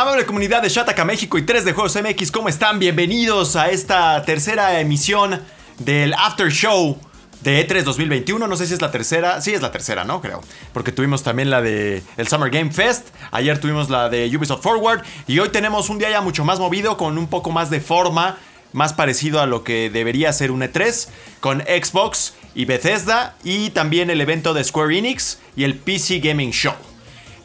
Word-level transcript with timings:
Amable 0.00 0.24
comunidad 0.24 0.62
de 0.62 0.70
Shataka 0.70 1.04
México 1.04 1.36
y 1.36 1.42
3 1.42 1.62
de 1.62 1.74
Juegos 1.74 1.94
MX, 1.94 2.30
¿cómo 2.30 2.48
están? 2.48 2.78
Bienvenidos 2.78 3.54
a 3.54 3.68
esta 3.68 4.24
tercera 4.24 4.80
emisión 4.80 5.42
del 5.78 6.14
After 6.14 6.50
Show 6.50 6.98
de 7.42 7.68
E3 7.68 7.82
2021. 7.82 8.48
No 8.48 8.56
sé 8.56 8.66
si 8.66 8.72
es 8.72 8.80
la 8.80 8.90
tercera. 8.90 9.42
Sí, 9.42 9.52
es 9.52 9.60
la 9.60 9.70
tercera, 9.72 10.04
¿no? 10.04 10.22
Creo. 10.22 10.40
Porque 10.72 10.90
tuvimos 10.90 11.22
también 11.22 11.50
la 11.50 11.60
de 11.60 12.02
el 12.16 12.28
Summer 12.28 12.48
Game 12.48 12.70
Fest. 12.70 13.08
Ayer 13.30 13.60
tuvimos 13.60 13.90
la 13.90 14.08
de 14.08 14.34
Ubisoft 14.34 14.62
Forward. 14.62 15.02
Y 15.26 15.38
hoy 15.38 15.50
tenemos 15.50 15.90
un 15.90 15.98
día 15.98 16.08
ya 16.08 16.22
mucho 16.22 16.46
más 16.46 16.58
movido, 16.58 16.96
con 16.96 17.18
un 17.18 17.26
poco 17.26 17.50
más 17.50 17.68
de 17.68 17.82
forma. 17.82 18.38
Más 18.72 18.94
parecido 18.94 19.42
a 19.42 19.46
lo 19.46 19.64
que 19.64 19.90
debería 19.90 20.32
ser 20.32 20.50
un 20.50 20.62
E3. 20.62 21.08
Con 21.40 21.60
Xbox 21.60 22.32
y 22.54 22.64
Bethesda. 22.64 23.36
Y 23.44 23.68
también 23.68 24.08
el 24.08 24.22
evento 24.22 24.54
de 24.54 24.64
Square 24.64 24.96
Enix 24.96 25.40
y 25.56 25.64
el 25.64 25.74
PC 25.74 26.20
Gaming 26.20 26.52
Show 26.52 26.89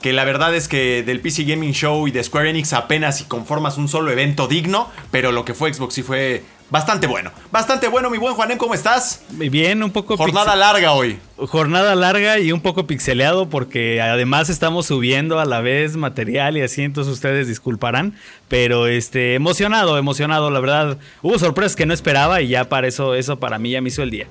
que 0.06 0.14
la 0.14 0.24
verdad 0.24 0.54
es 0.54 0.68
que 0.68 1.02
del 1.02 1.20
PC 1.20 1.46
Gaming 1.46 1.72
Show 1.72 2.08
y 2.08 2.12
de 2.12 2.24
Square 2.24 2.52
Enix 2.52 2.74
apenas 2.74 3.18
si 3.18 3.24
conformas 3.24 3.80
un 3.80 3.88
solo 3.88 4.12
evento 4.12 4.48
digno, 4.48 4.88
pero 5.10 5.32
lo 5.32 5.46
que 5.46 5.56
fue 5.56 5.74
Xbox 5.74 5.96
sí 5.96 6.04
fue 6.04 6.44
bastante 6.70 7.08
bueno. 7.08 7.32
Bastante 7.52 7.88
bueno, 7.88 8.12
mi 8.12 8.20
buen 8.20 8.36
Juanem, 8.36 8.60
¿cómo 8.60 8.76
estás? 8.76 9.24
Bien, 9.32 9.82
un 9.82 9.90
poco... 9.90 10.16
Jornada 10.16 10.56
larga 10.56 10.92
hoy. 10.92 11.18
Jornada 11.38 11.96
larga 11.96 12.38
y 12.38 12.52
un 12.52 12.62
poco 12.62 12.86
pixeleado 12.86 13.50
porque 13.50 14.00
además 14.00 14.52
estamos 14.52 14.86
subiendo 14.86 15.40
a 15.40 15.46
la 15.46 15.62
vez 15.62 15.98
material 15.98 16.56
y 16.56 16.62
así, 16.62 16.84
entonces 16.84 17.12
ustedes 17.12 17.48
disculparán, 17.48 18.14
pero 18.48 18.86
este 18.86 19.34
emocionado, 19.34 19.98
emocionado, 19.98 20.52
la 20.52 20.60
verdad. 20.60 21.00
Hubo 21.24 21.40
sorpresas 21.40 21.76
que 21.76 21.88
no 21.88 21.96
esperaba 21.96 22.44
y 22.44 22.50
ya 22.50 22.70
para 22.70 22.86
eso, 22.86 23.16
eso 23.16 23.40
para 23.40 23.58
mí 23.58 23.72
ya 23.72 23.82
me 23.82 23.90
hizo 23.90 24.04
el 24.04 24.12
día. 24.12 24.28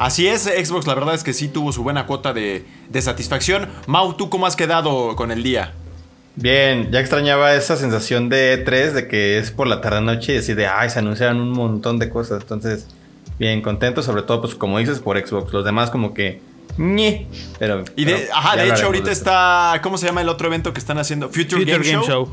Así 0.00 0.26
es, 0.26 0.44
Xbox 0.44 0.86
la 0.86 0.94
verdad 0.94 1.14
es 1.14 1.22
que 1.22 1.34
sí 1.34 1.48
tuvo 1.48 1.72
su 1.72 1.82
buena 1.82 2.06
cuota 2.06 2.32
de, 2.32 2.64
satisfacción. 3.00 3.68
Mau, 3.86 4.14
¿tú 4.14 4.30
cómo 4.30 4.46
has 4.46 4.56
quedado 4.56 5.14
con 5.14 5.30
el 5.30 5.42
día? 5.42 5.74
Bien, 6.36 6.90
ya 6.90 7.00
extrañaba 7.00 7.54
esa 7.54 7.76
sensación 7.76 8.30
de 8.30 8.64
E3 8.64 8.92
de 8.92 9.08
que 9.08 9.38
es 9.38 9.50
por 9.50 9.66
la 9.66 9.82
tarde-noche 9.82 10.32
y 10.32 10.36
decir 10.36 10.56
de, 10.56 10.66
ay, 10.66 10.88
se 10.88 11.00
anunciaron 11.00 11.38
un 11.38 11.50
montón 11.50 11.98
de 11.98 12.08
cosas. 12.08 12.40
Entonces, 12.40 12.86
bien, 13.38 13.60
contento, 13.60 14.02
sobre 14.02 14.22
todo, 14.22 14.40
pues 14.40 14.54
como 14.54 14.78
dices, 14.78 15.00
por 15.00 15.18
Xbox. 15.18 15.52
Los 15.52 15.66
demás 15.66 15.90
como 15.90 16.14
que 16.14 16.40
pero, 17.58 17.84
y 17.96 18.04
de, 18.04 18.28
ajá, 18.32 18.56
de 18.56 18.68
hecho 18.68 18.86
ahorita 18.86 19.10
está, 19.10 19.80
¿cómo 19.82 19.98
se 19.98 20.06
llama 20.06 20.22
el 20.22 20.28
otro 20.28 20.48
evento 20.48 20.72
que 20.72 20.80
están 20.80 20.98
haciendo? 20.98 21.28
Future, 21.28 21.64
Game, 21.64 21.84
Show. 21.84 22.30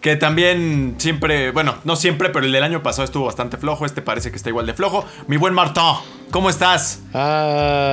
Que 0.00 0.16
también 0.16 0.94
siempre, 0.98 1.50
bueno, 1.50 1.76
no 1.84 1.96
siempre, 1.96 2.28
pero 2.30 2.46
el 2.46 2.52
del 2.52 2.62
año 2.62 2.82
pasado 2.82 3.04
estuvo 3.04 3.26
bastante 3.26 3.56
flojo. 3.56 3.86
Este 3.86 4.02
parece 4.02 4.30
que 4.30 4.36
está 4.36 4.50
igual 4.50 4.66
de 4.66 4.74
flojo. 4.74 5.04
Mi 5.26 5.36
buen 5.36 5.54
Martín, 5.54 5.82
¿cómo 6.30 6.50
estás? 6.50 7.00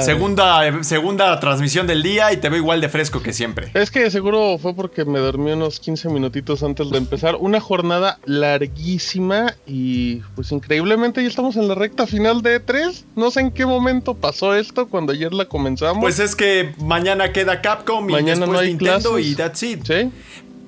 Segunda, 0.01 0.83
segunda 0.83 1.39
transmisión 1.39 1.87
del 1.87 2.03
día 2.03 2.31
y 2.33 2.37
te 2.37 2.49
veo 2.49 2.59
igual 2.59 2.81
de 2.81 2.89
fresco 2.89 3.21
que 3.21 3.33
siempre. 3.33 3.71
Es 3.73 3.91
que 3.91 4.09
seguro 4.11 4.57
fue 4.57 4.75
porque 4.75 5.05
me 5.05 5.19
dormí 5.19 5.51
unos 5.51 5.79
15 5.79 6.09
minutitos 6.09 6.63
antes 6.63 6.89
de 6.89 6.97
empezar. 6.97 7.35
Una 7.35 7.59
jornada 7.59 8.19
larguísima 8.25 9.55
y 9.65 10.17
pues 10.35 10.51
increíblemente 10.51 11.21
ya 11.21 11.27
estamos 11.27 11.55
en 11.55 11.67
la 11.67 11.75
recta 11.75 12.07
final 12.07 12.41
de 12.41 12.63
E3. 12.63 13.05
No 13.15 13.31
sé 13.31 13.41
en 13.41 13.51
qué 13.51 13.65
momento 13.65 14.13
pasó 14.15 14.53
esto 14.55 14.87
cuando 14.87 15.13
ayer 15.13 15.33
la 15.33 15.45
comenzamos 15.45 16.01
pues 16.01 16.19
es 16.19 16.35
que 16.35 16.73
mañana 16.79 17.31
queda 17.31 17.61
Capcom 17.61 18.09
y 18.09 18.13
mañana 18.13 18.45
después 18.45 18.67
Nintendo 18.67 19.19
y 19.19 19.35
that's 19.35 19.63
it. 19.63 19.85
¿Sí? 19.85 20.11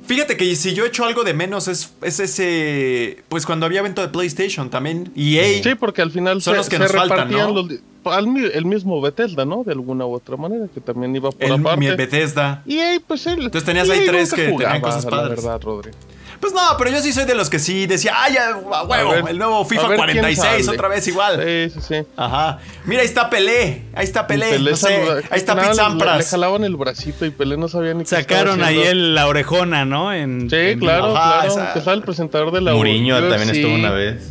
Fíjate 0.07 0.37
que 0.37 0.55
si 0.55 0.73
yo 0.73 0.85
he 0.85 0.87
hecho 0.87 1.05
algo 1.05 1.23
de 1.23 1.33
menos 1.33 1.67
es, 1.67 1.91
es 2.01 2.19
ese. 2.19 3.23
Pues 3.27 3.45
cuando 3.45 3.65
había 3.65 3.81
evento 3.81 4.01
de 4.01 4.07
PlayStation 4.07 4.69
también. 4.69 5.11
EA. 5.15 5.61
Sí, 5.61 5.75
porque 5.75 6.01
al 6.01 6.11
final 6.11 6.41
son 6.41 6.55
los 6.55 6.69
que 6.69 6.79
nos 6.79 6.91
faltan, 6.91 7.29
¿no? 7.29 7.67
el 8.15 8.65
mismo 8.65 9.01
Bethesda, 9.01 9.43
¿no? 9.43 9.65
De 9.65 9.73
alguna 9.73 10.05
u 10.05 10.13
otra 10.13 10.37
manera, 10.37 10.67
que 10.73 10.79
también 10.79 11.13
iba 11.13 11.29
por 11.29 11.43
el, 11.43 11.51
aparte. 11.51 11.95
Bethesda. 11.95 12.63
EA, 12.65 13.01
pues 13.05 13.27
él. 13.27 13.43
Entonces 13.43 13.65
tenías 13.65 13.89
ahí 13.89 14.05
tres 14.05 14.33
que 14.33 14.43
tenían 14.47 14.79
cosas 14.79 15.05
padres. 15.05 15.43
La 15.43 15.49
verdad, 15.51 15.61
Rodri. 15.61 15.91
Pues 16.39 16.53
no, 16.53 16.61
pero 16.77 16.91
yo 16.91 17.01
sí 17.01 17.13
soy 17.13 17.25
de 17.25 17.35
los 17.35 17.49
que 17.49 17.59
sí 17.59 17.87
decía, 17.87 18.13
ay, 18.15 18.33
ya, 18.33 18.55
huevo, 18.55 19.27
el 19.27 19.37
nuevo 19.37 19.65
FIFA 19.65 19.95
46, 19.95 20.67
otra 20.67 20.87
vez 20.87 21.07
igual. 21.07 21.41
Sí, 21.43 21.69
sí, 21.73 21.87
sí. 21.87 22.07
Ajá. 22.15 22.59
Mira, 22.85 23.01
ahí 23.01 23.07
está 23.07 23.29
Pelé, 23.29 23.83
ahí 23.95 24.03
está 24.03 24.27
Pelé, 24.27 24.59
no 24.59 24.75
sé, 24.75 25.01
ahí 25.29 25.39
está 25.39 25.55
Pizzampras. 25.59 26.17
Le, 26.17 26.23
jalaban 26.23 26.63
el 26.63 26.75
bracito 26.75 27.25
y 27.25 27.31
Pelé 27.31 27.57
no 27.57 27.67
sabía 27.67 27.93
ni 27.93 28.03
qué 28.03 28.09
Sacaron 28.09 28.63
ahí 28.63 28.79
el, 28.79 29.15
la 29.15 29.27
orejona, 29.27 29.85
¿no? 29.85 30.13
En, 30.13 30.49
sí, 30.49 30.77
claro, 30.79 31.11
claro. 31.13 31.73
Que 31.73 31.79
estaba 31.79 31.93
el 31.93 32.03
presentador 32.03 32.51
de 32.51 32.61
la 32.61 32.73
Muriño 32.73 33.17
también 33.29 33.49
estuvo 33.49 33.73
una 33.73 33.91
vez. 33.91 34.29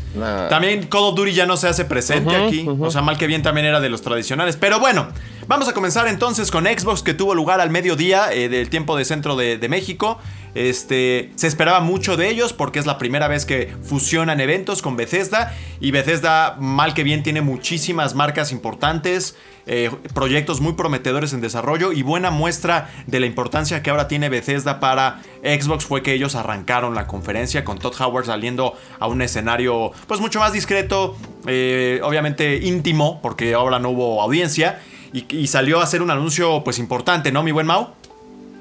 También 0.49 0.87
Call 0.87 1.03
of 1.03 1.15
Duty 1.15 1.33
ya 1.33 1.47
no 1.47 1.56
se 1.56 1.69
hace 1.69 1.84
presente 1.84 2.34
aquí. 2.34 2.66
O 2.66 2.91
sea, 2.91 3.03
mal 3.03 3.19
que 3.19 3.27
bien 3.27 3.43
también 3.43 3.66
era 3.66 3.81
de 3.81 3.89
los 3.89 4.03
tradicionales. 4.03 4.56
Pero 4.56 4.81
bueno, 4.81 5.09
vamos 5.47 5.69
a 5.69 5.72
comenzar 5.72 6.06
entonces 6.09 6.50
con 6.50 6.65
Xbox 6.65 7.03
que 7.03 7.15
tuvo 7.15 7.34
lugar 7.34 7.61
al 7.61 7.71
mediodía 7.71 8.33
eh, 8.33 8.49
del 8.49 8.71
tiempo 8.71 8.97
de 8.97 9.05
centro 9.05 9.37
de, 9.37 9.59
de 9.59 9.69
México. 9.69 10.19
Este, 10.56 11.33
se 11.34 11.49
esperaba 11.49 11.81
mucho 11.81 12.17
de 12.17 12.31
ellos 12.31 12.55
porque 12.55 12.78
es 12.78 12.87
la 12.87 12.97
primera 12.97 13.28
vez 13.28 13.44
que 13.44 13.75
fusionan 13.83 14.41
eventos 14.41 14.81
con 14.81 14.97
Bethesda 14.97 15.55
y 15.81 15.91
Bethesda 15.91 16.56
mal 16.59 16.94
que 16.94 17.03
bien 17.03 17.22
tiene 17.22 17.43
muchísimas 17.43 18.15
marcas 18.15 18.53
importantes, 18.53 19.37
eh, 19.66 19.91
proyectos 20.15 20.62
muy 20.62 20.72
prometedores 20.72 21.34
en 21.34 21.43
desarrollo 21.43 21.93
y 21.93 22.00
buena 22.00 22.31
muestra 22.31 22.89
de 23.06 23.21
la 23.21 23.27
importancia 23.27 23.83
que 23.83 23.91
ahora 23.91 24.09
tiene 24.09 24.31
Bethesda 24.31 24.81
para 24.81 25.21
Xbox 25.43 25.84
fue 25.84 26.03
que 26.03 26.15
ellos 26.15 26.34
arrancaron 26.37 26.95
la 26.95 27.06
conferencia 27.06 27.62
con 27.62 27.78
Todd 27.78 28.00
Howard 28.00 28.25
saliendo 28.25 28.72
a 28.99 29.09
un 29.09 29.21
escenario 29.21 29.93
pues 30.06 30.21
mucho 30.21 30.41
más 30.41 30.55
discreto, 30.55 31.19
eh, 31.47 32.00
obviamente 32.03 32.56
íntimo 32.62 33.21
porque 33.21 33.53
ahora 33.53 33.78
no 33.78 33.91
hubo 33.91 34.22
audiencia 34.22 34.81
y, 35.12 35.27
y, 35.37 35.49
salió 35.49 35.81
a 35.81 35.84
hacer 35.84 36.00
un 36.00 36.11
anuncio 36.11 36.65
pues 36.65 36.78
importante, 36.78 37.31
¿no 37.31 37.43
mi 37.43 37.53
buen 37.53 37.66
Mau? 37.66 37.91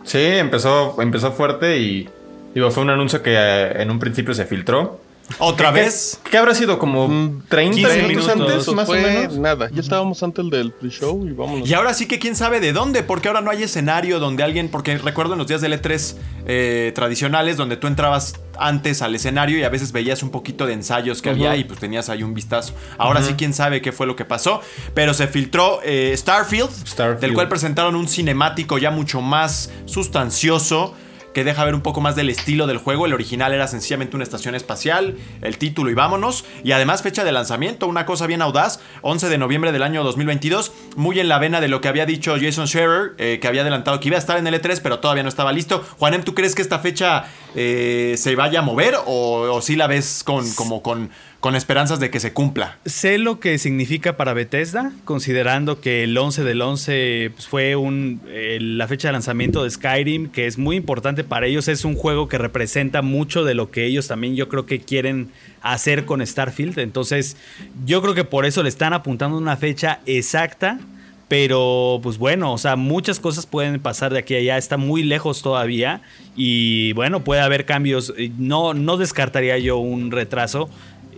Sí, 0.05 0.19
empezó, 0.19 1.01
empezó 1.01 1.31
fuerte 1.31 1.79
y 1.79 2.07
digo, 2.53 2.69
fue 2.71 2.83
un 2.83 2.91
anuncio 2.91 3.21
que 3.21 3.33
eh, 3.33 3.81
en 3.81 3.89
un 3.89 3.99
principio 3.99 4.33
se 4.33 4.45
filtró. 4.45 5.01
¿Otra 5.39 5.71
vez? 5.71 6.19
¿Qué, 6.29 6.37
habrá 6.37 6.53
sido? 6.53 6.79
¿Como 6.79 7.41
30 7.49 7.87
mm, 7.87 8.07
minutos, 8.07 8.29
antes, 8.29 8.67
más 8.73 8.87
o 8.87 8.93
menos? 8.93 9.37
Nada, 9.37 9.69
ya 9.71 9.81
estábamos 9.81 10.21
antes 10.23 10.49
del 10.49 10.71
pre-show 10.71 11.25
y 11.27 11.31
vámonos. 11.31 11.69
Y 11.69 11.73
ahora 11.73 11.93
sí 11.93 12.07
que 12.07 12.19
quién 12.19 12.35
sabe 12.35 12.59
de 12.59 12.73
dónde, 12.73 13.03
porque 13.03 13.27
ahora 13.27 13.41
no 13.41 13.51
hay 13.51 13.63
escenario 13.63 14.19
donde 14.19 14.43
alguien, 14.43 14.69
porque 14.69 14.97
recuerdo 14.97 15.33
en 15.33 15.39
los 15.39 15.47
días 15.47 15.61
del 15.61 15.73
E3 15.73 16.15
eh, 16.47 16.91
tradicionales, 16.95 17.57
donde 17.57 17.75
tú 17.77 17.87
entrabas 17.87 18.35
antes 18.57 19.01
al 19.01 19.15
escenario 19.15 19.57
y 19.57 19.63
a 19.63 19.69
veces 19.69 19.91
veías 19.91 20.23
un 20.23 20.29
poquito 20.29 20.65
de 20.65 20.73
ensayos 20.73 21.21
que 21.21 21.29
había 21.29 21.55
y 21.57 21.65
pues 21.65 21.79
tenías 21.79 22.09
ahí 22.09 22.23
un 22.23 22.33
vistazo. 22.33 22.73
Ahora 22.97 23.21
sí 23.21 23.33
quién 23.33 23.53
sabe 23.53 23.81
qué 23.81 23.91
fue 23.91 24.07
lo 24.07 24.15
que 24.15 24.25
pasó, 24.25 24.61
pero 24.93 25.13
se 25.13 25.27
filtró 25.27 25.81
eh, 25.83 26.13
Starfield, 26.15 26.69
Starfield, 26.87 27.19
del 27.19 27.33
cual 27.33 27.49
presentaron 27.49 27.95
un 27.95 28.07
cinemático 28.07 28.77
ya 28.77 28.91
mucho 28.91 29.21
más 29.21 29.71
sustancioso 29.85 30.95
que 31.35 31.43
deja 31.43 31.65
ver 31.65 31.75
un 31.75 31.81
poco 31.81 31.99
más 31.99 32.15
del 32.15 32.29
estilo 32.29 32.65
del 32.65 32.77
juego. 32.77 33.05
El 33.05 33.13
original 33.13 33.53
era 33.53 33.67
sencillamente 33.67 34.15
una 34.15 34.23
estación 34.23 34.55
espacial, 34.55 35.17
el 35.41 35.57
título 35.57 35.91
y 35.91 35.93
vámonos. 35.93 36.45
Y 36.63 36.71
además 36.71 37.01
fecha 37.01 37.25
de 37.25 37.33
lanzamiento, 37.33 37.87
una 37.87 38.05
cosa 38.05 38.25
bien 38.25 38.41
audaz, 38.41 38.79
11 39.01 39.27
de 39.27 39.37
noviembre 39.37 39.73
del 39.73 39.83
año 39.83 40.01
2022, 40.05 40.71
muy 40.95 41.19
en 41.19 41.27
la 41.27 41.37
vena 41.37 41.59
de 41.59 41.67
lo 41.67 41.81
que 41.81 41.89
había 41.89 42.05
dicho 42.05 42.37
Jason 42.39 42.69
Scherer, 42.69 43.15
eh, 43.17 43.39
que 43.41 43.49
había 43.49 43.63
adelantado 43.63 43.99
que 43.99 44.07
iba 44.07 44.15
a 44.15 44.19
estar 44.19 44.37
en 44.37 44.47
el 44.47 44.53
E3, 44.53 44.79
pero 44.81 44.99
todavía 44.99 45.23
no 45.23 45.29
estaba 45.29 45.51
listo. 45.51 45.83
Juanem, 45.99 46.23
¿tú 46.23 46.33
crees 46.33 46.55
que 46.55 46.61
esta 46.61 46.79
fecha 46.79 47.25
eh, 47.53 48.15
se 48.17 48.33
vaya 48.37 48.59
a 48.59 48.61
mover 48.61 48.95
o, 49.05 49.59
si 49.61 49.75
la 49.75 49.87
ves 49.87 50.23
con, 50.23 50.49
como 50.53 50.81
con 50.81 51.09
con 51.45 51.55
esperanzas 51.55 51.99
de 51.99 52.09
que 52.09 52.19
se 52.19 52.33
cumpla. 52.33 52.79
Sé 52.85 53.19
lo 53.19 53.39
que 53.39 53.59
significa 53.59 54.17
para 54.17 54.33
Bethesda, 54.33 54.91
considerando 55.03 55.79
que 55.79 56.03
el 56.03 56.17
11 56.17 56.43
del 56.43 56.59
11 56.59 57.33
pues, 57.35 57.47
fue 57.47 57.75
un, 57.75 58.19
eh, 58.29 58.57
la 58.59 58.87
fecha 58.87 59.09
de 59.09 59.11
lanzamiento 59.11 59.63
de 59.63 59.69
Skyrim, 59.69 60.29
que 60.31 60.47
es 60.47 60.57
muy 60.57 60.75
importante 60.75 61.23
para 61.23 61.45
ellos. 61.45 61.67
Es 61.67 61.85
un 61.85 61.93
juego 61.93 62.27
que 62.27 62.39
representa 62.39 63.03
mucho 63.03 63.43
de 63.43 63.53
lo 63.53 63.69
que 63.69 63.85
ellos 63.85 64.07
también 64.07 64.35
yo 64.35 64.49
creo 64.49 64.65
que 64.65 64.79
quieren 64.79 65.29
hacer 65.61 66.05
con 66.05 66.25
Starfield. 66.25 66.79
Entonces 66.79 67.37
yo 67.85 68.01
creo 68.01 68.15
que 68.15 68.23
por 68.23 68.47
eso 68.47 68.63
le 68.63 68.69
están 68.69 68.93
apuntando 68.93 69.37
una 69.37 69.55
fecha 69.55 69.99
exacta. 70.07 70.79
Pero 71.27 71.99
pues 72.03 72.19
bueno, 72.19 72.53
o 72.53 72.57
sea, 72.59 72.75
muchas 72.75 73.19
cosas 73.19 73.47
pueden 73.47 73.79
pasar 73.79 74.13
de 74.13 74.19
aquí 74.19 74.35
a 74.35 74.37
allá, 74.37 74.57
está 74.57 74.77
muy 74.77 75.01
lejos 75.01 75.41
todavía 75.41 76.01
y 76.35 76.93
bueno, 76.93 77.23
puede 77.23 77.41
haber 77.41 77.65
cambios. 77.65 78.13
No, 78.37 78.75
no 78.75 78.97
descartaría 78.97 79.57
yo 79.57 79.77
un 79.77 80.11
retraso, 80.11 80.69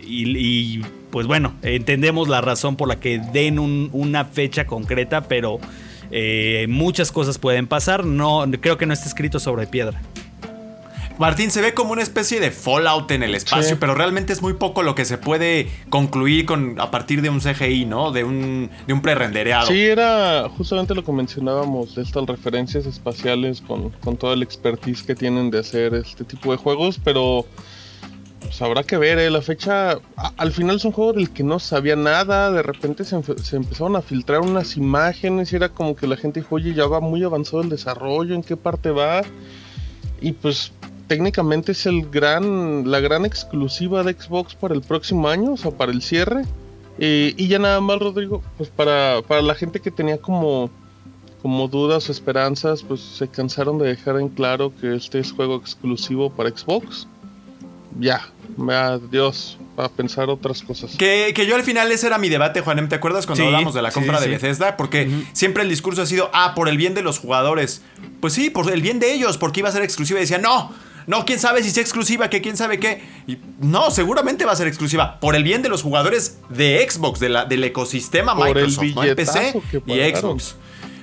y, 0.02 0.80
pues 1.10 1.26
bueno, 1.26 1.54
entendemos 1.62 2.28
la 2.28 2.40
razón 2.40 2.76
por 2.76 2.88
la 2.88 3.00
que 3.00 3.18
den 3.18 3.58
una 3.58 4.24
fecha 4.24 4.66
concreta, 4.66 5.22
pero 5.22 5.58
eh, 6.10 6.66
muchas 6.68 7.12
cosas 7.12 7.38
pueden 7.38 7.66
pasar. 7.66 8.04
No, 8.04 8.44
creo 8.60 8.78
que 8.78 8.86
no 8.86 8.94
está 8.94 9.06
escrito 9.06 9.38
sobre 9.38 9.66
piedra. 9.66 10.00
Martín, 11.18 11.50
se 11.50 11.60
ve 11.60 11.74
como 11.74 11.92
una 11.92 12.02
especie 12.02 12.38
de 12.38 12.52
Fallout 12.52 13.10
en 13.10 13.24
el 13.24 13.34
espacio, 13.34 13.76
pero 13.80 13.96
realmente 13.96 14.32
es 14.32 14.40
muy 14.40 14.52
poco 14.52 14.84
lo 14.84 14.94
que 14.94 15.04
se 15.04 15.18
puede 15.18 15.68
concluir 15.88 16.46
con, 16.46 16.80
a 16.80 16.92
partir 16.92 17.22
de 17.22 17.28
un 17.28 17.40
CGI, 17.40 17.86
¿no? 17.86 18.12
De 18.12 18.22
un, 18.22 18.70
de 18.86 18.92
un 18.92 19.02
pre-rendereado. 19.02 19.66
Sí, 19.66 19.80
era 19.80 20.48
justamente 20.56 20.94
lo 20.94 21.02
que 21.02 21.10
mencionábamos, 21.10 21.96
de 21.96 22.02
estas 22.02 22.24
referencias 22.24 22.86
espaciales 22.86 23.60
con, 23.60 23.90
con 23.90 24.16
toda 24.16 24.36
la 24.36 24.44
expertise 24.44 25.02
que 25.02 25.16
tienen 25.16 25.50
de 25.50 25.58
hacer 25.58 25.92
este 25.94 26.22
tipo 26.22 26.52
de 26.52 26.56
juegos, 26.56 27.00
pero 27.02 27.44
pues 28.48 28.62
habrá 28.62 28.82
que 28.82 28.96
ver, 28.96 29.18
¿eh? 29.18 29.30
La 29.30 29.42
fecha. 29.42 29.98
al 30.16 30.52
final 30.52 30.76
es 30.76 30.84
un 30.86 30.92
juego 30.92 31.12
del 31.12 31.30
que 31.30 31.42
no 31.42 31.58
sabía 31.58 31.96
nada. 31.96 32.50
De 32.50 32.62
repente 32.62 33.04
se, 33.04 33.14
empezaron 33.14 33.94
a 33.94 34.00
filtrar 34.00 34.40
unas 34.40 34.78
imágenes 34.78 35.52
y 35.52 35.56
era 35.56 35.68
como 35.68 35.94
que 35.94 36.06
la 36.06 36.16
gente 36.16 36.40
dijo, 36.40 36.54
oye, 36.54 36.72
ya 36.72 36.86
va 36.86 37.00
muy 37.00 37.22
avanzado 37.22 37.60
el 37.60 37.68
desarrollo, 37.68 38.34
¿en 38.34 38.42
qué 38.42 38.56
parte 38.56 38.90
va? 38.90 39.20
Y 40.22 40.32
pues 40.32 40.72
técnicamente 41.08 41.72
es 41.72 41.84
el 41.84 42.08
gran, 42.08 42.90
la 42.90 43.00
gran 43.00 43.26
exclusiva 43.26 44.02
de 44.02 44.14
Xbox 44.14 44.54
para 44.54 44.74
el 44.74 44.80
próximo 44.80 45.28
año, 45.28 45.52
o 45.52 45.56
sea, 45.58 45.70
para 45.70 45.92
el 45.92 46.00
cierre. 46.00 46.44
Y 46.98 47.48
ya 47.48 47.58
nada 47.58 47.82
más, 47.82 47.98
Rodrigo, 47.98 48.42
pues 48.56 48.70
para, 48.70 49.20
para 49.28 49.42
la 49.42 49.54
gente 49.54 49.78
que 49.78 49.90
tenía 49.90 50.16
como, 50.16 50.70
como 51.42 51.68
dudas 51.68 52.08
o 52.08 52.12
esperanzas, 52.12 52.82
pues 52.82 53.02
se 53.02 53.28
cansaron 53.28 53.76
de 53.78 53.88
dejar 53.88 54.18
en 54.18 54.30
claro 54.30 54.72
que 54.80 54.96
este 54.96 55.18
es 55.18 55.32
juego 55.32 55.56
exclusivo 55.56 56.30
para 56.30 56.48
Xbox. 56.48 57.06
Ya, 57.98 58.28
adiós, 58.68 59.58
a 59.76 59.88
pensar 59.88 60.28
otras 60.28 60.62
cosas. 60.62 60.96
Que, 60.96 61.32
que, 61.34 61.46
yo 61.46 61.54
al 61.54 61.62
final 61.62 61.90
ese 61.90 62.06
era 62.06 62.18
mi 62.18 62.28
debate, 62.28 62.60
Juanem, 62.60 62.88
¿te 62.88 62.96
acuerdas 62.96 63.26
cuando 63.26 63.46
hablamos 63.46 63.74
de 63.74 63.82
la 63.82 63.90
compra 63.90 64.20
de 64.20 64.28
Bethesda? 64.28 64.76
Porque 64.76 65.10
siempre 65.32 65.62
el 65.62 65.68
discurso 65.68 66.02
ha 66.02 66.06
sido, 66.06 66.30
ah, 66.32 66.54
por 66.54 66.68
el 66.68 66.76
bien 66.76 66.94
de 66.94 67.02
los 67.02 67.18
jugadores. 67.18 67.82
Pues 68.20 68.32
sí, 68.32 68.50
por 68.50 68.70
el 68.72 68.82
bien 68.82 68.98
de 68.98 69.12
ellos, 69.12 69.38
porque 69.38 69.60
iba 69.60 69.68
a 69.68 69.72
ser 69.72 69.82
exclusiva. 69.82 70.20
Y 70.20 70.22
decía, 70.22 70.38
no, 70.38 70.72
no, 71.08 71.24
quién 71.24 71.38
sabe 71.38 71.62
si 71.62 71.70
sea 71.70 71.82
exclusiva, 71.82 72.28
que 72.28 72.42
quién 72.42 72.56
sabe 72.56 72.78
qué. 72.78 73.02
no, 73.60 73.90
seguramente 73.90 74.44
va 74.44 74.52
a 74.52 74.56
ser 74.56 74.66
exclusiva. 74.66 75.18
Por 75.20 75.34
el 75.34 75.42
bien 75.42 75.62
de 75.62 75.70
los 75.70 75.82
jugadores 75.82 76.38
de 76.50 76.86
Xbox, 76.88 77.18
de 77.18 77.30
la, 77.30 77.44
del 77.46 77.64
ecosistema 77.64 78.34
Microsoft, 78.34 78.84
¿no? 78.94 79.02
PC 79.16 79.54
y 79.86 80.14
Xbox. 80.14 80.56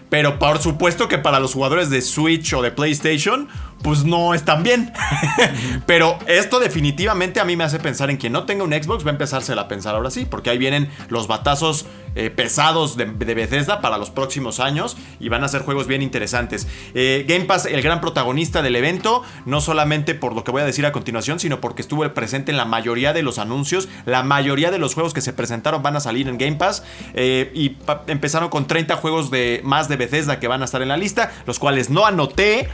Pero 0.10 0.38
por 0.38 0.60
supuesto 0.60 1.08
que 1.08 1.18
para 1.18 1.40
los 1.40 1.54
jugadores 1.54 1.90
de 1.90 2.02
Switch 2.02 2.54
o 2.54 2.62
de 2.62 2.72
PlayStation, 2.72 3.50
pues 3.82 4.04
no 4.04 4.34
están 4.34 4.64
bien. 4.64 4.92
Pero 5.86 6.18
esto 6.28 6.60
definitivamente 6.60 7.40
a 7.40 7.46
mí 7.46 7.56
me 7.56 7.64
hace 7.64 7.80
pensar 7.80 8.10
en 8.10 8.18
quien 8.18 8.34
no 8.34 8.46
tenga 8.46 8.64
un 8.64 8.74
Xbox 8.74 9.06
va 9.06 9.10
a 9.10 9.12
empezársela 9.12 9.64
a 9.64 9.68
pensar 9.68 9.96
ahora 9.96 10.10
sí, 10.12 10.26
porque 10.26 10.50
ahí 10.50 10.58
vienen 10.58 10.90
los 11.10 11.28
batazos 11.28 11.86
eh, 12.16 12.30
pesados 12.30 12.96
de, 12.96 13.06
Bethesda 13.06 13.82
para 13.82 13.98
los 13.98 14.10
próximos 14.10 14.60
años 14.60 14.96
y 15.20 15.30
van 15.30 15.44
a 15.44 15.48
ser 15.48 15.62
juegos 15.62 15.86
bien 15.86 16.02
interesantes. 16.02 16.68
Eh, 16.94 17.26
Game 17.28 17.46
Pass, 17.46 17.66
el 17.66 17.82
gran 17.82 18.02
protagonista 18.02 18.62
del 18.62 18.76
evento, 18.76 19.22
no 19.46 19.60
solamente 19.62 20.16
por 20.16 20.34
lo 20.34 20.44
que 20.44 20.52
voy 20.52 20.62
a 20.62 20.66
decir 20.66 20.86
a 20.86 20.92
continuación, 20.92 21.40
sino 21.40 21.60
porque 21.60 21.82
estuvo 21.82 22.06
presente 22.14 22.52
en 22.52 22.58
la 22.58 22.66
mayoría 22.66 23.14
de 23.14 23.22
los 23.22 23.38
anuncios. 23.38 23.90
La 24.06 24.24
mayoría 24.24 24.72
de 24.72 24.80
los 24.80 24.94
juegos 24.94 25.14
que 25.14 25.22
se 25.22 25.34
presentaron 25.34 25.84
van 25.84 25.96
a 25.96 26.00
salir 26.00 26.28
en 26.28 26.38
Game 26.38 26.56
Pass 26.56 26.84
eh, 27.14 27.52
y 27.54 27.78
empezaron 28.08 28.50
con 28.50 28.66
30 28.66 28.96
juegos 28.96 29.30
de 29.30 29.62
más 29.64 29.90
de 29.90 29.98
Bethesda 29.98 30.40
que 30.40 30.48
van 30.48 30.62
a 30.62 30.66
estar 30.66 30.82
en 30.82 30.88
la 30.88 30.98
lista, 30.98 31.32
los 31.46 31.60
cuales 31.60 31.90
no 31.90 32.06
anoté 32.06 32.70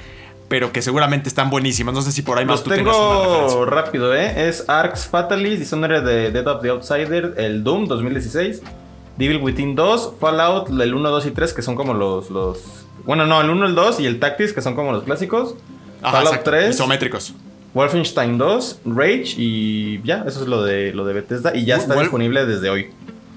pero 0.51 0.73
que 0.73 0.81
seguramente 0.81 1.29
están 1.29 1.49
buenísimos. 1.49 1.93
No 1.93 2.01
sé 2.01 2.11
si 2.11 2.23
por 2.23 2.37
ahí 2.37 2.43
más 2.43 2.55
Los 2.55 2.63
tú 2.65 2.71
tengo 2.71 3.65
rápido, 3.65 4.13
¿eh? 4.13 4.49
Es 4.49 4.65
Arcs 4.67 5.07
Fatalis, 5.07 5.59
Dishonored 5.59 6.03
de 6.03 6.29
Dead 6.29 6.45
of 6.45 6.61
the 6.61 6.67
Outsider, 6.67 7.35
el 7.37 7.63
Doom 7.63 7.87
2016, 7.87 8.61
Devil 9.17 9.37
Within 9.37 9.75
2, 9.75 10.15
Fallout, 10.19 10.69
el 10.69 10.93
1, 10.93 11.09
2 11.09 11.25
y 11.25 11.31
3, 11.31 11.53
que 11.53 11.61
son 11.61 11.75
como 11.75 11.93
los... 11.93 12.29
los... 12.29 12.85
Bueno, 13.05 13.25
no, 13.25 13.39
el 13.39 13.49
1, 13.49 13.65
el 13.65 13.75
2 13.75 14.01
y 14.01 14.07
el 14.07 14.19
Tactics, 14.19 14.51
que 14.51 14.61
son 14.61 14.75
como 14.75 14.91
los 14.91 15.03
clásicos. 15.03 15.55
Fallout 16.01 16.43
3. 16.43 16.75
Isométricos. 16.75 17.33
Wolfenstein 17.73 18.37
2, 18.37 18.81
Rage 18.83 19.35
y 19.37 20.01
ya, 20.03 20.25
eso 20.27 20.41
es 20.41 20.47
lo 20.49 20.63
de, 20.63 20.91
lo 20.91 21.05
de 21.05 21.13
Bethesda 21.13 21.55
y 21.55 21.63
ya 21.63 21.77
está 21.77 21.97
disponible 21.97 22.45
desde 22.45 22.69
hoy. 22.69 22.89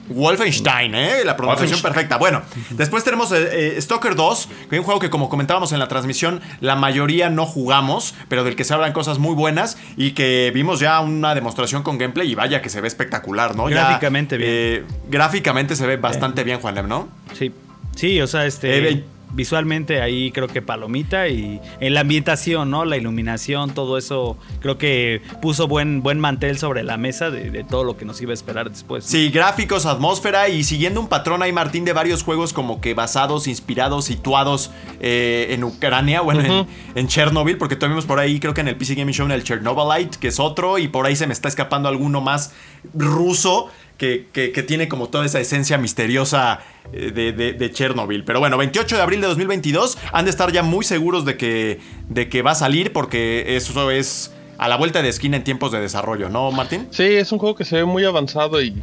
Wolfenstein, 0.08 0.94
¿eh? 0.94 1.24
La 1.24 1.36
pronunciación 1.36 1.80
perfecta. 1.80 2.16
Bueno, 2.16 2.42
después 2.70 3.04
tenemos 3.04 3.32
eh, 3.32 3.76
eh, 3.76 3.80
Stalker 3.80 4.14
2, 4.14 4.48
que 4.68 4.76
es 4.76 4.80
un 4.80 4.84
juego 4.84 5.00
que 5.00 5.10
como 5.10 5.28
comentábamos 5.28 5.72
en 5.72 5.78
la 5.78 5.88
transmisión, 5.88 6.40
la 6.60 6.76
mayoría 6.76 7.30
no 7.30 7.46
jugamos, 7.46 8.14
pero 8.28 8.44
del 8.44 8.56
que 8.56 8.64
se 8.64 8.74
hablan 8.74 8.92
cosas 8.92 9.18
muy 9.18 9.34
buenas 9.34 9.78
y 9.96 10.12
que 10.12 10.50
vimos 10.54 10.80
ya 10.80 11.00
una 11.00 11.34
demostración 11.34 11.82
con 11.82 11.98
gameplay 11.98 12.30
y 12.30 12.34
vaya 12.34 12.60
que 12.60 12.68
se 12.68 12.80
ve 12.80 12.88
espectacular, 12.88 13.56
¿no? 13.56 13.64
Gráficamente 13.64 14.36
bien. 14.36 14.50
Eh, 14.52 14.84
gráficamente 15.08 15.76
se 15.76 15.86
ve 15.86 15.96
bastante 15.96 16.44
bien, 16.44 16.60
Juan 16.60 16.88
¿no? 16.88 17.08
Sí. 17.32 17.52
Sí, 17.94 18.20
o 18.20 18.26
sea, 18.26 18.44
este 18.44 19.04
visualmente 19.34 20.00
ahí 20.00 20.30
creo 20.30 20.48
que 20.48 20.62
palomita 20.62 21.28
y 21.28 21.60
en 21.80 21.94
la 21.94 22.00
ambientación, 22.00 22.70
¿no? 22.70 22.84
La 22.84 22.96
iluminación, 22.96 23.74
todo 23.74 23.98
eso 23.98 24.36
creo 24.60 24.78
que 24.78 25.22
puso 25.42 25.68
buen, 25.68 26.02
buen 26.02 26.20
mantel 26.20 26.58
sobre 26.58 26.82
la 26.82 26.96
mesa 26.96 27.30
de, 27.30 27.64
todo 27.64 27.84
lo 27.84 27.96
que 27.96 28.04
nos 28.04 28.20
iba 28.20 28.30
a 28.30 28.34
esperar 28.34 28.70
después. 28.70 29.04
Sí, 29.04 29.30
gráficos, 29.30 29.86
atmósfera 29.86 30.48
y 30.48 30.64
siguiendo 30.64 31.00
un 31.00 31.08
patrón 31.08 31.42
ahí, 31.42 31.52
Martín, 31.52 31.84
de 31.84 31.92
varios 31.92 32.22
juegos 32.22 32.52
como 32.52 32.80
que 32.80 32.94
basados, 32.94 33.46
inspirados, 33.46 34.04
situados 34.04 34.70
eh, 35.00 35.48
en 35.50 35.64
Ucrania, 35.64 36.20
bueno, 36.20 36.66
en, 36.94 37.08
Chernobyl, 37.08 37.58
porque 37.58 37.76
tuvimos 37.76 38.06
por 38.06 38.18
ahí, 38.18 38.40
creo 38.40 38.54
que 38.54 38.60
en 38.60 38.68
el 38.68 38.76
PC 38.76 38.94
Gaming 38.94 39.14
Show, 39.14 39.26
en 39.26 39.32
el 39.32 39.44
Chernobylite, 39.44 40.18
que 40.18 40.28
es 40.28 40.40
otro, 40.40 40.78
y 40.78 40.88
por 40.88 41.06
ahí 41.06 41.16
se 41.16 41.26
me 41.26 41.32
está 41.32 41.48
escapando 41.48 41.88
alguno 41.88 42.20
más 42.20 42.52
ruso 42.92 43.70
que, 43.96 44.64
tiene 44.66 44.88
como 44.88 45.08
toda 45.08 45.24
esa 45.24 45.40
esencia 45.40 45.78
misteriosa 45.78 46.60
eh, 46.92 47.10
de, 47.12 47.70
Chernobyl. 47.70 48.24
Pero 48.24 48.40
bueno, 48.40 48.56
28 48.58 48.96
de 48.96 49.02
abril 49.02 49.20
de 49.20 49.28
2022 49.28 49.98
han 50.12 50.24
de 50.24 50.30
estar 50.30 50.52
ya 50.52 50.62
muy 50.62 50.84
seguros 50.84 51.24
de 51.24 51.36
que, 51.36 51.80
de 52.08 52.28
que 52.28 52.42
va 52.42 52.52
a 52.52 52.56
salir 52.56 52.92
porque 52.92 53.56
eso 53.56 53.90
es 53.90 54.32
a 54.58 54.68
la 54.68 54.76
vuelta 54.76 55.02
de 55.02 55.08
esquina 55.08 55.36
en 55.36 55.44
tiempos 55.44 55.72
de 55.72 55.80
desarrollo, 55.80 56.28
¿no, 56.28 56.50
Martín? 56.50 56.88
Sí, 56.90 57.04
es 57.04 57.32
un 57.32 57.38
juego 57.38 57.54
que 57.54 57.64
se 57.64 57.76
ve 57.76 57.84
muy 57.84 58.04
avanzado 58.04 58.62
y 58.62 58.82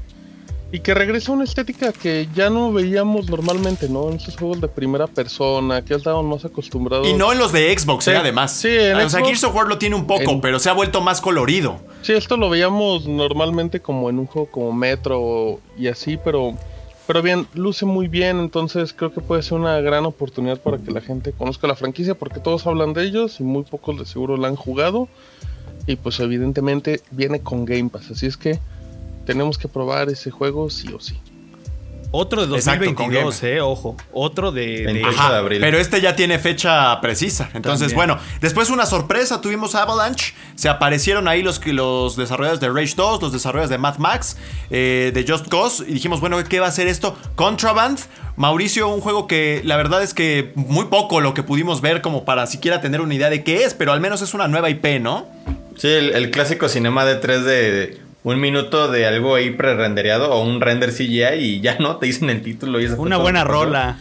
y 0.74 0.80
que 0.80 0.94
regresa 0.94 1.34
una 1.34 1.44
estética 1.44 1.92
que 1.92 2.30
ya 2.34 2.50
no 2.50 2.72
veíamos 2.72 3.30
normalmente, 3.30 3.90
¿no? 3.90 4.10
En 4.10 4.16
esos 4.16 4.38
juegos 4.38 4.62
de 4.62 4.70
primera 4.70 5.06
persona, 5.06 5.84
que 5.84 5.94
estábamos 5.94 6.26
más 6.26 6.46
acostumbrados. 6.46 7.08
Y 7.08 7.14
no 7.14 7.34
en 7.34 7.40
los 7.40 7.52
de 7.52 7.78
Xbox, 7.78 8.08
¿eh? 8.08 8.16
además. 8.16 8.54
Sí, 8.54 8.70
en 8.70 8.96
o 8.96 9.10
sea, 9.10 9.24
Gears 9.24 9.44
of 9.44 9.54
War 9.54 9.68
lo 9.68 9.78
tiene 9.78 9.96
un 9.96 10.08
poco, 10.08 10.40
pero 10.40 10.60
se 10.60 10.70
ha 10.70 10.74
vuelto 10.74 11.02
más 11.02 11.20
colorido. 11.20 11.78
Sí, 12.04 12.14
esto 12.14 12.38
lo 12.38 12.50
veíamos 12.50 13.06
normalmente 13.06 13.82
como 13.82 14.10
en 14.10 14.20
un 14.20 14.28
juego 14.28 14.50
como 14.50 14.72
Metro 14.72 15.60
y 15.78 15.88
así, 15.88 16.18
pero, 16.24 16.54
pero 17.06 17.22
bien, 17.22 17.48
luce 17.54 17.86
muy 17.86 18.08
bien, 18.08 18.40
entonces 18.40 18.94
creo 18.94 19.14
que 19.14 19.20
puede 19.20 19.44
ser 19.44 19.58
una 19.58 19.82
gran 19.82 20.06
oportunidad 20.06 20.58
para 20.58 20.78
que 20.78 20.92
la 20.92 21.02
gente 21.02 21.34
conozca 21.34 21.68
la 21.68 21.76
franquicia, 21.76 22.16
porque 22.16 22.40
todos 22.40 22.66
hablan 22.66 22.94
de 22.94 23.04
ellos 23.04 23.42
y 23.42 23.44
muy 23.44 23.64
pocos 23.64 24.00
de 24.00 24.06
seguro 24.06 24.38
la 24.38 24.48
han 24.48 24.56
jugado. 24.56 25.10
Y 25.86 25.96
pues 25.96 26.20
evidentemente 26.20 27.02
viene 27.10 27.42
con 27.42 27.66
Game 27.66 27.90
Pass, 27.90 28.12
así 28.12 28.28
es 28.28 28.38
que 28.38 28.60
tenemos 29.26 29.58
que 29.58 29.68
probar 29.68 30.10
ese 30.10 30.32
juego 30.32 30.70
sí 30.70 30.92
o 30.94 31.00
sí. 31.00 31.18
Otro 32.14 32.42
de 32.42 32.48
2022, 32.48 33.44
eh, 33.44 33.62
ojo. 33.62 33.96
Otro 34.12 34.52
de, 34.52 34.84
de... 34.84 35.06
abril. 35.18 35.62
Pero 35.62 35.78
este 35.78 36.02
ya 36.02 36.14
tiene 36.14 36.40
fecha 36.40 37.00
precisa. 37.00 37.50
Entonces, 37.54 37.94
bueno, 37.94 38.20
después 38.42 38.70
una 38.70 38.86
sorpresa, 38.86 39.40
tuvimos 39.40 39.76
Avalanche. 39.76 40.34
Se 40.56 40.68
aparecieron 40.68 41.30
ahí 41.30 41.42
los, 41.42 41.66
los 41.66 42.18
desarrolladores 42.18 42.60
de 42.60 42.68
Rage 42.68 42.96
2, 42.98 43.22
los 43.22 43.32
desarrolladores 43.32 43.70
de 43.70 43.78
Mad 43.78 43.98
Max, 43.98 44.36
eh, 44.70 45.12
de 45.14 45.26
Just 45.26 45.48
Cause. 45.48 45.86
Y 45.88 45.94
dijimos, 45.94 46.20
bueno, 46.20 46.38
¿qué 46.44 46.60
va 46.60 46.68
a 46.68 46.72
ser 46.72 46.88
esto? 46.88 47.16
Contraband. 47.36 48.00
Mauricio, 48.36 48.90
un 48.90 49.00
juego 49.00 49.28
que 49.28 49.62
la 49.64 49.78
verdad 49.78 50.04
es 50.04 50.14
que 50.14 50.52
muy 50.56 50.86
poco 50.86 51.22
lo 51.22 51.34
que 51.34 51.44
pudimos 51.44 51.80
ver 51.80 52.02
como 52.02 52.26
para 52.26 52.46
siquiera 52.48 52.82
tener 52.82 53.00
una 53.00 53.14
idea 53.14 53.30
de 53.30 53.44
qué 53.44 53.64
es, 53.64 53.74
pero 53.74 53.94
al 53.94 54.02
menos 54.02 54.22
es 54.22 54.34
una 54.34 54.48
nueva 54.48 54.70
IP, 54.70 55.00
¿no? 55.00 55.28
Sí, 55.78 55.88
el, 55.88 56.32
clásico 56.32 56.68
cinema 56.68 57.06
de 57.06 57.16
3 57.16 57.46
de 57.46 58.02
un 58.24 58.40
minuto 58.40 58.88
de 58.88 59.06
algo 59.06 59.36
ahí 59.36 59.52
pre-rendereado 59.52 60.32
o 60.32 60.44
un 60.44 60.62
render 60.62 60.92
CGI 60.92 61.34
y 61.40 61.62
ya 61.62 61.78
no 61.80 61.98
te 61.98 62.06
dicen 62.06 62.30
el 62.30 62.42
título 62.42 62.80
y 62.80 62.86
Una 62.86 63.18
buena 63.18 63.44
rola. 63.44 63.98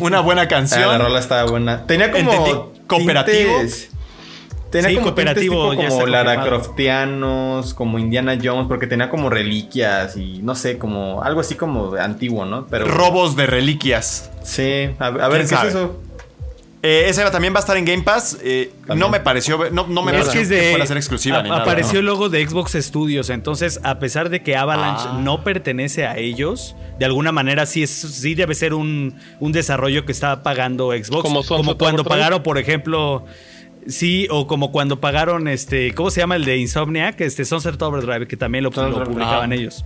Una 0.00 0.20
buena 0.20 0.48
canción. 0.48 0.84
Ah, 0.84 0.98
la 0.98 0.98
rola 0.98 1.18
estaba 1.18 1.48
buena. 1.48 1.86
Tenía 1.86 2.10
como 2.10 2.72
cooperativo. 2.86 3.52
tenía 4.70 4.90
como 4.90 5.02
cooperativo 5.02 5.74
como 5.74 6.06
Lara 6.06 6.42
Croftianos, 6.42 7.74
como 7.74 7.98
Indiana 7.98 8.38
Jones, 8.42 8.66
porque 8.68 8.86
tenía 8.86 9.10
como 9.10 9.30
reliquias 9.30 10.16
y 10.16 10.40
no 10.42 10.54
sé, 10.54 10.78
como 10.78 11.22
algo 11.22 11.40
así 11.40 11.54
como 11.56 11.94
antiguo, 11.94 12.44
¿no? 12.44 12.66
Pero 12.66 12.86
robos 12.86 13.36
de 13.36 13.46
reliquias. 13.46 14.30
Sí, 14.42 14.90
a, 14.98 15.10
ver 15.10 15.46
qué 15.46 15.54
es 15.54 15.64
eso. 15.64 16.00
Eh, 16.88 17.08
esa 17.08 17.28
también 17.32 17.52
va 17.52 17.58
a 17.58 17.60
estar 17.60 17.76
en 17.76 17.84
Game 17.84 18.04
Pass. 18.04 18.38
Eh, 18.44 18.72
no 18.94 19.08
me 19.08 19.18
pareció, 19.18 19.58
no, 19.72 19.86
me 19.86 20.12
pareció 20.12 20.40
que, 20.48 20.70
fuera 20.70 20.84
a 20.84 20.86
ser 20.86 20.96
exclusiva. 20.96 21.38
apareció 21.38 21.98
el 21.98 22.06
logo 22.06 22.28
de 22.28 22.46
Xbox 22.46 22.74
Studios. 22.74 23.28
Entonces, 23.28 23.80
a 23.82 23.98
pesar 23.98 24.28
de 24.28 24.44
que 24.44 24.54
Avalanche 24.54 25.06
ah. 25.08 25.20
no 25.20 25.42
pertenece 25.42 26.06
a 26.06 26.16
ellos, 26.16 26.76
de 27.00 27.04
alguna 27.04 27.32
manera 27.32 27.66
sí, 27.66 27.82
es, 27.82 27.90
sí 27.90 28.36
debe 28.36 28.54
ser 28.54 28.72
un, 28.72 29.18
desarrollo 29.40 30.06
que 30.06 30.12
está 30.12 30.44
pagando 30.44 30.92
Xbox. 30.92 31.22
Como, 31.22 31.76
cuando 31.76 32.04
pagaron, 32.04 32.44
por 32.44 32.56
ejemplo. 32.56 33.24
Sí, 33.88 34.28
o 34.30 34.46
como 34.46 34.70
cuando 34.70 35.00
pagaron 35.00 35.48
este. 35.48 35.92
¿Cómo 35.92 36.10
se 36.10 36.20
llama 36.20 36.36
el 36.36 36.44
de 36.44 36.56
Insomniac? 36.56 37.20
Este 37.20 37.44
Sunset 37.44 37.82
Overdrive, 37.82 38.28
que 38.28 38.36
también 38.36 38.62
lo, 38.62 38.70
publicaban 38.70 39.52
ellos. 39.52 39.84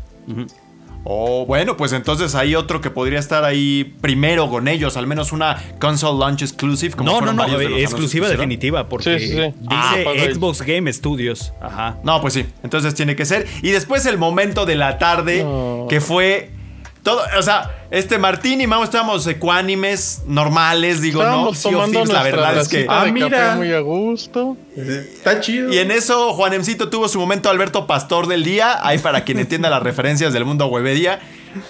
Oh, 1.04 1.46
bueno, 1.46 1.76
pues 1.76 1.92
entonces 1.92 2.34
hay 2.34 2.54
otro 2.54 2.80
que 2.80 2.90
podría 2.90 3.18
estar 3.18 3.44
ahí 3.44 3.96
primero 4.00 4.50
con 4.50 4.68
ellos, 4.68 4.96
al 4.96 5.06
menos 5.06 5.32
una 5.32 5.56
console 5.80 6.18
launch 6.18 6.42
exclusive. 6.42 6.94
no, 7.02 7.20
no, 7.20 7.32
no, 7.32 7.60
exclusiva 7.60 8.28
definitiva, 8.28 8.88
porque 8.88 9.18
dice 9.18 9.54
ah, 9.68 9.96
Xbox 10.32 10.62
Game 10.62 10.92
Studios. 10.92 11.52
Ajá. 11.60 11.98
No, 12.04 12.20
pues 12.20 12.34
sí, 12.34 12.46
entonces 12.62 12.94
tiene 12.94 13.16
que 13.16 13.24
ser. 13.24 13.46
Y 13.62 13.70
después 13.70 14.04
el 14.06 14.18
momento 14.18 14.66
de 14.66 14.74
la 14.74 14.98
tarde, 14.98 15.46
que 15.88 16.00
fue 16.00 16.50
todo, 17.02 17.22
o 17.38 17.42
sea, 17.42 17.86
este 17.90 18.18
Martín 18.18 18.60
y 18.60 18.66
Mau 18.66 18.82
estábamos 18.84 19.26
ecuánimes, 19.26 20.22
normales, 20.26 21.00
digo, 21.00 21.22
no. 21.22 21.50
la 22.06 22.22
verdad 22.22 22.58
es 22.58 22.68
que. 22.68 22.86
Ah, 22.88 23.06
mira. 23.10 23.56
Muy 23.56 23.72
a 23.72 23.80
gusto. 23.80 24.56
Está 24.76 25.40
chido. 25.40 25.72
Y 25.72 25.78
en 25.78 25.90
eso, 25.90 26.32
Juanemcito 26.34 26.88
tuvo 26.90 27.08
su 27.08 27.18
momento 27.18 27.48
Alberto 27.48 27.86
Pastor 27.86 28.26
del 28.26 28.44
día. 28.44 28.86
Ahí 28.86 28.98
para 28.98 29.24
quien 29.24 29.38
entienda 29.38 29.70
las 29.70 29.82
referencias 29.82 30.32
del 30.32 30.44
mundo 30.44 30.66
webedia. 30.66 31.20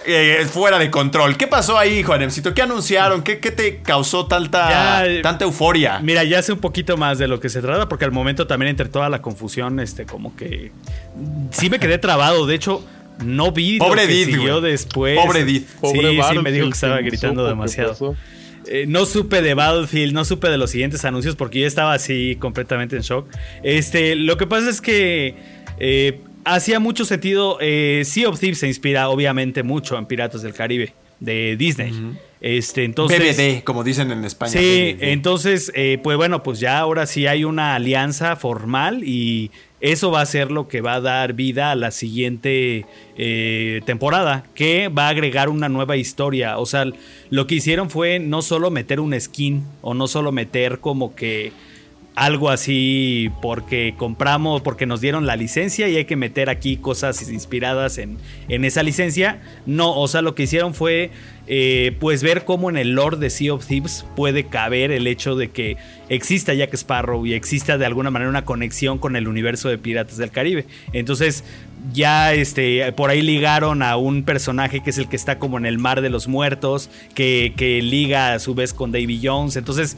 eh, 0.05 0.47
fuera 0.53 0.79
de 0.79 0.91
control. 0.91 1.37
¿Qué 1.39 1.47
pasó 1.47 1.79
ahí, 1.79 2.03
Juanemcito? 2.03 2.53
¿Qué 2.53 2.63
anunciaron? 2.63 3.23
¿Qué, 3.23 3.39
qué 3.39 3.51
te 3.51 3.79
causó 3.81 4.27
tanta, 4.27 4.69
Ya, 5.07 5.23
tanta 5.23 5.45
euforia? 5.45 6.01
Mira, 6.01 6.23
ya 6.25 6.43
sé 6.43 6.53
un 6.53 6.59
poquito 6.59 6.97
más 6.99 7.17
de 7.19 7.29
lo 7.29 7.41
que 7.41 7.49
se 7.49 7.63
trata, 7.63 7.89
porque 7.89 8.05
al 8.05 8.13
momento 8.13 8.47
también 8.47 8.71
entre 8.71 8.89
toda 8.89 9.09
la 9.09 9.23
confusión, 9.23 9.81
este, 9.81 10.05
como 10.05 10.37
que 10.37 10.71
sí 11.51 11.71
me 11.71 11.79
quedé 11.79 11.97
trabado. 11.99 12.47
De 12.47 12.55
hecho, 12.57 12.85
no 13.25 13.53
vi 13.53 13.79
Pobre 13.79 14.03
lo 14.03 14.09
que 14.09 14.15
Edith, 14.15 14.35
siguió 14.35 14.61
después. 14.61 15.19
Pobre 15.19 15.41
Edith. 15.41 15.69
Pobre 15.81 16.11
sí, 16.11 16.21
sí, 16.31 16.39
me 16.39 16.53
dijo 16.53 16.67
que 16.67 16.73
estaba 16.73 16.97
¿quién 16.99 17.09
gritando 17.09 17.47
demasiado. 17.47 18.17
Eh, 18.67 18.85
no 18.87 19.07
supe 19.07 19.43
de 19.43 19.55
Battlefield, 19.55 20.12
no 20.12 20.25
supe 20.25 20.49
de 20.49 20.59
los 20.59 20.71
siguientes 20.71 21.05
anuncios 21.05 21.35
porque 21.35 21.61
yo 21.61 21.67
estaba 21.67 21.95
así 21.95 22.37
completamente 22.39 22.97
en 22.97 23.03
shock. 23.03 23.27
Este, 23.62 24.15
lo 24.17 24.37
que 24.37 24.47
pasa 24.47 24.71
es 24.71 24.81
que 24.81 25.35
eh, 25.79 26.21
hacía 26.45 26.79
mucho 26.79 27.05
sentido. 27.05 27.59
eh, 27.61 28.03
sea 28.05 28.29
of 28.29 28.39
Thieves 28.39 28.59
se 28.59 28.69
inspira 28.69 29.09
obviamente 29.09 29.62
mucho 29.62 29.99
en 29.99 30.07
Piratas 30.07 30.43
del 30.43 30.53
Caribe 30.53 30.95
de 31.21 31.57
Disney. 31.57 31.93
Este, 32.40 32.85
entonces. 32.85 33.37
BBD, 33.37 33.64
como 33.64 33.85
dicen 33.85 34.11
en 34.11 34.25
España. 34.25 34.52
Sí, 34.52 34.94
BBD. 34.94 35.12
entonces, 35.12 35.70
eh, 35.75 35.99
pues 36.02 36.16
bueno, 36.16 36.42
pues 36.42 36.59
ya 36.59 36.78
ahora 36.78 37.06
sí 37.06 37.26
hay 37.26 37.44
una 37.44 37.75
alianza 37.75 38.37
formal 38.37 39.04
y 39.04 39.50
eso 39.80 40.11
va 40.11 40.20
a 40.20 40.26
ser 40.26 40.50
lo 40.50 40.68
que 40.68 40.80
va 40.80 40.94
a 40.94 41.00
dar 41.00 41.32
vida 41.35 41.70
a 41.70 41.75
la 41.75 41.90
siguiente 41.90 42.87
eh, 43.16 43.80
temporada, 43.85 44.44
que 44.54 44.88
va 44.88 45.06
a 45.06 45.11
agregar 45.11 45.49
una 45.49 45.68
nueva 45.68 45.97
historia. 45.97 46.59
O 46.59 46.66
sea, 46.66 46.87
lo 47.30 47.47
que 47.47 47.56
hicieron 47.56 47.90
fue 47.90 48.18
no 48.18 48.42
solo 48.42 48.70
meter 48.70 49.00
un 49.00 49.18
skin 49.18 49.64
o 49.82 49.94
no 49.94 50.06
solo 50.06 50.32
meter 50.32 50.80
como 50.80 51.14
que 51.14 51.52
algo 52.14 52.50
así 52.50 53.31
porque 53.40 53.95
compramos, 53.97 54.62
porque 54.62 54.87
nos 54.87 55.00
dieron 55.00 55.26
la 55.26 55.37
licencia 55.37 55.88
y 55.88 55.97
hay 55.97 56.05
que 56.05 56.17
meter 56.17 56.50
aquí 56.50 56.76
cosas 56.76 57.31
inspiradas 57.31 57.99
en, 57.99 58.19
en 58.49 58.64
esa 58.64 58.83
licencia. 58.83 59.40
No, 59.67 59.97
o 59.97 60.09
sea, 60.09 60.23
lo 60.23 60.35
que 60.35 60.43
hicieron 60.45 60.75
fue 60.75 61.11
eh, 61.47 61.97
pues 61.99 62.23
ver 62.23 62.45
cómo 62.45 62.71
en 62.71 62.76
el 62.76 62.93
lore 62.93 63.17
de 63.17 63.29
Sea 63.29 63.55
of 63.55 63.67
Thieves 63.67 64.05
puede 64.14 64.45
caber 64.45 64.93
el 64.93 65.09
hecho 65.09 65.35
de 65.35 65.50
que 65.50 65.76
exista 66.09 66.55
Jack 66.55 66.75
Sparrow 66.75 67.26
y 67.26 67.35
exista 67.35 67.76
de 67.76 67.87
alguna 67.87 68.11
manera 68.11 68.31
una 68.31 68.45
conexión 68.45 68.99
con 68.99 69.17
el 69.17 69.26
universo 69.26 69.69
de 69.69 69.76
Piratas 69.76 70.17
del 70.17 70.31
Caribe. 70.31 70.67
Entonces 70.93 71.43
ya 71.93 72.35
este, 72.35 72.93
por 72.93 73.11
ahí 73.11 73.23
ligaron 73.23 73.83
a 73.83 73.97
un 73.97 74.23
personaje 74.23 74.81
que 74.81 74.90
es 74.90 74.99
el 74.99 75.09
que 75.09 75.17
está 75.17 75.40
como 75.40 75.59
en 75.59 75.67
el 75.67 75.79
mar 75.79 76.02
de 76.02 76.11
los 76.11 76.29
muertos, 76.29 76.88
que, 77.14 77.52
que 77.57 77.83
liga 77.83 78.35
a 78.35 78.38
su 78.38 78.55
vez 78.55 78.73
con 78.73 78.93
Davy 78.93 79.21
Jones. 79.21 79.57
Entonces 79.57 79.97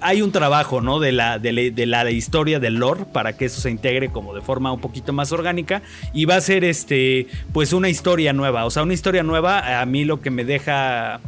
hay 0.00 0.22
un 0.22 0.32
trabajo, 0.32 0.80
¿no? 0.80 0.98
De 0.98 1.12
la, 1.12 1.38
de, 1.38 1.52
la, 1.86 2.10
historia 2.10 2.58
del 2.58 2.74
lore 2.74 3.04
para 3.12 3.36
que 3.36 3.46
eso 3.46 3.60
se 3.60 3.70
integre 3.70 4.10
como 4.10 4.34
de 4.34 4.40
forma 4.40 4.72
un 4.72 4.80
poquito 4.80 5.12
más 5.12 5.32
orgánica 5.32 5.82
y 6.12 6.24
va 6.24 6.36
a 6.36 6.40
ser 6.40 6.64
este, 6.64 7.26
pues 7.52 7.72
una 7.72 7.88
historia 7.88 8.32
nueva, 8.32 8.64
o 8.64 8.70
sea, 8.70 8.82
una 8.82 8.94
historia 8.94 9.22
nueva 9.22 9.80
a 9.80 9.86
mí 9.86 10.04
lo 10.04 10.20
que 10.20 10.30
me 10.30 10.44
deja 10.44 11.20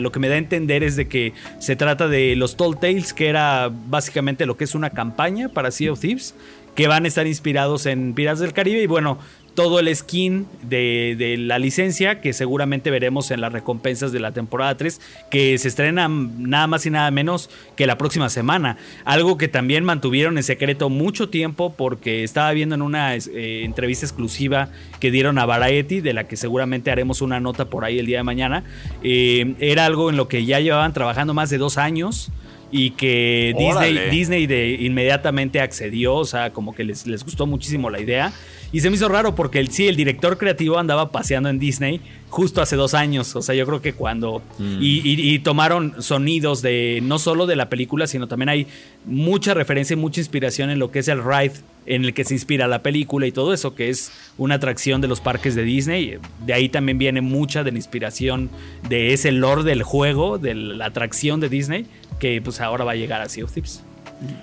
lo 0.00 0.10
que 0.10 0.18
me 0.18 0.28
da 0.28 0.36
a 0.36 0.38
entender 0.38 0.82
es 0.82 0.96
de 0.96 1.06
que 1.06 1.34
se 1.58 1.76
trata 1.76 2.08
de 2.08 2.34
los 2.34 2.56
Tall 2.56 2.78
Tales, 2.78 3.12
que 3.12 3.28
era 3.28 3.70
básicamente 3.70 4.46
lo 4.46 4.56
que 4.56 4.64
es 4.64 4.74
una 4.74 4.90
campaña 4.90 5.50
para 5.50 5.70
Sea 5.70 5.92
of 5.92 6.00
Thieves, 6.00 6.34
que 6.74 6.88
van 6.88 7.04
a 7.04 7.08
estar 7.08 7.26
inspirados 7.26 7.86
en 7.86 8.14
Piratas 8.14 8.40
del 8.40 8.52
Caribe 8.52 8.82
y 8.82 8.86
bueno, 8.86 9.18
todo 9.56 9.80
el 9.80 9.94
skin 9.96 10.46
de, 10.62 11.16
de, 11.18 11.36
la 11.36 11.58
licencia 11.58 12.20
que 12.20 12.32
seguramente 12.32 12.90
veremos 12.90 13.32
en 13.32 13.40
las 13.40 13.52
recompensas 13.52 14.12
de 14.12 14.20
la 14.20 14.32
temporada 14.32 14.76
3 14.76 15.00
que 15.30 15.58
se 15.58 15.66
estrena 15.66 16.08
nada 16.08 16.66
más 16.68 16.86
y 16.86 16.90
nada 16.90 17.10
menos 17.10 17.50
que 17.74 17.86
la 17.86 17.98
próxima 17.98 18.28
semana. 18.28 18.76
Algo 19.04 19.38
que 19.38 19.48
también 19.48 19.82
mantuvieron 19.82 20.36
en 20.36 20.44
secreto 20.44 20.90
mucho 20.90 21.30
tiempo 21.30 21.74
porque 21.76 22.22
estaba 22.22 22.52
viendo 22.52 22.74
en 22.74 22.82
una 22.82 23.16
eh, 23.16 23.64
entrevista 23.64 24.06
exclusiva 24.06 24.68
que 25.00 25.10
dieron 25.10 25.38
a 25.38 25.46
Variety, 25.46 26.00
de 26.00 26.12
la 26.12 26.28
que 26.28 26.36
seguramente 26.36 26.90
haremos 26.90 27.22
una 27.22 27.40
nota 27.40 27.64
por 27.64 27.84
ahí 27.84 27.98
el 27.98 28.06
día 28.06 28.18
de 28.18 28.24
mañana. 28.24 28.62
Eh, 29.02 29.54
era 29.58 29.86
algo 29.86 30.10
en 30.10 30.16
lo 30.16 30.28
que 30.28 30.44
ya 30.44 30.60
llevaban 30.60 30.92
trabajando 30.92 31.32
más 31.32 31.48
de 31.48 31.58
dos 31.58 31.78
años 31.78 32.30
y 32.70 32.90
que 32.90 33.54
Disney, 33.56 34.10
Disney 34.10 34.46
de 34.46 34.76
inmediatamente 34.80 35.60
accedió, 35.60 36.16
o 36.16 36.24
sea, 36.26 36.52
como 36.52 36.74
que 36.74 36.84
les, 36.84 37.06
les 37.06 37.24
gustó 37.24 37.46
muchísimo 37.46 37.88
la 37.88 38.00
idea. 38.00 38.32
Y 38.76 38.80
se 38.80 38.90
me 38.90 38.96
hizo 38.96 39.08
raro 39.08 39.34
porque 39.34 39.58
el, 39.58 39.70
sí, 39.70 39.88
el 39.88 39.96
director 39.96 40.36
creativo 40.36 40.78
andaba 40.78 41.10
paseando 41.10 41.48
en 41.48 41.58
Disney 41.58 41.98
justo 42.28 42.60
hace 42.60 42.76
dos 42.76 42.92
años. 42.92 43.34
O 43.34 43.40
sea, 43.40 43.54
yo 43.54 43.64
creo 43.64 43.80
que 43.80 43.94
cuando. 43.94 44.42
Mm. 44.58 44.82
Y, 44.82 45.00
y, 45.02 45.34
y, 45.34 45.38
tomaron 45.38 46.02
sonidos 46.02 46.60
de 46.60 47.00
no 47.02 47.18
solo 47.18 47.46
de 47.46 47.56
la 47.56 47.70
película, 47.70 48.06
sino 48.06 48.28
también 48.28 48.50
hay 48.50 48.66
mucha 49.06 49.54
referencia 49.54 49.94
y 49.94 49.96
mucha 49.96 50.20
inspiración 50.20 50.68
en 50.68 50.78
lo 50.78 50.90
que 50.90 50.98
es 50.98 51.08
el 51.08 51.24
ride 51.24 51.54
en 51.86 52.04
el 52.04 52.12
que 52.12 52.24
se 52.24 52.34
inspira 52.34 52.68
la 52.68 52.82
película 52.82 53.26
y 53.26 53.32
todo 53.32 53.54
eso, 53.54 53.74
que 53.74 53.88
es 53.88 54.12
una 54.36 54.56
atracción 54.56 55.00
de 55.00 55.08
los 55.08 55.22
parques 55.22 55.54
de 55.54 55.62
Disney. 55.62 56.18
De 56.44 56.52
ahí 56.52 56.68
también 56.68 56.98
viene 56.98 57.22
mucha 57.22 57.64
de 57.64 57.72
la 57.72 57.78
inspiración 57.78 58.50
de 58.90 59.14
ese 59.14 59.32
lore 59.32 59.62
del 59.62 59.84
juego, 59.84 60.36
de 60.36 60.54
la 60.54 60.84
atracción 60.84 61.40
de 61.40 61.48
Disney, 61.48 61.86
que 62.20 62.42
pues 62.42 62.60
ahora 62.60 62.84
va 62.84 62.92
a 62.92 62.96
llegar 62.96 63.22
a 63.22 63.28
Sea 63.30 63.44
of 63.44 63.52
Thieves. 63.52 63.85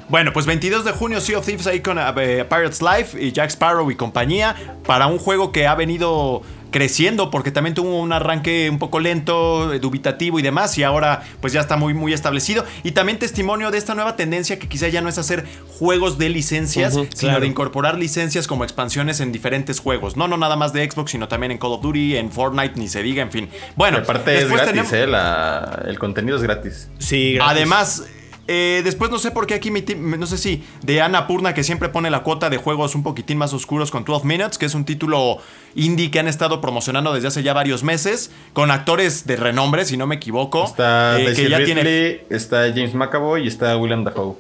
Bueno, 0.10 0.32
pues 0.34 0.46
22 0.46 0.86
de 0.86 0.92
junio 0.92 1.20
Sea 1.20 1.40
of 1.40 1.46
Thieves 1.46 1.66
ahí 1.68 1.80
con 1.80 1.98
uh, 1.98 2.02
Pirates 2.14 2.82
Life 2.82 3.20
y 3.22 3.32
Jack 3.32 3.50
Sparrow 3.50 3.90
y 3.90 3.96
compañía 3.96 4.56
para 4.86 5.08
un 5.08 5.18
juego 5.18 5.52
que 5.52 5.66
ha 5.66 5.74
venido 5.76 6.44
creciendo 6.70 7.30
porque 7.30 7.52
también 7.52 7.76
tuvo 7.76 8.00
un 8.02 8.12
arranque 8.12 8.68
un 8.70 8.80
poco 8.80 9.00
lento, 9.00 9.78
dubitativo 9.80 10.40
y 10.40 10.42
demás 10.42 10.76
y 10.78 10.84
ahora 10.84 11.24
pues 11.40 11.54
ya 11.54 11.62
está 11.62 11.78
muy 11.78 11.94
muy 11.94 12.14
establecido 12.14 12.66
y 12.82 12.92
también 12.92 13.20
testimonio 13.20 13.70
de 13.70 13.78
esta 13.78 13.94
nueva 13.94 14.16
tendencia 14.16 14.58
que 14.58 14.68
quizá 14.68 14.88
ya 14.90 15.02
no 15.02 15.08
es 15.08 15.18
hacer 15.20 15.46
juegos 15.78 16.18
de 16.18 16.30
licencias, 16.30 16.96
uh 16.96 17.02
-huh, 17.02 17.10
sino 17.14 17.30
claro. 17.32 17.42
de 17.42 17.48
incorporar 17.48 17.98
licencias 17.98 18.48
como 18.48 18.64
expansiones 18.64 19.20
en 19.20 19.32
diferentes 19.32 19.80
juegos, 19.80 20.18
no 20.18 20.28
no 20.28 20.36
nada 20.38 20.56
más 20.56 20.74
de 20.74 20.90
Xbox, 20.90 21.12
sino 21.12 21.28
también 21.28 21.52
en 21.52 21.60
Call 21.60 21.74
of 21.74 21.82
Duty, 21.82 22.18
en 22.18 22.32
Fortnite, 22.32 22.74
ni 22.80 22.88
se 22.88 23.04
diga, 23.04 23.22
en 23.22 23.32
fin. 23.32 23.50
Bueno, 23.76 24.00
aparte 24.00 24.36
es 24.40 24.50
gratis, 24.50 24.66
tenemos... 24.66 24.94
eh, 24.94 25.06
la, 25.08 25.84
el 25.88 26.00
contenido 26.00 26.38
es 26.38 26.44
gratis. 26.44 26.90
Sí, 26.98 27.34
gratis. 27.36 27.52
Además 27.52 28.04
eh, 28.48 28.82
después 28.84 29.10
no 29.10 29.20
sé 29.20 29.32
por 29.32 29.48
qué 29.48 29.54
aquí, 29.54 29.72
mi 29.72 29.84
no 30.18 30.28
sé 30.28 30.38
si 30.38 30.64
de 30.82 31.02
Ana 31.02 31.28
Purna 31.28 31.54
que 31.54 31.64
siempre 31.64 31.88
pone 31.90 32.10
la 32.10 32.24
cuota 32.24 32.50
de 32.50 32.58
juegos 32.58 32.94
un 32.94 33.04
poquitín 33.04 33.38
más 33.38 33.54
oscuros 33.54 33.90
con 33.90 34.04
12 34.04 34.26
Minutes, 34.28 34.58
que 34.58 34.66
es 34.66 34.76
un 34.76 34.84
título 34.84 35.38
indie 35.76 36.12
que 36.12 36.20
han 36.20 36.28
estado 36.28 36.60
promocionando 36.60 37.14
desde 37.14 37.30
hace 37.30 37.44
ya 37.44 37.54
varios 37.54 37.84
meses, 37.84 38.32
con 38.52 38.70
actores 38.70 39.26
de 39.26 39.38
renombre, 39.38 39.86
si 39.86 39.96
no 39.96 40.08
me 40.08 40.16
equivoco. 40.16 40.66
Está 40.66 41.20
eh, 41.20 41.34
que 41.34 41.50
ya 41.50 41.58
Ridley, 41.58 41.66
tiene... 41.66 42.26
está 42.30 42.64
James 42.70 42.94
McAvoy 42.94 43.46
y 43.46 43.48
está 43.48 43.78
William 43.78 44.04
Dafoe. 44.04 44.36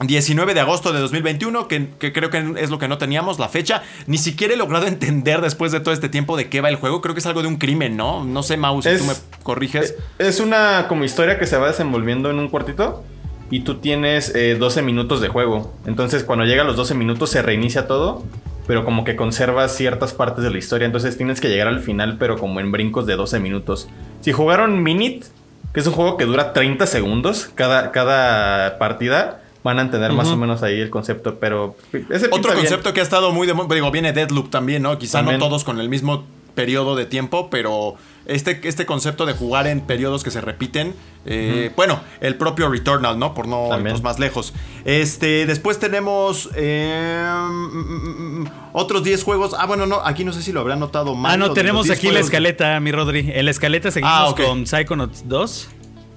19 0.00 0.54
de 0.54 0.60
agosto 0.60 0.92
de 0.92 0.98
2021, 1.00 1.68
que, 1.68 1.88
que, 1.98 2.12
creo 2.12 2.28
que 2.28 2.54
es 2.56 2.70
lo 2.70 2.78
que 2.78 2.88
no 2.88 2.98
teníamos, 2.98 3.38
la 3.38 3.48
fecha. 3.48 3.82
Ni 4.06 4.18
siquiera 4.18 4.54
he 4.54 4.56
logrado 4.56 4.86
entender 4.88 5.40
después 5.40 5.72
de 5.72 5.80
todo 5.80 5.92
este 5.92 6.08
tiempo 6.08 6.36
de 6.36 6.48
qué 6.48 6.60
va 6.60 6.68
el 6.68 6.76
juego. 6.76 7.00
Creo 7.00 7.14
que 7.14 7.20
es 7.20 7.26
algo 7.26 7.42
de 7.42 7.48
un 7.48 7.56
crimen, 7.56 7.96
¿no? 7.96 8.24
No 8.24 8.44
sé, 8.44 8.56
Mau, 8.56 8.80
si 8.82 8.88
es, 8.88 9.00
tú 9.00 9.06
me 9.06 9.14
corriges. 9.42 9.96
Es 10.18 10.38
una 10.38 10.86
como 10.88 11.04
historia 11.04 11.38
que 11.38 11.46
se 11.46 11.56
va 11.56 11.68
desenvolviendo 11.68 12.30
en 12.30 12.38
un 12.38 12.48
cuartito 12.48 13.04
y 13.50 13.60
tú 13.60 13.76
tienes 13.76 14.34
eh, 14.34 14.56
12 14.58 14.82
minutos 14.82 15.20
de 15.20 15.28
juego. 15.28 15.72
Entonces 15.86 16.24
cuando 16.24 16.44
llegan 16.44 16.66
los 16.66 16.76
12 16.76 16.94
minutos 16.94 17.30
se 17.30 17.42
reinicia 17.42 17.86
todo, 17.86 18.22
pero 18.66 18.84
como 18.84 19.04
que 19.04 19.16
conservas 19.16 19.76
ciertas 19.76 20.12
partes 20.12 20.44
de 20.44 20.50
la 20.50 20.58
historia. 20.58 20.86
Entonces 20.86 21.16
tienes 21.16 21.40
que 21.40 21.48
llegar 21.48 21.68
al 21.68 21.80
final, 21.80 22.16
pero 22.18 22.38
como 22.38 22.60
en 22.60 22.72
brincos 22.72 23.06
de 23.06 23.16
12 23.16 23.40
minutos. 23.40 23.88
Si 24.20 24.32
jugaron 24.32 24.82
Minute, 24.82 25.26
que 25.72 25.80
es 25.80 25.86
un 25.86 25.92
juego 25.92 26.16
que 26.16 26.24
dura 26.24 26.52
30 26.52 26.86
segundos 26.86 27.50
cada, 27.54 27.92
cada 27.92 28.78
partida, 28.78 29.42
van 29.62 29.78
a 29.78 29.82
entender 29.82 30.10
uh 30.10 30.14
-huh. 30.14 30.18
más 30.18 30.28
o 30.28 30.36
menos 30.36 30.62
ahí 30.62 30.80
el 30.80 30.90
concepto, 30.90 31.38
pero... 31.38 31.76
Ese 32.10 32.28
Otro 32.30 32.54
concepto 32.54 32.84
bien. 32.84 32.94
que 32.94 33.00
ha 33.00 33.02
estado 33.02 33.32
muy 33.32 33.46
de... 33.46 33.54
Digo, 33.74 33.90
viene 33.90 34.12
Deadloop 34.12 34.50
también, 34.50 34.82
¿no? 34.82 34.98
Quizá 34.98 35.18
también. 35.18 35.40
no 35.40 35.46
todos 35.46 35.64
con 35.64 35.80
el 35.80 35.88
mismo 35.88 36.24
periodo 36.54 36.96
de 36.96 37.06
tiempo, 37.06 37.50
pero 37.50 37.96
este, 38.26 38.60
este 38.64 38.86
concepto 38.86 39.26
de 39.26 39.34
jugar 39.34 39.66
en 39.66 39.80
periodos 39.80 40.22
que 40.24 40.30
se 40.30 40.40
repiten, 40.40 40.94
eh, 41.26 41.68
uh 41.68 41.72
-huh. 41.72 41.76
bueno, 41.76 42.00
el 42.20 42.36
propio 42.36 42.68
Returnal, 42.68 43.18
¿no? 43.18 43.34
Por 43.34 43.46
no 43.48 43.76
irnos 43.78 44.02
más 44.02 44.18
lejos. 44.18 44.54
Este, 44.84 45.46
después 45.46 45.78
tenemos 45.78 46.50
eh, 46.54 47.26
mm, 47.26 48.44
otros 48.72 49.04
10 49.04 49.22
juegos. 49.22 49.54
Ah, 49.58 49.66
bueno, 49.66 49.86
no, 49.86 50.00
aquí 50.04 50.24
no 50.24 50.32
sé 50.32 50.42
si 50.42 50.52
lo 50.52 50.60
habrán 50.60 50.80
notado 50.80 51.14
mal. 51.14 51.32
Ah, 51.32 51.36
no, 51.36 51.52
tenemos 51.52 51.90
aquí 51.90 52.10
la 52.10 52.20
escaleta, 52.20 52.78
mi 52.80 52.92
Rodri. 52.92 53.30
En 53.32 53.44
la 53.44 53.50
escaleta 53.50 53.90
seguimos 53.90 54.14
ah, 54.14 54.28
okay. 54.28 54.46
con 54.46 54.66
Psychonauts 54.66 55.28
2 55.28 55.68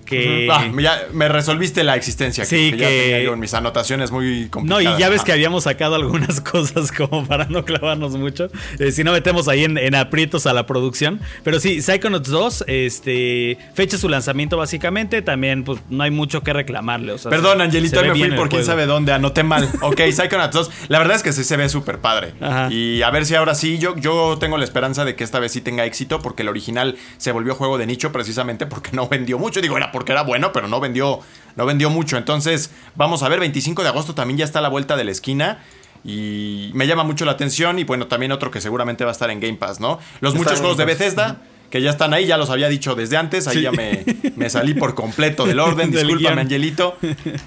que... 0.07 0.47
Ah, 0.51 0.71
ya 0.79 1.07
me 1.13 1.27
resolviste 1.27 1.83
la 1.83 1.95
existencia. 1.95 2.45
Sí, 2.45 2.71
que, 2.71 2.77
que... 2.77 2.81
Ya 2.81 2.89
tenía 2.89 3.23
yo 3.23 3.33
en 3.33 3.39
mis 3.39 3.53
anotaciones 3.53 4.11
muy 4.11 4.47
complicadas. 4.49 4.83
No, 4.83 4.95
y 4.95 4.99
ya 4.99 5.09
ves 5.09 5.23
que 5.23 5.31
habíamos 5.31 5.65
sacado 5.65 5.95
algunas 5.95 6.41
cosas 6.51 6.91
como 6.91 7.25
para 7.27 7.45
no 7.45 7.65
clavarnos 7.65 8.13
mucho. 8.13 8.49
Eh, 8.79 8.91
si 8.91 9.03
no 9.03 9.11
metemos 9.11 9.47
ahí 9.47 9.65
en, 9.65 9.77
en, 9.77 9.95
aprietos 9.95 10.47
a 10.47 10.53
la 10.53 10.65
producción. 10.65 11.19
Pero 11.43 11.59
sí, 11.59 11.81
Psychonauts 11.81 12.29
2, 12.29 12.65
este, 12.67 13.57
fecha 13.73 13.97
su 13.97 14.09
lanzamiento 14.09 14.57
básicamente. 14.57 15.21
También, 15.21 15.63
pues, 15.63 15.79
no 15.89 16.03
hay 16.03 16.11
mucho 16.11 16.41
que 16.41 16.53
reclamarle. 16.53 17.13
O 17.13 17.17
sea, 17.17 17.29
Perdón, 17.29 17.57
se, 17.57 17.63
Angelito, 17.63 17.99
se 17.99 18.07
me 18.07 18.15
fui 18.15 18.31
por 18.31 18.49
quién 18.49 18.63
sabe 18.65 18.85
dónde. 18.85 19.13
Anoté 19.13 19.43
mal. 19.43 19.69
Ok, 19.81 20.01
Psychonauts 20.01 20.53
2. 20.53 20.71
La 20.89 20.99
verdad 20.99 21.15
es 21.15 21.23
que 21.23 21.31
sí 21.31 21.43
se 21.43 21.55
ve 21.55 21.69
súper 21.69 21.99
padre. 21.99 22.33
Ajá. 22.41 22.71
Y 22.71 23.01
a 23.03 23.09
ver 23.11 23.25
si 23.25 23.35
ahora 23.35 23.55
sí. 23.55 23.77
Yo, 23.77 23.95
yo 23.95 24.37
tengo 24.39 24.57
la 24.57 24.63
esperanza 24.63 25.05
de 25.05 25.15
que 25.15 25.23
esta 25.23 25.39
vez 25.39 25.51
sí 25.51 25.61
tenga 25.61 25.85
éxito. 25.85 26.19
Porque 26.19 26.43
el 26.43 26.49
original 26.49 26.97
se 27.17 27.31
volvió 27.31 27.55
juego 27.55 27.77
de 27.77 27.85
nicho 27.85 28.11
precisamente 28.11 28.65
porque 28.65 28.91
no 28.93 29.07
vendió 29.07 29.37
mucho. 29.37 29.61
Digo, 29.61 29.77
era 29.77 29.91
porque 29.97 30.11
era 30.11 30.21
bueno, 30.21 30.53
pero 30.53 30.67
no 30.67 30.79
vendió, 30.79 31.21
no 31.55 31.65
vendió 31.65 31.89
mucho. 31.89 32.17
Entonces, 32.17 32.69
vamos 32.93 33.23
a 33.23 33.29
ver, 33.29 33.39
25 33.39 33.81
de 33.81 33.89
agosto 33.89 34.13
también 34.13 34.37
ya 34.37 34.45
está 34.45 34.59
a 34.59 34.61
la 34.61 34.69
vuelta 34.69 34.95
de 34.95 35.03
la 35.03 35.09
esquina. 35.09 35.57
Y 36.05 36.69
me 36.75 36.85
llama 36.85 37.03
mucho 37.03 37.25
la 37.25 37.31
atención. 37.31 37.79
Y 37.79 37.83
bueno, 37.83 38.05
también 38.05 38.31
otro 38.31 38.51
que 38.51 38.61
seguramente 38.61 39.03
va 39.05 39.09
a 39.09 39.13
estar 39.13 39.31
en 39.31 39.39
Game 39.39 39.55
Pass, 39.55 39.79
¿no? 39.79 39.97
Los 40.19 40.35
Está 40.35 40.43
muchos 40.43 40.59
juegos 40.59 40.77
de. 40.77 40.85
Bethesda. 40.85 41.37
que 41.71 41.81
ya 41.81 41.89
están 41.89 42.13
ahí, 42.13 42.27
ya 42.27 42.37
los 42.37 42.51
había 42.51 42.69
dicho 42.69 42.93
desde 42.93 43.17
antes, 43.17 43.47
ahí 43.47 43.63
ya 43.63 43.71
me, 43.71 44.05
me, 44.35 44.51
salí 44.51 44.75
por 44.75 44.93
completo 44.93 45.47
del 45.47 45.59
orden, 45.59 45.89
discúlpame 45.91 46.41
Angelito. 46.41 46.95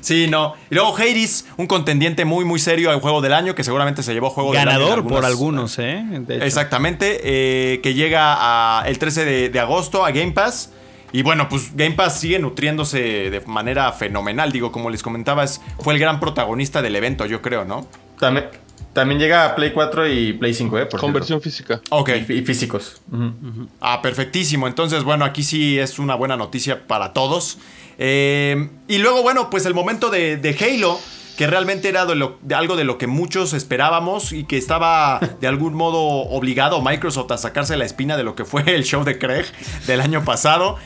Sí, 0.00 0.26
no. 0.28 0.56
Y 0.72 0.74
luego 0.74 0.96
Hades, 0.96 1.46
un 1.56 1.68
contendiente 1.68 2.24
muy, 2.24 2.44
muy 2.44 2.58
serio 2.58 2.90
al 2.90 3.00
juego 3.00 3.20
del 3.20 3.32
año, 3.32 3.54
que 3.54 3.62
seguramente 3.62 4.02
se 4.02 4.12
llevó 4.12 4.30
juego 4.30 4.50
Ganador 4.50 4.88
del 4.88 4.98
año. 4.98 5.08
por 5.08 5.24
algunos, 5.24 5.78
¿eh? 5.78 6.04
Exactamente, 6.28 7.20
eh, 7.22 7.80
que 7.80 7.94
llega 7.94 8.80
a 8.80 8.88
el 8.88 8.98
13 8.98 9.24
de, 9.24 9.48
de 9.50 9.60
agosto 9.60 10.04
a 10.04 10.10
Game 10.10 10.32
Pass. 10.32 10.72
Y 11.12 11.22
bueno, 11.22 11.48
pues 11.48 11.74
Game 11.74 11.92
Pass 11.92 12.20
sigue 12.20 12.38
nutriéndose 12.38 13.30
de 13.30 13.40
manera 13.46 13.90
fenomenal. 13.92 14.52
Digo, 14.52 14.70
como 14.72 14.90
les 14.90 15.02
comentaba, 15.02 15.44
fue 15.78 15.94
el 15.94 16.00
gran 16.00 16.20
protagonista 16.20 16.82
del 16.82 16.96
evento, 16.96 17.26
yo 17.26 17.42
creo, 17.42 17.64
¿no? 17.64 17.86
También, 18.18 18.46
también 18.92 19.20
llega 19.20 19.46
a 19.46 19.54
Play 19.54 19.72
4 19.72 20.08
y 20.08 20.32
Play 20.34 20.54
5, 20.54 20.78
¿eh? 20.78 20.86
Por 20.86 21.00
Conversión 21.00 21.40
física. 21.40 21.80
Ok. 21.90 22.10
Y, 22.28 22.42
físicos. 22.42 23.00
Ah, 23.80 24.02
perfectísimo. 24.02 24.66
Entonces, 24.66 25.04
bueno, 25.04 25.24
aquí 25.24 25.42
sí 25.42 25.78
es 25.78 25.98
una 25.98 26.14
buena 26.14 26.36
noticia 26.36 26.86
para 26.86 27.12
todos. 27.12 27.58
Eh, 27.98 28.68
y 28.88 28.98
luego, 28.98 29.22
bueno, 29.22 29.50
pues 29.50 29.66
el 29.66 29.74
momento 29.74 30.10
de, 30.10 30.36
de 30.36 30.56
Halo 30.58 30.98
que 31.36 31.46
realmente 31.46 31.88
era 31.88 32.06
de, 32.06 32.54
algo 32.54 32.76
de 32.76 32.84
lo 32.84 32.98
que 32.98 33.06
muchos 33.06 33.52
esperábamos 33.52 34.32
y 34.32 34.44
que 34.44 34.56
estaba 34.56 35.20
de 35.40 35.46
algún 35.46 35.74
modo 35.74 36.00
obligado 36.00 36.82
Microsoft 36.82 37.30
a 37.32 37.38
sacarse 37.38 37.76
la 37.76 37.84
espina 37.84 38.16
de 38.16 38.24
lo 38.24 38.34
que 38.34 38.44
fue 38.44 38.62
el 38.74 38.84
show 38.84 39.04
de 39.04 39.18
Craig 39.18 39.46
del 39.86 40.00
año 40.00 40.24
pasado. 40.24 40.76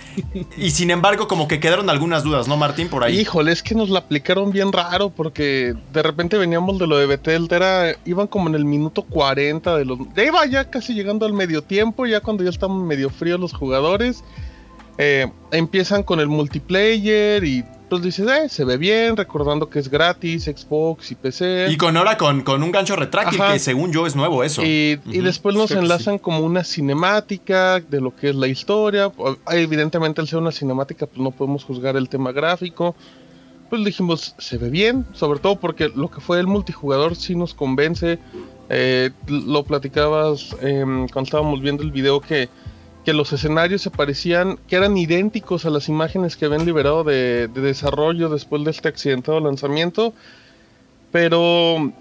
Y 0.57 0.71
sin 0.71 0.91
embargo, 0.91 1.29
como 1.29 1.49
que 1.49 1.61
quedaron 1.61 1.91
algunas 1.91 2.23
dudas, 2.23 2.49
¿no, 2.49 2.57
Martín? 2.57 2.89
Por 2.89 3.05
ahí. 3.05 3.19
Híjole, 3.21 3.53
es 3.53 3.63
que 3.63 3.75
nos 3.75 3.91
la 3.91 4.01
aplicaron 4.01 4.51
bien 4.51 4.73
raro 4.73 5.11
porque 5.11 5.75
de 5.93 6.03
repente 6.03 6.39
veníamos 6.39 6.79
de 6.79 6.87
lo 6.87 6.99
de 6.99 7.07
Bethesda, 7.07 7.97
iban 8.05 8.27
como 8.27 8.49
en 8.49 8.55
el 8.55 8.65
minuto 8.65 9.03
40 9.03 9.77
de 9.77 9.85
los... 9.85 9.99
Ya 10.15 10.25
iba 10.25 10.47
ya 10.47 10.71
casi 10.71 10.95
llegando 10.95 11.27
al 11.27 11.33
medio 11.33 11.63
tiempo, 11.63 12.07
ya 12.07 12.21
cuando 12.21 12.45
ya 12.45 12.51
estaban 12.51 12.87
medio 12.87 13.11
fríos 13.11 13.41
los 13.41 13.53
jugadores. 13.53 14.25
Eh, 14.97 15.29
empiezan 15.51 16.05
con 16.05 16.21
el 16.21 16.29
multiplayer 16.29 17.43
y 17.43 17.65
pues 17.89 18.03
dices, 18.03 18.27
eh, 18.29 18.49
se 18.49 18.65
ve 18.65 18.77
bien, 18.77 19.17
recordando 19.17 19.69
que 19.69 19.79
es 19.79 19.89
gratis, 19.89 20.45
Xbox 20.45 21.11
y 21.11 21.15
PC. 21.15 21.69
Y 21.71 21.77
con 21.77 21.97
ahora 21.97 22.17
con, 22.17 22.43
con 22.43 22.63
un 22.63 22.73
gancho 22.73 22.97
retráctil, 22.97 23.41
que 23.53 23.59
según 23.59 23.93
yo 23.93 24.07
es 24.07 24.17
nuevo 24.17 24.43
eso. 24.43 24.63
Y, 24.65 24.97
después 25.05 25.55
nos 25.55 25.71
enlazan 25.71 26.19
como 26.19 26.41
una 26.41 26.65
cinemática 26.65 27.81
de 27.81 28.01
lo 28.01 28.15
que 28.15 28.31
es 28.31 28.37
la 28.37 28.49
historia. 28.49 29.13
Evidentemente, 29.51 30.21
al 30.21 30.29
ser 30.29 30.39
una 30.39 30.53
cinemática, 30.53 31.07
pues 31.07 31.19
no 31.19 31.31
podemos 31.31 31.65
juzgar 31.65 31.97
el 31.97 32.09
tema 32.09 32.33
gráfico. 32.33 32.95
Pues 33.71 33.85
dijimos, 33.85 34.35
se 34.39 34.59
ve 34.59 34.71
bien, 34.71 35.07
sobre 35.13 35.41
todo 35.41 35.57
porque 35.57 35.91
lo 35.95 36.11
que 36.11 36.21
fue 36.21 36.41
el 36.41 36.47
multijugador 36.47 37.17
sí 37.17 37.35
nos 37.35 37.55
convence. 37.55 38.19
Eh, 38.71 39.11
lo 39.27 39.63
platicabas 39.65 40.57
em, 40.63 41.07
cuando 41.09 41.27
estábamos 41.27 41.61
viendo 41.61 41.83
el 41.83 41.91
video 41.91 42.21
que 42.21 42.49
que 43.05 43.13
los 43.13 43.33
escenarios 43.33 43.83
se 43.83 43.91
parecían, 43.91 44.59
que 44.67 44.77
eran 44.77 44.97
idénticos 44.97 45.67
a 45.67 45.71
las 45.71 45.89
imágenes 45.89 46.37
que 46.37 46.47
habían 46.47 46.65
liberado 46.65 47.05
de, 47.05 47.49
desarrollo 47.49 48.31
después 48.31 48.65
de 48.65 48.71
este 48.71 48.89
accidentado 48.89 49.41
lanzamiento. 49.41 50.15
Pero 51.13 51.93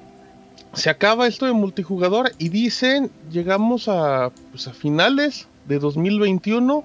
se 0.71 0.89
acaba 0.89 1.27
esto 1.27 1.45
de 1.45 1.51
multijugador 1.51 2.31
y 2.37 2.49
dicen, 2.49 3.11
llegamos 3.29 3.87
a, 3.89 4.31
pues 4.51 4.67
a 4.67 4.73
finales 4.73 5.47
de 5.67 5.79
2021 5.79 6.83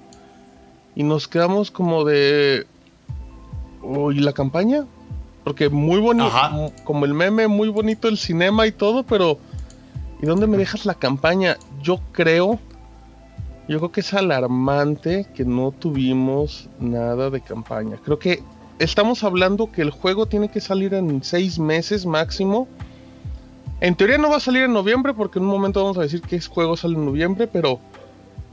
y 0.95 1.03
nos 1.03 1.27
quedamos 1.27 1.71
como 1.71 2.03
de... 2.03 2.67
¿Y 3.81 4.19
la 4.19 4.33
campaña? 4.33 4.85
Porque 5.45 5.69
muy 5.69 6.01
bonito, 6.01 6.73
como 6.83 7.05
el 7.05 7.13
meme, 7.13 7.47
muy 7.47 7.69
bonito 7.69 8.09
el 8.09 8.17
cinema 8.17 8.67
y 8.67 8.73
todo, 8.73 9.03
pero 9.03 9.39
¿y 10.21 10.25
dónde 10.25 10.47
me 10.47 10.57
dejas 10.57 10.85
la 10.85 10.95
campaña? 10.95 11.57
Yo 11.81 12.01
creo 12.11 12.59
yo 13.69 13.77
creo 13.77 13.91
que 13.91 14.01
es 14.01 14.15
alarmante 14.15 15.27
que 15.35 15.45
no 15.45 15.71
tuvimos 15.71 16.67
nada 16.79 17.29
de 17.29 17.39
campaña. 17.39 17.97
Creo 18.03 18.17
que 18.17 18.41
estamos 18.79 19.23
hablando 19.23 19.71
que 19.71 19.83
el 19.83 19.91
juego 19.91 20.25
tiene 20.25 20.49
que 20.49 20.59
salir 20.59 20.95
en 20.95 21.23
seis 21.23 21.59
meses 21.59 22.03
máximo. 22.07 22.67
En 23.79 23.95
teoría 23.95 24.17
no 24.17 24.31
va 24.31 24.37
a 24.37 24.39
salir 24.39 24.63
en 24.63 24.73
noviembre 24.73 25.13
porque 25.13 25.37
en 25.37 25.45
un 25.45 25.51
momento 25.51 25.83
vamos 25.83 25.99
a 25.99 26.01
decir 26.01 26.21
que 26.23 26.37
ese 26.37 26.49
juego 26.49 26.75
sale 26.77 26.95
en 26.95 27.05
noviembre, 27.05 27.45
pero, 27.45 27.79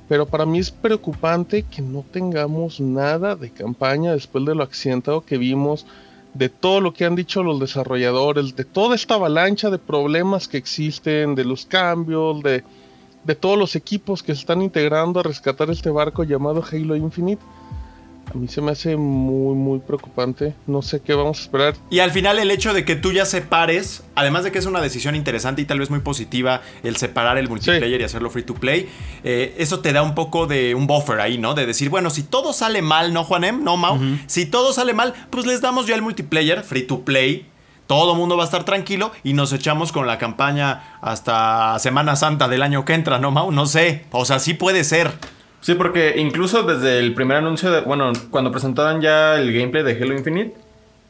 pero 0.07 0.27
para 0.27 0.45
mí 0.45 0.59
es 0.59 0.71
preocupante 0.71 1.63
que 1.63 1.81
no 1.81 2.05
tengamos 2.13 2.79
nada 2.79 3.37
de 3.37 3.51
campaña 3.51 4.13
después 4.13 4.45
de 4.45 4.55
lo 4.55 4.65
accidentado 4.65 5.25
que 5.25 5.39
vimos, 5.39 5.87
de 6.35 6.51
todo 6.51 6.83
lo 6.83 6.93
que 6.93 7.07
han 7.07 7.17
dicho 7.17 7.43
los 7.43 7.59
desarrolladores, 7.59 8.55
de 8.55 8.67
toda 8.67 8.95
esta 8.95 9.15
avalancha 9.15 9.71
de 9.71 9.79
problemas 9.79 10.47
que 10.47 10.59
existen, 10.59 11.35
de 11.35 11.45
los 11.47 11.65
cambios, 11.65 12.43
de 12.43 12.65
de 13.27 13.35
todos 13.35 13.59
los 13.59 13.75
equipos 13.75 14.23
que 14.23 14.35
se 14.35 14.41
están 14.41 14.63
integrando 14.63 15.21
a 15.21 15.23
rescatar 15.23 15.69
este 15.71 15.91
barco 15.91 16.23
llamado 16.25 16.65
Halo 16.71 16.97
Infinite. 16.97 17.43
A 18.35 18.37
mí 18.37 18.49
se 18.49 18.61
me 18.61 18.73
hace 18.73 18.97
muy, 18.97 19.55
muy 19.55 19.79
preocupante. 19.79 20.55
No 20.67 20.83
sé 20.83 21.01
qué 21.01 21.15
vamos 21.15 21.39
a 21.39 21.43
esperar. 21.43 21.75
Y 21.91 22.01
al 22.01 22.11
final 22.11 22.39
el 22.41 22.51
hecho 22.51 22.75
de 22.75 22.85
que 22.85 22.97
tú 22.97 23.13
ya 23.13 23.25
separes, 23.25 24.03
además 24.17 24.43
de 24.43 24.51
que 24.51 24.59
es 24.59 24.67
una 24.67 24.81
decisión 24.81 25.15
interesante 25.15 25.63
y 25.63 25.65
tal 25.65 25.79
vez 25.79 25.91
muy 25.91 26.01
positiva 26.01 26.61
el 26.83 26.97
separar 26.97 27.39
el 27.39 27.49
multiplayer 27.49 28.01
y 28.01 28.05
hacerlo 28.05 28.29
free 28.31 28.43
to 28.43 28.55
play, 28.55 28.89
eh, 29.23 29.55
eso 29.59 29.79
te 29.79 29.93
da 29.93 30.03
un 30.03 30.15
poco 30.17 30.47
de 30.47 30.75
un 30.75 30.89
buffer 30.89 31.21
ahí, 31.21 31.39
¿no? 31.39 31.55
De 31.55 31.67
decir, 31.67 31.89
bueno, 31.89 32.11
si 32.11 32.25
todo 32.25 32.53
sale 32.53 32.83
mal, 32.83 33.13
¿no, 33.13 33.23
Juanem? 33.23 33.63
¿No, 33.63 33.77
Mau? 33.77 33.99
Si 34.27 34.47
todo 34.47 34.73
sale 34.73 34.93
mal, 34.93 35.15
pues 35.31 35.47
les 35.47 35.61
damos 35.61 35.87
ya 35.87 35.95
el 35.95 36.03
multiplayer 36.03 36.63
free 36.63 36.83
to 36.83 37.03
play 37.05 37.47
todo 37.87 38.13
el 38.13 38.19
mundo 38.19 38.37
va 38.37 38.43
a 38.43 38.47
estar 38.47 38.65
tranquilo 38.65 39.13
y 39.23 39.33
nos 39.33 39.53
echamos 39.53 39.93
con 39.93 40.07
la 40.07 40.19
campaña 40.19 40.99
hasta 41.01 41.79
Semana 41.79 42.17
Santa 42.17 42.49
del 42.49 42.63
año 42.63 42.85
que 42.85 42.95
entra, 42.95 43.19
¿no, 43.19 43.31
Mau? 43.31 43.53
No 43.53 43.67
sé, 43.67 44.05
o 44.11 44.25
sea, 44.25 44.39
sí 44.39 44.55
puede 44.55 44.85
ser. 44.85 45.11
Sí, 45.61 45.75
porque 45.75 46.15
incluso 46.19 46.63
desde 46.63 46.99
el 46.99 47.15
primer 47.15 47.39
anuncio, 47.39 47.71
de, 47.71 47.81
bueno, 47.81 48.13
cuando 48.31 48.51
presentaron 48.51 49.01
ya 49.01 49.37
el 49.37 49.53
gameplay 49.53 49.83
de 49.83 49.93
Halo 49.93 50.15
Infinite, 50.15 50.55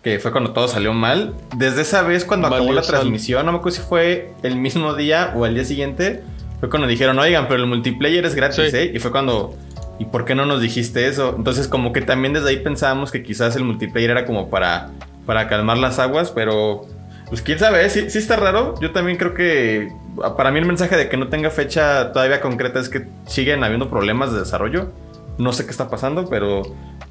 que 0.02 0.18
fue 0.18 0.30
cuando 0.30 0.52
todo 0.52 0.68
salió 0.68 0.92
mal, 0.92 1.34
desde 1.56 1.82
esa 1.82 2.02
vez 2.02 2.24
cuando 2.24 2.46
acabó 2.46 2.72
la 2.72 2.82
transmisión, 2.82 3.44
no 3.44 3.52
me 3.52 3.58
acuerdo 3.58 3.78
si 3.78 3.82
fue 3.82 4.32
el 4.42 4.56
mismo 4.56 4.94
día 4.94 5.32
o 5.34 5.44
el 5.46 5.54
día 5.54 5.64
siguiente, 5.64 6.22
fue 6.60 6.70
cuando 6.70 6.86
dijeron, 6.88 7.18
oigan, 7.18 7.48
pero 7.48 7.62
el 7.62 7.68
multiplayer 7.68 8.24
es 8.24 8.34
gratis, 8.34 8.72
¿eh? 8.72 8.92
Y 8.94 8.98
fue 8.98 9.10
cuando, 9.10 9.54
¿y 9.98 10.06
por 10.06 10.24
qué 10.24 10.34
no 10.34 10.46
nos 10.46 10.60
dijiste 10.60 11.08
eso? 11.08 11.34
Entonces 11.36 11.68
como 11.68 11.92
que 11.92 12.02
también 12.02 12.32
desde 12.32 12.50
ahí 12.50 12.58
pensábamos 12.58 13.10
que 13.10 13.22
quizás 13.22 13.56
el 13.56 13.64
multiplayer 13.64 14.10
era 14.10 14.24
como 14.24 14.48
para 14.48 14.90
para 15.26 15.48
calmar 15.48 15.78
las 15.78 15.98
aguas, 15.98 16.30
pero 16.30 16.86
pues 17.28 17.42
quién 17.42 17.58
sabe, 17.58 17.84
¿eh? 17.84 17.90
sí, 17.90 18.08
sí 18.08 18.18
está 18.18 18.36
raro. 18.36 18.74
Yo 18.80 18.92
también 18.92 19.18
creo 19.18 19.34
que 19.34 19.88
para 20.36 20.50
mí 20.50 20.58
el 20.58 20.66
mensaje 20.66 20.96
de 20.96 21.08
que 21.08 21.16
no 21.16 21.28
tenga 21.28 21.50
fecha 21.50 22.12
todavía 22.12 22.40
concreta 22.40 22.78
es 22.78 22.88
que 22.88 23.06
siguen 23.26 23.64
habiendo 23.64 23.90
problemas 23.90 24.32
de 24.32 24.38
desarrollo. 24.40 24.92
No 25.38 25.52
sé 25.52 25.64
qué 25.64 25.70
está 25.70 25.88
pasando, 25.90 26.28
pero 26.28 26.62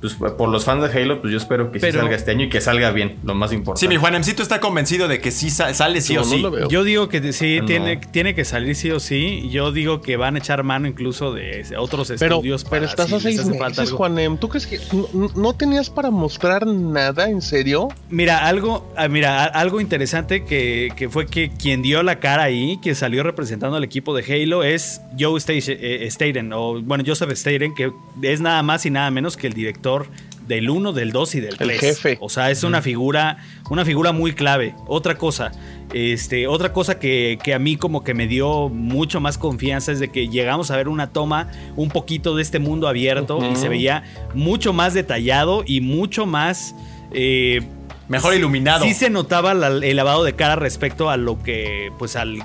pues, 0.01 0.15
por 0.15 0.49
los 0.49 0.65
fans 0.65 0.83
de 0.83 1.01
Halo, 1.01 1.21
pues 1.21 1.31
yo 1.31 1.37
espero 1.37 1.71
que 1.71 1.79
sí 1.79 1.91
salga 1.91 2.15
este 2.15 2.31
año 2.31 2.45
y 2.45 2.49
que 2.49 2.61
salga 2.61 2.91
bien, 2.91 3.17
lo 3.23 3.33
más 3.33 3.51
importante. 3.53 3.79
Sí, 3.79 3.87
mi 3.87 3.97
Juanemcito 3.97 4.43
está 4.43 4.59
convencido 4.59 5.07
de 5.07 5.19
que 5.19 5.31
sí 5.31 5.49
sale 5.49 6.01
sí 6.01 6.17
o 6.17 6.23
sí. 6.23 6.43
yo 6.69 6.83
digo 6.83 7.09
que 7.09 7.33
sí, 7.33 7.59
tiene, 7.65 7.97
tiene 7.97 8.35
que 8.35 8.45
salir 8.45 8.75
sí 8.75 8.91
o 8.91 8.99
sí. 8.99 9.49
Yo 9.49 9.71
digo 9.71 10.01
que 10.01 10.17
van 10.17 10.35
a 10.35 10.39
echar 10.39 10.63
mano 10.63 10.87
incluso 10.87 11.33
de 11.33 11.65
otros 11.77 12.09
estudios 12.09 12.63
pero, 12.63 12.71
Pero 12.71 12.85
estás 12.85 13.11
a 13.13 13.19
seis 13.19 13.45
meses, 13.45 13.91
Juanem. 13.91 14.37
¿Tú 14.37 14.49
crees 14.49 14.67
que 14.67 14.79
no, 15.35 15.53
tenías 15.53 15.89
para 15.89 16.11
mostrar 16.11 16.67
nada, 16.67 17.29
en 17.29 17.41
serio? 17.41 17.89
Mira, 18.09 18.45
algo, 18.45 18.91
ah, 18.95 19.07
mira, 19.07 19.45
algo 19.45 19.79
interesante 19.79 20.45
que, 20.45 20.91
que 20.95 21.09
fue 21.09 21.25
que 21.27 21.49
quien 21.49 21.81
dio 21.81 22.03
la 22.03 22.19
cara 22.19 22.43
ahí, 22.43 22.79
que 22.81 22.95
salió 22.95 23.23
representando 23.23 23.77
al 23.77 23.83
equipo 23.83 24.15
de 24.15 24.23
Halo, 24.23 24.63
es 24.63 25.01
Joe 25.17 25.39
eh, 25.47 26.07
Staten, 26.09 26.53
o 26.53 26.81
bueno, 26.81 27.03
Joseph 27.05 27.31
Staten, 27.31 27.73
que 27.73 27.91
es 28.21 28.41
nada 28.41 28.61
más 28.63 28.85
y 28.85 28.89
nada 28.89 29.09
menos 29.11 29.37
que 29.37 29.47
el 29.47 29.53
director 29.53 30.07
del 30.47 30.69
1, 30.69 30.93
del 30.93 31.11
2 31.11 31.35
y 31.35 31.39
del 31.41 31.57
3. 31.57 31.69
El 31.69 31.79
jefe. 31.79 32.17
O 32.21 32.29
sea, 32.29 32.51
es 32.51 32.63
una 32.63 32.81
figura, 32.81 33.37
una 33.69 33.85
figura 33.85 34.11
muy 34.11 34.33
clave. 34.33 34.75
Otra 34.87 35.15
cosa, 35.15 35.51
este, 35.93 36.47
otra 36.47 36.73
cosa 36.73 36.99
que, 36.99 37.39
a 37.53 37.59
mí 37.59 37.77
como 37.77 38.03
que 38.03 38.13
me 38.13 38.27
dio 38.27 38.69
mucho 38.69 39.19
más 39.19 39.37
confianza 39.37 39.91
es 39.91 39.99
de 39.99 40.09
que 40.09 40.27
llegamos 40.27 40.71
a 40.71 40.77
ver 40.77 40.87
una 40.87 41.11
toma 41.11 41.49
un 41.75 41.89
poquito 41.89 42.35
de 42.35 42.41
este 42.41 42.59
mundo 42.59 42.87
abierto 42.87 43.39
y 43.51 43.55
se 43.55 43.69
veía 43.69 44.03
mucho 44.33 44.73
más 44.73 44.93
detallado 44.93 45.63
y 45.65 45.81
mucho 45.81 46.25
más... 46.25 46.75
Eh, 47.11 47.61
Mejor 48.07 48.35
iluminado. 48.35 48.85
Sí 48.85 48.93
se 48.93 49.09
notaba 49.09 49.53
el 49.53 49.95
lavado 49.95 50.23
de 50.23 50.33
cara 50.33 50.55
respecto 50.55 51.09
a 51.09 51.17
lo 51.17 51.41
que, 51.41 51.91
pues 51.97 52.15
al, 52.15 52.37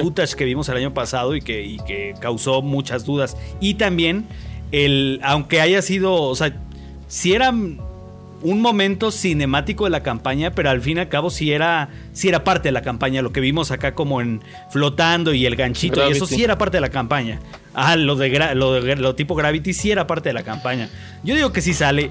footage 0.00 0.36
que 0.36 0.44
vimos 0.44 0.68
el 0.68 0.76
año 0.76 0.94
pasado 0.94 1.34
y 1.34 1.40
que, 1.40 1.64
y 1.64 1.78
que 1.78 2.14
causó 2.20 2.62
muchas 2.62 3.04
dudas. 3.04 3.36
Y 3.58 3.74
también 3.74 4.28
el, 4.72 5.20
aunque 5.22 5.60
haya 5.60 5.82
sido, 5.82 6.14
o 6.14 6.34
sea, 6.34 6.56
si 7.08 7.32
era 7.32 7.52
un 8.40 8.60
momento 8.60 9.10
cinemático 9.10 9.84
de 9.84 9.90
la 9.90 10.02
campaña, 10.02 10.52
pero 10.52 10.70
al 10.70 10.80
fin 10.80 10.98
y 10.98 11.00
al 11.00 11.08
cabo 11.08 11.30
sí 11.30 11.52
era, 11.52 11.88
era 12.22 12.44
parte 12.44 12.68
de 12.68 12.72
la 12.72 12.82
campaña, 12.82 13.22
lo 13.22 13.32
que 13.32 13.40
vimos 13.40 13.70
acá 13.70 13.94
como 13.94 14.20
en 14.20 14.42
flotando 14.70 15.34
y 15.34 15.46
el 15.46 15.56
ganchito, 15.56 16.08
y 16.08 16.12
eso 16.12 16.26
sí 16.26 16.44
era 16.44 16.58
parte 16.58 16.76
de 16.76 16.82
la 16.82 16.90
campaña. 16.90 17.40
Ah, 17.74 17.96
lo 17.96 18.16
de, 18.16 18.54
lo 18.54 18.72
de 18.74 18.96
lo 18.96 19.14
tipo 19.14 19.34
Gravity 19.34 19.72
sí 19.72 19.90
era 19.90 20.06
parte 20.06 20.28
de 20.28 20.32
la 20.34 20.42
campaña. 20.42 20.88
Yo 21.24 21.34
digo 21.34 21.52
que 21.52 21.60
sí 21.60 21.74
sale. 21.74 22.10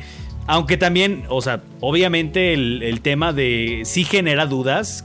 Aunque 0.50 0.78
también, 0.78 1.26
o 1.28 1.42
sea, 1.42 1.62
obviamente 1.82 2.54
el, 2.54 2.82
el 2.82 3.02
tema 3.02 3.34
de 3.34 3.82
sí 3.84 4.06
genera 4.06 4.46
dudas 4.46 5.04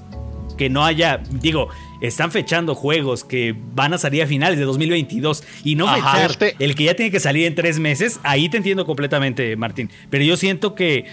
que 0.56 0.70
no 0.70 0.84
haya, 0.84 1.20
digo, 1.30 1.68
están 2.02 2.30
fechando 2.30 2.74
juegos 2.74 3.24
que 3.24 3.54
van 3.74 3.94
a 3.94 3.98
salir 3.98 4.22
a 4.22 4.26
finales 4.26 4.58
de 4.58 4.64
2022 4.64 5.42
y 5.64 5.74
no 5.76 5.86
fechar 5.94 6.30
este- 6.30 6.56
el 6.58 6.74
que 6.74 6.84
ya 6.84 6.94
tiene 6.94 7.10
que 7.10 7.20
salir 7.20 7.46
en 7.46 7.54
tres 7.54 7.78
meses, 7.78 8.20
ahí 8.22 8.48
te 8.48 8.56
entiendo 8.58 8.84
completamente, 8.84 9.56
Martín. 9.56 9.88
Pero 10.10 10.24
yo 10.24 10.36
siento 10.36 10.74
que, 10.74 11.06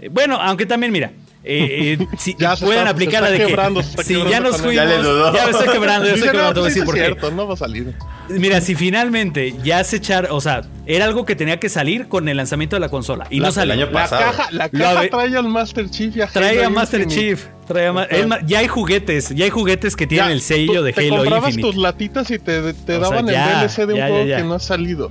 eh, 0.00 0.08
bueno, 0.10 0.36
aunque 0.40 0.66
también, 0.66 0.92
mira, 0.92 1.12
eh, 1.44 1.96
eh, 2.00 2.06
si 2.18 2.34
Ya 2.38 2.54
se 2.56 2.64
pueden 2.64 2.80
está- 2.80 2.90
aplicar 2.90 3.22
se 3.24 3.26
la 3.26 3.30
de 3.30 3.36
que 3.38 3.44
se 3.44 4.04
si 4.04 4.14
ya 4.30 4.40
nos 4.40 4.56
fuimos, 4.58 4.74
Ya 4.74 4.84
le 4.84 4.98
dudó. 4.98 5.34
ya 5.34 5.44
me 5.46 5.50
estoy 5.52 5.68
quebrando, 5.68 6.06
ya 6.06 6.14
estoy 6.14 6.30
quebrando, 6.30 6.54
te 6.54 6.60
a 6.60 6.68
no, 6.68 6.74
sí 6.74 6.80
cierto, 6.94 7.30
va 7.46 7.54
a 7.54 7.56
salir. 7.56 7.94
Mira, 8.28 8.60
si 8.60 8.74
finalmente 8.74 9.54
ya 9.64 9.82
se 9.84 9.96
echar, 9.96 10.28
o 10.30 10.40
sea, 10.40 10.62
era 10.86 11.04
algo 11.04 11.24
que 11.24 11.34
tenía 11.36 11.58
que 11.58 11.68
salir 11.68 12.08
con 12.08 12.28
el 12.28 12.36
lanzamiento 12.36 12.76
de 12.76 12.80
la 12.80 12.88
consola 12.88 13.26
y 13.30 13.40
no 13.40 13.46
el 13.48 13.52
salió. 13.52 13.74
La 13.90 14.08
caja, 14.08 14.48
la 14.52 14.68
caja 14.68 15.08
trae 15.10 15.36
al 15.36 15.48
Master 15.48 15.90
Chief 15.90 16.16
y 16.16 16.20
a 16.22 16.26
Trae 16.28 16.64
a 16.64 16.70
Master 16.70 17.00
Infinite. 17.02 17.28
Chief. 17.28 17.46
trae 17.66 17.86
a 17.88 17.92
Ma- 17.92 18.40
ya 18.46 18.58
hay 18.60 18.68
juguetes, 18.68 19.30
ya 19.30 19.44
hay 19.44 19.50
juguetes 19.50 19.96
que 19.96 20.06
tienen 20.06 20.28
Ya, 20.28 20.32
el 20.32 20.40
sello 20.42 20.74
tú- 20.74 20.82
de 20.82 20.92
te 20.92 21.06
Halo 21.08 21.16
comprabas 21.18 21.48
Infinite. 21.50 21.72
tus 21.72 21.76
latitas 21.82 22.30
y 22.30 22.38
te, 22.38 22.72
te 22.74 22.86
sea, 22.86 22.98
daban 22.98 23.26
ya, 23.26 23.62
el 23.62 23.68
DLC 23.68 23.86
de 23.86 23.94
un 23.94 24.00
juego 24.00 24.26
ya. 24.26 24.36
que 24.36 24.42
no 24.44 24.54
ha 24.54 24.58
salido. 24.60 25.10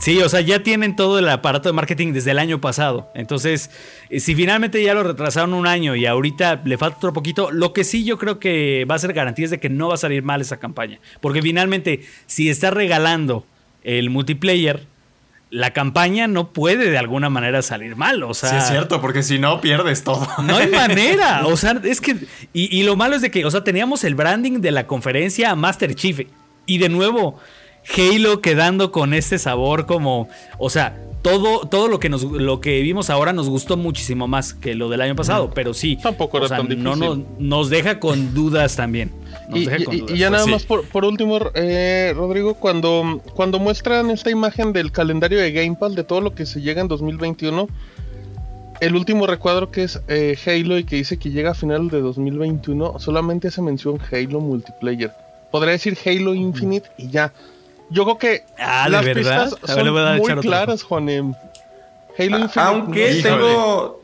Sí, 0.00 0.20
o 0.22 0.28
sea, 0.28 0.40
ya 0.40 0.62
tienen 0.62 0.94
todo 0.94 1.18
el 1.18 1.28
aparato 1.28 1.68
de 1.68 1.72
marketing 1.72 2.12
desde 2.12 2.30
el 2.30 2.38
año 2.38 2.60
pasado. 2.60 3.10
Entonces, 3.14 3.70
eh, 4.10 4.20
si 4.20 4.34
finalmente 4.34 4.82
ya 4.82 4.94
lo 4.94 5.02
retrasaron 5.02 5.54
un 5.54 5.66
año 5.66 5.96
y 5.96 6.06
ahorita 6.06 6.62
le 6.64 6.78
falta 6.78 6.98
otro 6.98 7.12
poquito, 7.12 7.50
lo 7.50 7.72
que 7.72 7.84
sí 7.84 8.04
yo 8.04 8.16
creo 8.16 8.38
que 8.38 8.86
va 8.88 8.94
a 8.94 8.98
ser 8.98 9.12
garantía 9.12 9.46
es 9.46 9.50
de 9.50 9.58
que 9.58 9.68
no 9.68 9.88
va 9.88 9.94
a 9.94 9.98
salir 9.98 10.22
mal 10.22 10.40
esa 10.40 10.58
campaña. 10.58 11.00
Porque 11.20 11.42
finalmente, 11.42 12.04
si 12.26 12.48
está 12.48 12.70
regalando 12.70 13.44
el 13.82 14.10
multiplayer, 14.10 14.86
la 15.50 15.72
campaña 15.72 16.28
no 16.28 16.52
puede 16.52 16.90
de 16.90 16.98
alguna 16.98 17.28
manera 17.28 17.62
salir 17.62 17.96
mal. 17.96 18.22
O 18.22 18.34
sea, 18.34 18.50
Sí, 18.50 18.56
es 18.56 18.68
cierto, 18.68 19.00
porque 19.00 19.22
si 19.22 19.38
no, 19.38 19.60
pierdes 19.60 20.04
todo. 20.04 20.28
No 20.42 20.58
hay 20.58 20.68
manera. 20.68 21.42
O 21.46 21.56
sea, 21.56 21.80
es 21.82 22.00
que. 22.00 22.16
Y, 22.52 22.78
y 22.78 22.82
lo 22.84 22.96
malo 22.96 23.16
es 23.16 23.22
de 23.22 23.30
que, 23.30 23.44
o 23.44 23.50
sea, 23.50 23.64
teníamos 23.64 24.04
el 24.04 24.14
branding 24.14 24.60
de 24.60 24.70
la 24.70 24.86
conferencia 24.86 25.50
a 25.50 25.56
Master 25.56 25.94
Chief. 25.94 26.20
Y 26.66 26.78
de 26.78 26.90
nuevo, 26.90 27.40
Halo 27.96 28.40
quedando 28.40 28.90
con 28.92 29.14
este 29.14 29.38
sabor 29.38 29.86
como. 29.86 30.28
O 30.58 30.70
sea, 30.70 30.96
todo, 31.22 31.60
todo 31.66 31.88
lo 31.88 31.98
que 31.98 32.08
nos 32.08 32.22
lo 32.22 32.60
que 32.60 32.80
vimos 32.82 33.10
ahora 33.10 33.32
nos 33.32 33.48
gustó 33.48 33.76
muchísimo 33.76 34.28
más 34.28 34.54
que 34.54 34.74
lo 34.74 34.88
del 34.88 35.00
año 35.00 35.16
pasado. 35.16 35.50
Pero 35.54 35.74
sí. 35.74 35.96
Tampoco 36.02 36.36
o 36.36 36.40
era 36.40 36.48
sea, 36.48 36.56
tan 36.58 36.68
no, 36.82 36.96
no- 36.96 37.14
difícil. 37.16 37.34
nos 37.48 37.70
deja 37.70 37.98
con 38.00 38.34
dudas 38.34 38.76
también. 38.76 39.10
Nos 39.48 39.60
Y, 39.60 39.64
deja 39.66 39.84
con 39.84 39.94
y- 39.94 40.00
dudas. 40.00 40.14
y 40.16 40.18
ya 40.18 40.28
pues 40.28 40.32
nada 40.32 40.44
sí. 40.44 40.50
más 40.50 40.64
por, 40.64 40.84
por 40.88 41.04
último, 41.04 41.38
eh, 41.54 42.12
Rodrigo, 42.14 42.54
cuando, 42.54 43.20
cuando 43.34 43.58
muestran 43.58 44.10
esta 44.10 44.30
imagen 44.30 44.72
del 44.72 44.92
calendario 44.92 45.38
de 45.40 45.50
Game 45.52 45.76
Pass 45.78 45.94
de 45.94 46.04
todo 46.04 46.20
lo 46.20 46.34
que 46.34 46.46
se 46.46 46.60
llega 46.60 46.80
en 46.82 46.88
2021, 46.88 47.68
el 48.80 48.94
último 48.94 49.26
recuadro 49.26 49.70
que 49.72 49.82
es 49.84 50.00
eh, 50.06 50.36
Halo 50.46 50.78
y 50.78 50.84
que 50.84 50.96
dice 50.96 51.18
que 51.18 51.30
llega 51.30 51.50
a 51.50 51.54
final 51.54 51.88
de 51.88 52.00
2021, 52.00 52.98
solamente 53.00 53.48
hace 53.48 53.60
mención 53.62 53.98
Halo 54.12 54.40
Multiplayer. 54.40 55.10
Podría 55.50 55.72
decir 55.72 55.96
Halo 56.04 56.34
Infinite 56.34 56.88
y 56.96 57.08
ya. 57.08 57.32
Yo 57.90 58.04
creo 58.04 58.18
que 58.18 58.44
Ah, 58.58 58.84
¿de 58.84 58.90
las 58.90 59.04
verdad? 59.04 59.44
pistas 59.50 59.70
A 59.70 59.74
ver, 59.76 59.84
le 59.84 59.90
voy 59.90 60.00
a 60.00 60.02
dar 60.02 60.18
son 60.18 60.30
a 60.30 60.34
muy 60.34 60.42
claras, 60.42 60.82
Juanem. 60.82 61.34
Halo 62.18 62.38
Infinite. 62.38 62.60
Aunque 62.60 63.20
tengo, 63.22 64.00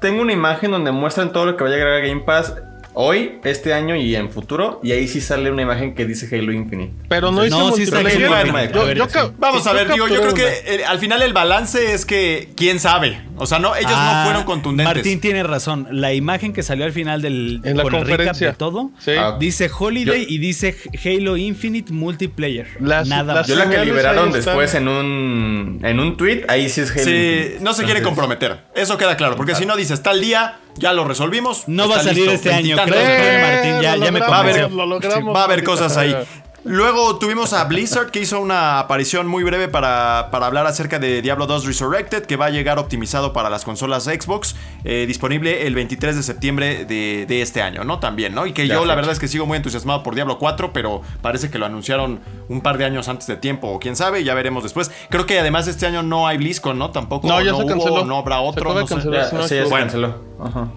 tengo 0.00 0.22
una 0.22 0.32
imagen 0.32 0.70
donde 0.70 0.90
muestran 0.92 1.32
todo 1.32 1.46
lo 1.46 1.56
que 1.56 1.64
va 1.64 1.70
a 1.70 1.72
llegar 1.72 1.88
a 1.88 1.98
Game 2.00 2.22
Pass 2.22 2.54
hoy, 2.94 3.38
este 3.44 3.74
año 3.74 3.96
y 3.96 4.14
en 4.16 4.30
futuro. 4.30 4.80
Y 4.82 4.92
ahí 4.92 5.06
sí 5.08 5.20
sale 5.20 5.50
una 5.50 5.62
imagen 5.62 5.94
que 5.94 6.06
dice 6.06 6.26
Halo 6.34 6.52
Infinite. 6.52 6.92
Pero 7.08 7.30
no 7.32 7.44
No, 7.46 7.72
sí 7.72 7.82
está 7.82 8.00
multiplayer. 8.00 8.32
Halo 8.32 8.46
Infinite. 8.46 8.74
Yo- 8.74 8.80
A 8.80 8.84
ver, 8.84 8.96
yo 8.96 9.04
sí. 9.06 9.10
ca- 9.12 9.32
Vamos 9.38 9.66
a 9.66 9.72
ver, 9.72 9.92
digo, 9.92 10.08
yo 10.08 10.20
creo 10.20 10.34
que 10.34 10.46
eh, 10.66 10.84
al 10.86 10.98
final 10.98 11.22
el 11.22 11.32
balance 11.32 11.92
es 11.94 12.04
que 12.06 12.48
quién 12.56 12.80
sabe. 12.80 13.20
O 13.36 13.46
sea, 13.46 13.58
no, 13.58 13.74
ellos 13.74 13.90
Ah, 13.92 14.18
no 14.20 14.24
fueron 14.26 14.44
contundentes. 14.44 14.94
Martín 14.94 15.20
tiene 15.20 15.42
razón. 15.42 15.88
La 15.90 16.12
imagen 16.14 16.52
que 16.52 16.62
salió 16.62 16.84
al 16.84 16.92
final 16.92 17.20
del 17.20 17.60
En 17.64 17.76
la 17.76 17.82
con 17.82 17.94
el 17.96 18.00
recap 18.02 18.16
conferencia. 18.18 18.46
de 18.50 18.54
todo 18.54 18.90
Sí. 19.00 19.10
Ah, 19.18 19.36
dice 19.40 19.68
Holiday 19.76 20.24
Yo- 20.24 20.28
y 20.32 20.38
dice 20.38 20.76
Halo 21.04 21.36
Infinite 21.36 21.92
Multiplayer. 21.92 22.68
Las- 22.80 23.08
Nada 23.08 23.24
las- 23.34 23.36
más. 23.42 23.46
Yo 23.48 23.56
la 23.56 23.68
que 23.68 23.84
liberaron 23.84 24.28
están. 24.28 24.40
después 24.44 24.74
en 24.74 24.86
un 24.88 25.80
en 25.82 25.98
un 26.00 26.16
tweet, 26.16 26.44
ahí 26.48 26.68
sí 26.68 26.82
es 26.82 26.90
Halo 26.92 27.02
Sí, 27.02 27.10
Infinite. 27.10 27.58
no 27.60 27.74
se 27.74 27.84
quiere 27.84 28.02
comprometer. 28.02 28.58
Eso 28.76 28.96
queda 28.96 29.16
claro. 29.16 29.34
Porque 29.36 29.54
si 29.56 29.66
no 29.66 29.74
dices 29.76 30.00
tal 30.02 30.20
día, 30.20 30.58
ya 30.76 30.92
lo 30.92 31.04
resolvimos. 31.04 31.64
No 31.66 31.88
va 31.88 31.96
a 31.96 32.02
salir 32.02 32.28
listo, 32.28 32.32
este 32.32 32.52
año, 32.52 32.76
creo, 32.84 33.40
Martín, 33.40 33.80
ya, 33.80 33.96
lo 33.96 34.04
ya 34.04 34.12
me 34.12 34.20
Va 34.20 34.26
a 34.26 34.40
haber, 34.40 34.52
convenció. 34.52 34.76
Lo 34.76 34.86
logramos, 34.86 35.34
va 35.34 35.40
a 35.40 35.44
haber 35.44 35.58
maldita 35.58 35.70
cosas 35.70 35.96
ahí. 35.96 36.14
Luego 36.66 37.18
tuvimos 37.18 37.52
a 37.52 37.64
Blizzard 37.64 38.10
que 38.10 38.20
hizo 38.20 38.40
una 38.40 38.78
aparición 38.78 39.26
muy 39.26 39.44
breve 39.44 39.68
para, 39.68 40.28
para 40.30 40.46
hablar 40.46 40.66
acerca 40.66 40.98
de 40.98 41.20
Diablo 41.20 41.46
2 41.46 41.66
Resurrected 41.66 42.24
que 42.24 42.36
va 42.36 42.46
a 42.46 42.50
llegar 42.50 42.78
optimizado 42.78 43.34
para 43.34 43.50
las 43.50 43.64
consolas 43.66 44.04
Xbox, 44.04 44.56
eh, 44.82 45.04
disponible 45.06 45.66
el 45.66 45.74
23 45.74 46.16
de 46.16 46.22
septiembre 46.22 46.86
de, 46.86 47.26
de 47.28 47.42
este 47.42 47.60
año, 47.60 47.84
¿no? 47.84 47.98
También, 47.98 48.34
¿no? 48.34 48.46
Y 48.46 48.52
que 48.54 48.66
Ya, 48.66 48.76
yo 48.76 48.86
la 48.86 48.94
verdad 48.94 49.12
es 49.12 49.18
que 49.18 49.28
sigo 49.28 49.44
muy 49.44 49.58
entusiasmado 49.58 50.02
por 50.02 50.14
Diablo 50.14 50.38
4, 50.38 50.72
pero 50.72 51.02
parece 51.20 51.50
que 51.50 51.58
lo 51.58 51.66
anunciaron 51.66 52.20
un 52.48 52.62
par 52.62 52.78
de 52.78 52.86
años 52.86 53.08
antes 53.08 53.26
de 53.26 53.36
tiempo, 53.36 53.68
o 53.68 53.78
quién 53.78 53.94
sabe, 53.94 54.24
ya 54.24 54.32
veremos 54.32 54.62
después. 54.62 54.90
Creo 55.10 55.26
que 55.26 55.38
además 55.38 55.68
este 55.68 55.84
año 55.86 56.02
no 56.02 56.26
hay 56.26 56.38
BlizzCon, 56.38 56.78
¿no? 56.78 56.90
Tampoco 56.92 57.28
No, 57.28 57.42
ya 57.42 57.50
se 57.50 57.56
hubo, 57.56 57.66
canceló. 57.66 58.04
no 58.06 58.16
habrá 58.16 58.40
otro, 58.40 58.72
no 58.72 58.86
sé. 58.86 58.94
cancelar. 58.94 59.20
Ya, 59.24 59.28
si 59.28 59.34
no 59.36 59.42
me 59.42 59.48
sí, 59.48 59.54
ya 59.54 59.60
se 59.60 59.60
equivoco. 59.64 59.80
canceló. 59.80 60.14
Ajá. 60.42 60.68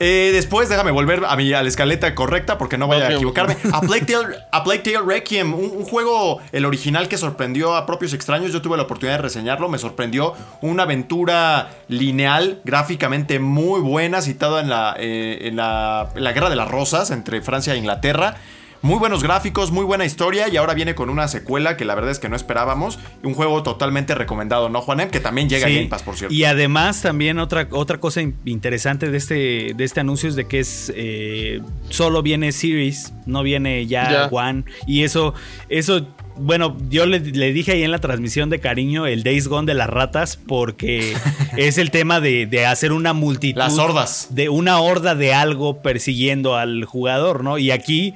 Eh, 0.00 0.30
después, 0.32 0.68
déjame 0.68 0.90
volver 0.90 1.24
a, 1.26 1.34
mi, 1.36 1.52
a 1.52 1.62
la 1.62 1.68
escaleta 1.68 2.14
correcta 2.14 2.56
porque 2.58 2.78
no 2.78 2.86
vaya 2.86 3.08
a 3.08 3.12
equivocarme. 3.12 3.56
A 3.72 3.80
Plague 3.80 4.06
Tale, 4.06 4.36
a 4.50 4.62
Plague 4.62 4.80
Tale 4.80 5.00
Requiem, 5.06 5.54
un, 5.54 5.70
un 5.76 5.84
juego, 5.84 6.40
el 6.52 6.64
original 6.64 7.08
que 7.08 7.18
sorprendió 7.18 7.74
a 7.74 7.86
propios 7.86 8.12
extraños. 8.12 8.52
Yo 8.52 8.62
tuve 8.62 8.76
la 8.76 8.84
oportunidad 8.84 9.16
de 9.16 9.22
reseñarlo, 9.22 9.68
me 9.68 9.78
sorprendió. 9.78 10.34
Una 10.60 10.84
aventura 10.84 11.70
lineal, 11.88 12.60
gráficamente 12.64 13.38
muy 13.38 13.80
buena, 13.80 14.22
citada 14.22 14.60
en 14.60 14.68
la, 14.68 14.94
eh, 14.98 15.38
en 15.42 15.56
la, 15.56 16.10
en 16.14 16.24
la 16.24 16.32
Guerra 16.32 16.50
de 16.50 16.56
las 16.56 16.68
Rosas 16.68 17.10
entre 17.10 17.40
Francia 17.42 17.74
e 17.74 17.78
Inglaterra. 17.78 18.36
Muy 18.80 18.98
buenos 18.98 19.22
gráficos, 19.22 19.70
muy 19.72 19.84
buena 19.84 20.04
historia 20.04 20.48
y 20.48 20.56
ahora 20.56 20.72
viene 20.74 20.94
con 20.94 21.10
una 21.10 21.26
secuela 21.28 21.76
que 21.76 21.84
la 21.84 21.94
verdad 21.94 22.10
es 22.12 22.18
que 22.18 22.28
no 22.28 22.36
esperábamos. 22.36 22.98
Un 23.24 23.34
juego 23.34 23.62
totalmente 23.62 24.14
recomendado, 24.14 24.68
¿no, 24.68 24.80
Juanem? 24.80 25.10
Que 25.10 25.20
también 25.20 25.48
llega 25.48 25.66
Sí, 25.66 25.72
a 25.72 25.76
Game 25.76 25.88
Pass, 25.88 26.02
por 26.02 26.16
cierto. 26.16 26.32
Y 26.34 26.44
además 26.44 27.02
también 27.02 27.38
otra, 27.40 27.66
otra 27.72 27.98
cosa 27.98 28.22
in- 28.22 28.36
interesante 28.44 29.10
de 29.10 29.18
este, 29.18 29.72
de 29.74 29.84
este 29.84 30.00
anuncio 30.00 30.28
es 30.28 30.36
de 30.36 30.46
que 30.46 30.60
es 30.60 30.92
eh, 30.94 31.60
solo 31.88 32.22
viene 32.22 32.52
Series, 32.52 33.12
no 33.26 33.42
viene 33.42 33.86
ya, 33.86 34.10
Ya. 34.10 34.26
One. 34.26 34.64
Y 34.86 35.02
eso, 35.02 35.34
eso, 35.68 36.06
bueno, 36.36 36.76
yo 36.88 37.04
le, 37.06 37.18
le 37.18 37.52
dije 37.52 37.72
ahí 37.72 37.82
en 37.82 37.90
la 37.90 37.98
transmisión 37.98 38.48
de 38.48 38.60
cariño 38.60 39.06
el 39.06 39.24
Days 39.24 39.48
Gone 39.48 39.66
de 39.66 39.74
las 39.74 39.90
ratas 39.90 40.36
porque 40.46 41.14
es 41.56 41.78
el 41.78 41.90
tema 41.90 42.20
de, 42.20 42.46
de 42.46 42.64
hacer 42.64 42.92
una 42.92 43.12
multitud. 43.12 43.58
Las 43.58 43.76
hordas. 43.78 44.28
De 44.30 44.48
una 44.48 44.78
horda 44.78 45.14
de 45.16 45.34
algo 45.34 45.82
persiguiendo 45.82 46.54
al 46.56 46.84
jugador, 46.84 47.42
¿no? 47.42 47.58
Y 47.58 47.72
aquí, 47.72 48.14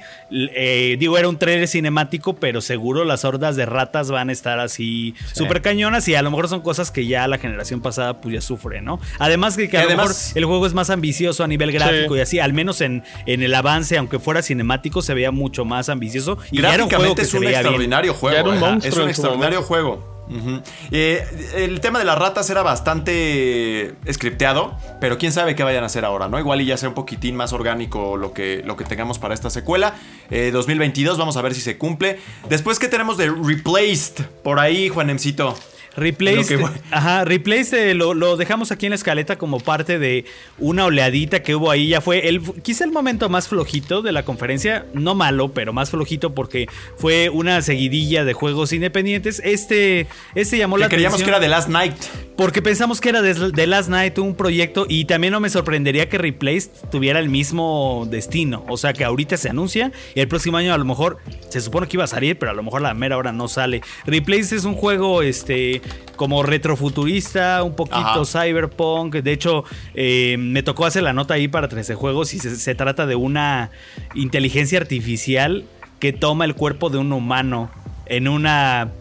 eh, 0.55 0.95
digo, 0.99 1.17
era 1.17 1.29
un 1.29 1.37
trailer 1.37 1.67
cinemático, 1.67 2.35
pero 2.35 2.61
seguro 2.61 3.05
las 3.05 3.23
hordas 3.25 3.55
de 3.55 3.65
ratas 3.65 4.09
van 4.09 4.29
a 4.29 4.31
estar 4.31 4.59
así 4.59 5.13
súper 5.33 5.61
cañonas 5.61 6.07
y 6.07 6.15
a 6.15 6.21
lo 6.21 6.31
mejor 6.31 6.47
son 6.49 6.61
cosas 6.61 6.91
que 6.91 7.05
ya 7.05 7.27
la 7.27 7.37
generación 7.37 7.81
pasada 7.81 8.19
pues 8.21 8.33
ya 8.33 8.41
sufre, 8.41 8.81
¿no? 8.81 8.99
Además 9.19 9.55
que, 9.57 9.69
que 9.69 9.77
a 9.77 9.81
lo 9.81 9.87
además- 9.87 10.27
mejor 10.29 10.37
el 10.37 10.45
juego 10.45 10.65
es 10.67 10.73
más 10.73 10.89
ambicioso 10.89 11.43
a 11.43 11.47
nivel 11.47 11.71
gráfico 11.71 12.13
Sí. 12.15 12.19
y 12.19 12.21
así, 12.21 12.39
al 12.39 12.53
menos 12.53 12.81
en, 12.81 13.03
en 13.25 13.43
el 13.43 13.53
avance, 13.55 13.97
aunque 13.97 14.19
fuera 14.19 14.41
cinemático, 14.41 15.01
se 15.01 15.13
veía 15.13 15.31
mucho 15.31 15.65
más 15.65 15.89
ambicioso 15.89 16.37
y 16.51 16.61
ya 16.61 16.73
era 16.73 16.83
un 16.83 16.89
juego 16.89 17.13
Gráficamente 17.13 17.15
que 17.15 17.21
es 17.23 17.29
se 17.29 17.37
un 17.37 17.41
veía 17.41 17.49
bien. 17.51 17.59
extraordinario 17.61 18.13
juego. 18.13 18.33
Ya 18.35 18.39
era 18.41 18.49
un 18.49 18.57
ajá, 18.57 18.71
monstruo 18.71 18.91
es 18.97 19.03
un 19.03 19.09
extraordinario 19.09 19.61
Eh, 20.91 21.51
el 21.55 21.79
tema 21.81 21.99
de 21.99 22.05
las 22.05 22.17
ratas 22.17 22.49
era 22.49 22.63
bastante 22.63 23.95
scripteado, 24.11 24.77
pero 24.99 25.17
quién 25.17 25.31
sabe 25.31 25.55
qué 25.55 25.63
vayan 25.63 25.83
a 25.83 25.87
hacer 25.87 26.05
ahora, 26.05 26.27
¿no? 26.27 26.39
Igual 26.39 26.61
y 26.61 26.65
ya 26.65 26.77
sea 26.77 26.89
un 26.89 26.95
poquitín 26.95 27.35
más 27.35 27.53
orgánico 27.53 28.17
lo 28.17 28.33
que, 28.33 28.61
lo 28.65 28.77
que 28.77 28.85
tengamos 28.85 29.19
para 29.19 29.33
esta 29.33 29.49
secuela. 29.49 29.95
Eh, 30.29 30.51
2022, 30.51 31.17
vamos 31.17 31.37
a 31.37 31.41
ver 31.41 31.53
si 31.53 31.61
se 31.61 31.77
cumple. 31.77 32.19
Después, 32.49 32.79
¿qué 32.79 32.87
tenemos 32.87 33.17
de 33.17 33.29
Replaced? 33.29 34.25
Por 34.43 34.59
ahí, 34.59 34.89
Juanemcito. 34.89 35.55
Replaced, 35.95 36.59
Lo 36.59 36.69
ajá, 36.91 37.23
Replaced 37.25 37.89
eh, 37.89 37.93
lo, 37.93 38.13
lo 38.13 38.37
dejamos 38.37 38.71
aquí 38.71 38.85
en 38.85 38.91
la 38.91 38.95
escaleta 38.95 39.37
como 39.37 39.59
parte 39.59 39.99
de 39.99 40.25
una 40.57 40.85
oleadita 40.85 41.43
que 41.43 41.55
hubo 41.55 41.69
ahí. 41.69 41.89
Ya 41.89 42.01
fue 42.01 42.27
el, 42.27 42.41
quizá 42.61 42.83
el 42.83 42.91
momento 42.91 43.29
más 43.29 43.47
flojito 43.47 44.01
de 44.01 44.11
la 44.11 44.23
conferencia. 44.25 44.85
No 44.93 45.15
malo, 45.15 45.53
pero 45.53 45.73
más 45.73 45.91
flojito 45.91 46.33
porque 46.33 46.67
fue 46.97 47.29
una 47.29 47.61
seguidilla 47.61 48.25
de 48.25 48.33
juegos 48.33 48.73
independientes. 48.73 49.41
Este, 49.43 50.07
este 50.35 50.57
llamó 50.57 50.77
la 50.77 50.89
Que 50.89 50.95
creíamos 50.95 51.17
que 51.17 51.23
atención. 51.23 51.35
era 51.35 51.39
de 51.39 51.47
Last 51.49 51.69
Night. 51.69 51.95
Porque 52.35 52.63
pensamos 52.63 52.99
que 52.99 53.09
era 53.09 53.21
de, 53.21 53.51
de 53.51 53.67
Last 53.67 53.89
Night 53.89 54.17
un 54.17 54.35
proyecto 54.35 54.87
y 54.89 55.05
también 55.05 55.33
no 55.33 55.39
me 55.39 55.49
sorprendería 55.49 56.09
que 56.09 56.17
Replaced 56.17 56.71
tuviera 56.91 57.19
el 57.19 57.29
mismo 57.29 58.07
destino. 58.09 58.65
O 58.67 58.77
sea 58.77 58.93
que 58.93 59.03
ahorita 59.03 59.37
se 59.37 59.49
anuncia 59.49 59.91
y 60.15 60.19
el 60.19 60.27
próximo 60.27 60.57
año 60.57 60.73
a 60.73 60.77
lo 60.79 60.85
mejor 60.85 61.19
se 61.49 61.61
supone 61.61 61.87
que 61.87 61.97
iba 61.97 62.05
a 62.05 62.07
salir, 62.07 62.39
pero 62.39 62.51
a 62.51 62.55
lo 62.55 62.63
mejor 62.63 62.81
a 62.81 62.87
la 62.89 62.93
mera 62.95 63.17
hora 63.17 63.31
no 63.31 63.47
sale. 63.47 63.81
Replaced 64.07 64.57
es 64.57 64.65
un 64.65 64.73
juego 64.73 65.21
este 65.21 65.82
como 66.15 66.43
retrofuturista, 66.43 67.63
un 67.63 67.75
poquito 67.75 67.97
Ajá. 67.97 68.25
cyberpunk. 68.25 69.15
De 69.15 69.31
hecho, 69.31 69.63
eh, 69.93 70.35
me 70.39 70.63
tocó 70.63 70.85
hacer 70.85 71.03
la 71.03 71.13
nota 71.13 71.33
ahí 71.33 71.47
para 71.47 71.67
13 71.67 71.95
juegos 71.95 72.33
y 72.33 72.39
se, 72.39 72.55
se 72.55 72.75
trata 72.75 73.05
de 73.05 73.15
una 73.15 73.71
inteligencia 74.15 74.79
artificial 74.79 75.65
que 75.99 76.13
toma 76.13 76.45
el 76.45 76.55
cuerpo 76.55 76.89
de 76.89 76.97
un 76.97 77.11
humano 77.13 77.71
en 78.05 78.27
una 78.27 78.91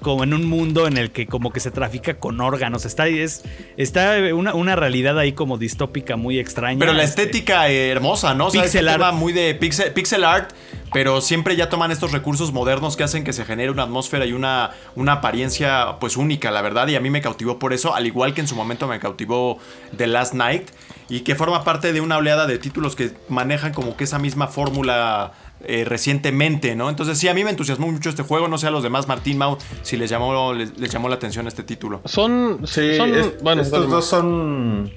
como 0.00 0.24
en 0.24 0.34
un 0.34 0.46
mundo 0.46 0.86
en 0.86 0.96
el 0.96 1.10
que 1.10 1.26
como 1.26 1.52
que 1.52 1.60
se 1.60 1.70
trafica 1.70 2.18
con 2.18 2.40
órganos. 2.40 2.84
Está, 2.84 3.08
es, 3.08 3.44
está 3.76 4.16
una, 4.34 4.54
una 4.54 4.76
realidad 4.76 5.18
ahí 5.18 5.32
como 5.32 5.58
distópica 5.58 6.16
muy 6.16 6.38
extraña. 6.38 6.78
Pero 6.78 6.92
la 6.92 7.02
este, 7.02 7.22
estética 7.22 7.68
hermosa, 7.68 8.34
¿no? 8.34 8.46
O 8.46 8.50
sea, 8.50 8.62
Pixel 8.62 8.86
tema 8.86 9.08
art. 9.08 9.16
muy 9.16 9.32
de 9.32 9.54
pixel, 9.54 9.92
pixel 9.92 10.24
art, 10.24 10.52
pero 10.92 11.20
siempre 11.20 11.56
ya 11.56 11.68
toman 11.68 11.90
estos 11.90 12.12
recursos 12.12 12.52
modernos 12.52 12.96
que 12.96 13.04
hacen 13.04 13.24
que 13.24 13.32
se 13.32 13.44
genere 13.44 13.70
una 13.70 13.84
atmósfera 13.84 14.24
y 14.26 14.32
una, 14.32 14.70
una 14.94 15.14
apariencia 15.14 15.96
pues 16.00 16.16
única, 16.16 16.50
la 16.50 16.62
verdad. 16.62 16.88
Y 16.88 16.96
a 16.96 17.00
mí 17.00 17.10
me 17.10 17.20
cautivó 17.20 17.58
por 17.58 17.72
eso, 17.72 17.94
al 17.94 18.06
igual 18.06 18.34
que 18.34 18.40
en 18.40 18.48
su 18.48 18.54
momento 18.54 18.86
me 18.86 18.98
cautivó 19.00 19.58
The 19.96 20.06
Last 20.06 20.34
Night. 20.34 20.70
Y 21.10 21.20
que 21.20 21.34
forma 21.34 21.64
parte 21.64 21.94
de 21.94 22.02
una 22.02 22.18
oleada 22.18 22.46
de 22.46 22.58
títulos 22.58 22.94
que 22.94 23.12
manejan 23.30 23.72
como 23.72 23.96
que 23.96 24.04
esa 24.04 24.18
misma 24.18 24.46
fórmula 24.48 25.32
eh, 25.64 25.84
recientemente, 25.86 26.74
¿no? 26.76 26.88
Entonces 26.88 27.18
sí, 27.18 27.28
a 27.28 27.34
mí 27.34 27.44
me 27.44 27.50
entusiasmó 27.50 27.90
mucho 27.90 28.08
este 28.10 28.22
juego. 28.22 28.48
No 28.48 28.58
sé 28.58 28.66
a 28.66 28.70
los 28.70 28.82
demás, 28.82 29.08
Martín 29.08 29.38
Mau, 29.38 29.58
si 29.82 29.96
les 29.96 30.08
llamó, 30.10 30.52
les, 30.54 30.78
les 30.78 30.90
llamó 30.90 31.08
la 31.08 31.16
atención 31.16 31.46
este 31.46 31.62
título. 31.62 32.00
Son. 32.04 32.60
Sí, 32.66 32.96
son- 32.96 33.14
es- 33.14 33.42
bueno, 33.42 33.62
estos 33.62 33.80
dale, 33.80 33.92
dos 33.92 34.04
son, 34.06 34.90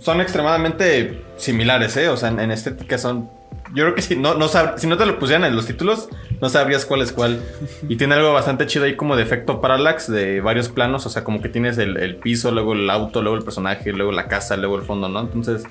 son 0.00 0.20
extremadamente 0.20 1.22
similares, 1.36 1.96
¿eh? 1.96 2.08
O 2.08 2.16
sea, 2.16 2.28
en, 2.30 2.40
en 2.40 2.50
estética 2.50 2.98
son... 2.98 3.28
Yo 3.72 3.84
creo 3.84 3.94
que 3.94 4.02
si 4.02 4.16
no, 4.16 4.34
no 4.34 4.48
sab- 4.48 4.78
si 4.78 4.88
no 4.88 4.96
te 4.96 5.06
lo 5.06 5.16
pusieran 5.20 5.44
en 5.44 5.54
los 5.54 5.64
títulos, 5.66 6.08
no 6.40 6.48
sabrías 6.48 6.84
cuál 6.84 7.02
es 7.02 7.12
cuál. 7.12 7.40
Y 7.88 7.94
tiene 7.96 8.16
algo 8.16 8.32
bastante 8.32 8.66
chido 8.66 8.84
ahí 8.84 8.96
como 8.96 9.14
de 9.14 9.22
efecto 9.22 9.60
parallax 9.60 10.10
de 10.10 10.40
varios 10.40 10.68
planos. 10.68 11.06
O 11.06 11.08
sea, 11.08 11.22
como 11.22 11.40
que 11.40 11.48
tienes 11.48 11.78
el, 11.78 11.96
el 11.98 12.16
piso, 12.16 12.50
luego 12.50 12.72
el 12.72 12.90
auto, 12.90 13.22
luego 13.22 13.36
el 13.38 13.44
personaje, 13.44 13.92
luego 13.92 14.10
la 14.10 14.26
casa, 14.26 14.56
luego 14.56 14.76
el 14.76 14.82
fondo, 14.82 15.08
¿no? 15.08 15.20
Entonces... 15.20 15.62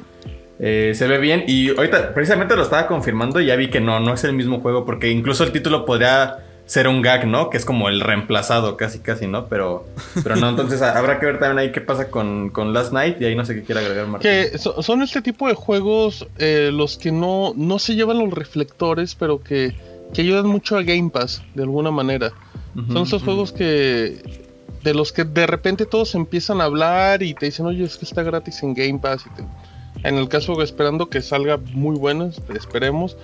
eh, 0.60 0.92
se 0.96 1.08
ve 1.08 1.18
bien 1.18 1.44
y 1.48 1.70
ahorita 1.70 2.14
precisamente 2.14 2.56
lo 2.56 2.64
estaba 2.64 2.86
confirmando 2.88 3.40
y 3.40 3.46
ya 3.48 3.56
vi 3.56 3.70
que 3.70 3.80
no, 3.80 4.00
no 4.00 4.14
es 4.14 4.24
el 4.26 4.34
mismo 4.34 4.60
juego 4.60 4.86
porque 4.86 5.10
incluso 5.10 5.44
el 5.44 5.52
título 5.52 5.86
podría 5.86 6.38
ser 6.66 6.88
un 6.88 7.02
gag, 7.02 7.26
¿no? 7.26 7.50
Que 7.50 7.58
es 7.58 7.66
como 7.66 7.90
el 7.90 8.00
reemplazado 8.00 8.78
casi 8.78 9.00
casi, 9.00 9.26
¿no? 9.26 9.48
Pero, 9.48 9.86
pero 10.22 10.36
no, 10.36 10.50
entonces 10.50 10.82
habrá 10.84 11.20
que 11.20 11.26
ver 11.26 11.40
también 11.40 11.58
ahí 11.58 11.72
qué 11.72 11.82
pasa 11.82 12.12
con, 12.12 12.50
con 12.52 12.74
Last 12.74 12.94
Night 12.94 13.20
y 13.20 13.26
ahí 13.26 13.36
no 13.36 13.44
sé 13.44 13.56
qué 13.56 13.64
quiere 13.64 13.82
agregar 13.82 14.06
Martín. 14.06 14.30
Que 14.30 14.58
so- 14.60 14.84
son 14.84 15.02
este 15.02 15.22
tipo 15.24 15.48
de 15.48 15.56
juegos 15.56 16.28
eh, 16.38 16.70
los 16.72 16.98
que 17.00 17.12
no, 17.12 17.54
no 17.56 17.80
se 17.80 17.96
llevan 17.96 18.20
los 18.20 18.30
reflectores, 18.32 19.16
pero 19.16 19.42
que, 19.42 19.74
que 20.14 20.22
ayudan 20.22 20.46
mucho 20.46 20.78
a 20.78 20.84
Game 20.84 21.10
Pass, 21.10 21.42
de 21.56 21.64
alguna 21.64 21.90
manera. 21.90 22.32
Son 22.76 22.98
estos 23.04 23.14
ujú. 23.24 23.26
juegos 23.32 23.52
que. 23.52 24.48
De 24.84 24.94
los 24.94 25.12
que 25.12 25.24
de 25.26 25.46
repente 25.48 25.86
todos 25.86 26.16
empiezan 26.16 26.62
a 26.62 26.66
hablar 26.66 27.22
y 27.24 27.34
te 27.34 27.48
dicen, 27.48 27.66
oye, 27.66 27.84
es 27.84 27.98
que 27.98 28.06
está 28.06 28.22
gratis 28.24 28.62
en 28.64 28.74
Game 28.76 29.00
Pass. 29.00 29.26
y 29.26 29.30
te- 29.36 29.48
en 30.04 30.16
el 30.16 30.28
caso, 30.30 30.62
esperando 30.62 31.10
que 31.10 31.22
salga 31.22 31.58
muy 31.58 31.96
bueno, 31.98 32.28
esp- 32.30 32.56
esperemos. 32.56 33.18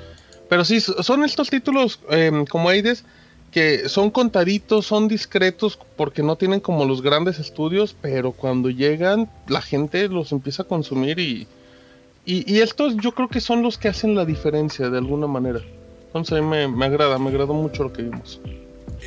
Pero 0.50 0.64
sí, 0.66 0.80
so- 0.82 1.02
son 1.04 1.24
estos 1.24 1.50
títulos 1.50 2.00
em, 2.10 2.46
como 2.46 2.70
Aides 2.70 3.04
que 3.52 3.88
son 3.88 4.12
contaditos, 4.12 4.86
son 4.86 5.08
discretos 5.08 5.80
porque 5.96 6.22
no 6.22 6.36
tienen 6.36 6.60
como 6.60 6.84
los 6.84 7.02
grandes 7.02 7.40
estudios, 7.40 7.96
pero 8.02 8.34
cuando 8.34 8.70
llegan 8.70 9.30
la 9.48 9.62
gente 9.62 10.10
los 10.10 10.34
empieza 10.34 10.64
a 10.64 10.68
consumir 10.68 11.20
y, 11.20 11.48
y, 12.26 12.60
estos 12.60 12.98
yo 12.98 13.14
creo 13.14 13.30
que 13.30 13.40
son 13.40 13.62
los 13.62 13.78
que 13.78 13.88
hacen 13.88 14.14
la 14.14 14.26
diferencia 14.26 14.90
de 14.90 14.98
alguna 14.98 15.28
manera. 15.28 15.62
Entonces 16.08 16.44
me, 16.44 16.68
me 16.68 16.86
agrada, 16.86 17.18
me 17.18 17.30
agradó 17.30 17.54
mucho 17.54 17.84
lo 17.84 17.94
que 17.94 18.02
vimos. 18.04 18.42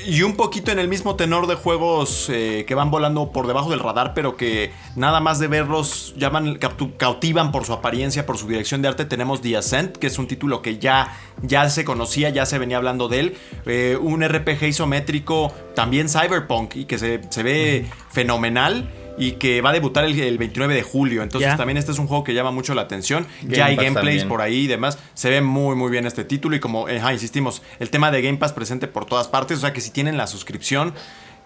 Y 0.07 0.23
un 0.23 0.37
poquito 0.37 0.71
en 0.71 0.79
el 0.79 0.89
mismo 0.89 1.17
tenor 1.17 1.47
de 1.47 1.55
juegos 1.55 2.29
eh, 2.31 2.65
que 2.67 2.75
van 2.75 2.91
volando 2.91 3.33
por 3.33 3.47
debajo 3.47 3.71
del 3.71 3.81
radar, 3.81 4.15
pero 4.15 4.37
que 4.37 4.71
nada 4.97 5.21
más 5.21 5.39
de 5.39 5.49
verlos 5.49 6.15
llaman, 6.17 6.59
cautivan 6.97 7.53
por 7.53 7.65
su 7.65 7.73
apariencia, 7.73 8.25
por 8.25 8.39
su 8.39 8.47
dirección 8.47 8.81
de 8.81 8.89
arte. 8.89 9.05
Tenemos 9.05 9.41
The 9.41 9.57
Ascent, 9.57 9.97
que 9.97 10.07
es 10.07 10.19
un 10.19 10.27
título 10.27 10.63
que 10.63 10.79
ya, 10.79 11.17
ya 11.43 11.69
se 11.69 11.85
conocía, 11.85 12.31
ya 12.31 12.47
se 12.47 12.59
venía 12.59 12.77
hablando 12.77 13.09
de 13.09 13.21
él. 13.21 13.37
Eh, 13.67 13.99
un 14.01 14.27
RPG 14.27 14.65
isométrico, 14.69 15.53
también 15.75 16.09
cyberpunk, 16.09 16.77
y 16.77 16.85
que 16.85 16.99
se, 16.99 17.21
se 17.31 17.43
ve 17.43 17.87
fenomenal. 18.11 18.89
Y 19.19 19.33
que 19.33 19.61
va 19.61 19.71
a 19.71 19.73
debutar 19.73 20.05
el, 20.05 20.19
el 20.19 20.39
29 20.39 20.75
de 20.75 20.83
julio. 20.83 21.23
Entonces 21.23 21.51
Ya. 21.51 21.57
también 21.57 21.77
este 21.77 21.93
es 21.93 21.99
un 21.99 22.07
juego 22.07 22.25
que 22.25 22.35
llama 22.35 22.51
mucho 22.51 22.75
la 22.75 22.83
atención. 22.83 23.27
Game 23.43 23.57
ya 23.57 23.67
hay 23.67 23.77
Pass 23.77 23.85
gameplays 23.85 24.19
también. 24.21 24.29
por 24.29 24.41
ahí 24.43 24.61
y 24.61 24.67
demás. 24.67 24.99
Se 25.15 25.31
ve 25.31 25.41
muy, 25.41 25.77
muy 25.77 25.91
bien 25.91 26.07
este 26.07 26.25
título. 26.25 26.57
Y 26.57 26.61
como, 26.61 26.87
ajá, 26.89 27.13
insistimos, 27.13 27.63
el 27.81 27.91
tema 27.91 28.11
de 28.11 28.23
Game 28.23 28.39
Pass 28.39 28.53
presente 28.53 28.89
por 28.89 29.05
todas 29.07 29.29
partes. 29.29 29.59
O 29.59 29.61
sea 29.61 29.73
que 29.73 29.81
si 29.81 29.91
tienen 29.91 30.17
la 30.17 30.27
suscripción, 30.27 30.95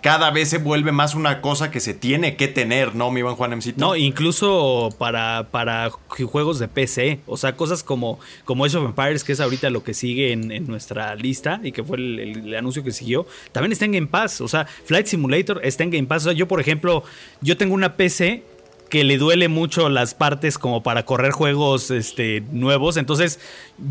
cada 0.03 0.33
vez 0.33 0.51
se 0.51 0.59
vuelve 0.59 0.91
más 0.91 1.15
una 1.15 1.41
cosa 1.41 1.71
que 1.71 1.79
se 1.79 1.95
tiene 1.95 2.35
que 2.35 2.49
tener, 2.49 2.97
¿no, 2.97 3.13
mi 3.13 3.23
buen 3.23 3.37
Juan 3.37 3.57
Mcito? 3.57 3.79
No, 3.79 3.95
incluso 3.95 4.89
para, 4.99 5.47
para 5.53 5.91
ju- 5.91 6.27
juegos 6.27 6.59
de 6.59 6.67
PC. 6.67 7.21
O 7.27 7.37
sea, 7.37 7.55
cosas 7.55 7.85
como, 7.85 8.19
como 8.45 8.65
Age 8.65 8.79
of 8.79 8.85
Empires, 8.85 9.23
que 9.23 9.33
es 9.33 9.41
ahorita 9.41 9.71
lo 9.71 9.85
que 9.85 9.95
sigue 9.95 10.33
en, 10.33 10.67
nuestra 10.67 11.15
lista 11.15 11.61
y 11.63 11.71
que 11.71 11.85
fue 11.85 11.99
el 11.99 12.53
anuncio 12.55 12.83
que 12.83 12.91
siguió, 12.91 13.27
también 13.53 13.71
está 13.71 13.85
en 13.85 13.93
Game 13.93 14.07
Pass. 14.09 14.41
O 14.41 14.49
sea, 14.49 14.67
Flight 14.67 15.07
Simulator 15.07 15.61
está 15.63 15.85
en 15.85 15.91
Game 15.91 16.09
Pass. 16.09 16.23
O 16.23 16.31
sea, 16.31 16.33
yo, 16.33 16.49
por 16.49 16.61
ejemplo, 16.61 17.05
yo 17.41 17.57
tengo 17.57 17.73
una 17.73 17.97
PC 17.97 18.43
que 18.91 19.05
le 19.05 19.19
duele 19.19 19.47
mucho 19.47 19.89
las 19.89 20.15
partes 20.15 20.59
como 20.59 20.83
para 20.83 21.05
correr 21.05 21.31
juegos 21.31 21.93
este, 21.93 22.43
nuevos. 22.51 22.97
Entonces, 22.97 23.39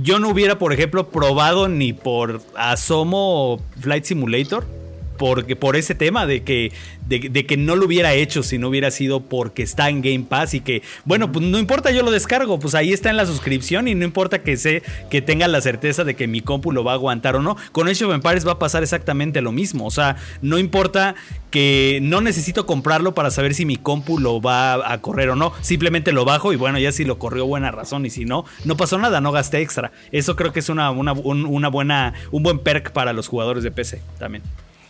yo 0.04 0.20
no 0.20 0.28
hubiera, 0.28 0.60
por 0.60 0.74
ejemplo, 0.74 1.10
probado 1.10 1.70
ni 1.70 1.94
por 1.94 2.42
asomo 2.56 3.62
Flight 3.80 4.04
Simulator 4.04 4.81
porque 5.22 5.56
por 5.56 5.76
ese 5.76 5.94
tema 5.94 6.26
de 6.26 6.42
que 6.42 6.72
de, 7.08 7.20
de 7.30 7.46
que 7.46 7.56
no 7.56 7.76
lo 7.76 7.86
hubiera 7.86 8.16
hecho 8.16 8.42
si 8.42 8.58
no 8.58 8.70
hubiera 8.70 8.90
sido 8.90 9.20
porque 9.22 9.62
está 9.62 9.88
en 9.88 10.02
Game 10.02 10.26
Pass 10.28 10.56
y 10.56 10.62
que 10.62 10.82
bueno 11.06 11.32
pues 11.32 11.46
no 11.46 11.60
importa 11.60 11.92
yo 11.92 12.02
lo 12.02 12.10
descargo 12.10 12.58
pues 12.60 12.74
ahí 12.74 12.92
está 12.92 13.12
en 13.12 13.18
la 13.18 13.28
suscripción 13.28 13.88
y 13.88 13.94
no 13.94 14.04
importa 14.04 14.42
que 14.42 14.58
sé 14.58 14.82
que 15.12 15.22
tenga 15.22 15.48
la 15.48 15.62
certeza 15.62 16.04
de 16.04 16.16
que 16.16 16.26
mi 16.28 16.42
compu 16.42 16.72
lo 16.72 16.84
va 16.84 16.94
a 16.94 16.96
aguantar 16.96 17.36
o 17.36 17.42
no. 17.44 17.56
Con 17.72 17.88
Age 17.88 18.04
of 18.06 18.16
Empires 18.16 18.48
va 18.48 18.54
a 18.54 18.60
pasar 18.60 18.82
exactamente 18.82 19.42
lo 19.42 19.52
mismo 19.52 19.86
o 19.86 19.92
sea 19.92 20.16
no 20.42 20.58
importa 20.58 21.14
que 21.52 22.00
no 22.02 22.20
necesito 22.22 22.66
comprarlo 22.66 23.14
para 23.14 23.30
saber 23.30 23.54
si 23.54 23.64
mi 23.66 23.76
compu 23.76 24.18
lo 24.18 24.42
va 24.42 24.92
a 24.92 25.02
correr 25.02 25.30
o 25.30 25.36
no 25.36 25.54
simplemente 25.62 26.14
lo 26.14 26.26
bajo 26.26 26.52
y 26.52 26.56
bueno 26.56 26.80
ya 26.80 26.92
si 26.92 27.04
lo 27.06 27.20
corrió 27.20 27.46
buena 27.46 27.70
razón 27.70 28.08
y 28.08 28.10
si 28.10 28.26
no 28.26 28.44
no 28.66 28.76
pasó 28.76 28.98
nada 28.98 29.22
no 29.22 29.32
gasté 29.32 29.60
extra. 29.62 29.92
Eso 30.12 30.36
creo 30.36 30.52
que 30.52 30.62
es 30.62 30.70
una, 30.70 30.90
una, 30.90 31.14
un- 31.14 31.46
una 31.46 31.68
buena 31.68 32.16
un 32.32 32.42
buen 32.42 32.58
perk 32.58 32.92
para 32.92 33.14
los 33.14 33.28
jugadores 33.28 33.64
de 33.64 33.70
PC 33.70 34.02
también 34.18 34.42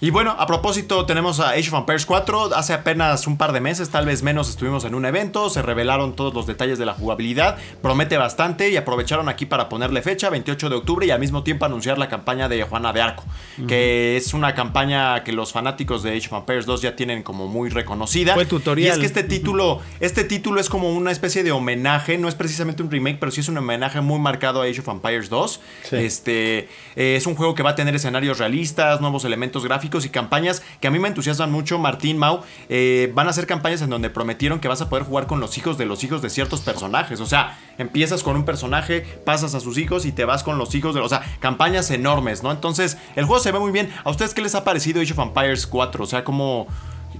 Y 0.03 0.09
bueno, 0.09 0.35
a 0.39 0.47
propósito, 0.47 1.05
tenemos 1.05 1.39
a 1.39 1.51
Age 1.51 1.69
of 1.69 1.75
Empires 1.75 2.07
4. 2.07 2.55
Hace 2.55 2.73
apenas 2.73 3.27
un 3.27 3.37
par 3.37 3.51
de 3.51 3.61
meses, 3.61 3.91
tal 3.91 4.07
vez 4.07 4.23
menos, 4.23 4.49
estuvimos 4.49 4.83
en 4.83 4.95
un 4.95 5.05
evento. 5.05 5.51
Se 5.51 5.61
revelaron 5.61 6.15
todos 6.15 6.33
los 6.33 6.47
detalles 6.47 6.79
de 6.79 6.87
la 6.87 6.95
jugabilidad. 6.95 7.59
Promete 7.83 8.17
bastante 8.17 8.71
y 8.71 8.77
aprovecharon 8.77 9.29
aquí 9.29 9.45
para 9.45 9.69
ponerle 9.69 10.01
fecha, 10.01 10.31
28 10.31 10.69
de 10.69 10.75
octubre, 10.75 11.05
y 11.05 11.11
al 11.11 11.19
mismo 11.19 11.43
tiempo 11.43 11.65
anunciar 11.65 11.99
la 11.99 12.09
campaña 12.09 12.49
de 12.49 12.63
Juana 12.63 12.93
de 12.93 13.01
Arco, 13.03 13.23
que 13.67 14.17
es 14.17 14.33
una 14.33 14.55
campaña 14.55 15.23
que 15.23 15.33
los 15.33 15.51
fanáticos 15.51 16.01
de 16.01 16.17
Age 16.17 16.29
of 16.31 16.39
Empires 16.39 16.65
2 16.65 16.81
ya 16.81 16.95
tienen 16.95 17.21
como 17.21 17.47
muy 17.47 17.69
reconocida. 17.69 18.33
Fue 18.33 18.47
tutorial. 18.47 18.87
Y 18.87 18.91
es 18.93 18.97
que 18.97 19.05
este 19.05 19.21
título, 19.21 19.81
este 19.99 20.23
título 20.23 20.59
es 20.59 20.67
como 20.67 20.91
una 20.91 21.11
especie 21.11 21.43
de 21.43 21.51
homenaje, 21.51 22.17
no 22.17 22.27
es 22.27 22.33
precisamente 22.33 22.81
un 22.81 22.89
remake, 22.89 23.19
pero 23.19 23.31
sí 23.31 23.41
es 23.41 23.49
un 23.49 23.59
homenaje 23.59 24.01
muy 24.01 24.17
marcado 24.17 24.63
a 24.63 24.65
Age 24.65 24.79
of 24.79 24.87
Empires 24.87 25.29
2. 25.29 25.59
Sí. 25.83 25.95
Este 25.97 26.69
eh, 26.95 27.17
es 27.17 27.27
un 27.27 27.35
juego 27.35 27.53
que 27.53 27.61
va 27.61 27.69
a 27.69 27.75
tener 27.75 27.93
escenarios 27.93 28.39
realistas, 28.39 28.99
nuevos 28.99 29.25
elementos 29.25 29.63
gráficos 29.63 29.90
y 30.05 30.09
campañas 30.09 30.63
que 30.79 30.87
a 30.87 30.91
mí 30.91 30.99
me 30.99 31.07
entusiasman 31.07 31.51
mucho. 31.51 31.77
Martín 31.77 32.17
Mau 32.17 32.41
eh, 32.69 33.11
van 33.13 33.27
a 33.27 33.33
ser 33.33 33.47
campañas 33.47 33.81
en 33.81 33.89
donde 33.89 34.09
prometieron 34.09 34.59
que 34.59 34.67
vas 34.67 34.81
a 34.81 34.89
poder 34.89 35.05
jugar 35.05 35.27
con 35.27 35.39
los 35.39 35.57
hijos 35.57 35.77
de 35.77 35.85
los 35.85 36.03
hijos 36.03 36.21
de 36.21 36.29
ciertos 36.29 36.61
personajes. 36.61 37.19
O 37.19 37.25
sea, 37.25 37.59
empiezas 37.77 38.23
con 38.23 38.35
un 38.35 38.45
personaje, 38.45 39.01
pasas 39.25 39.55
a 39.55 39.59
sus 39.59 39.77
hijos 39.77 40.05
y 40.05 40.11
te 40.11 40.25
vas 40.25 40.43
con 40.43 40.57
los 40.57 40.73
hijos 40.75 40.95
de. 40.95 41.01
O 41.01 41.09
sea, 41.09 41.21
campañas 41.39 41.91
enormes, 41.91 42.43
¿no? 42.43 42.51
Entonces, 42.51 42.97
el 43.15 43.25
juego 43.25 43.41
se 43.41 43.51
ve 43.51 43.59
muy 43.59 43.71
bien. 43.71 43.91
¿A 44.03 44.09
ustedes 44.09 44.33
qué 44.33 44.41
les 44.41 44.55
ha 44.55 44.63
parecido 44.63 45.01
Age 45.01 45.13
of 45.13 45.19
Empires 45.19 45.67
4? 45.67 46.03
O 46.03 46.07
sea, 46.07 46.23
como. 46.23 46.67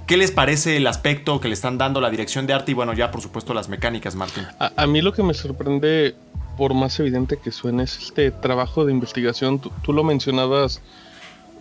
¿Qué 0.07 0.17
les 0.17 0.31
parece 0.31 0.77
el 0.77 0.87
aspecto 0.87 1.39
que 1.41 1.47
le 1.47 1.53
están 1.53 1.77
dando, 1.77 2.01
la 2.01 2.09
dirección 2.09 2.47
de 2.47 2.53
arte 2.53 2.71
y 2.71 2.73
bueno, 2.73 2.93
ya 2.93 3.11
por 3.11 3.21
supuesto 3.21 3.53
las 3.53 3.67
mecánicas, 3.69 4.15
Martín? 4.15 4.45
A, 4.59 4.87
mí 4.87 5.01
lo 5.01 5.13
que 5.13 5.21
me 5.21 5.33
sorprende, 5.33 6.15
por 6.57 6.73
más 6.73 6.99
evidente 6.99 7.37
que 7.37 7.51
suene, 7.51 7.83
es 7.83 7.97
este 7.97 8.31
trabajo 8.31 8.85
de 8.85 8.93
investigación. 8.93 9.59
Tú 9.59 9.93
lo 9.93 10.03
mencionabas 10.03 10.81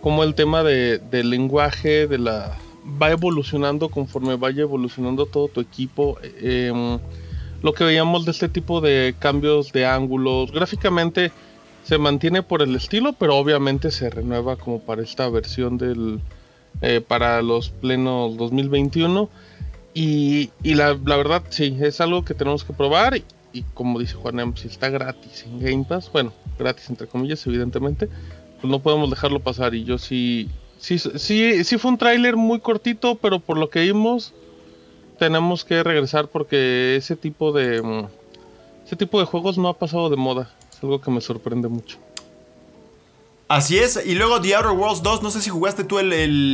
como 0.01 0.23
el 0.23 0.35
tema 0.35 0.63
de, 0.63 0.97
del 0.97 1.29
lenguaje, 1.29 2.07
de 2.07 2.17
la 2.17 2.57
va 3.01 3.11
evolucionando 3.11 3.89
conforme 3.89 4.35
vaya 4.35 4.61
evolucionando 4.61 5.25
todo 5.25 5.47
tu 5.47 5.61
equipo. 5.61 6.17
Em, 6.41 6.99
lo 7.61 7.73
que 7.73 7.83
veíamos 7.83 8.25
de 8.25 8.31
este 8.31 8.49
tipo 8.49 8.81
de 8.81 9.15
cambios 9.19 9.71
de 9.71 9.85
ángulos, 9.85 10.51
gráficamente 10.51 11.31
se 11.83 11.97
mantiene 11.97 12.43
por 12.43 12.61
el 12.61 12.75
estilo, 12.75 13.13
pero 13.13 13.35
obviamente 13.37 13.91
se 13.91 14.09
renueva 14.09 14.55
como 14.55 14.79
para 14.79 15.03
esta 15.03 15.29
versión 15.29 15.77
del 15.77 16.19
eh, 16.81 17.01
para 17.01 17.41
los 17.41 17.69
plenos 17.69 18.37
2021. 18.37 19.29
Y, 19.93 20.49
la, 20.63 20.93
verdad, 20.93 21.43
sí, 21.49 21.77
es 21.81 21.99
algo 21.99 22.23
que 22.23 22.33
tenemos 22.33 22.63
que 22.63 22.73
probar. 22.73 23.17
Y, 23.17 23.23
y 23.51 23.63
como 23.73 23.99
dice 23.99 24.15
Juan, 24.15 24.55
si 24.55 24.67
está 24.67 24.89
gratis 24.89 25.43
en 25.45 25.59
Game 25.59 25.85
Pass, 25.87 26.09
bueno, 26.11 26.31
gratis 26.57 26.89
entre 26.89 27.07
comillas, 27.07 27.45
evidentemente, 27.45 28.07
pues 28.61 28.69
no 28.69 28.79
podemos 28.79 29.09
dejarlo 29.09 29.39
pasar. 29.39 29.73
Y 29.73 29.83
yo 29.83 29.97
sí, 29.97 30.49
sí, 30.77 30.99
sí, 30.99 31.63
sí 31.63 31.77
fue 31.77 31.91
un 31.91 31.97
tráiler 31.97 32.35
muy 32.37 32.59
cortito, 32.59 33.15
pero 33.15 33.39
por 33.39 33.57
lo 33.57 33.69
que 33.69 33.81
vimos, 33.81 34.33
tenemos 35.19 35.65
que 35.65 35.83
regresar 35.83 36.27
porque 36.27 36.95
ese 36.95 37.15
tipo 37.15 37.51
de, 37.51 37.81
mm, 37.81 38.05
ese 38.85 38.95
tipo 38.95 39.19
de 39.19 39.25
juegos 39.25 39.57
no 39.57 39.67
ha 39.67 39.77
pasado 39.77 40.09
de 40.09 40.15
moda. 40.15 40.53
Es 40.71 40.83
algo 40.83 41.01
que 41.01 41.11
me 41.11 41.21
sorprende 41.21 41.67
mucho. 41.67 41.97
Así 43.51 43.77
es, 43.77 44.01
y 44.05 44.15
luego 44.15 44.39
The 44.39 44.55
Outer 44.55 44.71
Worlds 44.71 45.03
2, 45.03 45.23
no 45.23 45.29
sé 45.29 45.41
si 45.41 45.49
jugaste 45.49 45.83
tú 45.83 45.99
el, 45.99 46.13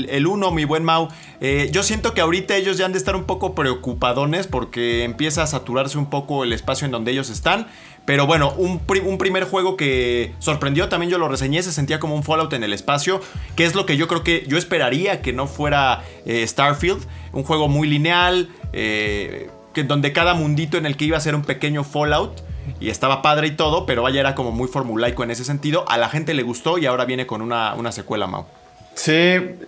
el, 0.10 0.26
1, 0.26 0.52
mi 0.52 0.66
buen 0.66 0.84
Mau. 0.84 1.10
Eh, 1.42 1.70
yo 1.72 1.84
siento 1.84 2.16
que 2.16 2.22
ahorita 2.22 2.56
ellos 2.56 2.80
ya 2.80 2.88
han 2.88 2.92
de 2.92 2.98
estar 2.98 3.16
un 3.16 3.26
poco 3.26 3.54
preocupadones 3.54 4.48
porque 4.48 5.04
empieza 5.04 5.44
a 5.44 5.48
saturarse 5.48 6.00
un 6.00 6.10
poco 6.10 6.44
el 6.44 6.54
espacio 6.54 6.86
en 6.86 6.92
donde 6.92 7.12
ellos 7.12 7.30
están. 7.30 7.68
Pero 8.08 8.26
bueno, 8.26 8.54
un, 8.54 8.80
primer 8.80 9.44
juego 9.44 9.76
que 9.76 10.34
sorprendió, 10.40 10.88
también 10.88 11.12
yo 11.12 11.18
lo 11.18 11.28
reseñé, 11.28 11.62
se 11.62 11.74
sentía 11.74 12.00
como 12.00 12.16
un 12.16 12.24
Fallout 12.24 12.54
en 12.54 12.64
el 12.64 12.72
espacio, 12.72 13.20
que 13.58 13.66
es 13.66 13.76
lo 13.76 13.86
que 13.86 13.98
yo 13.98 14.08
creo 14.08 14.24
que 14.24 14.46
yo 14.48 14.58
esperaría 14.58 15.22
que 15.22 15.34
no 15.34 15.46
fuera 15.46 16.06
eh, 16.26 16.48
Starfield, 16.48 17.06
un 17.34 17.44
juego 17.44 17.68
muy 17.68 17.86
lineal, 17.86 18.48
eh, 18.72 19.50
que, 19.74 19.84
donde 19.84 20.14
cada 20.14 20.36
mundito 20.36 20.78
en 20.78 20.86
el 20.86 20.96
que 20.96 21.04
iba 21.04 21.18
a 21.18 21.20
ser 21.20 21.36
un 21.36 21.42
pequeño 21.42 21.84
Fallout 21.84 22.44
y 22.80 22.92
estaba 22.92 23.22
padre 23.22 23.48
y 23.48 23.52
todo, 23.52 23.86
pero 23.86 24.04
vaya, 24.04 24.22
era 24.22 24.36
como 24.36 24.52
muy 24.52 24.70
formulaico 24.70 25.26
en 25.26 25.32
ese 25.32 25.44
sentido. 25.44 25.84
A 25.90 25.98
la 25.98 26.08
gente 26.08 26.34
le 26.34 26.44
gustó 26.44 26.78
y 26.78 26.86
ahora 26.86 27.04
viene 27.04 27.28
con 27.28 27.42
una, 27.42 27.74
una 27.74 27.92
secuela, 27.92 28.26
Mau. 28.26 28.46
Sí, 28.94 29.12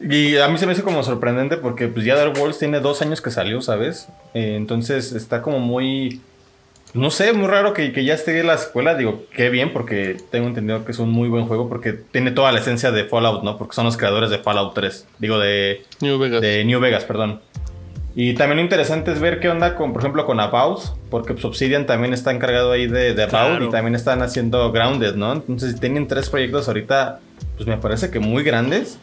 y 0.10 0.38
a 0.38 0.48
mí 0.48 0.58
se 0.58 0.66
me 0.66 0.72
hizo 0.72 0.86
como 0.86 1.04
sorprendente 1.04 1.58
porque 1.58 1.90
pues 1.90 2.06
ya 2.06 2.16
Dark 2.16 2.40
Worlds 2.40 2.58
tiene 2.58 2.80
dos 2.80 3.02
años 3.02 3.22
que 3.22 3.32
salió, 3.32 3.62
¿sabes? 3.62 4.08
Eh, 4.34 4.56
entonces 4.56 5.12
está 5.12 5.42
como 5.42 5.60
muy... 5.60 6.22
No 6.94 7.12
sé, 7.12 7.34
muy 7.34 7.48
raro 7.48 7.74
que, 7.74 7.92
ya 8.04 8.14
esté 8.14 8.44
la 8.44 8.58
secuela. 8.58 8.96
Digo, 8.96 9.26
qué 9.36 9.50
bien, 9.50 9.74
porque 9.74 10.18
tengo 10.32 10.48
entendido 10.48 10.86
que 10.86 10.92
es 10.92 11.00
un 11.00 11.12
muy 11.12 11.30
buen 11.30 11.46
juego 11.46 11.70
porque 11.70 11.94
tiene 11.94 12.32
toda 12.32 12.52
la 12.52 12.60
esencia 12.60 12.92
de 12.92 13.04
Fallout, 13.06 13.44
¿no? 13.44 13.58
Porque 13.58 13.76
son 13.76 13.86
los 13.86 13.96
creadores 13.96 14.30
de 14.30 14.40
Fallout 14.40 14.74
3. 14.74 15.08
Digo, 15.20 15.38
de... 15.38 15.84
New 16.02 16.18
Vegas. 16.18 16.42
De 16.42 16.66
New 16.66 16.80
Vegas, 16.80 17.04
perdón. 17.04 17.42
Y 18.16 18.34
también 18.34 18.58
lo 18.58 18.64
interesante 18.64 19.12
es 19.12 19.20
ver 19.20 19.40
qué 19.40 19.50
onda 19.50 19.76
con, 19.76 19.94
por 19.94 20.02
ejemplo, 20.02 20.26
con 20.26 20.40
About, 20.40 20.80
porque 21.12 21.34
pues, 21.34 21.46
Obsidian 21.46 21.86
también 21.86 22.12
está 22.14 22.32
encargado 22.32 22.72
ahí 22.72 22.88
de, 22.88 23.14
de 23.14 23.24
About 23.24 23.62
y 23.62 23.70
también 23.70 23.96
están 23.96 24.22
haciendo 24.24 24.72
Grounded, 24.72 25.16
¿no? 25.16 25.32
Entonces, 25.32 25.74
si 25.74 25.80
tienen 25.80 26.08
tres 26.08 26.30
proyectos 26.30 26.68
ahorita, 26.68 27.20
pues 27.56 27.68
me 27.68 27.78
parece 27.78 28.10
que 28.10 28.20
muy 28.20 28.44
grandes. 28.44 28.98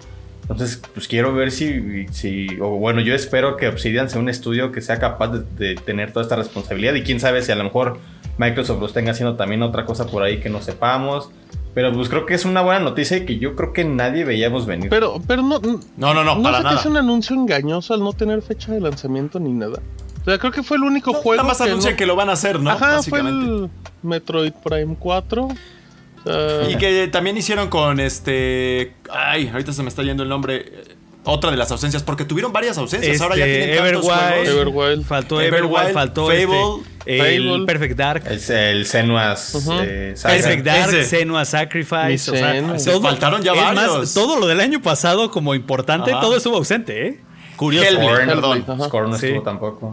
Entonces, 0.48 0.80
pues 0.94 1.08
quiero 1.08 1.34
ver 1.34 1.50
si, 1.50 2.06
si, 2.12 2.46
o 2.60 2.78
bueno, 2.78 3.00
yo 3.00 3.14
espero 3.14 3.56
que 3.56 3.66
Obsidian 3.66 4.08
sea 4.08 4.20
un 4.20 4.28
estudio 4.28 4.70
que 4.70 4.80
sea 4.80 5.00
capaz 5.00 5.28
de, 5.28 5.74
tener 5.74 6.12
toda 6.12 6.22
esta 6.22 6.36
responsabilidad 6.36 6.94
y 6.94 7.02
quién 7.02 7.18
sabe 7.18 7.42
si 7.42 7.50
a 7.50 7.56
lo 7.56 7.64
mejor 7.64 7.98
Microsoft 8.38 8.80
lo 8.80 8.88
tenga 8.88 9.10
haciendo 9.10 9.34
también 9.34 9.62
otra 9.62 9.84
cosa 9.84 10.06
por 10.06 10.22
ahí 10.22 10.38
que 10.38 10.48
no 10.48 10.62
sepamos. 10.62 11.30
Pero 11.74 11.92
pues 11.92 12.08
creo 12.08 12.24
que 12.24 12.34
es 12.34 12.44
una 12.44 12.62
buena 12.62 12.80
noticia 12.80 13.18
y 13.18 13.26
que 13.26 13.38
yo 13.38 13.54
creo 13.56 13.72
que 13.72 13.84
nadie 13.84 14.24
veíamos 14.24 14.66
venir. 14.66 14.88
Pero, 14.88 15.20
pero 15.26 15.42
no. 15.42 15.60
No, 15.96 16.14
no, 16.14 16.24
no, 16.24 16.42
para 16.42 16.60
nada. 16.60 16.80
es 16.80 16.86
un 16.86 16.96
anuncio 16.96 17.36
engañoso 17.36 17.92
al 17.92 18.00
no 18.00 18.12
tener 18.12 18.40
fecha 18.40 18.72
de 18.72 18.80
lanzamiento 18.80 19.38
ni 19.40 19.52
nada. 19.52 19.82
O 20.22 20.24
sea, 20.24 20.38
creo 20.38 20.52
que 20.52 20.62
fue 20.62 20.78
el 20.78 20.84
único 20.84 21.12
juego. 21.12 21.42
Nada 21.42 21.48
más 21.48 21.60
anuncian 21.60 21.94
que 21.96 22.06
lo 22.06 22.16
van 22.16 22.30
a 22.30 22.32
hacer, 22.32 22.60
¿no? 22.60 22.70
Ajá, 22.70 23.02
fue 23.02 23.20
el 23.20 23.68
Metroid 24.02 24.52
Prime 24.64 24.96
4. 24.98 25.48
Y 26.68 26.76
que 26.76 27.08
también 27.08 27.36
hicieron 27.36 27.68
con 27.68 28.00
este. 28.00 28.94
Ay, 29.10 29.48
ahorita 29.48 29.72
se 29.72 29.82
me 29.82 29.88
está 29.88 30.02
yendo 30.02 30.22
el 30.22 30.28
nombre 30.28 30.96
otra 31.26 31.50
de 31.50 31.56
las 31.56 31.70
ausencias, 31.72 32.02
porque 32.02 32.24
tuvieron 32.24 32.52
varias 32.52 32.78
ausencias. 32.78 33.20
Ahora 33.20 33.36
ya 33.36 33.44
tienen 33.44 33.76
tantos 33.76 34.04
juegos. 34.04 34.48
Everwild, 34.48 35.04
faltó 35.04 35.40
Everwild, 35.40 35.92
faltó 35.92 36.26
Fable, 36.26 36.84
este, 37.04 37.36
el 37.36 37.64
Perfect 37.66 37.96
Dark. 37.96 38.24
Es 38.30 38.48
el 38.48 38.86
Senua's 38.86 39.66
eh, 39.82 40.14
Perfect 40.22 40.64
Dark, 40.64 41.04
Senua's 41.04 41.48
Sacrifice. 41.48 42.30
O 42.30 42.78
sea, 42.78 43.00
faltaron 43.00 43.42
ya 43.42 43.52
varios. 43.52 43.98
Más, 43.98 44.14
todo 44.14 44.38
lo 44.38 44.46
del 44.46 44.60
año 44.60 44.80
pasado 44.80 45.30
como 45.30 45.54
importante, 45.54 46.12
todo 46.12 46.36
estuvo 46.36 46.56
ausente, 46.56 47.06
¿eh? 47.06 47.20
Curioso. 47.56 47.90
Scorn, 47.90 48.26
perdón. 48.26 48.64
Scorn 48.84 49.10
no 49.10 49.16
estuvo 49.16 49.42
tampoco. 49.42 49.92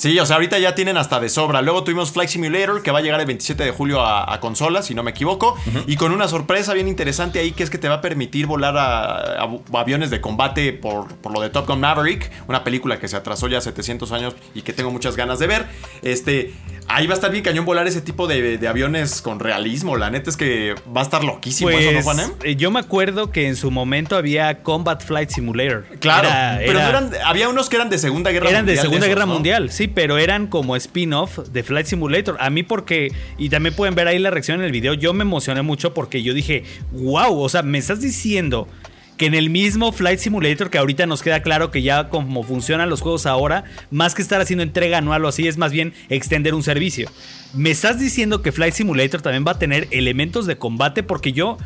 Sí, 0.00 0.18
o 0.18 0.24
sea, 0.24 0.36
ahorita 0.36 0.58
ya 0.58 0.74
tienen 0.74 0.96
hasta 0.96 1.20
de 1.20 1.28
sobra. 1.28 1.60
Luego 1.60 1.84
tuvimos 1.84 2.10
Flight 2.10 2.30
Simulator, 2.30 2.82
que 2.82 2.90
va 2.90 3.00
a 3.00 3.02
llegar 3.02 3.20
el 3.20 3.26
27 3.26 3.64
de 3.64 3.70
julio 3.70 4.00
a, 4.02 4.40
consolas, 4.40 4.86
si 4.86 4.94
no 4.94 5.02
me 5.02 5.10
equivoco. 5.10 5.58
Y 5.86 5.96
con 5.96 6.12
una 6.12 6.26
sorpresa 6.26 6.72
bien 6.72 6.88
interesante 6.88 7.38
ahí, 7.38 7.52
que 7.52 7.62
es 7.62 7.68
que 7.68 7.76
te 7.76 7.86
va 7.86 7.96
a 7.96 8.00
permitir 8.00 8.46
volar 8.46 8.78
a, 8.78 9.46
aviones 9.74 10.08
de 10.08 10.22
combate 10.22 10.72
por, 10.72 11.14
por, 11.16 11.34
lo 11.34 11.42
de 11.42 11.50
Top 11.50 11.66
Gun 11.66 11.80
Maverick, 11.80 12.30
una 12.48 12.64
película 12.64 12.98
que 12.98 13.08
se 13.08 13.16
atrasó 13.16 13.46
ya 13.46 13.60
700 13.60 14.10
años 14.12 14.34
y 14.54 14.62
que 14.62 14.72
tengo 14.72 14.90
muchas 14.90 15.16
ganas 15.16 15.38
de 15.38 15.46
ver. 15.46 15.66
Este, 16.00 16.54
Ahí 16.92 17.06
va 17.06 17.12
a 17.12 17.14
estar 17.14 17.30
bien 17.30 17.44
cañón 17.44 17.64
volar 17.64 17.86
ese 17.86 18.00
tipo 18.00 18.26
de, 18.26 18.58
aviones 18.68 19.22
con 19.22 19.38
realismo. 19.38 19.96
La 19.96 20.10
neta 20.10 20.28
es 20.28 20.36
que 20.36 20.74
va 20.94 21.02
a 21.02 21.04
estar 21.04 21.22
loquísimo 21.22 21.70
eso, 21.70 21.92
¿no, 21.92 22.02
Juan? 22.02 22.18
Eh, 22.42 22.56
yo 22.56 22.72
me 22.72 22.80
acuerdo 22.80 23.30
que 23.30 23.46
en 23.46 23.54
su 23.54 23.70
momento 23.70 24.16
había 24.16 24.64
Combat 24.64 25.00
Flight 25.00 25.30
Simulator. 25.30 25.86
Claro, 26.00 26.28
pero 26.58 26.80
había 27.24 27.48
unos 27.48 27.68
que 27.68 27.76
eran 27.76 27.90
de 27.90 27.98
Segunda 27.98 28.32
Guerra 28.32 28.46
Mundial. 28.46 28.64
Eran 28.64 28.66
de 28.66 28.82
Segunda 28.82 29.06
Guerra 29.06 29.26
Mundial, 29.26 29.70
sí, 29.70 29.86
pero 29.94 30.18
eran 30.18 30.46
como 30.46 30.76
spin-off 30.76 31.38
de 31.38 31.62
Flight 31.62 31.86
Simulator. 31.86 32.36
A 32.40 32.50
mí 32.50 32.62
porque, 32.62 33.12
y 33.38 33.48
también 33.48 33.74
pueden 33.74 33.94
ver 33.94 34.08
ahí 34.08 34.18
la 34.18 34.30
reacción 34.30 34.60
en 34.60 34.66
el 34.66 34.72
video, 34.72 34.94
yo 34.94 35.12
me 35.12 35.22
emocioné 35.22 35.62
mucho 35.62 35.94
porque 35.94 36.22
yo 36.22 36.34
dije, 36.34 36.64
wow, 36.92 37.38
o 37.38 37.48
sea, 37.48 37.62
me 37.62 37.78
estás 37.78 38.00
diciendo 38.00 38.68
que 39.20 39.26
en 39.26 39.34
el 39.34 39.50
mismo 39.50 39.92
Flight 39.92 40.18
Simulator, 40.18 40.70
que 40.70 40.78
ahorita 40.78 41.04
nos 41.04 41.22
queda 41.22 41.42
claro 41.42 41.70
que 41.70 41.82
ya 41.82 42.08
como 42.08 42.42
funcionan 42.42 42.88
los 42.88 43.02
juegos 43.02 43.26
ahora, 43.26 43.64
más 43.90 44.14
que 44.14 44.22
estar 44.22 44.40
haciendo 44.40 44.62
entrega 44.62 44.96
anual 44.96 45.22
o 45.26 45.28
así, 45.28 45.46
es 45.46 45.58
más 45.58 45.72
bien 45.72 45.92
extender 46.08 46.54
un 46.54 46.62
servicio. 46.62 47.10
¿Me 47.52 47.70
estás 47.70 48.00
diciendo 48.00 48.40
que 48.40 48.50
Flight 48.50 48.72
Simulator 48.72 49.20
también 49.20 49.44
va 49.46 49.50
a 49.50 49.58
tener 49.58 49.88
elementos 49.90 50.46
de 50.46 50.56
combate? 50.56 51.02
Porque 51.02 51.34
yo, 51.34 51.58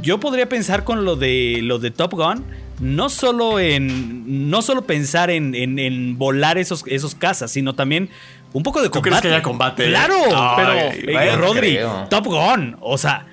yo 0.00 0.20
podría 0.20 0.48
pensar 0.48 0.84
con 0.84 1.04
lo 1.04 1.16
de, 1.16 1.58
lo 1.64 1.80
de 1.80 1.90
Top 1.90 2.14
Gun, 2.14 2.44
no 2.78 3.08
solo 3.08 3.58
en 3.58 4.48
no 4.48 4.62
solo 4.62 4.82
pensar 4.82 5.32
en, 5.32 6.16
volar 6.16 6.58
esos, 6.58 6.84
esos 6.86 7.16
cazas, 7.16 7.50
sino 7.50 7.74
también 7.74 8.08
un 8.52 8.62
poco 8.62 8.82
de 8.82 8.88
combate. 8.88 9.00
¿Tú 9.00 9.18
crees 9.18 9.22
que 9.22 9.28
haya 9.34 9.42
combate? 9.42 9.88
Claro, 9.88 10.14
pero 10.54 11.36
Rodri, 11.38 11.76
Top 12.08 12.26
Gun, 12.26 12.76
o 12.80 12.96
sea, 12.96 13.26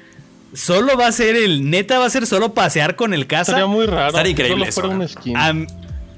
Solo 0.54 0.98
va 0.98 1.08
a 1.08 1.12
ser 1.12 1.36
el. 1.36 1.70
Neta, 1.70 2.00
va 2.00 2.06
a 2.06 2.10
ser 2.10 2.26
solo 2.26 2.54
pasear 2.54 2.96
con 2.96 3.14
el 3.14 3.28
casa. 3.28 3.52
Sería 3.52 3.68
muy 3.68 3.86
raro. 3.86 4.08
Estaría 4.08 4.32
increíble. 4.32 4.70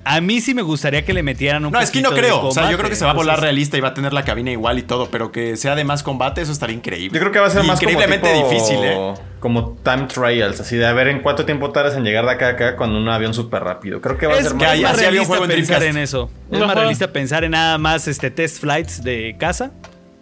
A, 0.06 0.22
mí 0.22 0.42
sí 0.42 0.56
me 0.56 0.64
gustaría 0.64 1.06
que 1.06 1.14
le 1.14 1.22
metieran 1.22 1.66
un 1.66 1.72
No, 1.72 1.80
es 1.80 1.92
que 1.92 2.02
no 2.02 2.12
creo. 2.12 2.42
O 2.42 2.52
sea, 2.52 2.72
yo 2.72 2.78
creo 2.78 2.90
que 2.90 2.96
se 2.96 3.06
va 3.06 3.12
a 3.12 3.14
volar 3.14 3.42
realista 3.42 3.78
y 3.78 3.82
va 3.82 3.90
a 3.90 3.94
tener 3.94 4.12
la 4.12 4.24
cabina 4.24 4.50
igual 4.50 4.80
y 4.80 4.82
todo, 4.82 5.10
pero 5.12 5.32
que 5.32 5.56
sea 5.56 5.76
de 5.76 5.84
más 5.84 6.02
combate, 6.02 6.42
eso 6.42 6.52
estaría 6.52 6.76
increíble. 6.76 7.14
Yo 7.14 7.20
creo 7.20 7.32
que 7.32 7.40
va 7.40 7.48
a 7.48 7.50
ser 7.52 7.64
más 7.64 7.80
increíblemente 7.80 8.34
difícil, 8.34 8.80
¿eh? 8.82 9.14
Como 9.40 9.78
time 9.84 10.08
trials, 10.08 10.62
así 10.62 10.78
de 10.78 10.88
a 10.88 10.94
ver 10.94 11.10
en 11.10 11.22
cuánto 11.22 11.46
tiempo 11.46 11.72
tardas 11.72 11.96
en 11.96 12.04
llegar 12.04 12.26
de 12.26 12.32
acá 12.32 12.48
a 12.48 12.50
acá 12.52 12.76
con 12.76 12.96
un 12.96 13.08
avión 13.08 13.34
súper 13.34 13.64
rápido. 13.64 14.02
Creo 14.02 14.18
que 14.18 14.26
va 14.26 14.36
a 14.36 14.42
ser 14.42 14.56
más, 14.56 14.80
más 14.80 14.98
realista 14.98 15.46
pensar 15.46 15.84
en 15.84 15.98
eso. 15.98 16.32
Es 16.50 16.60
más 16.60 16.76
realista 16.76 17.12
pensar 17.12 17.44
en 17.44 17.52
nada 17.52 17.78
más 17.78 18.08
este 18.08 18.32
test 18.32 18.60
flights 18.62 19.04
de 19.04 19.36
casa 19.38 19.72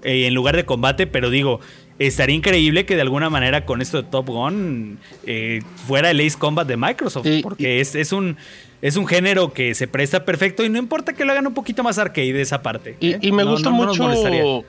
eh, 0.04 0.28
en 0.28 0.34
lugar 0.34 0.56
de 0.56 0.66
combate, 0.66 1.08
pero 1.08 1.30
digo, 1.30 1.60
estaría 2.00 2.36
increíble 2.36 2.86
que 2.86 2.96
de 2.96 3.02
alguna 3.02 3.30
manera 3.30 3.66
con 3.66 3.82
esto 3.82 4.02
de 4.02 4.10
Top 4.10 4.28
Gun 4.28 5.00
eh, 5.26 5.62
fuera 5.88 6.12
el 6.12 6.20
Ace 6.20 6.38
Combat 6.38 6.68
de 6.68 6.78
Microsoft, 6.78 7.28
porque 7.42 7.80
es, 7.80 7.96
es, 7.96 8.12
un, 8.12 8.38
es 8.82 8.96
un 8.98 9.08
género 9.08 9.54
que 9.54 9.74
se 9.74 9.88
presta 9.88 10.24
perfecto 10.24 10.64
y 10.64 10.70
no 10.70 10.78
importa 10.78 11.14
que 11.14 11.26
lo 11.26 11.32
hagan 11.32 11.48
un 11.48 11.54
poquito 11.54 11.84
más 11.84 11.98
arcade 11.98 12.34
de 12.34 12.42
esa 12.42 12.62
parte. 12.62 12.98
Y, 13.00 13.14
¿eh? 13.14 13.32
me 13.32 13.44
gusta 13.44 13.70
mucho 13.70 14.04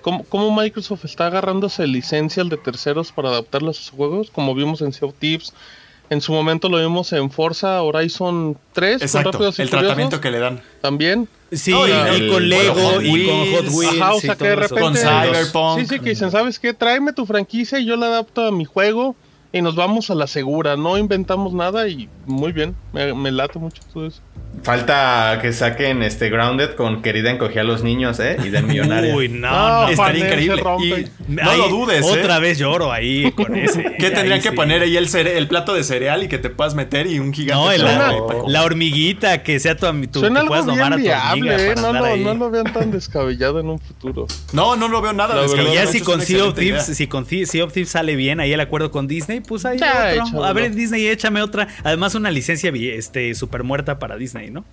cómo, 0.01 0.57
Microsoft 0.57 1.05
está 1.05 1.27
agarrándose 1.27 1.87
licencias 1.87 2.49
de 2.49 2.57
terceros 2.57 3.13
para 3.13 3.29
adaptarlos 3.29 3.79
a 3.79 3.83
sus 3.83 3.91
juegos, 3.91 4.31
como 4.31 4.55
vimos 4.55 4.81
en 4.81 4.93
Sea 4.93 5.09
Thieves. 5.19 5.53
En 6.11 6.21
su 6.21 6.33
momento 6.33 6.69
lo 6.69 6.79
vimos 6.79 7.13
en 7.13 7.31
Forza 7.31 7.83
Horizon 7.83 8.57
3. 8.73 9.03
Exacto, 9.03 9.51
el 9.59 9.71
tratamiento 9.71 10.21
que 10.21 10.31
le 10.31 10.39
dan. 10.39 10.63
También. 10.81 11.29
Sí, 11.53 11.73
y, 11.73 12.29
con 12.29 12.49
Lego 12.49 13.01
y 13.01 13.27
con 13.27 13.53
Hot 13.53 13.75
Wheels. 13.75 14.03
o 14.13 14.21
sea, 14.21 14.37
que 14.37 14.45
de 14.45 14.57
repente, 14.57 14.83
con 14.83 14.95
Cyberpunk. 14.95 15.81
Sí, 15.81 15.87
sí, 15.87 16.01
que 16.01 16.11
dicen, 16.11 16.31
¿sabes 16.31 16.59
qué? 16.59 16.75
Tráeme 16.75 17.13
tu 17.13 17.25
franquicia 17.25 17.79
y 17.79 17.87
yo 17.87 17.97
la 17.97 18.07
adapto 18.07 18.45
a 18.45 18.53
mi 18.53 18.67
juego 18.67 19.17
y 19.53 19.63
nos 19.63 19.75
vamos 19.75 20.11
a 20.11 20.15
la 20.15 20.27
segura. 20.27 20.77
No 20.77 20.99
inventamos 20.99 21.55
nada 21.55 21.89
y 21.89 22.09
muy 22.27 22.53
bien. 22.53 22.77
Me, 22.93 23.15
me 23.15 23.31
late 23.31 23.59
mucho 23.59 23.83
todo 23.93 24.07
eso. 24.07 24.21
Falta 24.63 25.39
que 25.41 25.53
saquen 25.53 26.03
este 26.03 26.31
Grounded 26.31 26.75
con 26.75 27.03
Querida 27.03 27.31
encogía 27.31 27.63
a 27.63 27.65
los 27.65 27.83
niños, 27.83 28.19
¿eh? 28.21 28.37
Y 28.45 28.51
del 28.51 28.65
millonario. 28.67 29.17
Uy, 29.17 29.29
no, 29.29 29.83
no, 29.83 29.89
estaría 29.89 30.27
increíble. 30.27 30.63
no 31.29 31.57
lo 31.57 31.69
dudes, 31.69 32.05
¿eh? 32.05 32.21
Otra 32.21 32.39
vez 32.39 32.59
lloro 32.59 32.93
ahí 32.93 33.31
con 33.33 33.57
ese. 33.57 33.97
¿Qué 33.99 34.11
tendrían 34.11 34.41
que 34.41 34.53
poner 34.53 34.83
ahí 34.83 34.97
el, 34.97 35.15
el 35.15 35.49
plato 35.49 35.75
de 35.75 35.85
cereal 35.85 36.23
y 36.23 36.29
que 36.29 36.39
te 36.39 36.51
puedas 36.51 36.75
meter 36.75 37.07
y 37.07 37.19
un 37.19 37.33
gigante? 37.33 37.79
No, 37.79 38.49
la, 38.49 38.65
hormiguita 38.65 39.43
que 39.43 39.61
sea 39.61 39.77
tu, 39.77 39.87
tu 40.09 40.21
Suena 40.21 40.43
que 40.43 40.47
puedas 40.47 40.69
a 40.69 40.91
tu 40.91 40.97
viable, 40.97 41.71
¿eh? 41.71 41.75
No, 41.77 41.93
no, 41.93 42.17
no 42.17 42.35
lo 42.35 42.51
vean 42.51 42.73
tan 42.73 42.91
descabellado 42.91 43.61
en 43.61 43.69
un 43.69 43.79
futuro. 43.79 44.27
No, 44.53 44.77
no 44.77 44.89
lo 44.89 45.01
veo 45.01 45.13
nada 45.13 45.41
descabellado. 45.41 45.75
Ya 45.75 45.87
si 45.87 46.01
con 46.01 46.21
Sea 46.21 46.45
of 46.45 46.55
Thieves, 46.55 46.85
si 46.85 47.07
con 47.07 47.27
Sea 47.27 47.65
of 47.65 47.73
Thieves 47.73 47.91
sale 47.91 48.17
bien 48.17 48.41
ahí 48.41 48.53
el 48.53 48.61
acuerdo 48.61 48.91
con 48.91 49.07
Disney, 49.07 49.41
pues 49.41 49.65
ahí 49.65 49.79
otro. 50.21 50.45
A 50.45 50.53
ver, 50.53 50.75
Disney, 50.75 51.07
échame 51.07 51.43
otra. 51.43 51.69
Además, 51.85 52.15
una 52.15 52.31
licencia 52.31 52.73
este, 52.75 53.35
super 53.35 53.63
muerta 53.63 53.99
para 53.99 54.17
Disney, 54.17 54.48
¿no? 54.51 54.65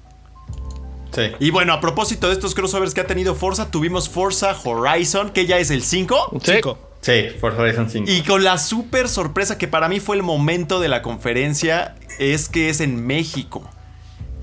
Y 1.39 1.51
bueno, 1.51 1.73
a 1.73 1.79
propósito 1.79 2.27
de 2.27 2.33
estos 2.33 2.53
crossovers 2.55 2.93
que 2.93 3.01
ha 3.01 3.07
tenido 3.07 3.35
Forza, 3.35 3.71
tuvimos 3.71 4.09
Forza 4.09 4.55
Horizon, 4.63 5.29
que 5.29 5.45
ya 5.45 5.57
es 5.59 5.71
el 5.71 5.81
5. 5.81 6.39
Sí. 6.43 6.53
Sí, 7.01 7.27
Forza 7.39 7.61
Horizon 7.61 7.89
5. 7.89 8.11
Y 8.11 8.21
con 8.23 8.43
la 8.43 8.57
super 8.57 9.07
sorpresa 9.07 9.57
que 9.57 9.67
para 9.67 9.87
mí 9.87 9.99
fue 9.99 10.15
el 10.15 10.23
momento 10.23 10.79
de 10.79 10.89
la 10.89 11.01
conferencia, 11.01 11.95
es 12.19 12.49
que 12.49 12.69
es 12.69 12.81
en 12.81 13.05
México. 13.05 13.69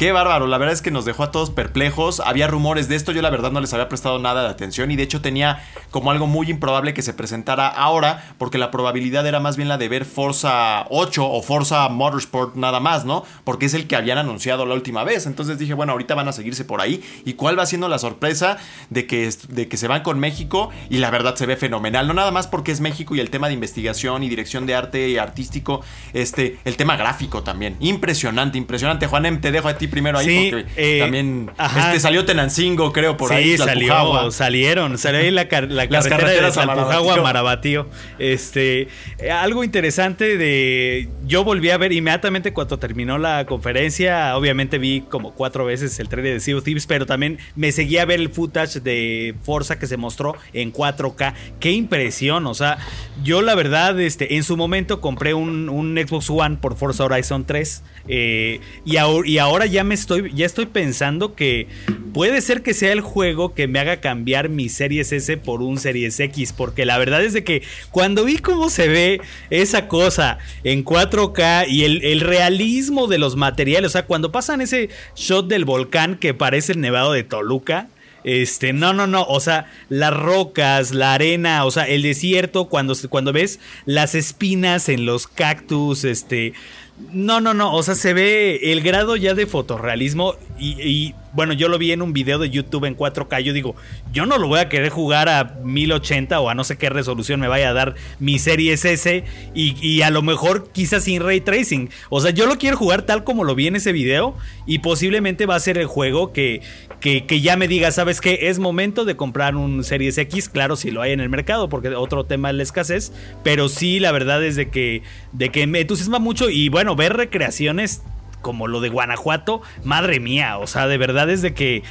Qué 0.02 0.10
bárbaro, 0.10 0.48
la 0.48 0.58
verdad 0.58 0.72
es 0.74 0.82
que 0.82 0.90
nos 0.90 1.04
dejó 1.04 1.22
a 1.22 1.30
todos 1.30 1.50
perplejos. 1.50 2.18
Había 2.18 2.48
rumores 2.48 2.88
de 2.88 2.96
esto, 2.96 3.12
yo 3.12 3.22
la 3.22 3.30
verdad 3.30 3.52
no 3.52 3.60
les 3.60 3.72
había 3.72 3.88
prestado 3.88 4.18
nada 4.18 4.42
de 4.42 4.48
atención 4.48 4.90
y 4.90 4.96
de 4.96 5.04
hecho 5.04 5.20
tenía 5.20 5.62
como 5.92 6.10
algo 6.10 6.26
muy 6.26 6.50
improbable 6.50 6.92
que 6.92 7.02
se 7.02 7.14
presentara 7.14 7.68
ahora, 7.68 8.34
porque 8.36 8.58
la 8.58 8.72
probabilidad 8.72 9.24
era 9.28 9.38
más 9.38 9.56
bien 9.56 9.68
la 9.68 9.78
de 9.78 9.88
ver 9.88 10.04
Forza 10.04 10.86
8 10.90 11.24
o 11.24 11.40
Forza 11.40 11.88
Motorsport 11.88 12.56
nada 12.56 12.80
más, 12.80 13.04
¿no? 13.04 13.22
Porque 13.44 13.66
es 13.66 13.74
el 13.74 13.86
que 13.86 13.94
habían 13.94 14.18
anunciado 14.18 14.66
la 14.66 14.74
última 14.74 15.04
vez. 15.04 15.26
Entonces 15.26 15.56
dije, 15.56 15.72
bueno, 15.72 15.92
ahorita 15.92 16.16
van 16.16 16.26
a 16.26 16.32
seguirse 16.32 16.64
por 16.64 16.80
ahí. 16.80 17.00
¿Y 17.24 17.34
cuál 17.34 17.56
va 17.56 17.64
siendo 17.64 17.88
la 17.88 18.00
sorpresa 18.00 18.56
de 18.90 19.06
que, 19.06 19.30
de 19.50 19.68
que 19.68 19.76
se 19.76 19.86
van 19.86 20.02
con 20.02 20.18
México? 20.18 20.70
Y 20.90 20.98
la 20.98 21.10
verdad 21.10 21.36
se 21.36 21.46
ve 21.46 21.54
fenomenal, 21.54 22.08
no 22.08 22.14
nada 22.14 22.32
más 22.32 22.48
porque 22.48 22.72
es 22.72 22.80
México 22.80 23.14
y 23.14 23.20
el 23.20 23.30
tema 23.30 23.46
de 23.46 23.54
investigación 23.54 24.24
y 24.24 24.28
dirección 24.28 24.66
de 24.66 24.74
arte 24.74 25.10
y 25.10 25.18
artístico, 25.18 25.80
este, 26.12 26.58
el 26.64 26.76
tema 26.76 26.96
gráfico 26.96 27.44
también. 27.44 27.76
Impresionante, 27.78 28.58
impresionante. 28.58 29.06
Juanem, 29.06 29.40
te 29.40 29.52
dejo 29.52 29.68
a 29.68 29.78
ti 29.78 29.91
primero 29.92 30.18
ahí 30.18 30.50
porque 30.50 30.66
eh, 30.76 30.98
también 31.00 31.50
este, 31.76 32.00
salió 32.00 32.24
Tenancingo, 32.24 32.92
creo, 32.92 33.16
por 33.16 33.32
ahí. 33.32 33.52
Sí, 33.52 33.58
salió, 33.58 34.30
salieron, 34.30 34.98
salió 34.98 35.20
ahí 35.20 35.30
la, 35.30 35.46
la 35.68 35.86
Las 35.90 36.08
carretera 36.08 36.46
de 36.46 36.52
Salpujagua 36.52 37.14
a 37.14 37.22
Marabatío. 37.22 37.86
Este, 38.18 38.88
algo 39.30 39.62
interesante 39.62 40.36
de 40.36 41.08
yo 41.26 41.44
volví 41.44 41.70
a 41.70 41.76
ver 41.76 41.92
inmediatamente 41.92 42.52
cuando 42.52 42.78
terminó 42.78 43.18
la 43.18 43.44
conferencia, 43.46 44.36
obviamente 44.36 44.78
vi 44.78 45.02
como 45.02 45.32
cuatro 45.34 45.66
veces 45.66 46.00
el 46.00 46.08
trailer 46.08 46.34
de 46.34 46.40
Sea 46.40 46.56
of 46.56 46.64
Thieves, 46.64 46.86
pero 46.86 47.04
también 47.06 47.38
me 47.54 47.70
seguí 47.70 47.98
a 47.98 48.04
ver 48.06 48.20
el 48.20 48.30
footage 48.30 48.80
de 48.80 49.34
Forza 49.42 49.78
que 49.78 49.86
se 49.86 49.98
mostró 49.98 50.36
en 50.54 50.72
4K. 50.72 51.34
Qué 51.60 51.72
impresión, 51.72 52.46
o 52.46 52.54
sea, 52.54 52.78
yo 53.22 53.42
la 53.42 53.54
verdad, 53.54 54.00
este, 54.00 54.36
en 54.36 54.42
su 54.42 54.56
momento 54.56 55.00
compré 55.00 55.34
un, 55.34 55.68
un 55.68 55.96
Xbox 55.96 56.30
One 56.30 56.56
por 56.56 56.76
Forza 56.76 57.04
Horizon 57.04 57.44
3 57.44 57.82
eh, 58.08 58.60
y, 58.84 58.94
y, 58.94 59.38
ahora 59.38 59.66
ya 59.66 59.81
me 59.84 59.94
estoy, 59.94 60.32
ya 60.34 60.46
estoy 60.46 60.66
pensando 60.66 61.34
que 61.34 61.66
puede 62.12 62.40
ser 62.40 62.62
que 62.62 62.74
sea 62.74 62.92
el 62.92 63.00
juego 63.00 63.54
que 63.54 63.68
me 63.68 63.78
haga 63.78 64.00
cambiar 64.00 64.48
mi 64.48 64.68
Series 64.68 65.12
S 65.12 65.36
por 65.36 65.62
un 65.62 65.78
Series 65.78 66.18
X, 66.20 66.52
porque 66.52 66.84
la 66.84 66.98
verdad 66.98 67.22
es 67.24 67.32
de 67.32 67.44
que 67.44 67.62
cuando 67.90 68.24
vi 68.24 68.38
cómo 68.38 68.70
se 68.70 68.88
ve 68.88 69.20
esa 69.50 69.88
cosa 69.88 70.38
en 70.64 70.84
4K 70.84 71.68
y 71.68 71.84
el, 71.84 72.04
el 72.04 72.20
realismo 72.20 73.06
de 73.06 73.18
los 73.18 73.36
materiales, 73.36 73.88
o 73.88 73.92
sea, 73.92 74.06
cuando 74.06 74.32
pasan 74.32 74.60
ese 74.60 74.90
shot 75.16 75.48
del 75.48 75.64
volcán 75.64 76.16
que 76.16 76.34
parece 76.34 76.72
el 76.72 76.80
nevado 76.80 77.12
de 77.12 77.24
Toluca, 77.24 77.88
este, 78.24 78.72
no, 78.72 78.92
no, 78.92 79.06
no, 79.06 79.24
o 79.24 79.40
sea, 79.40 79.66
las 79.88 80.14
rocas, 80.14 80.92
la 80.92 81.14
arena, 81.14 81.64
o 81.64 81.70
sea, 81.70 81.88
el 81.88 82.02
desierto, 82.02 82.66
cuando, 82.66 82.94
cuando 83.08 83.32
ves 83.32 83.58
las 83.84 84.14
espinas 84.14 84.88
en 84.88 85.06
los 85.06 85.26
cactus, 85.26 86.04
este, 86.04 86.52
no, 86.98 87.40
no, 87.40 87.54
no, 87.54 87.74
o 87.74 87.82
sea, 87.82 87.94
se 87.94 88.12
ve 88.12 88.72
el 88.72 88.82
grado 88.82 89.16
ya 89.16 89.34
de 89.34 89.46
fotorrealismo 89.46 90.34
y, 90.58 91.14
bueno, 91.32 91.54
yo 91.54 91.68
lo 91.68 91.78
vi 91.78 91.90
en 91.90 92.02
un 92.02 92.12
video 92.12 92.38
de 92.38 92.50
YouTube 92.50 92.84
en 92.84 92.96
4K, 92.96 93.40
yo 93.40 93.52
digo, 93.52 93.74
yo 94.12 94.26
no 94.26 94.38
lo 94.38 94.46
voy 94.46 94.60
a 94.60 94.68
querer 94.68 94.90
jugar 94.90 95.28
a 95.28 95.56
1080 95.64 96.38
o 96.38 96.48
a 96.50 96.54
no 96.54 96.62
sé 96.62 96.76
qué 96.76 96.90
resolución 96.90 97.40
me 97.40 97.48
vaya 97.48 97.70
a 97.70 97.72
dar 97.72 97.94
mi 98.20 98.38
serie 98.38 98.74
S 98.74 99.24
y, 99.54 99.76
y 99.86 100.02
a 100.02 100.10
lo 100.10 100.22
mejor 100.22 100.70
quizás 100.70 101.04
sin 101.04 101.22
ray 101.22 101.40
tracing, 101.40 101.90
o 102.10 102.20
sea, 102.20 102.30
yo 102.30 102.46
lo 102.46 102.58
quiero 102.58 102.76
jugar 102.76 103.02
tal 103.02 103.24
como 103.24 103.44
lo 103.44 103.54
vi 103.54 103.66
en 103.66 103.76
ese 103.76 103.92
video 103.92 104.36
y 104.66 104.80
posiblemente 104.80 105.46
va 105.46 105.56
a 105.56 105.60
ser 105.60 105.78
el 105.78 105.86
juego 105.86 106.32
que, 106.32 106.60
que, 107.02 107.40
ya 107.40 107.56
me 107.56 107.66
diga, 107.66 107.90
¿sabes 107.90 108.20
qué? 108.20 108.38
Es 108.42 108.60
momento 108.60 109.04
de 109.04 109.16
comprar 109.16 109.56
un 109.56 109.82
Series 109.82 110.16
X, 110.18 110.48
claro, 110.48 110.76
si 110.76 110.92
lo 110.92 111.02
hay 111.02 111.10
en 111.10 111.18
el 111.18 111.28
mercado, 111.28 111.68
porque 111.68 111.88
otro 111.88 112.24
tema 112.24 112.50
es 112.50 112.56
la 112.56 112.62
escasez, 112.62 113.12
pero 113.42 113.68
sí, 113.68 113.98
la 113.98 114.12
verdad 114.12 114.42
es 114.44 114.54
de 114.54 114.70
que, 114.70 115.02
de 115.32 115.50
que 115.50 115.66
me 115.66 115.80
entusiasma 115.80 116.20
mucho 116.20 116.48
y 116.48 116.68
bueno, 116.68 116.94
ver 116.94 117.14
recreaciones 117.14 118.02
como 118.40 118.68
lo 118.68 118.80
de 118.80 118.88
Guanajuato, 118.88 119.62
madre 119.84 120.20
mía, 120.20 120.58
o 120.58 120.66
sea, 120.68 120.86
de 120.86 120.96
verdad 120.96 121.28
es 121.28 121.42
de 121.42 121.54
que 121.54 121.82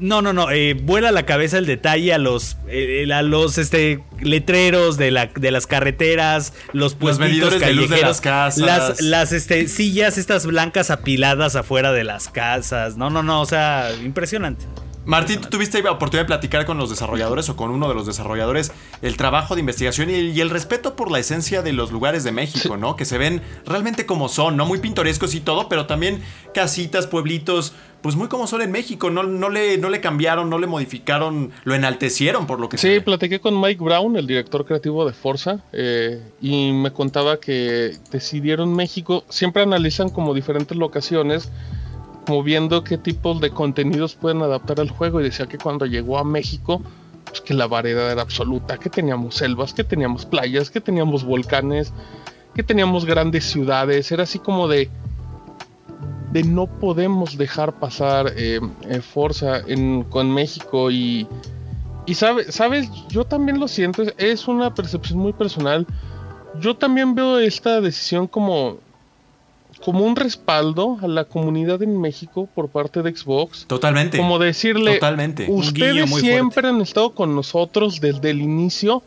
no, 0.00 0.22
no, 0.22 0.32
no. 0.32 0.50
Eh, 0.50 0.74
vuela 0.74 1.12
la 1.12 1.26
cabeza 1.26 1.58
el 1.58 1.66
detalle 1.66 2.12
a 2.12 2.18
los, 2.18 2.56
eh, 2.68 3.06
a 3.12 3.22
los 3.22 3.58
este, 3.58 4.02
letreros 4.20 4.96
de, 4.96 5.10
la, 5.10 5.26
de 5.26 5.50
las 5.50 5.66
carreteras, 5.66 6.52
los 6.72 6.96
los 7.00 7.18
medidores 7.18 7.60
de 7.60 7.72
luz 7.72 7.90
de 7.90 8.00
las 8.00 8.20
casas, 8.20 8.58
las, 8.58 9.00
las 9.00 9.32
este, 9.32 9.68
sillas 9.68 10.18
estas 10.18 10.46
blancas 10.46 10.90
apiladas 10.90 11.56
afuera 11.56 11.92
de 11.92 12.04
las 12.04 12.28
casas. 12.28 12.96
No, 12.96 13.10
no, 13.10 13.22
no. 13.22 13.40
O 13.40 13.46
sea, 13.46 13.90
impresionante. 14.02 14.64
Martín, 15.04 15.40
¿tú 15.40 15.48
tuviste 15.48 15.82
la 15.82 15.90
oportunidad 15.90 16.24
de 16.24 16.28
platicar 16.28 16.64
con 16.64 16.78
los 16.78 16.88
desarrolladores 16.88 17.48
o 17.48 17.56
con 17.56 17.70
uno 17.70 17.88
de 17.88 17.94
los 17.94 18.06
desarrolladores 18.06 18.70
el 19.02 19.16
trabajo 19.16 19.54
de 19.54 19.60
investigación 19.60 20.10
y, 20.10 20.40
el 20.40 20.48
respeto 20.48 20.94
por 20.94 21.10
la 21.10 21.18
esencia 21.18 21.60
de 21.62 21.72
los 21.72 21.90
lugares 21.90 22.22
de 22.22 22.30
México, 22.30 22.76
¿no? 22.76 22.94
Que 22.94 23.04
se 23.04 23.18
ven 23.18 23.42
realmente 23.66 24.06
como 24.06 24.28
son, 24.28 24.56
¿no? 24.56 24.64
Muy 24.64 24.78
pintorescos 24.78 25.34
y 25.34 25.40
todo, 25.40 25.68
pero 25.68 25.86
también 25.86 26.22
casitas, 26.54 27.08
pueblitos, 27.08 27.72
pues 28.02 28.16
muy 28.16 28.28
como 28.28 28.46
son 28.46 28.62
en 28.62 28.72
México. 28.72 29.10
No, 29.10 29.22
no, 29.22 29.48
le, 29.48 29.78
no 29.78 29.88
le 29.88 30.00
cambiaron, 30.00 30.50
no 30.50 30.58
le 30.58 30.66
modificaron, 30.66 31.52
lo 31.64 31.74
enaltecieron 31.74 32.46
por 32.46 32.60
lo 32.60 32.68
que 32.68 32.78
Sí, 32.78 33.00
platiqué 33.00 33.40
con 33.40 33.60
Mike 33.60 33.82
Brown, 33.82 34.16
el 34.16 34.26
director 34.26 34.64
creativo 34.66 35.06
de 35.06 35.12
Forza, 35.12 35.60
eh, 35.72 36.20
y 36.40 36.72
me 36.72 36.92
contaba 36.92 37.38
que 37.38 37.96
decidieron 38.10 38.74
México, 38.74 39.24
siempre 39.28 39.62
analizan 39.62 40.10
como 40.10 40.34
diferentes 40.34 40.76
locaciones 40.76 41.50
como 42.26 42.42
viendo 42.42 42.84
qué 42.84 42.98
tipos 42.98 43.40
de 43.40 43.50
contenidos 43.50 44.14
pueden 44.14 44.42
adaptar 44.42 44.80
al 44.80 44.90
juego 44.90 45.20
y 45.20 45.24
decía 45.24 45.46
que 45.46 45.58
cuando 45.58 45.86
llegó 45.86 46.18
a 46.18 46.24
México, 46.24 46.80
pues 47.24 47.40
que 47.40 47.54
la 47.54 47.66
variedad 47.66 48.10
era 48.10 48.22
absoluta, 48.22 48.78
que 48.78 48.90
teníamos 48.90 49.36
selvas, 49.36 49.74
que 49.74 49.84
teníamos 49.84 50.26
playas, 50.26 50.70
que 50.70 50.80
teníamos 50.80 51.24
volcanes, 51.24 51.92
que 52.54 52.62
teníamos 52.62 53.04
grandes 53.06 53.44
ciudades, 53.44 54.12
era 54.12 54.22
así 54.24 54.38
como 54.38 54.68
de 54.68 54.88
de 56.32 56.42
no 56.42 56.66
podemos 56.66 57.36
dejar 57.36 57.74
pasar 57.74 58.32
eh, 58.36 58.60
eh 58.88 59.00
Forza 59.00 59.60
en, 59.66 60.04
con 60.04 60.32
México 60.32 60.90
y 60.90 61.26
y 62.04 62.14
sabes, 62.14 62.90
yo 63.08 63.24
también 63.24 63.60
lo 63.60 63.68
siento, 63.68 64.02
es 64.18 64.48
una 64.48 64.74
percepción 64.74 65.20
muy 65.20 65.32
personal. 65.32 65.86
Yo 66.60 66.76
también 66.76 67.14
veo 67.14 67.38
esta 67.38 67.80
decisión 67.80 68.26
como 68.26 68.78
como 69.84 70.04
un 70.04 70.14
respaldo 70.14 70.98
a 71.02 71.08
la 71.08 71.24
comunidad 71.24 71.82
en 71.82 72.00
México 72.00 72.48
por 72.54 72.68
parte 72.68 73.02
de 73.02 73.16
Xbox. 73.16 73.66
Totalmente. 73.66 74.16
Como 74.16 74.38
decirle, 74.38 74.94
Totalmente. 74.94 75.46
ustedes 75.48 76.08
siempre 76.14 76.68
han 76.68 76.80
estado 76.80 77.14
con 77.14 77.34
nosotros 77.34 78.00
desde 78.00 78.30
el 78.30 78.40
inicio. 78.42 79.02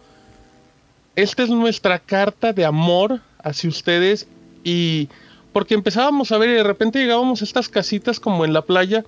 Esta 1.16 1.44
es 1.44 1.50
nuestra 1.50 2.00
carta 2.00 2.52
de 2.52 2.66
amor 2.66 3.22
hacia 3.42 3.70
ustedes 3.70 4.28
y 4.66 5.08
porque 5.56 5.74
empezábamos 5.74 6.34
a 6.34 6.38
ver 6.38 6.50
y 6.50 6.54
de 6.56 6.64
repente 6.64 7.00
llegábamos 7.00 7.40
a 7.40 7.46
estas 7.46 7.70
casitas 7.70 8.20
como 8.20 8.44
en 8.44 8.52
la 8.52 8.64
playa, 8.64 9.06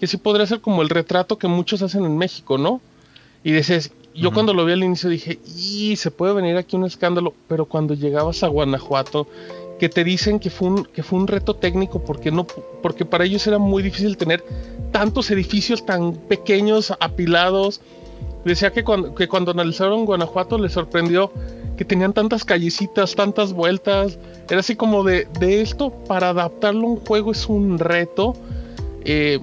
que 0.00 0.06
sí 0.06 0.16
podría 0.16 0.46
ser 0.46 0.62
como 0.62 0.80
el 0.80 0.88
retrato 0.88 1.36
que 1.36 1.46
muchos 1.46 1.82
hacen 1.82 2.06
en 2.06 2.16
México, 2.16 2.56
¿no? 2.56 2.80
Y 3.44 3.52
dices, 3.52 3.92
yo 4.14 4.32
cuando 4.32 4.54
lo 4.54 4.64
vi 4.64 4.72
al 4.72 4.82
inicio 4.82 5.10
dije, 5.10 5.38
y 5.44 5.96
se 5.96 6.10
puede 6.10 6.32
venir 6.32 6.56
aquí 6.56 6.74
un 6.74 6.86
escándalo, 6.86 7.34
pero 7.48 7.66
cuando 7.66 7.92
llegabas 7.92 8.42
a 8.42 8.46
Guanajuato 8.46 9.26
que 9.78 9.90
te 9.90 10.02
dicen 10.02 10.38
que 10.38 10.48
fue 10.48 10.68
un, 10.68 10.84
que 10.86 11.02
fue 11.02 11.18
un 11.18 11.26
reto 11.26 11.52
técnico 11.52 12.02
porque, 12.02 12.30
no, 12.30 12.46
porque 12.82 13.04
para 13.04 13.26
ellos 13.26 13.46
era 13.46 13.58
muy 13.58 13.82
difícil 13.82 14.16
tener 14.16 14.42
tantos 14.92 15.30
edificios 15.30 15.84
tan 15.84 16.14
pequeños, 16.14 16.94
apilados. 16.98 17.82
Decía 18.46 18.72
que 18.72 18.84
cuando, 18.84 19.14
que 19.14 19.28
cuando 19.28 19.50
analizaron 19.50 20.06
Guanajuato 20.06 20.56
les 20.56 20.72
sorprendió 20.72 21.30
que 21.80 21.86
tenían 21.86 22.12
tantas 22.12 22.44
callecitas, 22.44 23.14
tantas 23.14 23.54
vueltas. 23.54 24.18
Era 24.50 24.60
así 24.60 24.76
como 24.76 25.02
de, 25.02 25.26
de 25.40 25.62
esto, 25.62 25.88
para 26.06 26.28
adaptarlo 26.28 26.86
a 26.86 26.90
un 26.90 26.96
juego 27.00 27.32
es 27.32 27.46
un 27.48 27.78
reto. 27.78 28.34
Eh, 29.02 29.40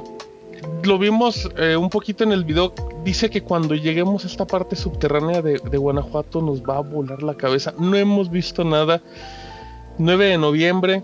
lo 0.83 0.99
vimos 0.99 1.49
eh, 1.57 1.75
un 1.75 1.89
poquito 1.89 2.23
en 2.23 2.31
el 2.31 2.43
video. 2.43 2.75
Dice 3.03 3.31
que 3.31 3.41
cuando 3.41 3.73
lleguemos 3.73 4.23
a 4.23 4.27
esta 4.27 4.45
parte 4.45 4.75
subterránea 4.75 5.41
de, 5.41 5.77
Guanajuato 5.79 6.39
nos 6.43 6.61
va 6.61 6.77
a 6.77 6.81
volar 6.81 7.23
la 7.23 7.33
cabeza. 7.33 7.73
No 7.79 7.95
hemos 7.95 8.29
visto 8.29 8.63
nada. 8.63 9.01
9 9.97 10.25
de 10.25 10.37
noviembre. 10.37 11.01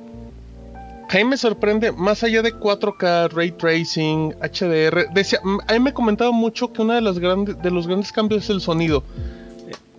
A 1.10 1.26
me 1.26 1.36
sorprende, 1.36 1.92
más 1.92 2.24
allá 2.24 2.44
de 2.44 2.54
4K, 2.54 3.32
Ray 3.32 3.52
Tracing, 3.54 4.36
HDR, 4.40 5.12
decía, 5.16 5.40
a 5.68 5.74
mí 5.74 5.80
me 5.80 5.94
comentaba 5.94 6.32
mucho 6.32 6.72
que 6.72 6.84
uno 6.84 6.94
de 6.94 7.02
los 7.02 7.18
grandes, 7.18 7.60
de 7.60 7.72
los 7.72 7.88
grandes 7.88 8.12
cambios 8.12 8.44
es 8.44 8.50
el 8.52 8.62
sonido. 8.62 9.04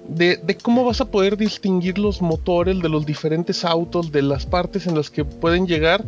De, 0.08 0.58
cómo 0.62 0.84
vas 0.84 1.00
a 1.00 1.06
poder 1.06 1.36
distinguir 1.36 1.98
los 1.98 2.20
motores 2.20 2.80
de 2.80 2.88
los 2.88 3.06
diferentes 3.06 3.64
autos, 3.64 4.12
de 4.12 4.22
las 4.22 4.46
partes 4.46 4.86
en 4.86 4.94
las 4.94 5.10
que 5.10 5.24
pueden 5.24 5.66
llegar. 5.66 6.04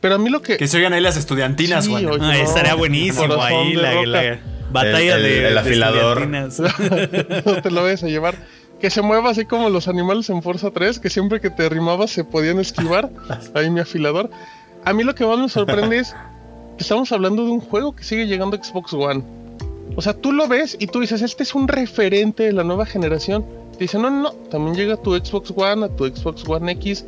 Pero 0.00 0.16
a 0.16 0.18
mí 0.18 0.30
lo 0.30 0.42
que... 0.42 0.56
Que 0.56 0.68
se 0.68 0.76
oigan 0.76 0.92
ahí 0.92 1.00
las 1.00 1.16
estudiantinas, 1.16 1.84
sí, 1.84 1.94
ah, 1.94 2.36
estaría 2.42 2.74
buenísimo 2.74 3.40
ahí 3.40 3.74
la, 3.74 4.40
batalla 4.70 5.16
de, 5.16 5.48
el 5.48 5.58
afilador. 5.58 6.26
no 6.28 7.62
te 7.62 7.70
lo 7.70 7.82
vayas 7.82 8.02
a 8.02 8.08
llevar 8.08 8.36
que 8.82 8.90
se 8.90 9.00
mueva 9.00 9.30
así 9.30 9.44
como 9.44 9.70
los 9.70 9.86
animales 9.86 10.28
en 10.28 10.42
Forza 10.42 10.72
3, 10.72 10.98
que 10.98 11.08
siempre 11.08 11.40
que 11.40 11.50
te 11.50 11.64
arrimabas 11.64 12.10
se 12.10 12.24
podían 12.24 12.58
esquivar. 12.58 13.10
Ahí 13.54 13.70
mi 13.70 13.78
afilador. 13.78 14.28
A 14.84 14.92
mí 14.92 15.04
lo 15.04 15.14
que 15.14 15.24
más 15.24 15.38
me 15.38 15.48
sorprende 15.48 15.98
es 15.98 16.12
que 16.76 16.82
estamos 16.82 17.12
hablando 17.12 17.44
de 17.44 17.52
un 17.52 17.60
juego 17.60 17.94
que 17.94 18.02
sigue 18.02 18.26
llegando 18.26 18.56
a 18.56 18.62
Xbox 18.62 18.92
One. 18.92 19.22
O 19.96 20.02
sea, 20.02 20.14
tú 20.14 20.32
lo 20.32 20.48
ves 20.48 20.76
y 20.80 20.86
tú 20.86 21.00
dices, 21.00 21.22
este 21.22 21.42
es 21.42 21.54
un 21.54 21.68
referente 21.68 22.44
de 22.44 22.52
la 22.52 22.64
nueva 22.64 22.86
generación. 22.86 23.44
Te 23.72 23.78
dicen, 23.80 24.02
no, 24.02 24.10
no, 24.10 24.22
no, 24.22 24.32
también 24.50 24.74
llega 24.76 24.94
a 24.94 24.96
tu 24.96 25.14
Xbox 25.14 25.52
One, 25.54 25.84
a 25.86 25.88
tu 25.88 26.06
Xbox 26.06 26.48
One 26.48 26.72
X. 26.72 27.04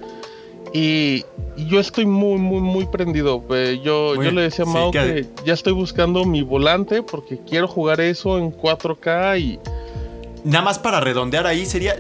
Y, 0.73 1.25
y 1.57 1.67
yo 1.69 1.79
estoy 1.79 2.05
muy, 2.05 2.39
muy, 2.39 2.61
muy 2.61 2.87
prendido. 2.87 3.45
Eh, 3.51 3.81
yo, 3.85 4.15
Muy 4.17 4.25
yo 4.27 4.33
le 4.33 4.43
decía 4.43 4.65
a 4.65 4.69
Sí, 4.69 4.73
Mao 4.75 4.91
que- 4.91 4.99
que 4.99 5.27
ya 5.45 5.53
estoy 5.55 5.73
buscando 5.73 6.25
mi 6.25 6.43
volante 6.43 7.03
porque 7.03 7.39
quiero 7.49 7.69
jugar 7.69 8.01
eso 8.01 8.39
en 8.39 8.51
4K 8.51 9.39
y 9.39 9.61
Nada 10.43 10.63
más 10.65 10.79
para 10.79 11.01
redondear 11.01 11.47
ahí, 11.47 11.65
sería, 11.65 11.97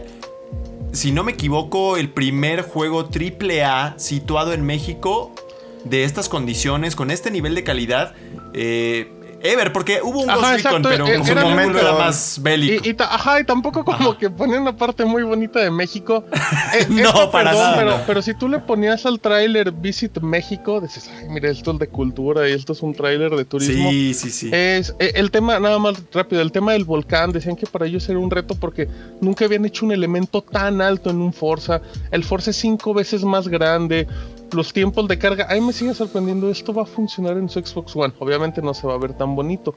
si 0.92 1.12
no 1.12 1.22
me 1.24 1.32
equivoco, 1.32 1.96
el 1.96 2.10
primer 2.10 2.62
juego 2.62 3.08
AAA 3.08 3.94
situado 3.98 4.52
en 4.52 4.64
México 4.66 5.32
de 5.84 6.04
estas 6.04 6.28
condiciones, 6.28 6.94
con 6.96 7.10
este 7.10 7.30
nivel 7.30 7.54
de 7.54 7.62
calidad. 7.64 8.12
eh, 8.54 9.10
Ever, 9.44 9.72
porque 9.74 10.00
hubo 10.02 10.20
un 10.22 10.26
Ghost 10.26 10.64
Recon, 10.64 10.82
pero 10.82 11.06
era 11.06 11.22
que 11.22 11.34
momento- 11.34 11.78
era 11.78 11.92
más 11.92 12.38
bélico. 12.42 12.82
Y, 12.88 12.96
ajá, 12.98 13.40
y 13.40 13.44
tampoco 13.44 13.84
como 13.84 14.10
Ajá. 14.10 14.18
que 14.18 14.30
ponía 14.30 14.58
una 14.58 14.74
parte 14.74 15.04
muy 15.04 15.22
bonita 15.22 15.60
de 15.60 15.70
México. 15.70 16.24
Eh, 16.74 16.86
No, 16.88 17.02
esto, 17.10 17.30
para 17.30 17.52
nada, 17.52 17.76
Pero, 17.76 17.90
no. 17.90 18.02
pero 18.06 18.20
si 18.22 18.34
tú 18.34 18.48
le 18.48 18.58
ponías 18.58 19.06
al 19.06 19.20
tráiler 19.20 19.70
Visit 19.70 20.18
México, 20.20 20.80
dices, 20.80 21.08
ay, 21.16 21.28
mira, 21.28 21.48
esto 21.50 21.70
es 21.72 21.78
de 21.78 21.86
cultura 21.88 22.48
y 22.48 22.52
esto 22.52 22.72
es 22.72 22.82
un 22.82 22.94
tráiler 22.94 23.30
de 23.30 23.44
turismo. 23.44 23.90
sí, 23.90 24.12
sí, 24.14 24.30
sí. 24.30 24.50
Es 24.52 24.94
eh, 24.98 25.12
el 25.14 25.30
tema, 25.30 25.60
nada 25.60 25.78
más 25.78 25.94
rápido, 26.12 26.42
el 26.42 26.50
tema 26.50 26.72
del 26.72 26.84
volcán, 26.84 27.30
decían 27.32 27.54
que 27.54 27.66
para 27.66 27.86
ellos 27.86 28.08
era 28.08 28.18
un 28.18 28.30
reto 28.30 28.54
porque 28.56 28.88
nunca 29.20 29.44
habían 29.44 29.64
hecho 29.66 29.84
un 29.84 29.92
elemento 29.92 30.40
tan 30.42 30.80
alto 30.80 31.10
en 31.10 31.20
un 31.20 31.32
Forza. 31.32 31.80
El 32.10 32.24
Forza 32.24 32.50
es 32.50 32.56
cinco 32.56 32.92
veces 32.94 33.22
más 33.24 33.46
grande, 33.46 34.08
los 34.52 34.72
tiempos 34.72 35.08
de 35.08 35.18
carga. 35.18 35.46
A 35.50 35.54
mí 35.54 35.60
me 35.60 35.72
sigue 35.72 35.94
sorprendiendo, 35.94 36.50
esto 36.50 36.72
va 36.72 36.82
a 36.82 36.86
funcionar 36.86 37.36
en 37.36 37.48
su 37.48 37.60
Xbox 37.60 37.94
One. 37.96 38.12
Obviamente 38.18 38.62
no 38.62 38.72
se 38.74 38.86
va 38.86 38.94
a 38.94 38.98
ver 38.98 39.12
tan 39.14 39.34
bonito. 39.34 39.74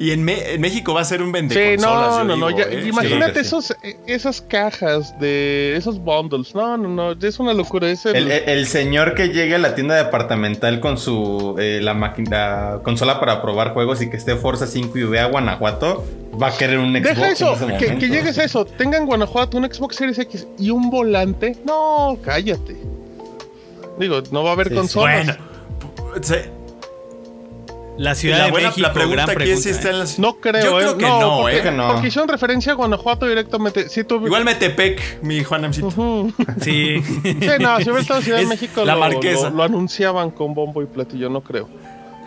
Y 0.00 0.12
en, 0.12 0.22
Me- 0.22 0.52
en 0.54 0.60
México 0.60 0.94
va 0.94 1.00
a 1.00 1.04
ser 1.04 1.20
un 1.22 1.32
vende 1.32 1.56
Sí, 1.56 1.74
consolas, 1.76 2.10
no, 2.12 2.18
yo 2.18 2.24
no, 2.24 2.36
no. 2.36 2.46
digo, 2.46 2.58
ya- 2.60 2.66
¿eh? 2.66 2.86
imagínate 2.86 3.40
Sí, 3.40 3.40
esos, 3.40 3.70
eh, 3.82 3.96
esas 4.06 4.40
cajas 4.40 5.18
de 5.18 5.74
esos 5.76 5.98
bundles. 5.98 6.54
No, 6.54 6.76
no, 6.76 6.88
no. 6.88 7.12
Es 7.20 7.40
una 7.40 7.52
locura. 7.52 7.90
Es 7.90 8.06
el- 8.06 8.30
El, 8.30 8.66
señor 8.68 9.14
que 9.14 9.30
llegue 9.30 9.56
a 9.56 9.58
la 9.58 9.74
tienda 9.74 9.96
departamental 9.96 10.78
con 10.78 10.98
su 10.98 11.56
eh, 11.58 11.80
la 11.82 11.94
máquina 11.94 12.78
consola 12.84 13.18
para 13.18 13.42
probar 13.42 13.72
juegos 13.72 14.00
y 14.00 14.08
que 14.08 14.16
esté 14.16 14.36
Forza 14.36 14.68
5 14.68 14.96
y 14.98 15.02
vea 15.02 15.26
Guanajuato, 15.26 16.04
va 16.40 16.48
a 16.48 16.56
querer 16.56 16.78
un 16.78 16.92
Xbox. 16.92 17.02
Deja 17.02 17.26
en 17.26 17.32
eso, 17.32 17.52
ese 17.54 17.76
que, 17.78 17.98
que 17.98 18.08
llegues 18.08 18.38
a 18.38 18.44
eso. 18.44 18.64
Tengan 18.66 19.04
Guanajuato 19.04 19.56
un 19.58 19.64
Xbox 19.64 19.96
Series 19.96 20.18
X 20.20 20.46
y 20.60 20.70
un 20.70 20.90
volante. 20.90 21.56
No, 21.66 22.16
cállate. 22.24 22.76
Digo, 23.98 24.22
no 24.30 24.42
va 24.44 24.50
a 24.50 24.52
haber 24.54 24.68
Sí, 24.68 24.74
sí. 24.74 24.78
consolas. 24.80 25.26
Bueno, 25.26 26.22
se- 26.22 26.50
La 27.98 28.14
Ciudad 28.14 28.38
la, 28.38 28.44
de 28.44 28.50
buena, 28.52 28.68
México, 28.68 28.86
la 28.86 28.92
pregunta 28.92 29.24
gran 29.26 29.36
aquí 29.42 29.50
es 29.50 29.58
si 29.62 29.70
pregunta, 29.70 29.78
está 29.78 29.88
¿eh? 29.88 29.92
en 29.92 29.98
las... 29.98 30.18
No 30.20 30.34
creo, 30.36 30.62
Yo 30.64 30.76
creo 30.76 30.90
eh. 30.92 30.96
que 30.98 31.06
no, 31.08 31.38
porque, 31.40 31.56
¿eh? 31.58 31.62
que 31.62 31.70
no. 31.72 31.88
porque 31.88 32.06
hicieron 32.08 32.28
referencia 32.28 32.72
a 32.72 32.74
Guanajuato 32.76 33.26
directamente. 33.26 33.88
Sí, 33.88 34.04
tuve- 34.04 34.26
Igual 34.26 34.44
Metepec, 34.44 35.22
mi 35.22 35.42
Juanamcito. 35.42 35.88
Ujú. 35.88 36.32
Sí. 36.60 37.02
Sí, 37.02 37.38
no, 37.60 37.76
si 37.78 37.82
hubiera 37.90 38.00
estado 38.00 38.20
en 38.20 38.24
Ciudad 38.24 38.38
de 38.38 38.44
Es 38.44 38.48
México, 38.48 38.84
la 38.84 38.94
lo, 38.94 39.00
Marquesa. 39.00 39.50
lo- 39.50 39.56
lo 39.56 39.62
anunciaban 39.64 40.30
con 40.30 40.54
bombo 40.54 40.80
y 40.80 40.86
platillo, 40.86 41.28
no 41.28 41.40
creo. 41.40 41.68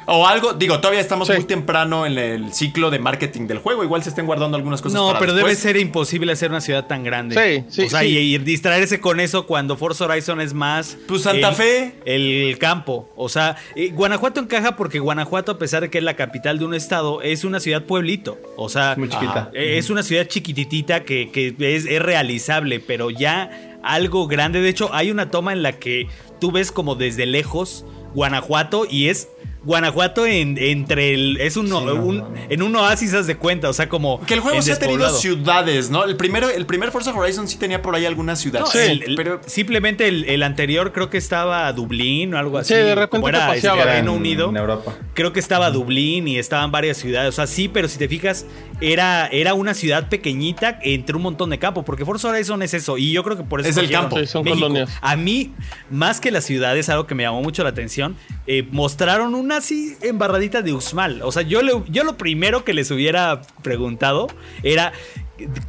O 0.07 0.25
algo, 0.27 0.53
digo, 0.53 0.79
todavía 0.79 0.99
estamos 0.99 1.27
Sí. 1.27 1.33
muy 1.35 1.43
temprano 1.45 2.05
en 2.05 2.17
el 2.17 2.53
ciclo 2.53 2.89
de 2.89 2.99
marketing 2.99 3.47
del 3.47 3.59
juego. 3.59 3.83
Igual 3.83 4.01
se 4.03 4.09
estén 4.09 4.25
guardando 4.25 4.57
algunas 4.57 4.81
cosas 4.81 4.95
No, 4.99 5.07
para 5.09 5.19
pero 5.19 5.33
debe 5.33 5.55
ser 5.55 5.77
imposible 5.77 6.31
hacer 6.31 6.49
una 6.49 6.59
ciudad 6.61 6.87
tan 6.87 7.03
grande. 7.03 7.35
Sí, 7.35 7.65
sí, 7.69 7.85
O 7.85 7.89
sea, 7.89 7.99
sí. 8.01 8.07
Y, 8.07 8.35
y 8.35 8.37
distraerse 8.39 8.99
con 8.99 9.19
eso 9.19 9.45
cuando 9.45 9.77
Forza 9.77 10.05
Horizon 10.05 10.41
es 10.41 10.53
más. 10.53 10.97
Pues 11.07 11.21
Santa 11.21 11.49
el- 11.49 11.55
Fe. 11.55 11.95
El 12.05 12.57
campo. 12.57 13.09
O 13.15 13.29
sea, 13.29 13.55
eh, 13.75 13.91
Guanajuato 13.93 14.39
encaja 14.39 14.75
porque 14.75 14.99
Guanajuato, 14.99 15.51
a 15.51 15.57
pesar 15.59 15.81
de 15.81 15.89
que 15.89 15.99
es 15.99 16.03
la 16.03 16.15
capital 16.15 16.57
de 16.59 16.65
un 16.65 16.73
estado, 16.73 17.21
es 17.21 17.43
una 17.43 17.59
ciudad 17.59 17.83
pueblito. 17.83 18.39
O 18.57 18.69
sea, 18.69 18.95
Muy 18.97 19.07
chiquita. 19.07 19.51
eh, 19.53 19.77
es 19.77 19.89
una 19.89 20.03
ciudad 20.03 20.25
chiquititita 20.27 21.03
que, 21.03 21.31
que 21.31 21.55
es, 21.59 21.85
es 21.85 22.01
realizable, 22.01 22.79
pero 22.79 23.11
ya 23.11 23.77
algo 23.83 24.27
grande. 24.27 24.61
De 24.61 24.69
hecho, 24.69 24.89
hay 24.93 25.11
una 25.11 25.29
toma 25.29 25.53
en 25.53 25.61
la 25.63 25.73
que 25.73 26.07
tú 26.39 26.51
ves 26.51 26.71
como 26.71 26.95
desde 26.95 27.25
lejos 27.27 27.85
Guanajuato 28.15 28.85
y 28.89 29.07
es. 29.09 29.27
Guanajuato 29.63 30.25
en, 30.25 30.57
entre 30.57 31.13
el. 31.13 31.37
Es 31.39 31.55
un, 31.55 31.69
no, 31.69 31.79
un- 31.81 32.17
no, 32.17 32.29
no. 32.29 32.35
en 32.49 32.61
un 32.63 32.75
oasis, 32.75 33.13
haz 33.13 33.27
de 33.27 33.37
cuenta. 33.37 33.69
O 33.69 33.73
sea, 33.73 33.87
como. 33.89 34.19
Que 34.25 34.33
el 34.33 34.39
juego 34.39 34.59
sí 34.61 34.71
ha 34.71 34.79
tenido 34.79 35.07
ciudades, 35.11 35.91
¿no? 35.91 36.03
El 36.03 36.17
primero, 36.17 36.49
el 36.49 36.65
primer 36.65 36.89
Forza 36.91 37.13
Horizon 37.13 37.47
sí 37.47 37.57
tenía 37.57 37.81
por 37.81 37.93
ahí 37.95 38.05
algunas 38.05 38.39
ciudades. 38.39 38.65
No, 38.65 38.71
Sí, 38.71 38.79
el- 38.91 39.03
el- 39.03 39.15
pero 39.15 39.39
simplemente 39.45 40.07
el, 40.07 40.25
el 40.25 40.41
anterior 40.41 40.91
creo 40.93 41.11
que 41.11 41.19
estaba 41.19 41.71
Dublín 41.73 42.33
o 42.33 42.39
algo 42.39 42.57
así. 42.57 42.69
Sí, 42.73 42.79
de 42.79 42.95
repente 42.95 43.29
era 43.29 43.53
este, 43.55 43.67
paseaba. 43.69 43.91
Reino 43.93 44.11
en, 44.13 44.17
Unido. 44.17 44.49
en 44.49 44.57
Europa. 44.57 44.95
Creo 45.13 45.31
que 45.31 45.39
estaba 45.39 45.69
Dublín 45.69 46.27
y 46.27 46.39
estaban 46.39 46.71
varias 46.71 46.97
ciudades. 46.97 47.29
O 47.29 47.31
sea, 47.33 47.45
sí, 47.45 47.67
pero 47.67 47.87
si 47.87 47.99
te 47.99 48.07
fijas, 48.07 48.47
era, 48.81 49.27
era 49.27 49.53
una 49.53 49.75
ciudad 49.75 50.09
pequeñita 50.09 50.79
entre 50.81 51.15
un 51.15 51.21
montón 51.21 51.51
de 51.51 51.59
campo. 51.59 51.85
Porque 51.85 52.03
Forza 52.03 52.29
Horizon 52.29 52.63
es 52.63 52.73
eso. 52.73 52.97
Y 52.97 53.11
yo 53.11 53.23
creo 53.23 53.37
que 53.37 53.43
por 53.43 53.61
eso. 53.61 53.69
Es 53.69 53.77
el 53.77 53.91
campo. 53.91 54.17
Sí, 54.17 54.25
son 54.25 54.43
México. 54.43 54.61
colonias. 54.61 54.89
A 55.01 55.15
mí, 55.15 55.51
más 55.91 56.19
que 56.19 56.31
las 56.31 56.45
ciudades, 56.45 56.89
algo 56.89 57.05
que 57.05 57.13
me 57.13 57.23
llamó 57.23 57.43
mucho 57.43 57.61
la 57.63 57.69
atención, 57.69 58.15
eh, 58.47 58.67
mostraron 58.71 59.35
una 59.35 59.50
así 59.51 59.95
embarradita 60.01 60.61
de 60.61 60.73
Uxmal. 60.73 61.21
O 61.23 61.31
sea, 61.31 61.41
yo, 61.43 61.61
le- 61.61 61.83
yo 61.89 62.03
lo 62.03 62.17
primero 62.17 62.63
que 62.63 62.73
les 62.73 62.89
hubiera 62.91 63.41
preguntado 63.63 64.27
era. 64.63 64.91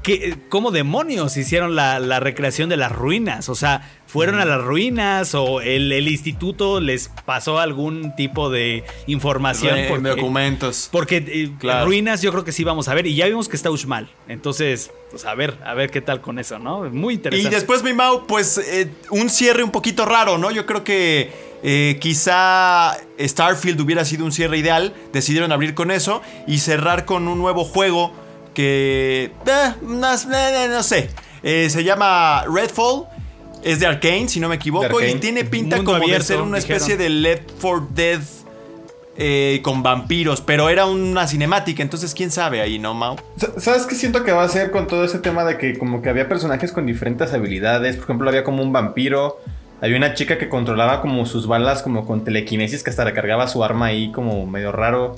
que- 0.03 0.37
¿Cómo 0.51 0.71
demonios 0.71 1.35
hicieron 1.39 1.75
la, 1.75 1.99
la 1.99 2.21
recreación 2.21 2.69
de 2.69 2.77
las 2.77 2.93
ruinas? 2.93 3.49
O 3.49 3.55
sea, 3.55 3.89
¿fueron 4.07 4.39
a 4.39 4.45
las 4.45 4.61
ruinas 4.63 5.35
o 5.35 5.63
el, 5.63 5.91
el 5.93 6.09
instituto 6.09 6.79
les 6.79 7.09
pasó 7.25 7.59
algún 7.59 8.15
tipo 8.15 8.51
de 8.51 8.85
información? 9.07 9.75
Re- 9.77 9.89
Porque- 9.89 10.09
documentos. 10.11 10.89
porque 10.93 11.25
eh, 11.27 11.51
Claro. 11.59 11.87
ruinas 11.87 12.21
yo 12.21 12.33
creo 12.33 12.45
que 12.45 12.53
sí 12.53 12.65
vamos 12.65 12.89
a 12.89 12.95
ver. 12.95 13.07
Y 13.07 13.15
ya 13.15 13.27
vimos 13.27 13.49
que 13.49 13.57
está 13.57 13.71
Uxmal. 13.71 14.11
Entonces, 14.29 14.91
pues 15.11 15.25
a 15.25 15.35
ver, 15.35 15.57
a 15.65 15.73
ver 15.73 15.91
qué 15.91 16.03
tal 16.03 16.21
con 16.21 16.39
eso, 16.39 16.59
¿no? 16.59 16.83
Muy 16.91 17.15
Y 17.15 17.17
interesante. 17.17 17.55
después, 17.57 17.83
mi 17.83 17.95
Mau, 17.95 18.27
pues 18.27 18.59
eh, 18.59 18.91
un 19.11 19.31
cierre 19.31 19.63
un 19.63 19.71
poquito 19.71 20.05
raro, 20.05 20.37
¿no? 20.37 20.51
Yo 20.51 20.67
creo 20.67 20.85
que 20.85 21.31
eh, 21.63 21.99
quizá 22.01 22.97
Starfield 23.19 23.81
hubiera 23.81 24.05
sido 24.05 24.25
un 24.25 24.33
cierre 24.33 24.59
ideal. 24.59 24.93
Decidieron 25.13 25.53
abrir 25.53 25.75
con 25.75 25.91
eso 25.91 26.23
y 26.47 26.59
cerrar 26.59 27.05
con 27.05 27.29
un 27.29 27.39
nuevo 27.39 27.65
juego 27.65 28.13
que... 28.55 29.33
eh, 29.47 29.73
no, 29.83 30.13
eh, 30.13 30.69
no 30.71 30.83
sé. 30.83 31.11
Eh, 31.43 31.69
se 31.71 31.85
llama 31.85 32.45
Redfall. 32.53 33.05
Es 33.63 33.79
de 33.79 33.87
Arkane, 33.87 34.29
si 34.29 34.41
no 34.41 34.49
me 34.49 34.57
equivoco. 34.57 34.99
De. 34.99 35.11
Y 35.11 35.15
tiene 35.17 35.45
pinta 35.45 35.77
Mundo 35.77 35.93
como 35.93 35.99
de 36.01 36.05
abierto, 36.07 36.27
ser 36.27 36.41
una 36.41 36.59
dijeron. 36.59 36.77
especie 36.79 36.97
de 36.97 37.09
Left 37.09 37.51
4 37.61 37.89
Dead 37.95 38.21
eh, 39.17 39.61
con 39.63 39.83
vampiros. 39.85 40.41
Pero 40.41 40.69
era 40.69 40.87
una 40.87 41.27
cinemática, 41.29 41.81
entonces 41.83 42.13
quién 42.15 42.31
sabe 42.33 42.61
ahí, 42.61 42.79
¿no, 42.81 42.93
Mau? 42.95 43.17
Sa- 43.37 43.61
¿Sabes 43.61 43.87
qué 43.87 43.95
siento 43.95 44.25
que 44.25 44.33
va 44.33 44.43
a 44.43 44.49
ser 44.49 44.71
con 44.73 44.87
todo 44.89 45.05
ese 45.05 45.19
tema 45.21 45.45
de 45.45 45.59
que 45.59 45.79
como 45.79 46.03
que 46.03 46.09
había 46.09 46.29
personajes 46.29 46.73
con 46.73 46.87
diferentes 46.87 47.33
habilidades? 47.33 47.97
Por 47.97 48.05
ejemplo, 48.05 48.29
había 48.29 48.43
como 48.43 48.63
un 48.65 48.73
vampiro, 48.73 49.39
había 49.83 49.97
una 49.97 50.15
chica 50.15 50.39
que 50.39 50.49
controlaba 50.49 51.01
como 51.01 51.27
sus 51.27 51.49
balas 51.49 51.83
como 51.83 52.07
con 52.07 52.23
telequinesis 52.23 52.85
que 52.85 52.91
hasta 52.91 53.03
recargaba 53.03 53.49
su 53.49 53.65
arma 53.65 53.87
ahí 53.87 54.13
como 54.13 54.47
medio 54.47 54.71
raro. 54.71 55.17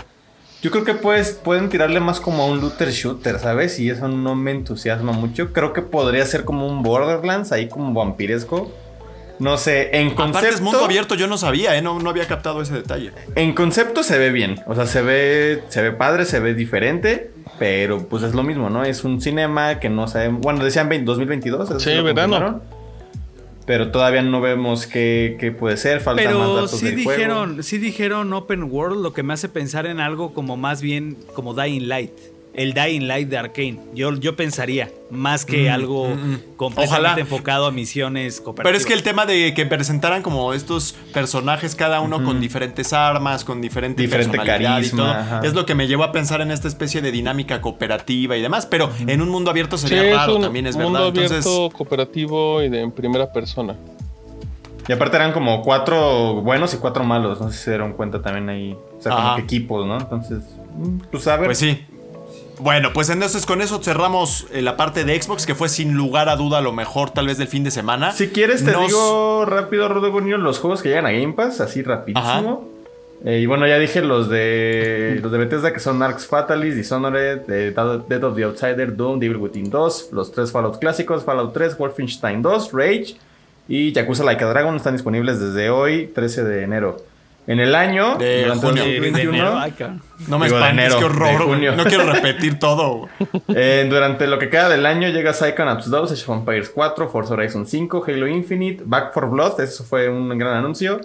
Yo 0.62 0.70
creo 0.70 0.84
que 0.84 0.94
pues, 0.94 1.32
pueden 1.32 1.68
tirarle 1.68 2.00
más 2.00 2.18
como 2.18 2.42
a 2.42 2.46
un 2.46 2.62
looter 2.62 2.90
shooter, 2.90 3.38
¿sabes? 3.38 3.78
Y 3.78 3.90
eso 3.90 4.08
no 4.08 4.34
me 4.34 4.52
entusiasma 4.52 5.12
mucho. 5.12 5.52
Creo 5.52 5.74
que 5.74 5.82
podría 5.82 6.24
ser 6.24 6.46
como 6.46 6.66
un 6.66 6.82
Borderlands 6.82 7.52
ahí 7.52 7.68
como 7.68 7.92
vampiresco. 7.92 8.72
No 9.38 9.58
sé, 9.58 9.94
en 9.98 10.14
concepto... 10.14 10.38
Aparte 10.38 10.54
es 10.54 10.60
mundo 10.62 10.82
abierto, 10.82 11.14
yo 11.14 11.26
no 11.26 11.36
sabía, 11.36 11.76
¿eh? 11.76 11.82
No, 11.82 11.98
no 11.98 12.08
había 12.08 12.26
captado 12.26 12.62
ese 12.62 12.72
detalle. 12.72 13.12
En 13.34 13.52
concepto 13.52 14.02
se 14.02 14.16
ve 14.16 14.30
bien, 14.30 14.60
o 14.66 14.74
sea, 14.74 14.86
se 14.86 15.02
ve, 15.02 15.62
se 15.68 15.82
ve 15.82 15.92
padre, 15.92 16.24
se 16.24 16.40
ve 16.40 16.54
diferente, 16.54 17.32
pero 17.58 18.08
pues 18.08 18.22
es 18.22 18.32
lo 18.32 18.44
mismo, 18.44 18.70
¿no? 18.70 18.84
Es 18.84 19.04
un 19.04 19.20
cinema 19.20 19.80
que 19.80 19.90
no 19.90 20.06
sabemos, 20.08 20.40
bueno, 20.40 20.64
decían 20.64 20.88
20 20.88 21.04
2022, 21.04 21.68
eso 21.68 21.80
Sí, 21.80 22.00
verano. 22.00 22.62
Pero 23.66 23.90
todavía 23.90 24.22
no 24.22 24.40
vemos 24.40 24.86
qué, 24.86 25.36
qué 25.40 25.50
puede 25.50 25.76
ser, 25.76 26.00
faltan 26.00 26.36
más 26.38 26.48
datos 26.48 26.70
sí 26.72 26.86
del 26.86 26.96
dijeron, 26.96 27.46
juego. 27.48 27.62
sí 27.62 27.78
dijeron 27.78 28.32
Open 28.32 28.64
World, 28.64 29.02
lo 29.02 29.12
que 29.14 29.22
me 29.22 29.32
hace 29.32 29.48
pensar 29.48 29.86
en 29.86 30.00
algo 30.00 30.34
como 30.34 30.56
más 30.56 30.82
bien 30.82 31.16
como 31.34 31.54
Dying 31.54 31.88
Light. 31.88 32.12
El 32.54 32.72
Dying 32.72 33.08
Light 33.08 33.28
de 33.28 33.36
Arkane. 33.38 33.80
Yo, 33.94 34.14
yo 34.14 34.36
pensaría, 34.36 34.88
más 35.10 35.44
que 35.44 35.68
algo 35.70 36.08
mm, 36.08 36.12
mm. 36.32 36.40
completamente 36.56 37.06
Ojalá. 37.08 37.20
enfocado 37.20 37.66
a 37.66 37.72
misiones 37.72 38.40
cooperativas. 38.40 38.64
Pero 38.72 38.78
es 38.78 38.86
que 38.86 38.92
el 38.94 39.02
tema 39.02 39.26
de 39.26 39.54
que 39.54 39.66
presentaran 39.66 40.22
como 40.22 40.52
estos 40.52 40.94
personajes, 41.12 41.74
cada 41.74 42.00
uno 42.00 42.22
con 42.24 42.40
diferentes 42.40 42.92
armas, 42.92 43.44
con 43.44 43.60
diferente, 43.60 44.02
Diferente 44.02 44.38
personalidad 44.38 44.82
y 44.82 44.90
todo, 44.90 45.10
ajá. 45.10 45.40
es 45.42 45.54
lo 45.54 45.66
que 45.66 45.74
me 45.74 45.88
llevó 45.88 46.04
a 46.04 46.12
pensar 46.12 46.40
en 46.40 46.50
esta 46.52 46.68
especie 46.68 47.02
de 47.02 47.10
dinámica 47.10 47.60
cooperativa 47.60 48.36
y 48.36 48.42
demás. 48.42 48.66
Pero 48.66 48.90
en 49.06 49.20
un 49.20 49.28
mundo 49.30 49.50
abierto 49.50 49.76
Sí, 49.76 49.88
sería 49.88 50.04
es 50.10 50.16
raro, 50.16 50.36
un 50.36 50.42
también 50.42 50.66
es 50.66 50.76
mundo 50.76 50.92
verdad. 51.00 51.08
abierto, 51.08 51.34
Entonces, 51.36 51.74
cooperativo 51.76 52.62
y 52.62 52.68
de 52.68 52.82
en 52.82 52.92
primera 52.92 53.32
persona. 53.32 53.76
Y 54.86 54.92
aparte 54.92 55.16
eran 55.16 55.32
como 55.32 55.62
cuatro 55.62 56.34
buenos 56.42 56.74
y 56.74 56.76
cuatro 56.76 57.04
malos, 57.04 57.40
no 57.40 57.50
sé 57.50 57.56
si 57.56 57.64
se 57.64 57.70
dieron 57.70 57.94
cuenta 57.94 58.20
también 58.20 58.48
ahí, 58.50 58.76
o 58.98 59.00
sea, 59.00 59.12
como 59.12 59.36
que 59.36 59.42
equipos, 59.42 59.86
¿no? 59.86 59.98
Entonces, 59.98 60.40
mm, 60.76 60.98
pues 61.10 61.26
a 61.26 61.36
ver. 61.36 61.46
pues 61.46 61.58
sí. 61.58 61.84
Bueno, 62.58 62.92
pues 62.92 63.10
entonces 63.10 63.46
con 63.46 63.60
eso 63.60 63.82
cerramos 63.82 64.46
eh, 64.52 64.62
la 64.62 64.76
parte 64.76 65.04
de 65.04 65.20
Xbox, 65.20 65.44
que 65.46 65.54
fue 65.54 65.68
sin 65.68 65.94
lugar 65.94 66.28
a 66.28 66.36
duda 66.36 66.60
lo 66.60 66.72
mejor 66.72 67.10
tal 67.10 67.26
vez 67.26 67.38
del 67.38 67.48
fin 67.48 67.64
de 67.64 67.70
semana. 67.70 68.12
Si 68.12 68.28
quieres 68.28 68.64
te 68.64 68.72
Nos- 68.72 68.86
digo 68.86 69.44
rápido, 69.44 69.88
Rodrigo 69.88 70.20
los 70.20 70.58
juegos 70.58 70.80
que 70.82 70.90
llegan 70.90 71.06
a 71.06 71.12
Game 71.12 71.32
Pass, 71.32 71.60
así 71.60 71.82
rapidísimo. 71.82 72.68
Eh, 73.24 73.38
y 73.40 73.46
bueno, 73.46 73.66
ya 73.66 73.78
dije 73.78 74.02
los 74.02 74.28
de 74.28 75.18
los 75.22 75.32
de 75.32 75.38
Bethesda 75.38 75.72
que 75.72 75.80
son 75.80 76.02
Arx 76.02 76.26
Fatalis, 76.26 76.76
Dishonored, 76.76 77.40
eh, 77.48 77.74
Dead 78.08 78.22
of 78.24 78.36
the 78.36 78.44
Outsider, 78.44 78.94
Doom, 78.94 79.18
Devil 79.18 79.38
Within 79.38 79.70
2, 79.70 80.10
los 80.12 80.30
tres 80.30 80.52
Fallout 80.52 80.78
clásicos, 80.78 81.24
Fallout 81.24 81.54
3, 81.54 81.78
Wolfenstein 81.78 82.42
2, 82.42 82.70
Rage 82.72 83.16
y 83.66 83.92
Yakuza 83.92 84.24
Like 84.24 84.44
a 84.44 84.48
Dragon 84.48 84.76
están 84.76 84.92
disponibles 84.94 85.40
desde 85.40 85.70
hoy, 85.70 86.08
13 86.14 86.44
de 86.44 86.62
enero. 86.64 86.98
En 87.46 87.60
el 87.60 87.74
año, 87.74 88.16
De 88.16 88.44
durante 88.44 88.66
junio. 88.66 88.84
De- 88.84 88.90
de 88.90 88.96
2021, 89.00 89.36
enero, 89.36 89.58
ay, 89.58 89.72
cabrón. 89.72 90.02
No 90.28 90.38
me 90.38 90.46
Digo, 90.46 90.56
espantes, 90.58 90.84
enero, 90.86 90.98
qué 90.98 91.04
horror. 91.04 91.58
No 91.76 91.84
quiero 91.84 92.10
repetir 92.10 92.58
todo. 92.58 93.08
eh, 93.48 93.86
durante 93.90 94.26
lo 94.26 94.38
que 94.38 94.48
queda 94.48 94.70
del 94.70 94.86
año 94.86 95.08
llega 95.08 95.32
Psychonauts 95.34 95.90
2, 95.90 96.12
Age 96.12 96.22
of 96.26 96.38
Empires 96.38 96.70
4, 96.74 97.08
Forza 97.10 97.34
Horizon 97.34 97.66
5, 97.66 98.04
Halo 98.08 98.26
Infinite, 98.28 98.82
Back 98.86 99.12
for 99.12 99.28
Blood, 99.28 99.60
eso 99.60 99.84
fue 99.84 100.08
un 100.08 100.36
gran 100.38 100.56
anuncio. 100.56 101.00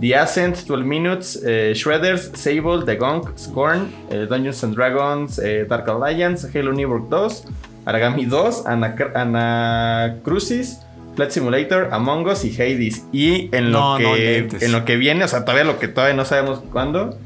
The 0.00 0.16
Ascent, 0.16 0.56
12 0.66 0.82
Minutes, 0.84 1.40
eh, 1.46 1.72
Shredders, 1.76 2.32
Sable, 2.34 2.84
The 2.84 2.96
Gunk, 2.96 3.38
Scorn, 3.38 3.92
eh, 4.10 4.26
Dungeons 4.28 4.64
and 4.64 4.74
Dragons, 4.74 5.38
eh, 5.38 5.64
Dark 5.68 5.88
Alliance, 5.88 6.48
Halo 6.52 6.72
New 6.72 6.88
World 6.90 7.08
2, 7.10 7.44
Aragami 7.84 8.28
2, 8.28 8.64
Anacr- 8.66 9.12
Anacrucis, 9.14 10.80
Flight 11.16 11.30
Simulator, 11.30 11.88
Among 11.92 12.26
Us 12.26 12.44
y 12.44 12.54
Hades. 12.60 13.04
Y 13.12 13.48
en 13.54 13.72
lo, 13.72 13.78
No, 13.80 13.98
que, 13.98 14.48
en 14.60 14.72
lo 14.72 14.84
que 14.84 14.96
viene, 14.96 15.24
o 15.24 15.28
sea, 15.28 15.44
todavía 15.44 15.64
lo 15.64 15.78
que 15.78 15.88
todavía 15.88 16.16
no 16.16 16.24
sabemos 16.24 16.60
cuándo. 16.72 17.16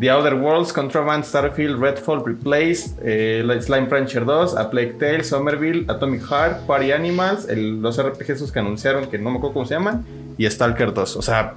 The 0.00 0.08
Outer 0.10 0.34
Worlds, 0.34 0.72
Contraband, 0.72 1.22
Starfield, 1.22 1.78
Redfall, 1.78 2.24
Replaced, 2.24 2.92
eh, 3.04 3.44
Slime 3.60 3.88
Rancher 3.90 4.24
2, 4.24 4.56
A 4.56 4.70
Plague 4.70 4.94
Tale, 4.98 5.22
Somerville, 5.22 5.84
Atomic 5.88 6.22
Heart, 6.22 6.66
Party 6.66 6.92
Animals, 6.92 7.46
el- 7.50 7.82
los 7.82 7.98
RPGs 7.98 8.50
que 8.50 8.58
anunciaron 8.58 9.10
que 9.10 9.18
no 9.18 9.30
me 9.30 9.36
acuerdo 9.36 9.52
cómo 9.52 9.66
se 9.66 9.74
llaman, 9.74 10.02
y 10.38 10.48
Stalker 10.48 10.94
2. 10.94 11.16
O 11.16 11.20
sea, 11.22 11.52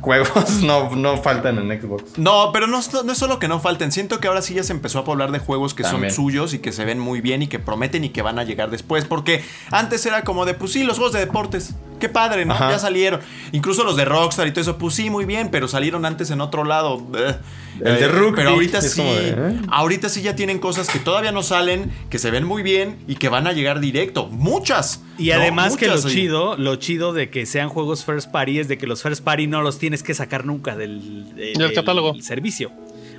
juegos 0.00 0.50
no, 0.62 0.94
no 0.96 1.16
faltan 1.16 1.58
en 1.58 1.80
Xbox. 1.80 2.18
No, 2.18 2.50
pero 2.52 2.66
no, 2.66 2.80
no 3.04 3.12
es 3.12 3.18
solo 3.18 3.38
que 3.38 3.48
no 3.48 3.60
falten. 3.60 3.92
Siento 3.92 4.20
que 4.20 4.28
ahora 4.28 4.42
sí 4.42 4.54
ya 4.54 4.62
se 4.62 4.72
empezó 4.72 5.00
a 5.00 5.04
poblar 5.04 5.32
de 5.32 5.38
juegos 5.38 5.74
que 5.74 5.82
También. 5.82 6.12
son 6.12 6.24
suyos 6.24 6.54
y 6.54 6.58
que 6.58 6.72
se 6.72 6.84
ven 6.84 6.98
muy 6.98 7.20
bien 7.20 7.42
y 7.42 7.46
que 7.48 7.58
prometen 7.58 8.04
y 8.04 8.10
que 8.10 8.22
van 8.22 8.38
a 8.38 8.44
llegar 8.44 8.70
después. 8.70 9.04
Porque 9.04 9.44
antes 9.70 10.04
era 10.06 10.24
como 10.24 10.44
de, 10.44 10.54
pues 10.54 10.72
sí, 10.72 10.82
los 10.84 10.96
juegos 10.98 11.12
de 11.12 11.20
deportes. 11.20 11.74
Qué 11.98 12.08
padre, 12.08 12.44
¿no? 12.44 12.54
Ajá. 12.54 12.70
Ya 12.70 12.78
salieron. 12.78 13.20
Incluso 13.52 13.84
los 13.84 13.96
de 13.96 14.04
Rockstar 14.04 14.46
y 14.46 14.50
todo 14.52 14.60
eso, 14.62 14.78
pues 14.78 14.94
sí, 14.94 15.10
muy 15.10 15.24
bien, 15.24 15.50
pero 15.50 15.68
salieron 15.68 16.04
antes 16.04 16.30
en 16.30 16.40
otro 16.40 16.64
lado. 16.64 17.02
Eh, 17.16 17.36
El 17.80 17.94
de 17.98 18.04
eh, 18.04 18.08
rugby 18.08 18.36
Pero 18.36 18.50
ahorita 18.50 18.80
sí. 18.82 19.02
de, 19.02 19.28
¿eh? 19.30 19.60
Ahorita 19.68 20.08
sí 20.08 20.20
ya 20.22 20.34
tienen 20.34 20.58
cosas 20.58 20.88
que 20.88 20.98
todavía 20.98 21.30
no 21.32 21.42
salen, 21.42 21.92
que 22.10 22.18
se 22.18 22.30
ven 22.30 22.44
muy 22.44 22.62
bien 22.62 22.98
y 23.06 23.14
que 23.16 23.28
van 23.28 23.46
a 23.46 23.52
llegar 23.52 23.78
directo. 23.80 24.26
Muchas. 24.28 25.02
Y 25.16 25.28
¿no? 25.28 25.34
además 25.34 25.76
que 25.76 25.86
lo 25.88 26.00
chido, 26.00 26.56
lo 26.56 26.76
chido 26.76 27.12
de 27.12 27.30
que 27.30 27.46
sean 27.46 27.68
juegos 27.68 28.04
first 28.04 28.30
party 28.30 28.58
es 28.60 28.68
de 28.68 28.78
que 28.78 28.86
los 28.86 29.02
first 29.02 29.22
party 29.24 29.46
no 29.46 29.62
los 29.62 29.78
tienes 29.78 30.02
que 30.02 30.14
sacar 30.14 30.44
nunca 30.44 30.76
del, 30.76 31.34
de- 31.34 31.52
Del 31.56 31.72
catálogo. 31.72 32.14
servicio. 32.20 32.70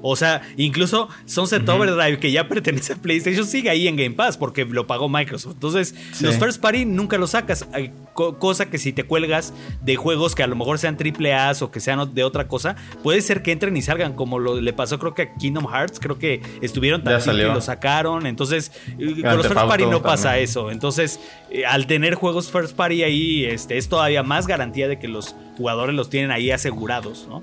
O 0.01 0.15
sea, 0.15 0.41
incluso 0.57 1.09
Sunset 1.25 1.67
Overdrive, 1.67 2.19
que 2.19 2.31
ya 2.31 2.47
pertenece 2.49 2.93
a 2.93 2.95
PlayStation, 2.95 3.45
sigue 3.45 3.69
ahí 3.69 3.87
en 3.87 3.95
Game 3.95 4.15
Pass 4.15 4.37
porque 4.37 4.65
lo 4.65 4.87
pagó 4.87 5.09
Microsoft. 5.09 5.53
Entonces, 5.53 5.95
Sí. 6.13 6.25
los 6.25 6.35
first 6.37 6.61
party 6.61 6.85
nunca 6.85 7.17
los 7.17 7.31
sacas. 7.31 7.67
Cosa 8.13 8.69
que 8.69 8.77
si 8.77 8.91
te 8.91 9.03
cuelgas 9.05 9.53
de 9.81 9.95
juegos 9.95 10.35
que 10.35 10.43
a 10.43 10.47
lo 10.47 10.55
mejor 10.55 10.77
sean 10.77 10.97
triple 10.97 11.33
A 11.33 11.53
o 11.61 11.71
que 11.71 11.79
sean 11.79 12.13
de 12.13 12.23
otra 12.23 12.47
cosa, 12.49 12.75
puede 13.01 13.21
ser 13.21 13.41
que 13.41 13.51
entren 13.53 13.77
y 13.77 13.81
salgan, 13.81 14.13
como 14.13 14.39
lo, 14.39 14.59
le 14.59 14.73
pasó 14.73 14.99
creo 14.99 15.13
que 15.13 15.21
a 15.21 15.33
Kingdom 15.35 15.67
Hearts, 15.71 15.99
creo 16.01 16.19
que 16.19 16.41
estuvieron 16.61 17.01
y 17.01 17.21
salió. 17.21 17.53
lo 17.53 17.61
sacaron. 17.61 18.25
Entonces, 18.27 18.71
con 18.97 19.37
los 19.37 19.47
first 19.47 19.61
party 19.61 19.85
no 19.85 20.01
pasa 20.01 20.23
también. 20.29 20.43
eso. 20.43 20.69
Entonces, 20.71 21.19
eh, 21.49 21.65
al 21.65 21.87
tener 21.87 22.15
juegos 22.15 22.51
first 22.51 22.75
party 22.75 23.03
ahí, 23.03 23.45
este, 23.45 23.77
es 23.77 23.87
todavía 23.87 24.21
más 24.21 24.47
garantía 24.47 24.87
de 24.89 24.99
que 24.99 25.07
los 25.07 25.33
jugadores 25.57 25.95
los 25.95 26.09
tienen 26.09 26.31
ahí 26.31 26.51
asegurados, 26.51 27.25
¿no? 27.29 27.41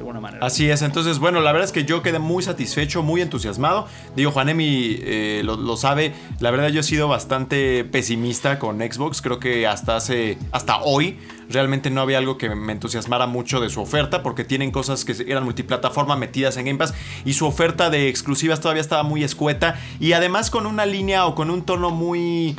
Alguna 0.00 0.20
manera. 0.20 0.44
Así 0.44 0.70
es, 0.70 0.82
entonces 0.82 1.18
bueno, 1.18 1.40
la 1.40 1.52
verdad 1.52 1.66
es 1.66 1.72
que 1.72 1.84
yo 1.84 2.02
quedé 2.02 2.18
muy 2.18 2.42
satisfecho, 2.42 3.02
muy 3.02 3.20
entusiasmado. 3.20 3.86
Digo, 4.16 4.30
Juanemi 4.30 4.96
eh, 5.00 5.42
lo, 5.44 5.56
lo 5.56 5.76
sabe, 5.76 6.14
la 6.40 6.50
verdad 6.50 6.68
yo 6.68 6.80
he 6.80 6.82
sido 6.82 7.08
bastante 7.08 7.84
pesimista 7.84 8.58
con 8.58 8.78
Xbox, 8.78 9.22
creo 9.22 9.38
que 9.38 9.66
hasta 9.66 9.96
hace, 9.96 10.38
hasta 10.52 10.80
hoy 10.82 11.18
realmente 11.50 11.90
no 11.90 12.00
había 12.00 12.18
algo 12.18 12.38
que 12.38 12.48
me 12.54 12.72
entusiasmara 12.72 13.26
mucho 13.26 13.60
de 13.60 13.68
su 13.68 13.80
oferta, 13.80 14.22
porque 14.22 14.44
tienen 14.44 14.70
cosas 14.70 15.04
que 15.04 15.14
eran 15.26 15.44
multiplataforma 15.44 16.16
metidas 16.16 16.56
en 16.56 16.66
Game 16.66 16.78
Pass 16.78 16.94
y 17.24 17.34
su 17.34 17.46
oferta 17.46 17.90
de 17.90 18.08
exclusivas 18.08 18.60
todavía 18.60 18.80
estaba 18.80 19.02
muy 19.02 19.24
escueta 19.24 19.78
y 19.98 20.12
además 20.12 20.50
con 20.50 20.66
una 20.66 20.86
línea 20.86 21.26
o 21.26 21.34
con 21.34 21.50
un 21.50 21.62
tono 21.62 21.90
muy... 21.90 22.56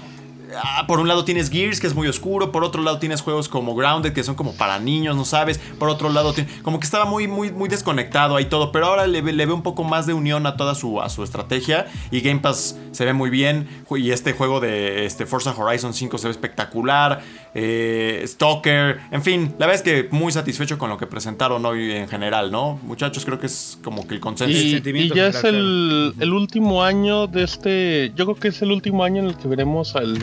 Ah, 0.56 0.86
por 0.88 1.00
un 1.00 1.08
lado 1.08 1.24
tienes 1.26 1.50
Gears, 1.50 1.80
que 1.80 1.88
es 1.88 1.94
muy 1.96 2.08
oscuro. 2.08 2.52
Por 2.52 2.64
otro 2.64 2.82
lado 2.84 3.00
tienes 3.00 3.22
juegos 3.22 3.48
como 3.50 3.76
Grounded, 3.76 4.14
que 4.14 4.24
son 4.24 4.36
como 4.36 4.54
para 4.54 4.80
niños, 4.80 5.16
no 5.16 5.26
sabes. 5.26 5.58
Por 5.80 5.90
otro 5.90 6.10
lado, 6.10 6.34
como 6.64 6.80
que 6.80 6.86
estaba 6.86 7.06
muy, 7.06 7.28
muy, 7.28 7.52
muy 7.52 7.70
desconectado 7.70 8.36
ahí 8.36 8.46
todo. 8.46 8.72
Pero 8.72 8.88
ahora 8.88 9.08
le, 9.08 9.22
ve- 9.22 9.34
le 9.34 9.46
veo 9.46 9.56
un 9.56 9.64
poco 9.64 9.84
más 9.84 10.06
de 10.06 10.14
unión 10.14 10.46
a 10.46 10.58
toda 10.58 10.76
su, 10.76 11.02
a 11.02 11.10
su 11.10 11.24
estrategia. 11.24 11.88
Y 12.12 12.22
Game 12.22 12.40
Pass 12.40 12.78
se 12.92 13.06
ve 13.06 13.14
muy 13.14 13.30
bien. 13.30 13.68
Y 13.92 14.12
este 14.12 14.34
juego 14.34 14.60
de 14.60 15.06
este 15.06 15.26
Forza 15.26 15.54
Horizon 15.58 15.94
5 15.94 16.18
se 16.18 16.28
ve 16.28 16.32
espectacular. 16.32 17.22
Eh, 17.54 18.24
Stalker. 18.26 19.00
En 19.12 19.22
fin, 19.22 19.56
la 19.60 19.68
verdad 19.68 19.76
es 19.76 19.82
que 19.82 20.08
muy 20.16 20.32
satisfecho 20.32 20.78
con 20.78 20.90
lo 20.90 20.98
que 20.98 21.06
presentaron 21.06 21.66
hoy 21.66 21.92
en 21.92 22.08
general, 22.08 22.52
¿no? 22.52 22.80
Muchachos, 22.84 23.26
creo 23.26 23.40
que 23.40 23.48
es 23.48 23.78
como 23.84 24.08
que 24.08 24.14
el 24.14 24.20
consenso. 24.22 24.58
El 24.58 24.66
Y, 24.66 24.72
sentimiento 24.72 25.14
y 25.14 25.18
ya 25.18 25.28
es 25.28 25.44
el, 25.44 26.14
el 26.20 26.34
último 26.34 26.84
año 26.84 27.28
de 27.28 27.44
este. 27.44 28.12
Yo 28.16 28.26
creo 28.26 28.38
que 28.38 28.48
es 28.50 28.62
el 28.62 28.72
último 28.72 29.04
año 29.04 29.22
en 29.22 29.28
el 29.28 29.38
que 29.38 29.48
veremos 29.48 29.96
al. 29.96 30.18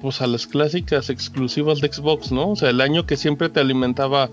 Pues 0.00 0.20
a 0.20 0.26
las 0.26 0.46
clásicas 0.46 1.10
exclusivas 1.10 1.80
de 1.80 1.92
Xbox, 1.92 2.30
¿no? 2.30 2.50
O 2.50 2.56
sea, 2.56 2.70
el 2.70 2.80
año 2.80 3.06
que 3.06 3.16
siempre 3.16 3.48
te 3.48 3.58
alimentaba 3.58 4.28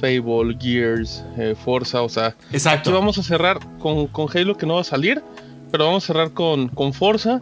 Fable, 0.00 0.56
Gears, 0.60 1.24
eh, 1.38 1.54
Forza, 1.64 2.02
o 2.02 2.08
sea. 2.08 2.34
Exacto. 2.52 2.90
Aquí 2.90 2.98
vamos 2.98 3.16
a 3.16 3.22
cerrar 3.22 3.58
con, 3.78 4.08
con 4.08 4.28
Halo 4.36 4.56
que 4.58 4.66
no 4.66 4.74
va 4.74 4.82
a 4.82 4.84
salir, 4.84 5.22
pero 5.70 5.86
vamos 5.86 6.04
a 6.04 6.06
cerrar 6.08 6.32
con, 6.32 6.68
con 6.68 6.92
Forza. 6.92 7.40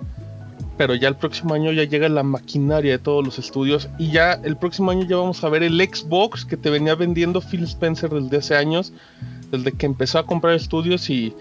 Pero 0.76 0.94
ya 0.94 1.08
el 1.08 1.16
próximo 1.16 1.54
año 1.54 1.70
ya 1.72 1.84
llega 1.84 2.08
la 2.08 2.22
maquinaria 2.22 2.92
de 2.92 2.98
todos 2.98 3.24
los 3.24 3.38
estudios. 3.38 3.88
Y 3.98 4.10
ya 4.10 4.32
el 4.32 4.56
próximo 4.56 4.90
año 4.90 5.06
ya 5.06 5.16
vamos 5.16 5.42
a 5.44 5.48
ver 5.48 5.62
el 5.62 5.78
Xbox 5.80 6.44
que 6.44 6.56
te 6.56 6.70
venía 6.70 6.94
vendiendo 6.94 7.40
Phil 7.40 7.64
Spencer 7.64 8.10
desde 8.10 8.36
hace 8.38 8.56
años. 8.56 8.92
Desde 9.50 9.72
que 9.72 9.86
empezó 9.86 10.18
a 10.18 10.26
comprar 10.26 10.54
estudios 10.54 11.10
y, 11.10 11.34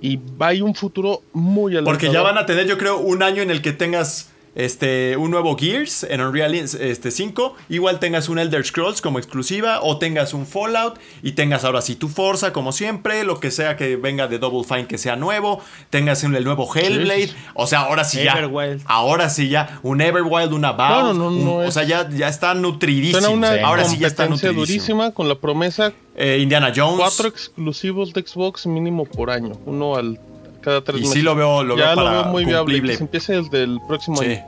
y 0.00 0.16
va 0.40 0.48
a 0.48 0.54
ir 0.54 0.62
un 0.62 0.74
futuro 0.74 1.22
muy 1.32 1.72
alentador. 1.72 1.98
Porque 1.98 2.12
ya 2.12 2.22
van 2.22 2.38
a 2.38 2.44
tener, 2.44 2.66
yo 2.66 2.76
creo, 2.76 2.98
un 2.98 3.22
año 3.22 3.42
en 3.42 3.50
el 3.50 3.62
que 3.62 3.72
tengas 3.72 4.30
este, 4.56 5.16
un 5.16 5.30
nuevo 5.30 5.56
Gears 5.56 6.02
en 6.04 6.20
Unreal 6.20 6.54
este, 6.54 7.10
5. 7.12 7.54
Igual 7.68 8.00
tengas 8.00 8.28
un 8.28 8.38
Elder 8.40 8.64
Scrolls 8.64 9.00
como 9.00 9.18
exclusiva. 9.18 9.80
O 9.82 9.98
tengas 9.98 10.34
un 10.34 10.46
Fallout. 10.46 10.98
Y 11.22 11.32
tengas 11.32 11.64
ahora 11.64 11.80
sí 11.82 11.94
tu 11.94 12.08
Forza, 12.08 12.52
como 12.52 12.72
siempre. 12.72 13.22
Lo 13.22 13.38
que 13.38 13.50
sea 13.50 13.76
que 13.76 13.96
venga 13.96 14.26
de 14.26 14.38
Double 14.38 14.64
Fine 14.64 14.86
que 14.86 14.98
sea 14.98 15.14
nuevo. 15.16 15.60
Tengas 15.90 16.24
el 16.24 16.42
nuevo 16.42 16.68
Hellblade. 16.74 17.30
O 17.54 17.66
sea, 17.66 17.80
ahora 17.82 18.02
sí 18.04 18.24
ya. 18.24 18.32
Everwild. 18.38 18.82
Ahora 18.86 19.28
sí 19.30 19.48
ya. 19.48 19.78
Un 19.82 20.00
Everwild, 20.00 20.52
una 20.52 20.72
Valve. 20.72 21.12
No, 21.12 21.30
no, 21.30 21.30
no, 21.30 21.52
un- 21.58 21.66
o 21.66 21.70
sea, 21.70 21.84
ya, 21.84 22.08
ya 22.08 22.28
está 22.28 22.54
nutridísimo. 22.54 23.20
Suena 23.20 23.34
una 23.34 23.66
ahora 23.66 23.84
sí 23.84 23.98
ya 23.98 24.06
está 24.06 24.26
nutridísimo. 24.26 24.60
durísima 24.60 25.10
con 25.12 25.28
la 25.28 25.34
promesa 25.36 25.92
Eh, 26.16 26.38
Indiana 26.40 26.72
Jones. 26.74 26.96
cuatro 26.98 27.28
exclusivos 27.28 28.14
de 28.14 28.22
Xbox 28.26 28.66
mínimo 28.66 29.04
por 29.04 29.28
año. 29.30 29.52
Uno 29.66 29.96
al 29.96 30.18
cada 30.66 30.82
tres 30.82 30.98
Y 30.98 31.02
meses. 31.02 31.14
sí 31.14 31.22
lo 31.22 31.34
veo, 31.36 31.62
lo 31.62 31.76
ya 31.76 31.86
veo 31.86 31.94
para 31.94 32.10
lo 32.10 32.22
veo 32.22 32.32
muy 32.32 32.44
viable. 32.44 32.60
cumplible. 32.74 32.92
Que 32.92 32.96
se 32.98 33.04
empiece 33.04 33.32
desde 33.40 33.62
el 33.62 33.78
próximo 33.86 34.16
Sí. 34.18 34.24
año. 34.26 34.44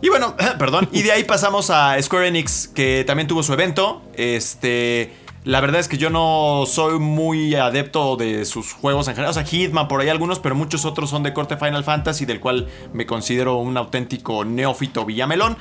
Y 0.00 0.08
bueno, 0.08 0.34
perdón. 0.58 0.88
Y 0.92 1.02
de 1.02 1.12
ahí 1.12 1.24
pasamos 1.24 1.70
a 1.70 2.00
Square 2.02 2.28
Enix, 2.28 2.68
que 2.68 3.04
también 3.06 3.26
tuvo 3.28 3.42
su 3.42 3.52
evento. 3.52 4.02
Este. 4.14 5.12
La 5.44 5.60
verdad 5.60 5.78
es 5.78 5.88
que 5.88 5.98
yo 5.98 6.08
no 6.08 6.64
soy 6.66 6.98
muy 6.98 7.54
adepto 7.54 8.16
de 8.16 8.46
sus 8.46 8.72
juegos 8.72 9.08
en 9.08 9.14
general. 9.14 9.30
O 9.30 9.34
sea, 9.34 9.44
Hitman 9.44 9.88
por 9.88 10.00
ahí 10.00 10.08
algunos, 10.08 10.38
pero 10.38 10.54
muchos 10.54 10.86
otros 10.86 11.10
son 11.10 11.22
de 11.22 11.34
corte 11.34 11.58
Final 11.58 11.84
Fantasy, 11.84 12.24
del 12.24 12.40
cual 12.40 12.66
me 12.94 13.04
considero 13.04 13.56
un 13.56 13.76
auténtico 13.76 14.46
neófito 14.46 15.04
Villamelón. 15.04 15.58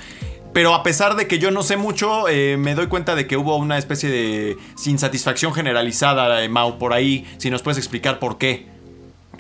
Pero 0.54 0.74
a 0.74 0.84
pesar 0.84 1.16
de 1.18 1.28
que 1.28 1.38
yo 1.40 1.52
no 1.52 1.64
sé 1.64 1.76
mucho, 1.76 2.30
eh, 2.30 2.56
me 2.58 2.76
doy 2.76 2.88
cuenta 2.88 3.16
de 3.16 3.28
que 3.28 3.36
hubo 3.36 3.58
una 3.58 3.78
especie 3.78 4.08
de 4.10 4.56
insatisfacción 4.86 5.54
generalizada, 5.54 6.44
eh, 6.46 6.48
Mau, 6.48 6.78
por 6.78 6.94
ahí. 6.94 7.26
Si 7.38 7.50
nos 7.50 7.62
puedes 7.62 7.78
explicar 7.78 8.20
por 8.20 8.38
qué. 8.38 8.68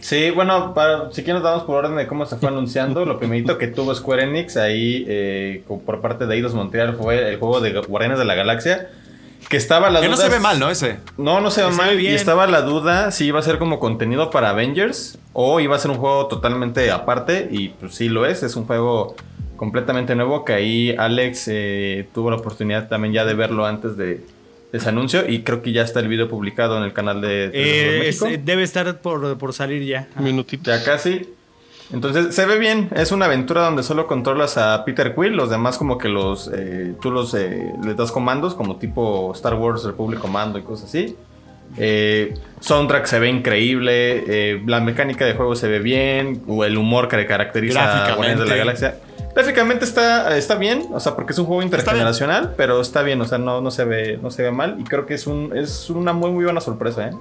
Sí, 0.04 0.32
bueno, 0.32 0.74
para, 0.74 1.14
si 1.14 1.24
quieres 1.24 1.42
nos 1.42 1.50
damos 1.50 1.64
por 1.64 1.78
orden 1.86 1.96
de 1.96 2.08
cómo 2.08 2.26
se 2.26 2.36
fue 2.36 2.50
anunciando. 2.50 3.06
Lo 3.06 3.18
primerito 3.20 3.58
que 3.58 3.68
tuvo 3.68 3.96
Square 3.96 4.24
Enix 4.24 4.58
ahí 4.58 5.06
eh, 5.08 5.64
por 5.86 6.02
parte 6.02 6.28
de 6.28 6.36
Eidos 6.36 6.54
Montreal 6.54 6.98
fue 6.98 7.30
el 7.30 7.40
juego 7.40 7.62
de 7.62 7.72
Guardianes 7.72 8.20
de 8.20 8.26
la 8.26 8.36
Galaxia. 8.36 8.90
Que 9.48 9.56
estaba 9.56 9.90
la 9.90 10.02
Que 10.02 10.08
duda. 10.08 10.18
no 10.18 10.22
se 10.22 10.30
ve 10.30 10.40
mal, 10.42 10.60
¿no? 10.60 10.70
Ese. 10.70 10.98
No, 11.18 11.40
no 11.40 11.50
se 11.52 11.64
ve 11.64 11.72
mal. 11.72 11.96
bien. 11.96 12.12
Y 12.12 12.16
estaba 12.16 12.48
la 12.48 12.64
duda 12.64 13.12
si 13.12 13.28
iba 13.28 13.40
a 13.40 13.44
ser 13.44 13.60
como 13.60 13.80
contenido 13.80 14.30
para 14.30 14.50
Avengers 14.50 15.18
o 15.32 15.62
iba 15.62 15.76
a 15.78 15.80
ser 15.80 15.92
un 15.92 15.98
juego 15.98 16.28
totalmente 16.28 16.92
aparte. 16.92 17.48
Y 17.50 17.70
pues 17.70 17.96
sí 17.96 18.10
lo 18.10 18.26
es. 18.26 18.44
Es 18.44 18.58
un 18.58 18.66
juego 18.66 19.16
completamente 19.56 20.16
nuevo 20.16 20.44
que 20.44 20.52
ahí 20.52 20.96
Alex 20.98 21.46
eh, 21.48 22.10
tuvo 22.14 22.30
la 22.30 22.36
oportunidad 22.38 22.90
también 22.90 23.14
ya 23.14 23.24
de 23.24 23.36
verlo 23.36 23.66
antes 23.66 23.96
de 23.96 24.26
ese 24.74 24.90
anuncio. 24.90 25.24
Y 25.30 25.44
creo 25.44 25.62
que 25.62 25.72
ya 25.72 25.84
está 25.84 26.02
el 26.02 26.10
video 26.10 26.28
publicado 26.28 26.78
en 26.78 26.84
el 26.84 26.92
canal 26.92 27.22
de, 27.22 27.50
de 27.50 27.52
Eh, 27.54 28.10
es- 28.10 28.20
debe 28.44 28.64
estar 28.64 29.00
por, 29.00 29.38
por 29.38 29.54
salir 29.54 29.84
ya. 29.84 30.10
Ah. 30.16 30.22
Minutito. 30.22 30.70
Ya 30.70 30.84
casi. 30.84 31.30
Entonces 31.92 32.34
se 32.34 32.46
ve 32.48 32.58
bien, 32.58 32.90
es 32.96 33.12
una 33.12 33.26
aventura 33.26 33.62
donde 33.66 33.84
solo 33.84 34.08
controlas 34.08 34.58
a 34.58 34.84
Peter 34.84 35.14
Quill, 35.14 35.34
los 35.34 35.50
demás 35.52 35.78
como 35.78 35.98
que 36.00 36.10
los 36.10 36.50
eh, 36.52 36.94
tú 37.02 37.12
los 37.12 37.34
eh, 37.36 37.72
les 37.86 37.96
das 37.96 38.12
comandos 38.12 38.56
como 38.56 38.78
tipo 38.78 39.32
Star 39.36 39.54
Wars 39.54 39.84
Republic 39.84 40.20
Commando 40.20 40.58
y 40.58 40.64
cosas 40.64 40.90
así. 40.90 41.16
Eh, 41.78 42.34
soundtrack 42.62 43.06
se 43.06 43.20
ve 43.20 43.30
increíble, 43.30 44.24
eh, 44.28 44.62
la 44.66 44.80
mecánica 44.80 45.26
de 45.26 45.34
juego 45.34 45.56
se 45.56 45.68
ve 45.68 45.80
bien, 45.80 46.42
o 46.48 46.64
el 46.66 46.78
humor 46.78 47.08
que 47.08 47.26
caracteriza 47.26 48.06
a. 48.06 48.16
Guardianes 48.16 48.44
de 48.44 48.50
la 48.50 48.56
Galaxia. 48.56 48.96
Gráficamente 49.36 49.84
está, 49.86 50.38
está 50.38 50.56
bien, 50.56 50.90
o 50.94 51.00
sea, 51.00 51.16
porque 51.16 51.34
es 51.34 51.40
un 51.40 51.46
juego 51.46 51.64
intergeneracional, 51.64 52.54
pero 52.56 52.80
está 52.80 53.02
bien, 53.02 53.20
o 53.20 53.26
sea, 53.26 53.40
no, 53.40 53.62
no, 53.62 53.72
se 53.72 53.84
ve, 53.84 54.20
no 54.22 54.30
se 54.30 54.44
ve 54.44 54.52
mal. 54.52 54.76
Y 54.80 54.84
creo 54.84 55.06
que 55.06 55.16
es, 55.16 55.26
un, 55.26 55.56
es 55.56 55.90
una 55.90 56.14
muy, 56.14 56.32
muy 56.32 56.44
buena 56.44 56.62
sorpresa, 56.62 57.08
¿eh? 57.08 57.12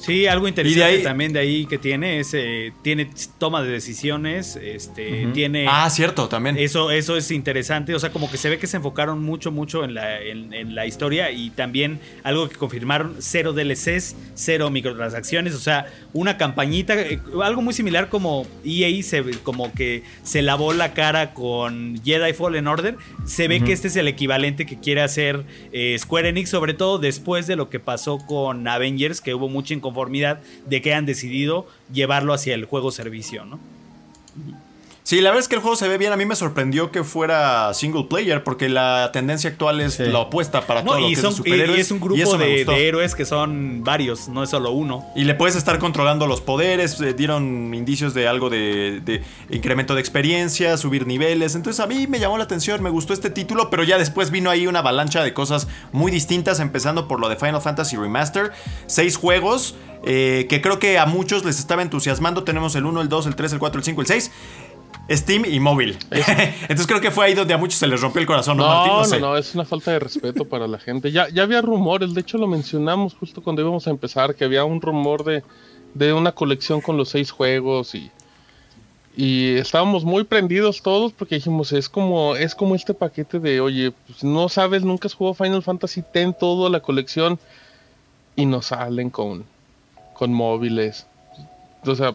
Sí, 0.00 0.26
algo 0.26 0.48
interesante 0.48 0.98
también 1.00 1.32
de 1.32 1.40
ahí 1.40 1.66
que 1.66 1.76
tiene 1.76 2.20
es 2.20 2.32
eh, 2.32 2.72
tiene 2.82 3.10
toma 3.38 3.62
de 3.62 3.70
decisiones, 3.70 4.56
este, 4.56 5.28
tiene 5.34 5.66
Ah, 5.68 5.88
cierto, 5.90 6.28
también. 6.28 6.56
Eso 6.56 6.90
eso 6.90 7.16
es 7.16 7.30
interesante, 7.30 7.94
o 7.94 7.98
sea, 7.98 8.10
como 8.10 8.30
que 8.30 8.38
se 8.38 8.48
ve 8.48 8.58
que 8.58 8.66
se 8.66 8.78
enfocaron 8.78 9.22
mucho 9.22 9.50
mucho 9.52 9.84
en 9.84 9.94
la, 9.94 10.20
en, 10.20 10.74
la 10.74 10.86
historia 10.86 11.30
y 11.30 11.50
también 11.50 12.00
algo 12.22 12.48
que 12.48 12.56
confirmaron, 12.56 13.16
cero 13.18 13.52
DLCs, 13.52 14.16
cero 14.34 14.70
microtransacciones, 14.70 15.54
o 15.54 15.58
sea, 15.58 15.86
una 16.12 16.38
campañita, 16.38 16.94
eh, 16.98 17.20
algo 17.42 17.60
muy 17.60 17.74
similar 17.74 18.08
como 18.08 18.46
EA 18.64 19.02
se 19.02 19.22
como 19.42 19.72
que 19.72 20.02
se 20.22 20.42
lavó 20.42 20.72
la 20.72 20.94
cara 20.94 21.34
con 21.34 22.00
Jedi 22.02 22.32
Fallen 22.32 22.66
Order, 22.66 22.96
se 23.26 23.48
ve 23.48 23.60
que 23.60 23.72
este 23.72 23.88
es 23.88 23.96
el 23.96 24.08
equivalente 24.08 24.64
que 24.64 24.78
quiere 24.78 25.02
hacer 25.02 25.44
eh, 25.72 25.96
Square 25.98 26.30
Enix, 26.30 26.48
sobre 26.48 26.72
todo 26.72 26.98
después 26.98 27.46
de 27.46 27.56
lo 27.56 27.68
que 27.68 27.80
pasó 27.80 28.18
con 28.18 28.66
Avengers, 28.66 29.20
que 29.20 29.34
hubo 29.34 29.48
mucha 29.48 29.74
de 30.66 30.82
que 30.82 30.94
han 30.94 31.06
decidido 31.06 31.66
llevarlo 31.92 32.32
hacia 32.32 32.54
el 32.54 32.64
juego 32.64 32.90
servicio, 32.90 33.44
¿no? 33.44 33.58
Sí, 35.02 35.20
la 35.20 35.30
verdad 35.30 35.40
es 35.40 35.48
que 35.48 35.56
el 35.56 35.60
juego 35.60 35.76
se 35.76 35.88
ve 35.88 35.98
bien. 35.98 36.12
A 36.12 36.16
mí 36.16 36.24
me 36.24 36.36
sorprendió 36.36 36.90
que 36.92 37.02
fuera 37.04 37.72
single 37.74 38.04
player, 38.04 38.44
porque 38.44 38.68
la 38.68 39.10
tendencia 39.12 39.50
actual 39.50 39.80
es 39.80 39.98
la 39.98 40.20
opuesta 40.20 40.66
para 40.66 40.84
todo 40.84 41.00
lo 41.00 41.08
que 41.08 41.16
son, 41.16 41.30
es 41.30 41.36
superhéroes. 41.36 41.78
Y 41.78 41.80
es 41.80 41.90
un 41.90 42.00
grupo 42.00 42.38
de, 42.38 42.88
héroes 42.88 43.14
que 43.14 43.24
son 43.24 43.82
varios, 43.82 44.28
no 44.28 44.42
es 44.42 44.50
solo 44.50 44.70
uno. 44.70 45.04
Y 45.16 45.24
le 45.24 45.34
puedes 45.34 45.56
estar 45.56 45.78
controlando 45.78 46.26
los 46.26 46.40
poderes, 46.40 47.00
eh, 47.00 47.14
dieron 47.14 47.74
indicios 47.74 48.14
de 48.14 48.28
algo 48.28 48.50
de, 48.50 49.00
de, 49.04 49.22
incremento 49.48 49.94
de 49.94 50.00
experiencia, 50.00 50.76
subir 50.76 51.06
niveles. 51.06 51.54
Entonces 51.54 51.80
a 51.80 51.86
mí 51.86 52.06
me 52.06 52.20
llamó 52.20 52.38
la 52.38 52.44
atención, 52.44 52.82
me 52.82 52.90
gustó 52.90 53.12
este 53.12 53.30
título, 53.30 53.70
pero 53.70 53.82
ya 53.82 53.98
después 53.98 54.30
vino 54.30 54.50
ahí 54.50 54.66
una 54.66 54.80
avalancha 54.80 55.24
de 55.24 55.32
cosas 55.32 55.66
muy 55.92 56.12
distintas, 56.12 56.60
empezando 56.60 57.08
por 57.08 57.20
lo 57.20 57.28
de 57.28 57.36
Final 57.36 57.60
Fantasy 57.60 57.96
Remaster. 57.96 58.52
Seis 58.86 59.16
juegos. 59.16 59.74
Eh, 60.02 60.46
que 60.48 60.62
creo 60.62 60.78
que 60.78 60.98
a 60.98 61.04
muchos 61.04 61.44
les 61.44 61.58
estaba 61.58 61.82
entusiasmando. 61.82 62.44
Tenemos 62.44 62.74
el 62.74 62.86
1, 62.86 63.02
el 63.02 63.08
2, 63.08 63.26
el 63.26 63.36
3, 63.36 63.52
el 63.54 63.58
4, 63.58 63.78
el 63.78 63.84
5, 63.84 64.00
el 64.00 64.06
6. 64.06 64.30
Steam 65.10 65.44
y 65.44 65.58
móvil. 65.58 65.98
Entonces 66.10 66.86
creo 66.86 67.00
que 67.00 67.10
fue 67.10 67.26
ahí 67.26 67.34
donde 67.34 67.52
a 67.52 67.58
muchos 67.58 67.78
se 67.78 67.86
les 67.86 68.00
rompió 68.00 68.20
el 68.20 68.26
corazón, 68.26 68.56
¿no, 68.56 68.66
Martín? 68.66 68.92
No, 68.92 69.26
no, 69.26 69.32
no, 69.32 69.36
es 69.36 69.54
una 69.54 69.64
falta 69.64 69.90
de 69.90 69.98
respeto 69.98 70.44
para 70.44 70.68
la 70.68 70.78
gente. 70.78 71.10
Ya, 71.10 71.28
ya 71.28 71.42
había 71.42 71.60
rumores, 71.60 72.14
de 72.14 72.20
hecho 72.20 72.38
lo 72.38 72.46
mencionamos 72.46 73.14
justo 73.14 73.42
cuando 73.42 73.62
íbamos 73.62 73.86
a 73.86 73.90
empezar, 73.90 74.34
que 74.34 74.44
había 74.44 74.64
un 74.64 74.80
rumor 74.80 75.24
de, 75.24 75.42
de 75.94 76.12
una 76.12 76.32
colección 76.32 76.80
con 76.80 76.96
los 76.96 77.08
seis 77.08 77.30
juegos 77.30 77.94
y, 77.94 78.10
y 79.16 79.56
estábamos 79.56 80.04
muy 80.04 80.24
prendidos 80.24 80.82
todos 80.82 81.12
porque 81.12 81.34
dijimos, 81.36 81.72
es 81.72 81.88
como, 81.88 82.36
es 82.36 82.54
como 82.54 82.74
este 82.74 82.94
paquete 82.94 83.40
de, 83.40 83.60
oye, 83.60 83.92
pues 84.06 84.22
no 84.22 84.48
sabes, 84.48 84.84
nunca 84.84 85.08
has 85.08 85.14
jugado 85.14 85.34
Final 85.34 85.62
Fantasy, 85.62 86.02
ten 86.02 86.32
toda 86.32 86.70
la 86.70 86.80
colección 86.80 87.38
y 88.36 88.46
nos 88.46 88.66
salen 88.66 89.10
con, 89.10 89.44
con 90.14 90.32
móviles. 90.32 91.06
O 91.84 91.94
sea, 91.94 92.14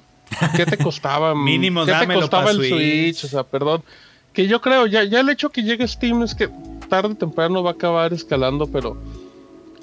¿Qué 0.55 0.65
te 0.65 0.77
costaba? 0.77 1.36
Mínimo, 1.36 1.86
¿Qué 1.86 1.93
te 1.93 2.13
costaba 2.13 2.51
el 2.51 2.57
Switch? 2.57 3.23
O 3.25 3.27
sea, 3.27 3.43
perdón. 3.43 3.83
Que 4.33 4.47
yo 4.47 4.59
creo, 4.61 4.86
ya, 4.86 5.03
ya 5.03 5.21
el 5.21 5.29
hecho 5.29 5.49
que 5.49 5.63
llegue 5.63 5.88
Steam 5.88 6.23
es 6.23 6.36
que 6.36 6.49
tarde 6.89 7.13
o 7.13 7.15
temprano 7.15 7.63
va 7.63 7.71
a 7.71 7.73
acabar 7.73 8.13
escalando, 8.13 8.67
pero. 8.67 8.97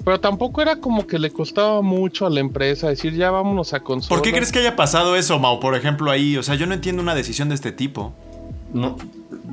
Pero 0.05 0.19
tampoco 0.19 0.61
era 0.61 0.75
como 0.75 1.07
que 1.07 1.17
le 1.17 1.31
costaba 1.31 1.81
mucho 1.81 2.25
a 2.25 2.29
la 2.29 2.41
empresa 2.41 2.89
decir 2.89 3.13
ya 3.13 3.31
vámonos 3.31 3.73
a 3.73 3.79
consola. 3.79 4.09
¿Por 4.09 4.21
qué 4.21 4.33
crees 4.33 4.51
que 4.51 4.59
haya 4.59 4.75
pasado 4.75 5.15
eso, 5.15 5.39
Mau? 5.39 5.61
Por 5.61 5.75
ejemplo, 5.75 6.11
ahí. 6.11 6.35
O 6.35 6.43
sea, 6.43 6.55
yo 6.55 6.67
no 6.67 6.73
entiendo 6.73 7.01
una 7.01 7.15
decisión 7.15 7.49
de 7.49 7.55
este 7.55 7.71
tipo. 7.71 8.13
No, 8.73 8.97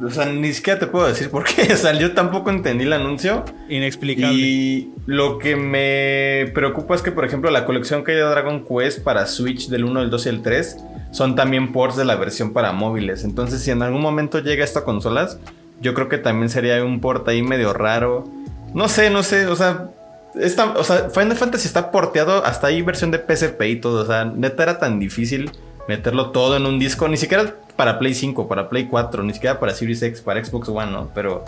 o 0.02 0.10
sea, 0.10 0.26
ni 0.26 0.52
siquiera 0.52 0.78
te 0.78 0.86
puedo 0.86 1.06
decir 1.06 1.30
por 1.30 1.44
qué. 1.44 1.72
O 1.72 1.76
sea, 1.76 1.92
yo 1.92 2.12
tampoco 2.12 2.50
entendí 2.50 2.84
el 2.84 2.92
anuncio. 2.92 3.44
Inexplicable. 3.68 4.38
Y 4.38 4.92
lo 5.06 5.38
que 5.38 5.56
me 5.56 6.50
preocupa 6.52 6.94
es 6.94 7.02
que, 7.02 7.12
por 7.12 7.24
ejemplo, 7.24 7.50
la 7.50 7.66
colección 7.66 8.04
que 8.04 8.12
hay 8.12 8.18
de 8.18 8.24
Dragon 8.24 8.64
Quest 8.64 9.02
para 9.02 9.26
Switch 9.26 9.68
del 9.68 9.84
1, 9.84 10.02
el 10.02 10.10
2 10.10 10.26
y 10.26 10.28
el 10.28 10.42
3 10.42 10.76
son 11.10 11.34
también 11.34 11.72
ports 11.72 11.96
de 11.96 12.04
la 12.04 12.14
versión 12.16 12.52
para 12.52 12.72
móviles. 12.72 13.24
Entonces, 13.24 13.62
si 13.62 13.70
en 13.70 13.82
algún 13.82 14.00
momento 14.00 14.38
llega 14.38 14.64
esto 14.64 14.78
a 14.78 14.84
consolas, 14.84 15.38
yo 15.80 15.94
creo 15.94 16.08
que 16.08 16.18
también 16.18 16.48
sería 16.48 16.84
un 16.84 17.00
port 17.00 17.26
ahí 17.28 17.42
medio 17.42 17.72
raro. 17.72 18.28
No 18.74 18.88
sé, 18.88 19.10
no 19.10 19.24
sé, 19.24 19.46
o 19.46 19.56
sea, 19.56 19.90
esta, 20.34 20.72
o 20.72 20.84
sea, 20.84 21.10
Final 21.10 21.36
Fantasy 21.36 21.66
está 21.66 21.90
porteado 21.90 22.44
hasta 22.44 22.68
ahí 22.68 22.82
versión 22.82 23.10
de 23.10 23.18
PSP 23.18 23.62
y 23.62 23.76
todo. 23.76 24.02
O 24.02 24.06
sea, 24.06 24.24
neta 24.24 24.62
era 24.62 24.78
tan 24.78 25.00
difícil 25.00 25.50
meterlo 25.90 26.30
todo 26.30 26.56
en 26.56 26.66
un 26.66 26.78
disco, 26.78 27.08
ni 27.08 27.16
siquiera 27.16 27.56
para 27.74 27.98
Play 27.98 28.14
5, 28.14 28.46
para 28.46 28.68
Play 28.68 28.86
4, 28.86 29.24
ni 29.24 29.34
siquiera 29.34 29.58
para 29.58 29.74
Series 29.74 30.00
X, 30.00 30.20
para 30.20 30.42
Xbox 30.42 30.68
One. 30.68 30.96
Pero 31.14 31.44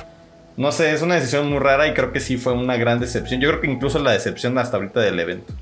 no 0.57 0.73
sé, 0.73 0.93
es 0.93 1.01
una 1.01 1.15
decisión 1.15 1.49
muy 1.49 1.61
rara 1.61 1.87
y 1.87 1.95
creo 1.95 2.13
que 2.13 2.19
sí 2.19 2.37
fue 2.37 2.53
una 2.53 2.77
gran 2.77 2.99
decepción. 2.99 3.41
Yo 3.41 3.49
creo 3.49 3.61
que 3.61 3.71
incluso 3.71 4.01
la 4.01 4.11
decepción 4.11 4.59
hasta 4.59 4.79
ahorita 4.79 5.01
del 5.01 5.21
evento. 5.21 5.55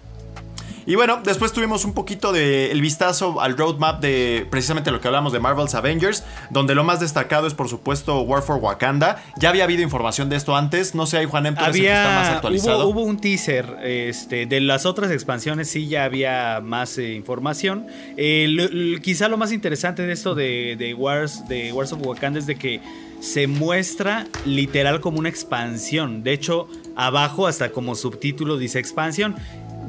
Y 0.90 0.96
bueno, 0.96 1.20
después 1.22 1.52
tuvimos 1.52 1.84
un 1.84 1.94
poquito 1.94 2.32
de 2.32 2.72
el 2.72 2.80
vistazo 2.80 3.40
al 3.40 3.56
roadmap 3.56 4.00
de 4.00 4.44
precisamente 4.50 4.90
lo 4.90 5.00
que 5.00 5.06
hablamos 5.06 5.32
de 5.32 5.38
Marvel's 5.38 5.76
Avengers, 5.76 6.24
donde 6.50 6.74
lo 6.74 6.82
más 6.82 6.98
destacado 6.98 7.46
es 7.46 7.54
por 7.54 7.68
supuesto 7.68 8.22
War 8.22 8.42
for 8.42 8.56
Wakanda. 8.56 9.22
Ya 9.38 9.50
había 9.50 9.62
habido 9.62 9.82
información 9.82 10.28
de 10.28 10.34
esto 10.34 10.56
antes, 10.56 10.96
no 10.96 11.06
sé, 11.06 11.18
hay 11.18 11.26
Juan 11.26 11.46
Empero 11.46 11.68
había, 11.68 12.02
está 12.02 12.14
más 12.16 12.28
actualizado. 12.30 12.88
Hubo, 12.88 13.02
un 13.02 13.20
teaser, 13.20 13.76
este, 13.84 14.46
de 14.46 14.60
las 14.60 14.84
otras 14.84 15.12
expansiones 15.12 15.70
sí 15.70 15.86
ya 15.86 16.02
había 16.02 16.60
más 16.60 16.98
eh, 16.98 17.14
información. 17.14 17.86
Eh, 18.16 18.98
quizá 19.00 19.28
lo 19.28 19.36
más 19.36 19.52
interesante 19.52 20.02
de 20.02 20.12
esto 20.12 20.34
de, 20.34 20.74
de, 20.76 20.92
Wars, 20.94 21.46
de 21.46 21.72
Wars 21.72 21.92
of 21.92 22.04
Wakanda 22.04 22.40
es 22.40 22.46
de 22.46 22.56
que 22.56 22.80
se 23.20 23.46
muestra 23.46 24.26
literal 24.44 25.00
como 25.00 25.20
una 25.20 25.28
expansión. 25.28 26.24
De 26.24 26.32
hecho, 26.32 26.66
abajo 26.96 27.46
hasta 27.46 27.70
como 27.70 27.94
subtítulo 27.94 28.58
dice 28.58 28.80
expansión 28.80 29.36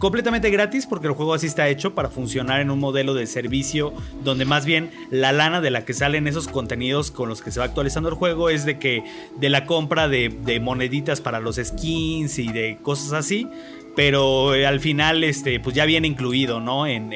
completamente 0.01 0.49
gratis 0.49 0.87
porque 0.87 1.05
el 1.05 1.13
juego 1.13 1.35
así 1.35 1.45
está 1.45 1.69
hecho 1.69 1.93
para 1.93 2.09
funcionar 2.09 2.59
en 2.59 2.71
un 2.71 2.79
modelo 2.79 3.13
de 3.13 3.27
servicio 3.27 3.93
donde 4.23 4.45
más 4.45 4.65
bien 4.65 4.89
la 5.11 5.31
lana 5.31 5.61
de 5.61 5.69
la 5.69 5.85
que 5.85 5.93
salen 5.93 6.27
esos 6.27 6.47
contenidos 6.47 7.11
con 7.11 7.29
los 7.29 7.43
que 7.43 7.51
se 7.51 7.59
va 7.59 7.67
actualizando 7.67 8.09
el 8.09 8.15
juego 8.15 8.49
es 8.49 8.65
de 8.65 8.79
que 8.79 9.03
de 9.37 9.49
la 9.49 9.67
compra 9.67 10.07
de, 10.07 10.29
de 10.29 10.59
moneditas 10.59 11.21
para 11.21 11.39
los 11.39 11.57
skins 11.57 12.39
y 12.39 12.51
de 12.51 12.79
cosas 12.81 13.13
así 13.13 13.47
pero 13.95 14.55
eh, 14.55 14.65
al 14.65 14.79
final 14.79 15.23
este, 15.23 15.59
pues 15.59 15.75
ya 15.75 15.85
viene 15.85 16.07
incluido 16.07 16.59
¿no? 16.59 16.87
En, 16.87 17.11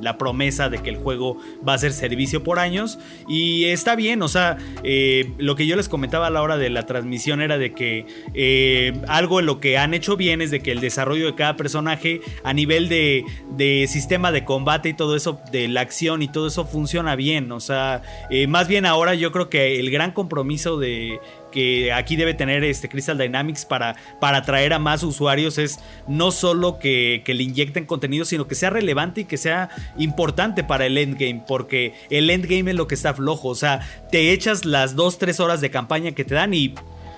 la 0.00 0.16
promesa 0.16 0.70
de 0.70 0.78
que 0.78 0.88
el 0.88 0.96
juego 0.96 1.36
va 1.66 1.74
a 1.74 1.78
ser 1.78 1.92
servicio 1.92 2.42
por 2.42 2.58
años 2.58 2.98
y 3.28 3.66
está 3.66 3.96
bien, 3.96 4.22
o 4.22 4.28
sea, 4.28 4.56
eh, 4.82 5.30
lo 5.36 5.56
que 5.56 5.66
yo 5.66 5.76
les 5.76 5.90
comentaba 5.90 6.28
a 6.28 6.30
la 6.30 6.40
hora 6.40 6.56
de 6.56 6.70
la 6.70 6.86
transmisión 6.86 7.42
era 7.42 7.58
de 7.58 7.74
que 7.74 8.06
eh, 8.32 8.94
algo 9.08 9.40
en 9.40 9.44
lo 9.44 9.60
que 9.60 9.76
han 9.76 9.92
hecho 9.92 10.16
bien 10.16 10.40
es 10.40 10.50
de 10.50 10.60
que 10.60 10.72
el 10.72 10.80
desarrollo 10.80 11.26
de 11.26 11.34
cada 11.34 11.56
personaje 11.58 12.22
a 12.44 12.54
nivel 12.54 12.88
de, 12.88 13.26
de 13.50 13.86
sistema 13.88 14.32
de 14.32 14.46
combate 14.46 14.88
y 14.88 14.94
todo 14.94 15.16
eso, 15.16 15.38
de 15.52 15.68
la 15.68 15.82
acción 15.82 16.22
y 16.22 16.28
todo 16.28 16.46
eso 16.46 16.64
funciona 16.64 17.14
bien, 17.14 17.52
o 17.52 17.60
sea, 17.60 18.00
más 18.48 18.68
bien 18.68 18.86
ahora 18.86 19.14
yo 19.14 19.32
creo 19.32 19.50
que 19.50 19.80
el 19.80 19.90
gran 19.90 20.12
compromiso 20.12 20.78
de 20.78 21.20
que 21.50 21.92
aquí 21.92 22.16
debe 22.16 22.34
tener 22.34 22.64
este 22.64 22.88
Crystal 22.88 23.18
Dynamics 23.18 23.64
para, 23.64 23.96
para 24.20 24.38
atraer 24.38 24.72
a 24.72 24.78
más 24.78 25.02
usuarios 25.02 25.58
es 25.58 25.78
no 26.08 26.30
solo 26.30 26.78
que, 26.78 27.22
le 27.26 27.42
inyecten 27.42 27.86
contenido, 27.86 28.24
sino 28.24 28.46
que 28.48 28.54
sea 28.54 28.70
relevante 28.70 29.22
y 29.22 29.24
que 29.24 29.36
sea 29.36 29.70
importante 29.96 30.64
para 30.64 30.86
el 30.86 30.98
endgame, 30.98 31.42
porque 31.46 31.94
el 32.10 32.28
endgame 32.30 32.72
es 32.72 32.76
lo 32.76 32.86
que 32.86 32.94
está 32.94 33.14
flojo, 33.14 33.48
o 33.48 33.54
sea, 33.54 33.80
te 34.10 34.32
echas 34.32 34.64
las 34.64 34.96
2-3 34.96 35.40
horas 35.40 35.60
de 35.60 35.70
campaña 35.70 36.12
que 36.12 36.24
te 36.24 36.34
dan 36.34 36.54
y 36.54 36.74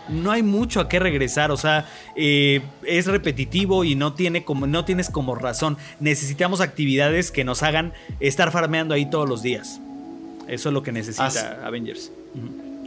no 0.08 0.30
hay 0.30 0.42
mucho 0.42 0.80
a 0.80 0.88
qué 0.88 0.98
regresar, 0.98 1.50
o 1.50 1.56
sea, 1.56 1.86
eh, 2.16 2.60
es 2.84 3.06
repetitivo 3.06 3.84
y 3.84 3.94
no, 3.94 4.14
tiene 4.14 4.44
como, 4.44 4.66
no 4.66 4.84
tienes 4.84 5.10
como 5.10 5.34
razón. 5.34 5.76
Necesitamos 6.00 6.60
actividades 6.60 7.30
que 7.30 7.44
nos 7.44 7.62
hagan 7.62 7.92
estar 8.20 8.50
farmeando 8.50 8.94
ahí 8.94 9.08
todos 9.08 9.28
los 9.28 9.42
días. 9.42 9.80
Eso 10.48 10.68
es 10.68 10.72
lo 10.72 10.82
que 10.82 10.92
necesita 10.92 11.64
Avengers. 11.64 12.10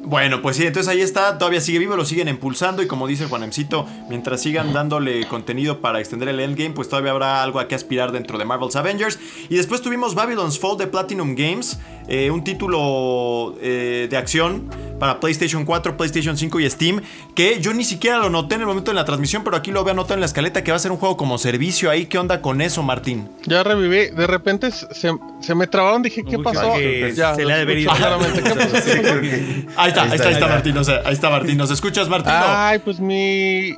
Bueno, 0.07 0.39
pues 0.43 0.57
sí, 0.57 0.67
entonces 0.67 0.87
ahí 0.87 1.01
está, 1.01 1.39
todavía 1.39 1.59
sigue 1.59 1.79
vivo, 1.79 1.95
lo 1.95 2.05
siguen 2.05 2.27
impulsando 2.27 2.83
y 2.83 2.87
como 2.87 3.07
dice 3.07 3.25
Juanemcito, 3.25 3.87
mientras 4.07 4.39
sigan 4.39 4.71
dándole 4.71 5.27
contenido 5.27 5.81
para 5.81 5.99
extender 5.99 6.29
el 6.29 6.39
endgame, 6.39 6.75
pues 6.75 6.89
todavía 6.89 7.09
habrá 7.09 7.41
algo 7.41 7.59
a 7.59 7.67
que 7.67 7.73
aspirar 7.73 8.11
dentro 8.11 8.37
de 8.37 8.45
Marvel's 8.45 8.75
Avengers. 8.75 9.17
Y 9.49 9.55
después 9.55 9.81
tuvimos 9.81 10.13
Babylon's 10.13 10.59
Fall 10.59 10.77
de 10.77 10.85
Platinum 10.85 11.33
Games, 11.33 11.79
eh, 12.07 12.29
un 12.31 12.43
título 12.43 13.55
eh, 13.61 14.07
de 14.09 14.17
acción 14.17 14.69
para 14.99 15.19
PlayStation 15.19 15.65
4, 15.65 15.97
PlayStation 15.97 16.37
5 16.37 16.59
y 16.59 16.69
Steam, 16.69 17.01
que 17.35 17.59
yo 17.59 17.73
ni 17.73 17.83
siquiera 17.83 18.17
lo 18.17 18.29
noté 18.29 18.55
en 18.55 18.61
el 18.61 18.67
momento 18.67 18.91
de 18.91 18.95
la 18.95 19.03
transmisión, 19.05 19.43
pero 19.43 19.57
aquí 19.57 19.71
lo 19.71 19.83
veo 19.83 19.91
anotado 19.91 20.13
en 20.15 20.21
la 20.21 20.25
escaleta 20.25 20.63
que 20.63 20.71
va 20.71 20.77
a 20.77 20.79
ser 20.79 20.91
un 20.91 20.97
juego 20.97 21.17
como 21.17 21.37
servicio 21.37 21.89
ahí. 21.89 22.05
¿Qué 22.05 22.17
onda 22.17 22.41
con 22.41 22.61
eso, 22.61 22.81
Martín? 22.81 23.29
Ya 23.45 23.63
reviví, 23.63 24.15
de 24.15 24.27
repente 24.27 24.71
se, 24.71 25.55
me 25.55 25.67
trabaron, 25.67 26.01
dije, 26.01 26.23
¿qué 26.23 26.39
pasó? 26.39 26.79
ya, 27.13 27.35
se 27.35 27.45
le 27.45 27.53
ha 27.53 27.57
de 27.57 27.65
venir. 27.65 27.89
ahí 29.75 29.89
está, 29.89 30.03
ahí 30.03 30.15
está, 30.15 30.27
ahí 30.27 30.33
está, 30.33 30.47
Martín, 30.47 30.77
ahí 30.77 31.13
está 31.13 31.29
Martín. 31.29 31.57
¿Nos 31.57 31.71
escuchas, 31.71 32.07
Martín? 32.07 32.33
Ay, 32.35 32.79
pues 32.79 32.99
mi 32.99 33.75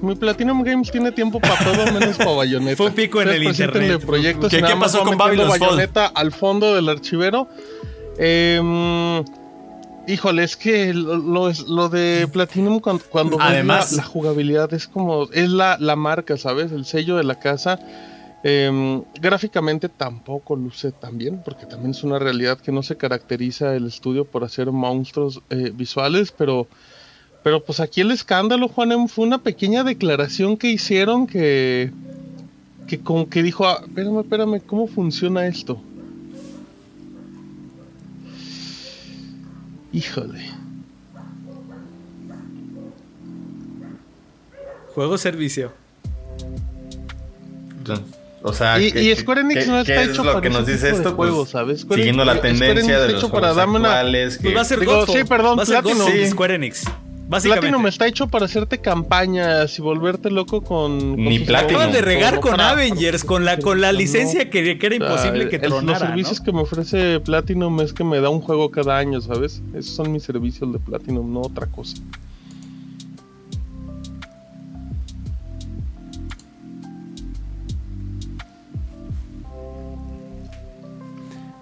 mi 0.00 0.14
Platinum 0.14 0.62
Games 0.62 0.90
tiene 0.90 1.12
tiempo 1.12 1.40
para 1.40 1.56
todo 1.64 1.92
menos 1.92 2.16
para 2.16 2.32
Bayonetta. 2.32 2.76
Fue 2.78 2.86
un 2.86 2.94
pico 2.94 3.22
en 3.22 3.28
el 3.28 3.44
internet. 3.44 4.04
Proyectos 4.04 4.50
¿Qué, 4.50 4.60
pasó 4.78 5.02
con 5.02 5.16
Babylon's 5.16 5.58
Bayonetta 5.58 6.06
al 6.06 6.32
fondo 6.32 6.74
del 6.74 6.88
archivero. 6.88 7.48
Eh, 8.18 9.22
Híjole, 10.08 10.44
es 10.44 10.56
que 10.56 10.94
lo, 10.94 11.50
lo 11.66 11.88
de 11.88 12.28
Platinum 12.32 12.78
cuando, 12.78 13.04
cuando 13.10 13.38
Además, 13.40 13.90
la, 13.92 14.02
la, 14.02 14.02
jugabilidad 14.04 14.72
es 14.72 14.86
como, 14.86 15.24
es 15.32 15.48
la, 15.48 15.76
la 15.80 15.96
marca, 15.96 16.36
¿sabes? 16.36 16.70
El 16.70 16.84
sello 16.84 17.16
de 17.16 17.24
la 17.24 17.40
casa. 17.40 17.80
Eh, 18.44 19.02
gráficamente 19.20 19.88
tampoco 19.88 20.54
luce 20.54 20.92
tan 20.92 21.18
bien, 21.18 21.42
porque 21.44 21.66
también 21.66 21.90
es 21.90 22.04
una 22.04 22.20
realidad 22.20 22.58
que 22.58 22.70
no 22.70 22.84
se 22.84 22.96
caracteriza 22.96 23.74
el 23.74 23.88
estudio 23.88 24.24
por 24.24 24.44
hacer 24.44 24.70
monstruos 24.70 25.42
eh, 25.50 25.72
visuales, 25.74 26.32
pero, 26.36 26.68
pero 27.46 27.62
pues 27.62 27.78
aquí 27.78 28.00
el 28.00 28.10
escándalo, 28.10 28.66
Juanem, 28.66 29.06
fue 29.06 29.24
una 29.24 29.38
pequeña 29.38 29.84
declaración 29.84 30.56
que 30.56 30.66
hicieron 30.68 31.28
que, 31.28 31.92
que 32.88 32.98
como 32.98 33.28
que 33.30 33.40
dijo, 33.40 33.64
ah, 33.68 33.82
espérame, 33.86 34.18
espérame, 34.18 34.60
¿cómo 34.66 34.88
funciona 34.88 35.46
esto? 35.46 35.80
Híjole. 39.92 40.40
Juego 44.96 45.16
servicio. 45.16 45.70
O 48.42 48.52
sea, 48.52 48.80
y, 48.80 48.86
y 48.86 49.14
Square 49.14 49.42
Enix 49.42 49.66
¿qué, 49.66 49.70
no 49.70 49.78
está 49.82 49.94
¿qué 49.94 50.02
hecho 50.02 50.10
es 50.10 50.16
lo 50.18 50.24
para 50.32 50.40
que 50.40 50.50
nos 50.50 50.66
dice 50.66 50.90
esto? 50.90 51.14
Juego, 51.14 51.42
pues, 51.42 51.50
¿sabes? 51.50 51.80
Square 51.82 52.02
siguiendo 52.02 52.24
Enix, 52.24 52.34
la 52.34 52.42
tendencia 52.42 52.98
de 52.98 53.12
los 53.12 53.22
juegos 53.22 53.54
darme 53.54 53.78
una- 53.78 53.90
actuales. 54.00 54.36
que- 54.38 54.42
Pues 54.42 54.56
va 54.56 54.60
a 54.62 54.64
ser 54.64 54.80
Digo, 54.80 54.96
Godfall. 54.96 55.16
sí, 55.16 55.24
perdón, 55.28 55.58
va 55.58 55.62
a 55.62 55.66
ser 55.66 55.74
Platinum. 55.82 55.98
Godfall 55.98 56.18
de 56.18 56.24
Sí. 56.24 56.30
Square 56.32 56.54
Enix. 56.56 56.84
Básicamente. 57.28 57.68
Platinum 57.68 57.86
está 57.88 58.06
hecho 58.06 58.28
para 58.28 58.44
hacerte 58.44 58.78
campañas 58.80 59.78
y 59.78 59.82
volverte 59.82 60.30
loco 60.30 60.60
con. 60.62 60.98
con 60.98 61.16
Ni 61.16 61.40
Platinum. 61.40 61.76
Acaban 61.76 61.92
de 61.92 62.00
regar 62.00 62.34
no 62.34 62.40
con 62.40 62.52
para- 62.52 62.70
Avengers, 62.70 63.24
con 63.24 63.44
la, 63.44 63.58
con 63.58 63.80
la 63.80 63.92
No. 63.92 63.98
licencia 63.98 64.48
que, 64.48 64.78
que 64.78 64.86
era 64.86 64.96
O 64.96 64.98
sea, 64.98 65.08
imposible 65.08 65.48
que 65.48 65.56
el- 65.56 65.62
Los 65.62 65.78
tronara. 65.80 65.98
servicios 65.98 66.38
¿no? 66.38 66.44
que 66.44 66.52
me 66.52 66.60
ofrece 66.60 67.20
Platinum 67.20 67.80
es 67.80 67.92
que 67.92 68.04
me 68.04 68.20
da 68.20 68.28
un 68.30 68.40
juego 68.40 68.70
cada 68.70 68.96
año, 68.96 69.20
¿sabes? 69.20 69.60
Esos 69.74 69.94
son 69.94 70.12
mis 70.12 70.22
servicios 70.22 70.72
de 70.72 70.78
Platinum, 70.78 71.32
no 71.32 71.40
otra 71.40 71.66
cosa. 71.66 71.96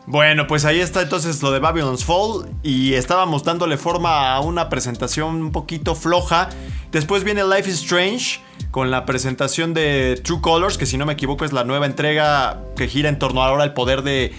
Bueno, 0.07 0.47
pues 0.47 0.67
ahí 0.67 0.81
está 0.81 1.01
entonces 1.01 1.43
lo 1.43 1.51
de 1.51 1.61
Babylon's 1.61 2.05
Fall 2.05 2.51
y 2.63 2.93
estábamos 2.93 3.43
dándole 3.43 3.79
forma 3.79 4.35
a 4.35 4.41
una 4.41 4.69
presentación 4.69 5.37
un 5.37 5.51
poquito 5.51 5.95
floja. 5.95 6.51
Después 6.93 7.25
viene 7.25 7.43
Life 7.43 7.71
is 7.71 7.77
Strange 7.83 8.41
con 8.71 8.91
la 8.91 9.07
presentación 9.07 9.73
de 9.73 10.21
True 10.23 10.41
Colors, 10.43 10.77
que 10.77 10.85
si 10.85 10.99
no 10.99 11.07
me 11.07 11.15
equivoco 11.15 11.47
es 11.47 11.55
la 11.55 11.65
nueva 11.65 11.87
entrega 11.87 12.61
que 12.77 12.87
gira 12.87 13.09
en 13.09 13.19
torno 13.19 13.43
ahora 13.43 13.63
al 13.63 13.73
poder 13.73 14.03
de, 14.03 14.33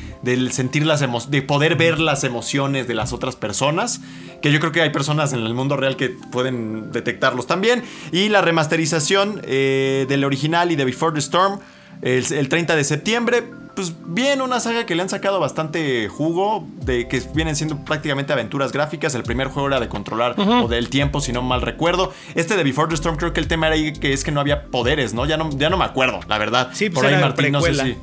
sentir 0.51 0.85
las 0.85 1.01
emo- 1.01 1.25
de 1.25 1.41
poder 1.41 1.75
ver 1.75 1.99
las 1.99 2.23
emociones 2.23 2.87
de 2.87 2.93
las 2.93 3.11
otras 3.11 3.35
personas, 3.35 4.01
que 4.43 4.51
yo 4.51 4.59
creo 4.59 4.71
que 4.71 4.81
hay 4.81 4.91
personas 4.91 5.33
en 5.33 5.39
el 5.39 5.53
mundo 5.55 5.77
real 5.77 5.95
que 5.97 6.09
pueden 6.09 6.91
detectarlos 6.91 7.47
también. 7.47 7.83
Y 8.11 8.29
la 8.29 8.41
remasterización 8.41 9.41
eh, 9.45 10.05
del 10.07 10.25
original 10.25 10.71
y 10.71 10.75
de 10.75 10.85
Before 10.85 11.13
the 11.13 11.19
Storm 11.19 11.59
el, 12.01 12.33
el 12.33 12.49
30 12.49 12.75
de 12.75 12.83
septiembre. 12.83 13.43
Pues 13.75 13.93
bien, 14.05 14.41
una 14.41 14.61
saga 14.61 14.85
que 14.85 14.95
le 14.95 15.01
han 15.01 15.09
sacado 15.09 15.41
bastante 15.41 16.07
jugo, 16.07 16.65
de 16.85 17.09
que 17.09 17.21
vienen 17.33 17.57
siendo 17.57 17.83
prácticamente 17.83 18.31
aventuras 18.31 18.71
gráficas. 18.71 19.15
El 19.15 19.23
primer 19.23 19.47
juego 19.47 19.67
era 19.67 19.81
de 19.81 19.89
controlar 19.89 20.39
o 20.39 20.69
del 20.69 20.87
tiempo, 20.89 21.19
si 21.19 21.33
no 21.33 21.41
mal 21.41 21.61
recuerdo. 21.61 22.13
Este 22.35 22.55
de 22.55 22.63
Before 22.63 22.87
the 22.87 22.95
Storm 22.95 23.17
creo 23.17 23.33
que 23.33 23.41
el 23.41 23.49
tema 23.49 23.67
era 23.67 23.75
ahí 23.75 23.91
que 23.91 24.13
es 24.13 24.23
que 24.23 24.31
no 24.31 24.39
había 24.39 24.63
poderes, 24.67 25.13
¿no? 25.13 25.25
Ya 25.25 25.35
no, 25.35 25.49
ya 25.57 25.69
no 25.69 25.75
me 25.75 25.83
acuerdo, 25.83 26.21
la 26.29 26.37
verdad. 26.37 26.69
Sí, 26.71 26.89
pues 26.89 27.03
Por 27.03 27.13
ahí 27.13 27.21
Martín, 27.21 27.51
no 27.51 27.59
sé 27.61 27.73
si. 27.73 27.97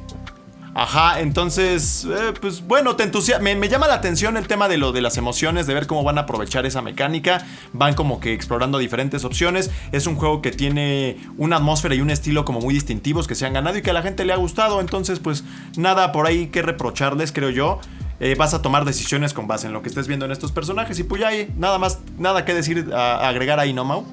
Ajá, 0.75 1.21
entonces, 1.21 2.07
eh, 2.07 2.33
pues 2.41 2.67
bueno, 2.67 2.97
te 2.97 3.03
entusia 3.03 3.39
me, 3.39 3.55
me 3.55 3.69
llama 3.69 3.87
la 3.89 3.95
atención 3.95 4.39
el 4.39 4.47
tema 4.47 4.69
de 4.69 4.79
lo 4.79 4.91
de 4.93 5.03
las 5.03 5.19
emociones, 5.19 5.67
de 5.67 5.75
ver 5.75 5.87
cómo 5.87 6.03
van 6.03 6.17
a 6.17 6.23
aprovechar 6.23 6.65
esa 6.65 6.81
mecánica. 6.81 7.47
Van 7.75 7.93
como 7.95 8.21
que 8.21 8.33
explorando 8.33 8.79
diferentes 8.79 9.25
opciones. 9.27 9.71
Es 9.93 10.07
un 10.07 10.17
juego 10.17 10.41
que 10.41 10.51
tiene 10.51 11.19
una 11.37 11.57
atmósfera 11.57 11.95
y 11.95 12.01
un 12.01 12.11
estilo 12.11 12.47
como 12.47 12.61
muy 12.61 12.73
distintivos 12.73 13.27
que 13.29 13.35
se 13.35 13.45
han 13.45 13.53
ganado 13.53 13.77
y 13.77 13.83
que 13.83 13.91
a 13.91 13.93
la 13.93 14.01
gente 14.01 14.25
le 14.25 14.33
ha 14.33 14.37
gustado. 14.37 14.81
Entonces, 14.81 15.19
pues 15.19 15.45
nada 15.77 16.11
por 16.11 16.27
ahí 16.27 16.47
que 16.47 16.63
reprocharles, 16.63 17.33
creo 17.33 17.51
yo. 17.51 17.79
Eh, 18.19 18.35
vas 18.39 18.55
a 18.55 18.63
tomar 18.63 18.87
decisiones 18.87 19.35
con 19.35 19.47
base 19.47 19.67
en 19.67 19.75
lo 19.75 19.83
que 19.83 19.89
estés 19.91 20.07
viendo 20.09 20.25
en 20.25 20.33
estos 20.33 20.53
personajes. 20.53 20.99
Y 20.99 21.05
pues 21.05 21.21
ya 21.21 21.29
hay 21.29 21.53
nada 21.59 21.77
más, 21.79 21.99
nada 22.19 22.47
que 22.47 22.55
decir, 22.55 22.89
a- 22.95 23.29
agregar 23.29 23.61
ahí, 23.61 23.75
¿no, 23.75 23.85
Mau? 23.85 24.05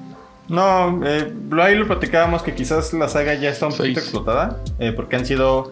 No, 0.48 1.00
eh, 1.06 1.32
lo- 1.48 1.62
ahí 1.62 1.76
lo 1.76 1.86
platicábamos 1.86 2.42
que 2.42 2.54
quizás 2.54 2.92
la 2.92 3.08
saga 3.08 3.34
ya 3.34 3.48
está 3.48 3.66
un 3.68 3.74
poquito 3.76 4.00
explotada, 4.00 4.60
eh, 4.80 4.92
porque 4.92 5.14
han 5.16 5.24
sido 5.24 5.70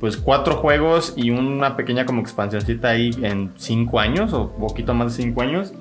pues 0.00 0.16
cuatro 0.16 0.56
juegos 0.56 1.14
y 1.16 1.30
una 1.30 1.76
pequeña 1.76 2.04
como 2.06 2.20
expansioncita 2.20 2.88
ahí 2.88 3.10
en 3.22 3.52
cinco 3.56 4.00
años 4.00 4.32
o 4.32 4.50
poquito 4.50 4.94
más 4.94 5.16
de 5.16 5.22
cinco 5.22 5.42
años. 5.42 5.72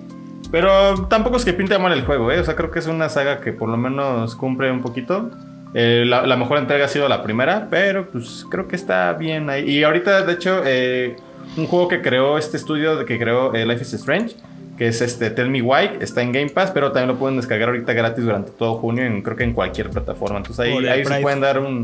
Pero 0.51 1.07
tampoco 1.07 1.38
es 1.38 1.43
que 1.43 1.53
pinte 1.53 1.78
mal 1.78 1.91
el 1.91 2.03
juego, 2.03 2.32
¿eh? 2.32 2.39
O 2.39 2.43
sea, 2.43 2.55
creo 2.55 2.72
que 2.72 2.80
es 2.80 2.88
una 2.88 3.09
saga 3.09 3.41
que 3.41 3.51
por 3.51 3.68
lo 3.68 3.78
menos 3.78 4.36
cumple 4.36 4.72
un 4.72 4.82
poquito. 4.82 5.32
Eh, 5.74 6.05
la, 6.07 6.26
la 6.26 6.38
mejor 6.38 6.57
entrega 6.59 6.86
ha 6.86 6.88
sido 6.88 7.09
la 7.09 7.22
primera, 7.24 7.68
pero 7.70 8.09
pues 8.09 8.45
creo 8.49 8.68
que 8.68 8.78
está 8.78 9.11
bien 9.13 9.49
ahí. 9.49 9.70
Y 9.70 9.84
ahorita, 9.84 10.22
de 10.22 10.34
hecho, 10.34 10.61
eh, 10.63 11.18
un 11.57 11.68
juego 11.68 11.89
que 11.89 12.01
creó 12.01 12.38
este 12.38 12.55
estudio 12.55 12.95
de 12.95 13.05
que 13.05 13.20
creó 13.20 13.53
eh, 13.53 13.66
Life 13.66 13.82
is 13.82 13.93
Strange, 13.95 14.36
que 14.78 14.88
es 14.88 15.01
este 15.01 15.30
Tell 15.32 15.49
Me 15.49 15.61
Why, 15.61 15.97
está 15.99 16.22
en 16.22 16.32
Game 16.32 16.49
Pass, 16.49 16.72
pero 16.72 16.91
también 16.91 17.09
lo 17.09 17.16
pueden 17.16 17.38
descargar 17.38 17.70
ahorita 17.70 17.91
gratis 17.93 18.24
durante 18.24 18.51
todo 18.51 18.76
junio, 18.76 19.03
en, 19.03 19.22
creo 19.22 19.36
que 19.36 19.43
en 19.43 19.53
cualquier 19.53 19.89
plataforma. 19.89 20.38
Entonces 20.38 20.66
ahí, 20.66 20.88
ahí 20.88 21.03
se 21.03 21.20
pueden 21.20 21.41
dar 21.41 21.59
un, 21.59 21.82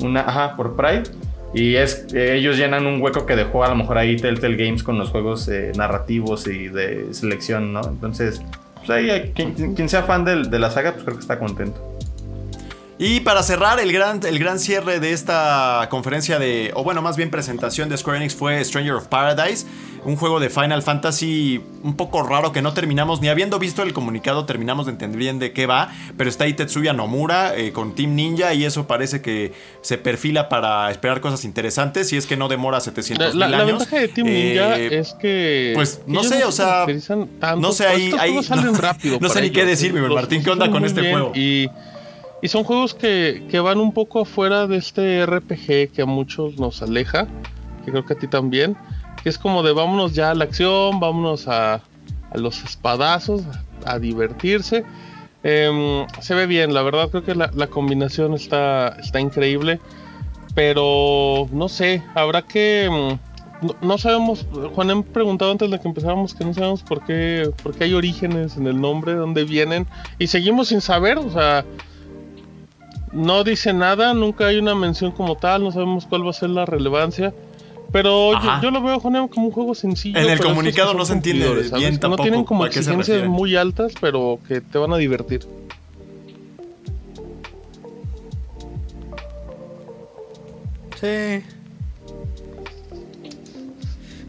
una, 0.00 0.20
ajá, 0.20 0.56
por 0.56 0.76
Pride. 0.76 1.04
Y 1.52 1.74
es, 1.74 2.06
eh, 2.14 2.36
ellos 2.36 2.56
llenan 2.56 2.86
un 2.86 3.00
hueco 3.02 3.26
que 3.26 3.34
dejó 3.34 3.64
a 3.64 3.68
lo 3.68 3.74
mejor 3.74 3.98
ahí 3.98 4.16
Telltale 4.16 4.56
Games 4.56 4.82
con 4.84 4.98
los 4.98 5.08
juegos 5.10 5.48
eh, 5.48 5.72
narrativos 5.76 6.46
y 6.46 6.68
de 6.68 7.12
selección, 7.12 7.72
¿no? 7.72 7.80
Entonces, 7.82 8.40
pues 8.76 8.90
ahí 8.90 9.10
hay- 9.10 9.32
quien, 9.34 9.54
quien 9.74 9.88
sea 9.88 10.04
fan 10.04 10.24
de 10.24 10.58
la 10.58 10.70
saga, 10.70 10.92
pues 10.92 11.02
creo 11.04 11.16
que 11.16 11.22
está 11.22 11.38
contento. 11.40 11.80
Y 13.02 13.20
para 13.20 13.42
cerrar, 13.42 13.80
el 13.80 13.94
gran, 13.94 14.20
el 14.26 14.38
gran 14.38 14.58
cierre 14.58 15.00
de 15.00 15.12
esta 15.12 15.86
conferencia 15.90 16.38
de, 16.38 16.70
o 16.74 16.84
bueno, 16.84 17.00
más 17.00 17.16
bien 17.16 17.30
presentación 17.30 17.88
de 17.88 17.96
Square 17.96 18.18
Enix 18.18 18.34
fue 18.34 18.62
Stranger 18.62 18.92
of 18.92 19.06
Paradise, 19.06 19.64
un 20.04 20.16
juego 20.16 20.38
de 20.38 20.50
Final 20.50 20.82
Fantasy 20.82 21.62
un 21.82 21.96
poco 21.96 22.22
raro 22.22 22.52
que 22.52 22.60
no 22.60 22.74
terminamos, 22.74 23.22
ni 23.22 23.28
habiendo 23.28 23.58
visto 23.58 23.82
el 23.82 23.94
comunicado 23.94 24.44
terminamos 24.44 24.84
de 24.84 24.92
entender 24.92 25.18
bien 25.18 25.38
de 25.38 25.54
qué 25.54 25.64
va, 25.64 25.90
pero 26.18 26.28
está 26.28 26.44
ahí 26.44 26.52
Tetsuya 26.52 26.92
Nomura 26.92 27.56
eh, 27.56 27.72
con 27.72 27.94
Team 27.94 28.14
Ninja 28.14 28.52
y 28.52 28.66
eso 28.66 28.86
parece 28.86 29.22
que 29.22 29.54
se 29.80 29.96
perfila 29.96 30.50
para 30.50 30.90
esperar 30.90 31.22
cosas 31.22 31.46
interesantes 31.46 32.12
y 32.12 32.18
es 32.18 32.26
que 32.26 32.36
no 32.36 32.48
demora 32.48 32.76
La, 32.76 32.80
700 32.82 33.34
la- 33.34 33.46
mil 33.46 33.56
la 33.56 33.62
años. 33.62 33.78
ventaja 33.78 33.96
de 33.96 34.08
Team 34.08 34.26
Eh, 34.28 34.44
Ninja 34.44 34.76
es 34.76 35.14
que. 35.14 35.72
pues, 35.74 36.02
no 36.06 36.22
sé, 36.22 36.44
o 36.44 36.52
se 36.52 36.58
sea, 37.00 37.16
tanto, 37.40 37.56
no 37.66 37.72
sé, 37.72 37.86
ahí- 37.86 38.12
ahí- 38.20 38.34
no- 38.50 38.74
rápido 38.74 39.16
no 39.18 39.30
sé 39.30 39.40
ni 39.40 39.48
qué 39.48 39.64
decir, 39.64 39.94
mi 39.94 40.00
los- 40.00 40.10
Martín, 40.14 40.42
¿qué 40.44 40.50
onda 40.50 40.70
con 40.70 40.84
este 40.84 41.00
bien 41.00 41.12
juego? 41.14 41.32
Y, 41.34 41.66
y 42.42 42.48
son 42.48 42.64
juegos 42.64 42.94
que, 42.94 43.46
que 43.50 43.60
van 43.60 43.78
un 43.78 43.92
poco 43.92 44.20
afuera 44.20 44.66
de 44.66 44.76
este 44.76 45.26
RPG 45.26 45.92
que 45.92 46.02
a 46.02 46.06
muchos 46.06 46.58
nos 46.58 46.82
aleja, 46.82 47.26
que 47.84 47.90
creo 47.90 48.04
que 48.04 48.14
a 48.14 48.18
ti 48.18 48.26
también, 48.26 48.76
que 49.22 49.28
es 49.28 49.38
como 49.38 49.62
de 49.62 49.72
vámonos 49.72 50.14
ya 50.14 50.30
a 50.30 50.34
la 50.34 50.44
acción, 50.44 51.00
vámonos 51.00 51.48
a, 51.48 51.74
a 51.74 52.38
los 52.38 52.62
espadazos, 52.64 53.42
a, 53.84 53.98
divertirse. 53.98 54.84
Em, 55.42 56.06
se 56.20 56.34
ve 56.34 56.46
bien, 56.46 56.74
la 56.74 56.82
verdad 56.82 57.08
creo 57.10 57.24
que 57.24 57.34
la, 57.34 57.66
combinación 57.68 58.34
está, 58.34 58.88
está 59.00 59.20
increíble, 59.20 59.80
pero 60.54 61.48
no 61.52 61.68
sé, 61.68 62.02
habrá 62.14 62.42
que... 62.42 62.88
mm, 62.90 63.66
No, 63.66 63.76
no 63.82 63.98
sabemos, 63.98 64.46
Juan 64.74 64.90
han 64.90 65.02
preguntado 65.02 65.50
antes 65.50 65.70
de 65.70 65.78
que 65.78 65.88
empezáramos 65.88 66.34
que 66.34 66.44
no 66.46 66.54
sabemos 66.54 66.82
por 66.82 67.04
qué, 67.04 67.50
por 67.62 67.74
qué 67.74 67.84
hay 67.84 67.92
orígenes 67.94 68.56
en 68.56 68.66
el 68.66 68.80
nombre, 68.80 69.14
dónde 69.14 69.44
vienen, 69.44 69.86
y 70.18 70.28
seguimos 70.28 70.68
sin 70.68 70.80
saber, 70.80 71.18
o 71.18 71.30
sea, 71.30 71.64
no 73.12 73.44
dice 73.44 73.72
nada, 73.72 74.14
nunca 74.14 74.46
hay 74.46 74.58
una 74.58 74.74
mención 74.74 75.12
como 75.12 75.36
tal, 75.36 75.64
no 75.64 75.72
sabemos 75.72 76.06
cuál 76.06 76.26
va 76.26 76.30
a 76.30 76.34
ser 76.34 76.50
la 76.50 76.66
relevancia. 76.66 77.34
Pero 77.92 78.32
yo, 78.62 78.70
lo 78.70 78.80
veo 78.82 79.00
Juan, 79.00 79.26
como 79.26 79.46
un 79.46 79.52
juego 79.52 79.74
sencillo. 79.74 80.16
En 80.18 80.30
el 80.30 80.38
comunicado 80.38 80.94
no 80.94 81.04
se 81.04 81.12
entiende 81.14 81.52
bien 81.52 81.70
Que 81.70 81.90
No 81.90 81.98
tampoco 81.98 82.22
tienen 82.22 82.44
como 82.44 82.64
exigencias 82.64 83.26
muy 83.26 83.56
altas, 83.56 83.94
pero 84.00 84.38
que 84.46 84.60
te 84.60 84.78
van 84.78 84.92
a 84.92 84.96
divertir. 84.96 85.40
Sí. 91.00 91.42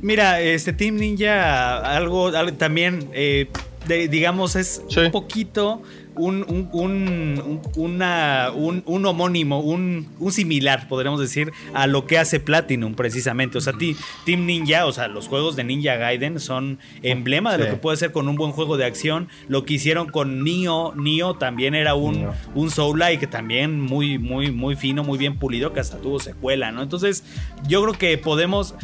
Mira, 0.02 0.42
este 0.42 0.74
Team 0.74 0.96
Ninja, 0.96 1.78
algo, 1.96 2.28
algo 2.28 2.54
también, 2.58 3.10
eh, 3.14 3.48
de- 3.88 4.08
digamos, 4.08 4.56
es 4.56 4.82
Sí. 4.90 5.00
un 5.02 5.12
poquito 5.12 5.82
un, 6.16 6.46
un, 6.74 7.62
una, 7.76 8.52
un, 8.54 9.06
homónimo, 9.06 9.60
un, 9.60 10.08
similar, 10.30 10.88
podríamos 10.88 11.20
decir, 11.20 11.52
a 11.74 11.88
lo 11.88 12.06
que 12.06 12.18
hace 12.18 12.40
Platinum 12.40 12.96
precisamente. 12.96 13.58
O 13.58 13.62
sea, 13.62 13.74
Team 14.26 14.46
Ninja, 14.46 14.86
o 14.86 14.92
sea, 14.92 15.08
los 15.08 15.28
juegos 15.28 15.56
de 15.56 15.64
Ninja 15.64 15.96
Gaiden 15.96 16.40
son 16.40 16.80
emblema 17.02 17.58
de 17.58 17.66
lo 17.66 17.70
que 17.72 17.78
puede 17.78 17.98
ser 17.98 18.12
con 18.12 18.28
un 18.28 18.36
buen 18.36 18.52
juego 18.52 18.78
de 18.78 18.86
acción. 18.86 19.30
Lo 19.48 19.66
que 19.66 19.76
hicieron 19.76 20.10
con 20.10 20.44
Nio, 20.44 20.94
Nio 20.96 21.36
también 21.36 21.76
era 21.76 21.96
un, 21.96 22.28
un 22.56 22.70
Soul-like 22.70 23.28
también 23.28 23.80
muy, 23.80 24.18
muy, 24.18 24.52
muy 24.52 24.76
fino, 24.76 25.04
muy 25.04 25.18
bien 25.18 25.38
pulido, 25.38 25.74
que 25.74 25.80
hasta 25.80 25.98
tuvo 25.98 26.20
secuela, 26.20 26.72
¿no? 26.72 26.82
Entonces, 26.82 27.24
yo 27.68 27.82
creo 27.84 27.94
que 27.94 28.18
podemos, 28.18 28.76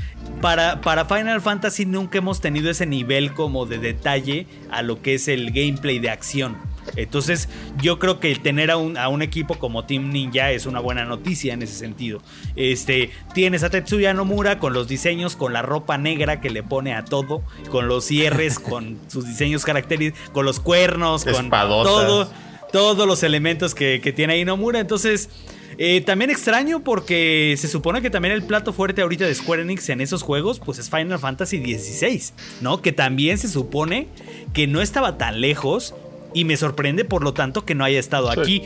para, 0.42 0.82
para 0.82 1.06
Final 1.06 1.42
Fantasy 1.42 1.86
nunca 1.86 2.20
hemos 2.20 2.42
tenido 2.42 2.70
ese 2.70 2.86
nivel 2.86 3.34
como 3.34 3.66
de 3.66 3.80
detalle 3.80 4.48
a 4.72 4.82
lo 4.82 5.02
que 5.02 5.16
es 5.16 5.28
el 5.28 5.52
gameplay 5.52 6.00
de 6.00 6.10
acción. 6.10 6.58
Entonces, 6.96 7.50
yo 7.82 8.00
creo 8.00 8.20
que 8.20 8.34
tener 8.36 8.72
a 8.72 8.78
un, 8.78 8.98
a 8.98 9.10
un, 9.10 9.22
equipo 9.22 9.56
como 9.56 9.86
Team 9.86 10.10
Ninja 10.10 10.52
es 10.52 10.66
una 10.66 10.80
buena 10.80 11.04
noticia 11.06 11.54
en 11.54 11.62
ese 11.62 11.74
sentido. 11.74 12.22
Este, 12.56 13.12
tienes 13.34 13.64
a 13.64 13.70
Tetsuya 13.70 14.14
Nomura 14.14 14.60
con 14.60 14.74
los 14.74 14.88
diseños, 14.88 15.36
con 15.36 15.54
la 15.54 15.62
ropa 15.62 15.98
negra 15.98 16.40
que 16.40 16.50
le 16.50 16.64
pone 16.64 16.94
a 16.94 17.04
todo, 17.04 17.44
con 17.70 17.88
los 17.88 18.06
cierres, 18.06 18.60
con 18.60 18.98
sus 19.08 19.28
diseños 19.28 19.66
característicos, 19.66 20.30
con 20.30 20.46
los 20.46 20.60
cuernos, 20.60 21.26
con 21.26 21.50
todo, 21.50 22.32
todos 22.72 23.08
los 23.08 23.24
elementos 23.24 23.76
que, 23.76 24.00
que 24.02 24.14
tiene 24.14 24.34
ahí 24.34 24.46
Nomura. 24.46 24.80
Entonces, 24.80 25.30
eh, 25.78 26.02
también 26.02 26.32
extraño 26.32 26.84
porque 26.84 27.56
se 27.58 27.68
supone 27.68 28.02
que 28.02 28.10
también 28.10 28.34
el 28.34 28.44
plato 28.44 28.74
fuerte 28.74 29.02
ahorita 29.02 29.26
de 29.26 29.36
Square 29.36 29.62
Enix 29.62 29.90
en 29.90 30.02
esos 30.02 30.24
juegos, 30.24 30.60
pues 30.60 30.80
es 30.80 30.90
Final 30.90 31.20
Fantasy 31.20 31.58
XVI, 31.58 32.34
¿no? 32.62 32.82
Que 32.82 32.92
también 32.92 33.38
se 33.38 33.48
supone 33.48 34.08
que 34.54 34.66
no 34.66 34.82
estaba 34.82 35.18
tan 35.18 35.40
lejos 35.40 35.94
y 36.34 36.46
me 36.46 36.58
sorprende 36.58 37.06
por 37.06 37.24
lo 37.24 37.34
tanto 37.34 37.64
que 37.64 37.76
no 37.76 37.84
haya 37.84 38.00
estado 38.00 38.30
aquí. 38.32 38.64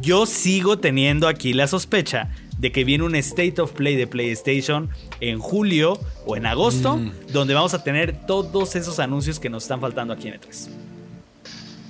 Yo 0.00 0.26
sigo 0.26 0.78
teniendo 0.78 1.28
aquí 1.28 1.52
la 1.52 1.66
sospecha 1.66 2.30
de 2.58 2.72
que 2.72 2.84
viene 2.84 3.04
un 3.04 3.14
State 3.14 3.60
of 3.60 3.72
Play 3.72 3.96
de 3.96 4.06
PlayStation 4.06 4.90
en 5.20 5.38
julio 5.38 6.00
o 6.26 6.36
en 6.36 6.46
agosto, 6.46 6.96
mm. 6.96 7.12
donde 7.32 7.54
vamos 7.54 7.72
a 7.74 7.84
tener 7.84 8.26
todos 8.26 8.74
esos 8.76 8.98
anuncios 8.98 9.38
que 9.38 9.48
nos 9.48 9.62
están 9.62 9.80
faltando 9.80 10.12
aquí 10.12 10.28
en 10.28 10.34
E3. 10.34 10.68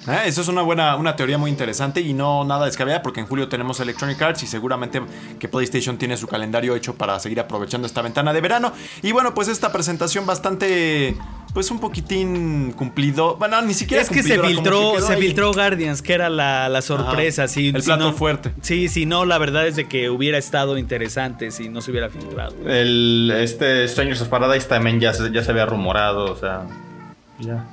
Ah, 0.09 0.25
eso 0.25 0.41
es 0.41 0.49
una 0.49 0.63
buena, 0.63 0.97
una 0.97 1.15
teoría 1.17 1.37
muy 1.37 1.51
interesante 1.51 2.01
y 2.01 2.15
no 2.15 2.45
nada 2.45 2.65
descabellada 2.67 3.03
porque 3.03 3.21
en 3.21 3.27
julio 3.27 3.49
tenemos 3.49 3.79
Electronic 3.81 4.21
Arts 4.23 4.43
y 4.43 4.47
seguramente 4.47 5.03
que 5.39 5.49
PlayStation 5.49 5.99
tiene 5.99 6.17
su 6.17 6.27
calendario 6.27 6.75
hecho 6.75 6.95
para 6.95 7.19
seguir 7.21 7.41
aprovechando 7.41 7.87
esta 7.87 8.01
ventana 8.01 8.33
de 8.33 8.41
verano. 8.41 8.73
Y 9.03 9.13
bueno, 9.13 9.35
pues 9.35 9.49
esta 9.49 9.71
presentación 9.71 10.25
bastante 10.25 11.15
pues 11.53 11.71
un 11.71 11.81
poquitín 11.81 12.73
cumplido. 12.73 13.37
Bueno, 13.37 13.61
ni 13.63 13.75
siquiera 13.75 14.03
es 14.03 14.09
que 14.09 14.23
se 14.23 14.39
filtró, 14.39 15.01
se 15.01 15.17
filtró 15.17 15.53
Guardians, 15.53 16.03
que 16.03 16.15
era 16.15 16.31
la, 16.31 16.81
sorpresa. 16.83 17.45
el 17.57 17.83
plato 17.83 18.13
fuerte. 18.13 18.53
Sí, 18.63 18.89
sí, 18.89 19.07
no, 19.07 19.25
la 19.25 19.39
verdad 19.39 19.67
es 19.67 19.77
de 19.77 19.89
que 19.89 20.11
hubiera 20.11 20.39
estado 20.39 20.79
interesante 20.79 21.51
si 21.51 21.69
no 21.69 21.81
se 21.81 21.91
hubiera 21.91 22.09
filtrado. 22.09 22.55
El 22.67 23.33
este 23.35 23.87
Strangers 23.89 24.23
of 24.23 24.29
Paradise 24.29 24.67
también 24.69 25.01
ya 25.01 25.13
ya 25.33 25.43
se 25.43 25.51
había 25.51 25.67
rumorado, 25.67 26.33
o 26.33 26.37
sea, 26.37 26.67
ya. 27.39 27.67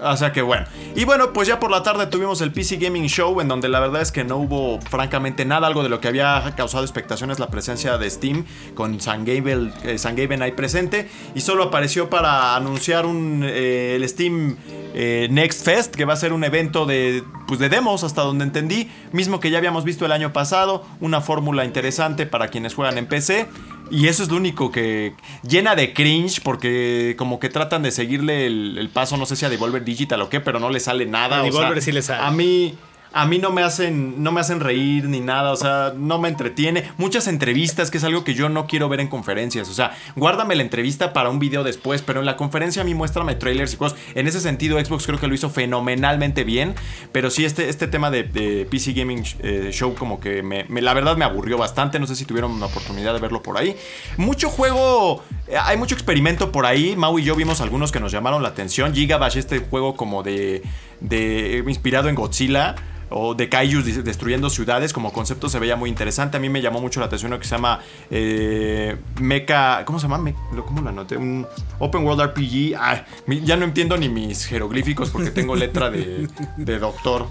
O 0.00 0.16
sea 0.16 0.32
que 0.32 0.42
bueno. 0.42 0.66
Y 0.94 1.04
bueno, 1.04 1.32
pues 1.32 1.48
ya 1.48 1.58
por 1.58 1.70
la 1.70 1.82
tarde 1.82 2.06
tuvimos 2.06 2.40
el 2.40 2.52
PC 2.52 2.76
Gaming 2.76 3.06
Show, 3.06 3.40
en 3.40 3.48
donde 3.48 3.68
la 3.68 3.80
verdad 3.80 4.00
es 4.00 4.12
que 4.12 4.24
no 4.24 4.36
hubo 4.36 4.80
francamente 4.80 5.44
nada. 5.44 5.66
Algo 5.66 5.82
de 5.82 5.88
lo 5.88 6.00
que 6.00 6.08
había 6.08 6.52
causado 6.56 6.84
expectaciones 6.84 7.38
la 7.38 7.48
presencia 7.48 7.98
de 7.98 8.08
Steam 8.08 8.44
con 8.74 9.00
San 9.00 9.24
Gaben, 9.24 9.72
eh, 9.84 10.38
ahí 10.40 10.52
presente. 10.52 11.08
Y 11.34 11.40
solo 11.40 11.64
apareció 11.64 12.10
para 12.10 12.54
anunciar 12.54 13.06
un, 13.06 13.42
eh, 13.44 13.96
el 13.96 14.08
Steam 14.08 14.56
eh, 14.94 15.28
Next 15.30 15.64
Fest, 15.64 15.94
que 15.94 16.04
va 16.04 16.12
a 16.12 16.16
ser 16.16 16.32
un 16.32 16.44
evento 16.44 16.86
de, 16.86 17.24
pues 17.46 17.58
de 17.58 17.68
demos, 17.68 18.04
hasta 18.04 18.22
donde 18.22 18.44
entendí. 18.44 18.90
Mismo 19.12 19.40
que 19.40 19.50
ya 19.50 19.58
habíamos 19.58 19.84
visto 19.84 20.06
el 20.06 20.12
año 20.12 20.32
pasado. 20.32 20.84
Una 21.00 21.20
fórmula 21.20 21.64
interesante 21.64 22.26
para 22.26 22.48
quienes 22.48 22.74
juegan 22.74 22.98
en 22.98 23.06
PC. 23.06 23.48
Y 23.92 24.08
eso 24.08 24.22
es 24.22 24.30
lo 24.30 24.36
único 24.36 24.72
que 24.72 25.14
llena 25.46 25.76
de 25.76 25.92
cringe 25.92 26.40
porque 26.42 27.14
como 27.18 27.38
que 27.38 27.50
tratan 27.50 27.82
de 27.82 27.90
seguirle 27.90 28.46
el, 28.46 28.90
paso, 28.90 29.18
no 29.18 29.26
sé 29.26 29.36
si 29.36 29.44
a 29.44 29.50
Devolver 29.50 29.84
Digital 29.84 30.22
o 30.22 30.30
qué, 30.30 30.40
pero 30.40 30.58
no 30.58 30.70
le 30.70 30.80
sale 30.80 31.04
nada. 31.04 31.40
A 31.40 31.42
Devolver 31.42 31.82
sí 31.82 31.92
le 31.92 32.00
sale. 32.00 32.22
A 32.22 32.30
mí 32.30 32.74
a 33.12 33.26
mí 33.26 33.38
no 33.38 33.50
me 33.50 33.62
hacen 33.62 34.22
no 34.22 34.32
me 34.32 34.40
hacen 34.40 34.60
reír 34.60 35.04
ni 35.04 35.20
nada, 35.20 35.52
o 35.52 35.56
sea, 35.56 35.92
no 35.96 36.18
me 36.18 36.28
entretiene. 36.28 36.84
Muchas 36.98 37.26
entrevistas, 37.26 37.90
que 37.90 37.98
es 37.98 38.04
algo 38.04 38.24
que 38.24 38.34
yo 38.34 38.48
no 38.48 38.66
quiero 38.66 38.88
ver 38.88 39.00
en 39.00 39.08
conferencias, 39.08 39.68
o 39.68 39.74
sea, 39.74 39.96
guárdame 40.16 40.54
la 40.54 40.62
entrevista 40.62 41.12
para 41.12 41.30
un 41.30 41.38
video 41.38 41.64
después, 41.64 42.02
pero 42.02 42.20
en 42.20 42.26
la 42.26 42.36
conferencia 42.36 42.82
a 42.82 42.84
mí 42.84 42.94
muéstrame 42.94 43.34
trailers 43.34 43.74
y 43.74 43.76
cosas. 43.76 43.98
En 44.14 44.26
ese 44.26 44.40
sentido, 44.40 44.82
Xbox 44.82 45.06
creo 45.06 45.18
que 45.18 45.26
lo 45.26 45.34
hizo 45.34 45.50
fenomenalmente 45.50 46.44
bien, 46.44 46.74
pero 47.12 47.30
sí 47.30 47.44
este, 47.44 47.68
este 47.68 47.86
tema 47.86 48.10
de, 48.10 48.22
PC 48.70 48.92
Gaming 48.92 49.24
eh, 49.40 49.70
Show 49.72 49.94
como 49.94 50.20
que 50.20 50.42
me, 50.42 50.64
la 50.80 50.94
verdad 50.94 51.16
me 51.16 51.24
aburrió 51.24 51.58
bastante, 51.58 51.98
no 51.98 52.06
sé 52.06 52.16
si 52.16 52.24
tuvieron 52.24 52.50
una 52.52 52.66
oportunidad 52.66 53.14
de 53.14 53.20
verlo 53.20 53.42
por 53.42 53.58
ahí. 53.58 53.76
Mucho 54.16 54.48
juego, 54.48 55.22
hay 55.60 55.76
mucho 55.76 55.94
experimento 55.94 56.52
por 56.52 56.66
ahí, 56.66 56.96
Mau 56.96 57.18
y 57.18 57.24
yo 57.24 57.34
vimos 57.34 57.60
algunos 57.60 57.92
que 57.92 58.00
nos 58.00 58.12
llamaron 58.12 58.42
la 58.42 58.50
atención, 58.50 58.94
Gigabash 58.94 59.36
este 59.36 59.58
juego 59.58 59.96
como 59.96 60.22
de, 60.22 60.62
de 61.00 61.62
inspirado 61.66 62.08
en 62.08 62.14
Godzilla 62.14 62.74
o 63.14 63.34
de 63.34 63.48
kaijus 63.48 64.04
destruyendo 64.04 64.50
ciudades 64.50 64.92
como 64.92 65.12
concepto 65.12 65.48
se 65.48 65.58
veía 65.58 65.76
muy 65.76 65.90
interesante. 65.90 66.36
A 66.36 66.40
mí 66.40 66.48
me 66.48 66.60
llamó 66.60 66.80
mucho 66.80 67.00
la 67.00 67.06
atención 67.06 67.30
lo 67.30 67.38
que 67.38 67.44
se 67.44 67.54
llama 67.54 67.80
eh, 68.10 68.96
Mecha. 69.20 69.84
¿Cómo 69.84 69.98
se 69.98 70.08
llama? 70.08 70.32
¿Cómo 70.66 70.80
lo 70.80 70.88
anoté? 70.88 71.16
Un 71.16 71.46
Open 71.78 72.04
World 72.04 72.22
RPG. 72.30 73.44
ya 73.44 73.56
no 73.56 73.64
entiendo 73.64 73.96
ni 73.96 74.08
mis 74.08 74.46
jeroglíficos 74.46 75.10
porque 75.10 75.30
tengo 75.30 75.54
letra 75.54 75.90
de, 75.90 76.28
de 76.56 76.78
doctor. 76.78 77.28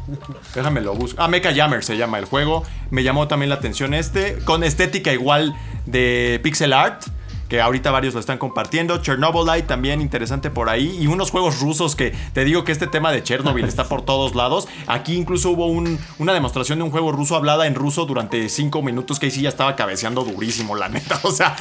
Déjame 0.53 0.82
lo 0.82 0.95
busco. 0.95 1.22
Ah, 1.22 1.28
Mecha 1.28 1.53
Jammer 1.53 1.84
se 1.84 1.97
llama 1.97 2.19
el 2.19 2.26
juego. 2.26 2.63
Me 2.89 3.03
llamó 3.03 3.28
también 3.28 3.49
la 3.49 3.55
atención 3.55 3.93
este. 3.93 4.38
Con 4.45 4.63
estética 4.63 5.11
igual 5.11 5.55
de 5.86 6.39
pixel 6.43 6.74
art 6.74 7.03
que 7.52 7.60
ahorita 7.60 7.91
varios 7.91 8.14
lo 8.14 8.22
están 8.22 8.38
compartiendo. 8.38 9.02
Chernobylite 9.02 9.68
también 9.68 9.99
interesante 9.99 10.49
por 10.49 10.70
ahí. 10.70 10.97
Y 11.02 11.08
unos 11.08 11.32
juegos 11.32 11.60
rusos 11.60 11.97
que 11.97 12.14
te 12.32 12.45
digo 12.45 12.64
que 12.64 12.72
este 12.72 12.88
tema 12.88 13.12
de 13.12 13.24
Chernobyl 13.24 13.66
está 13.66 13.89
por 13.89 14.04
todos 14.06 14.36
lados. 14.36 14.70
Aquí 14.88 15.18
incluso 15.18 15.49
hubo 15.49 15.68
una 15.68 16.34
demostración 16.34 16.80
de 16.80 16.86
un 16.86 16.91
juego 16.91 17.12
ruso 17.12 17.36
hablada 17.36 17.68
en 17.68 17.76
ruso 17.76 18.06
durante 18.06 18.47
5 18.47 18.82
minutos 18.82 19.20
que 19.20 19.26
ahí 19.26 19.32
sí 19.34 19.41
ya 19.41 19.49
estaba 19.49 19.76
cabeceando 19.76 20.24
durísimo, 20.24 20.78
la 20.78 20.88
neta. 20.88 21.20
O 21.24 21.32
sea, 21.32 21.58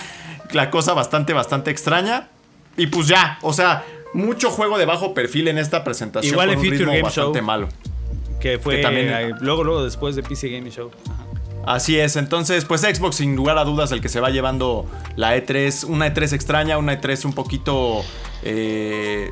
la 0.52 0.70
cosa 0.70 0.94
bastante, 0.94 1.32
bastante 1.32 1.72
extraña. 1.72 2.28
Y 2.76 2.86
pues 2.86 3.08
ya, 3.08 3.40
o 3.42 3.52
sea, 3.52 3.84
mucho 4.14 4.50
juego 4.50 4.78
de 4.78 4.84
bajo 4.84 5.12
perfil 5.12 5.48
en 5.48 5.58
esta 5.58 5.82
presentación. 5.82 6.34
Igual 6.34 6.50
en 6.50 6.60
Future 6.60 6.84
Game 6.84 7.02
bastante 7.02 7.42
malo. 7.42 7.68
Que 8.38 8.60
fue 8.60 8.78
también, 8.78 9.08
eh, 9.08 9.32
luego, 9.40 9.64
luego 9.64 9.82
después 9.82 10.14
de 10.14 10.22
PC 10.22 10.50
Game 10.50 10.70
Show. 10.70 10.92
Así 11.66 11.98
es, 11.98 12.16
entonces 12.16 12.64
pues 12.64 12.80
Xbox 12.80 13.16
sin 13.16 13.36
lugar 13.36 13.58
a 13.58 13.64
dudas 13.64 13.92
el 13.92 14.00
que 14.00 14.08
se 14.08 14.20
va 14.20 14.30
llevando 14.30 14.86
la 15.16 15.36
E3, 15.36 15.84
una 15.84 16.12
E3 16.12 16.32
extraña, 16.32 16.78
una 16.78 17.00
E3 17.00 17.26
un 17.26 17.32
poquito 17.34 18.02
eh, 18.42 19.30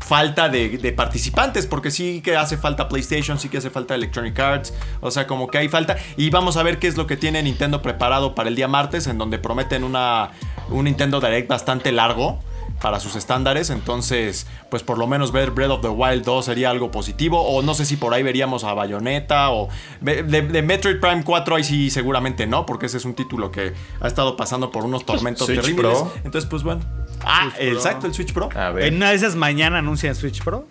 falta 0.00 0.48
de, 0.48 0.78
de, 0.78 0.92
participantes, 0.92 1.66
porque 1.66 1.90
sí 1.90 2.22
que 2.22 2.36
hace 2.36 2.56
falta 2.56 2.88
PlayStation, 2.88 3.38
sí 3.38 3.48
que 3.48 3.58
hace 3.58 3.70
falta 3.70 3.94
Electronic 3.94 4.38
Arts, 4.38 4.72
o 5.00 5.10
sea, 5.10 5.26
como 5.26 5.48
que 5.48 5.58
hay 5.58 5.68
falta. 5.68 5.96
Y 6.16 6.30
vamos 6.30 6.56
a 6.56 6.62
ver 6.62 6.78
qué 6.78 6.86
es 6.86 6.96
lo 6.96 7.06
que 7.06 7.16
tiene 7.16 7.42
Nintendo 7.42 7.82
preparado 7.82 8.34
para 8.34 8.48
el 8.48 8.56
día 8.56 8.68
martes, 8.68 9.06
en 9.06 9.18
donde 9.18 9.38
prometen 9.38 9.84
una, 9.84 10.30
un 10.70 10.84
Nintendo 10.84 11.20
Direct 11.20 11.48
bastante 11.48 11.92
largo 11.92 12.38
para 12.86 13.00
sus 13.00 13.16
estándares. 13.16 13.70
Entonces, 13.70 14.46
pues 14.70 14.84
por 14.84 14.96
lo 14.96 15.08
menos 15.08 15.32
ver 15.32 15.50
Breath 15.50 15.70
of 15.72 15.80
the 15.80 15.88
Wild 15.88 16.24
2 16.24 16.44
sería 16.44 16.70
algo 16.70 16.92
positivo. 16.92 17.42
O 17.42 17.60
no 17.60 17.74
sé 17.74 17.84
si 17.84 17.96
por 17.96 18.14
ahí 18.14 18.22
veríamos 18.22 18.62
a 18.62 18.74
Bayonetta 18.74 19.50
o 19.50 19.68
de, 20.00 20.62
Metroid 20.62 21.00
Prime 21.00 21.24
4 21.24 21.56
ahí 21.56 21.64
sí 21.64 21.90
seguramente 21.90 22.46
no, 22.46 22.64
porque 22.64 22.86
ese 22.86 22.98
es 22.98 23.04
un 23.04 23.14
título 23.14 23.50
que 23.50 23.72
ha 24.00 24.06
estado 24.06 24.36
pasando 24.36 24.70
por 24.70 24.84
unos 24.84 25.04
tormentos 25.04 25.48
terribles. 25.48 25.98
Entonces, 26.22 26.48
pues 26.48 26.62
bueno. 26.62 26.82
Ah, 27.24 27.52
exacto, 27.58 28.06
el 28.06 28.14
Switch 28.14 28.32
Pro. 28.32 28.50
En 28.78 28.94
una 28.94 29.10
de 29.10 29.16
esas 29.16 29.34
mañana 29.34 29.78
anuncian 29.78 30.14
Switch 30.14 30.44
Pro. 30.44 30.64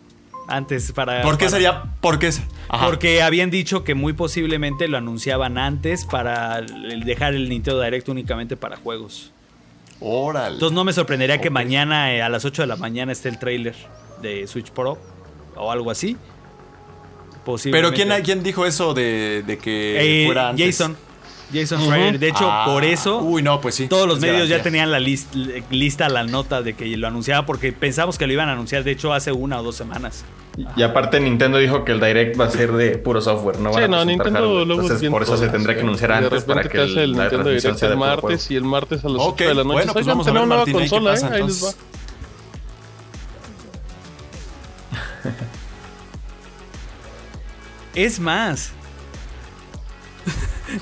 Antes 0.48 0.94
para. 0.94 1.22
¿Por 1.22 1.38
qué 1.38 1.50
sería? 1.50 1.84
Porque 2.00 2.32
Porque 2.82 3.24
habían 3.24 3.52
dicho 3.52 3.84
que 3.84 3.94
muy 3.94 4.14
posiblemente 4.14 4.88
lo 4.88 4.98
anunciaban 4.98 5.58
antes 5.58 6.06
para 6.06 6.62
dejar 6.62 7.34
el 7.34 7.50
Nintendo 7.50 7.82
Direct 7.82 8.08
únicamente 8.08 8.56
para 8.56 8.78
juegos. 8.78 9.34
Órale. 10.00 10.56
Entonces 10.56 10.76
no 10.76 10.84
me 10.84 10.94
sorprendería 10.94 11.40
que 11.40 11.50
mañana 11.50 12.14
eh, 12.14 12.22
a 12.22 12.30
las 12.30 12.46
8 12.46 12.64
de 12.64 12.68
la 12.68 12.76
mañana 12.76 13.12
esté 13.12 13.30
el 13.30 13.40
trailer 13.40 13.76
de 14.22 14.46
Switch 14.48 14.72
Pro 14.72 14.98
o 15.56 15.72
algo 15.72 15.92
así. 15.92 16.18
Pero 17.72 17.94
¿quién, 17.94 18.10
¿quién 18.24 18.42
dijo 18.42 18.66
eso 18.66 18.94
de, 18.94 19.60
que 19.62 20.24
eh, 20.24 20.26
fuera 20.26 20.50
antes? 20.50 20.66
Jason. 20.66 20.98
Jason 21.54 21.82
Schreier. 21.82 22.20
De 22.20 22.30
hecho, 22.30 22.50
por 22.66 22.84
ah. 22.84 22.88
eso. 22.88 23.20
Uy, 23.20 23.42
no, 23.44 23.62
pues 23.62 23.76
sí. 23.76 23.88
Todos 23.88 24.08
los 24.08 24.20
medios 24.20 24.50
ya 24.50 24.62
tenían 24.62 24.92
la 24.92 25.00
lista, 25.00 26.10
la 26.10 26.24
nota 26.24 26.62
de 26.62 26.74
que 26.74 26.98
lo 26.98 27.08
anunciaba, 27.08 27.46
porque 27.46 27.72
pensamos 27.72 28.18
que 28.18 28.28
lo 28.28 28.34
iban 28.34 28.50
a 28.50 28.54
anunciar, 28.54 28.84
de 28.84 28.92
hecho, 28.92 29.14
hace 29.14 29.32
una 29.32 29.60
o 29.60 29.64
dos 29.64 29.76
semanas. 29.76 30.26
Y 30.78 30.84
aparte, 30.84 31.20
Nintendo 31.20 31.58
dijo 31.58 31.84
que 31.84 31.92
el 31.92 32.00
Direct 32.00 32.40
va 32.40 32.46
a 32.46 32.50
ser 32.50 32.72
de 32.72 32.98
puro 32.98 33.20
software, 33.20 33.60
no 33.60 33.74
sí, 33.74 33.82
no, 33.90 34.06
Nintendo 34.06 34.62
Entonces, 34.62 35.10
por 35.10 35.24
eso 35.24 35.36
se 35.38 35.50
tendrá 35.50 35.76
que 35.76 35.82
anunciar 35.82 36.14
antes 36.14 36.46
para 36.46 36.64
que 36.64 36.82
el, 36.82 36.98
el 36.98 37.12
Nintendo 37.12 37.50
Direct 37.50 37.84
el 37.84 37.98
martes 37.98 38.50
y 38.52 38.56
el 38.56 38.64
martes 38.64 39.04
a 39.04 39.10
las 39.10 39.22
8 39.22 39.44
de 39.44 39.56
la 39.56 39.64
noche. 39.64 39.74
Bueno, 39.74 39.94
pues 39.94 40.06
vamos 40.06 40.28
a 40.28 40.32
ver, 40.32 40.44
una 40.44 40.56
nueva 40.56 40.72
consola, 40.72 41.14
¿eh? 41.16 41.20
Ahí 41.32 41.44
les 41.44 41.66
va. 41.66 41.70
Es 47.96 48.20
más. 48.20 48.74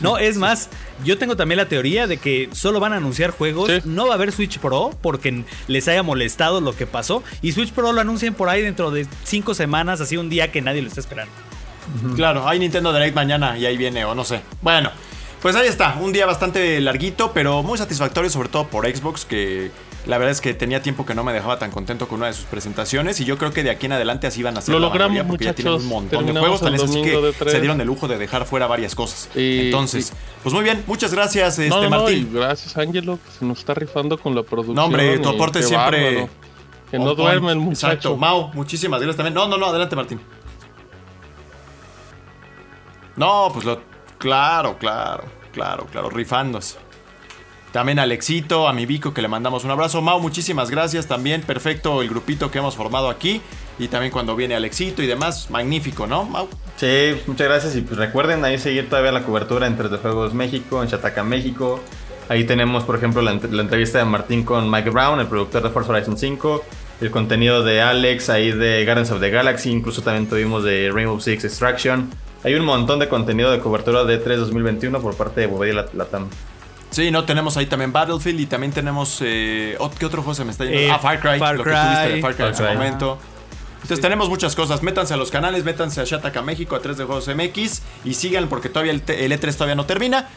No, 0.04 0.18
es 0.18 0.38
más. 0.38 0.70
Yo 1.04 1.18
tengo 1.18 1.36
también 1.36 1.58
la 1.58 1.68
teoría 1.68 2.06
de 2.06 2.18
que 2.18 2.49
solo 2.51 2.80
van 2.80 2.93
a 2.93 2.97
anunciar 2.97 3.32
juegos. 3.32 3.72
Sí. 3.72 3.80
No 3.86 4.06
va 4.06 4.12
a 4.12 4.16
haber 4.16 4.32
Switch 4.32 4.60
Pro 4.60 4.91
porque 5.01 5.43
les 5.68 5.88
haya 5.88 6.04
molestado 6.04 6.62
lo 6.62 6.76
que 6.76 6.86
pasó. 6.86 7.24
Y 7.41 7.54
Switch 7.54 7.72
Pro 7.72 7.91
lo 7.91 8.01
anuncian 8.01 8.34
por 8.34 8.49
ahí 8.49 8.62
dentro 8.62 8.91
de 8.91 9.08
cinco 9.24 9.54
semanas, 9.54 10.01
así 10.01 10.18
un 10.18 10.30
día 10.30 10.51
que 10.51 10.62
nadie 10.62 10.82
lo 10.82 10.89
está 10.89 10.99
esperando. 10.99 11.34
Claro, 12.16 12.47
hay 12.47 12.60
Nintendo 12.60 12.93
Direct 12.93 13.16
mañana 13.16 13.58
y 13.58 13.66
ahí 13.66 13.78
viene, 13.78 14.06
o 14.06 14.16
no 14.16 14.24
sé. 14.24 14.41
Bueno, 14.62 14.91
pues 15.41 15.56
ahí 15.56 15.68
está, 15.68 15.97
un 15.99 16.14
día 16.14 16.26
bastante 16.26 16.80
larguito, 16.80 17.34
pero 17.34 17.64
muy 17.64 17.78
satisfactorio, 17.78 18.30
sobre 18.30 18.49
todo 18.49 18.68
por 18.68 18.86
Xbox, 18.86 19.26
que 19.26 19.72
la 20.06 20.18
verdad 20.18 20.32
es 20.32 20.41
que 20.41 20.54
tenía 20.54 20.82
tiempo 20.82 21.06
que 21.06 21.16
no 21.16 21.24
me 21.24 21.32
dejaba 21.34 21.58
tan 21.60 21.72
contento 21.72 22.08
con 22.08 22.18
una 22.20 22.28
de 22.28 22.34
sus 22.34 22.45
presentaciones 22.45 23.20
y 23.22 23.26
yo 23.26 23.38
creo 23.38 23.51
que 23.54 23.64
de 23.64 23.70
aquí 23.70 23.86
en 23.86 23.93
adelante 23.93 24.28
así 24.28 24.43
van 24.43 24.58
a 24.58 24.62
ser. 24.62 24.74
Lo 24.74 24.80
la 24.80 24.88
logramos, 24.88 25.12
mayoría, 25.12 25.28
porque 25.30 25.45
ya 25.45 25.54
tienen 25.54 25.74
un 25.76 25.80
muchachos. 25.88 26.01
montón 26.12 26.26
de 26.34 26.39
juegos, 26.39 26.62
tan 26.62 26.76
es 26.76 26.84
así 26.84 27.01
que 27.01 27.34
se 27.49 27.60
dieron 27.62 27.80
el 27.82 27.88
lujo 27.88 28.08
de 28.08 28.18
dejar 28.18 28.45
fuera 28.45 28.68
varias 28.68 28.95
cosas. 28.95 29.30
Y- 29.36 29.66
Entonces, 29.66 30.12
y- 30.12 30.41
pues 30.43 30.54
muy 30.54 30.64
bien, 30.64 30.84
muchas 30.88 31.14
gracias, 31.14 31.58
este 31.60 31.70
no, 31.70 31.84
no, 31.84 31.89
no, 31.89 32.01
Martín. 32.01 32.30
y 32.32 32.36
gracias, 32.36 32.78
Ángelo, 32.78 33.18
que 33.24 33.32
se 33.39 33.45
nos 33.45 33.60
está 33.60 33.74
rifando 33.74 34.18
con 34.18 34.36
la 34.36 34.43
producción. 34.43 34.76
No, 34.76 34.86
hombre, 34.86 35.20
tu 35.20 35.30
aporte 35.30 35.64
siempre. 35.64 36.28
Que 36.91 36.99
no 36.99 37.12
on 37.12 37.18
duerme 37.18 37.51
el 37.54 37.58
muchacho. 37.60 37.88
Exacto, 37.88 38.18
Mau, 38.18 38.51
muchísimas 38.54 38.99
gracias 38.99 39.16
también. 39.18 39.34
No, 39.34 39.47
no, 39.47 39.58
no, 39.58 39.68
adelante, 39.68 39.95
Martín. 39.95 40.20
No, 43.16 43.49
pues 43.54 43.66
lo. 43.66 43.82
Claro, 44.18 44.78
claro, 44.78 45.24
claro, 45.51 45.86
claro, 45.91 46.10
rifándose. 46.10 46.78
También 47.74 47.97
a 47.99 48.03
Alexito, 48.03 48.67
a 48.67 48.74
mi 48.74 48.86
Vico, 48.86 49.13
que 49.13 49.21
le 49.21 49.28
mandamos 49.28 49.65
un 49.65 49.71
abrazo. 49.71 50.01
Mau, 50.01 50.19
muchísimas 50.21 50.69
gracias 50.69 51.07
también. 51.07 51.41
Perfecto 51.41 52.01
el 52.03 52.07
grupito 52.09 52.49
que 52.51 52.59
hemos 52.59 52.76
formado 52.76 53.09
aquí. 53.09 53.41
Y 53.80 53.88
también 53.88 54.11
cuando 54.13 54.36
viene 54.36 54.53
Alexito 54.55 55.01
y 55.01 55.07
demás. 55.07 55.49
Magnífico, 55.49 56.05
¿no, 56.07 56.24
Mau? 56.24 56.47
Sí, 56.78 57.15
muchas 57.28 57.47
gracias 57.47 57.76
y 57.76 57.82
pues 57.82 57.97
recuerden 57.97 58.45
ahí 58.45 58.59
seguir 58.59 58.88
todavía 58.89 59.11
la 59.11 59.24
cobertura 59.24 59.65
en 59.67 59.76
3D 59.78 59.99
Juegos 60.01 60.34
México, 60.36 60.84
en 60.84 60.88
Chataca 60.89 61.24
México. 61.24 61.82
Ahí 62.30 62.43
tenemos, 62.45 62.84
por 62.84 62.95
ejemplo, 62.95 63.21
la, 63.24 63.34
la 63.34 63.61
entrevista 63.63 63.97
de 63.97 64.05
Martín 64.05 64.43
con 64.43 64.69
Mike 64.69 64.91
Brown, 64.91 65.19
el 65.19 65.28
productor 65.28 65.63
de 65.63 65.69
Forza 65.71 65.91
Horizon 65.91 66.17
5, 66.17 66.63
el 67.01 67.09
contenido 67.11 67.63
de 67.63 67.82
Alex, 67.82 68.30
ahí 68.30 68.51
de 68.51 68.86
Guardians 68.86 69.11
of 69.11 69.19
the 69.19 69.30
Galaxy, 69.32 69.71
incluso 69.71 70.03
también 70.03 70.30
tuvimos 70.30 70.63
de 70.63 70.89
Rainbow 70.93 71.19
Six 71.19 71.43
Extraction. 71.43 72.09
Hay 72.43 72.53
un 72.53 72.63
montón 72.65 72.99
de 72.99 73.09
contenido 73.09 73.51
de 73.51 73.59
cobertura 73.59 74.03
de 74.05 74.19
3 74.19 74.39
2021 74.39 75.01
por 75.01 75.15
parte 75.15 75.41
de 75.47 75.74
Lat- 75.74 75.93
Latam. 75.93 76.28
Sí, 76.93 77.09
no, 77.09 77.25
tenemos 77.25 77.57
ahí 77.57 77.65
también 77.65 77.91
Battlefield 77.91 78.39
y 78.39 78.45
también 78.45 78.71
tenemos. 78.71 79.19
Eh, 79.21 79.77
¿Qué 79.97 80.05
otro 80.05 80.21
juego 80.21 80.35
se 80.35 80.45
me 80.45 80.51
está 80.51 80.63
yendo? 80.63 80.79
Eh, 80.79 80.91
ah, 80.91 80.99
Far 80.99 81.19
Cry. 81.19 81.39
Far 81.39 81.55
lo 81.57 81.63
que 81.63 81.71
Cry. 81.71 81.79
tuviste 81.79 82.09
de 82.09 82.21
Far 82.21 82.35
Cry 82.35 82.45
en 82.45 82.55
su 82.55 82.63
Far 82.63 82.71
Cry. 82.71 82.77
momento. 82.77 83.17
Entonces 83.81 83.99
tenemos 83.99 84.29
muchas 84.29 84.55
cosas. 84.55 84.83
Métanse 84.83 85.15
a 85.15 85.17
los 85.17 85.31
canales, 85.31 85.63
métanse 85.63 86.01
a 86.01 86.03
Shataka 86.03 86.41
México, 86.43 86.75
a 86.75 86.81
3 86.81 86.97
de 86.97 87.03
Juegos 87.05 87.27
MX 87.27 87.81
y 88.05 88.13
sigan 88.13 88.47
porque 88.47 88.69
todavía 88.69 88.93
el, 88.93 89.03
el 89.07 89.31
E3 89.31 89.53
todavía 89.53 89.75
no 89.75 89.85
termina. 89.85 90.29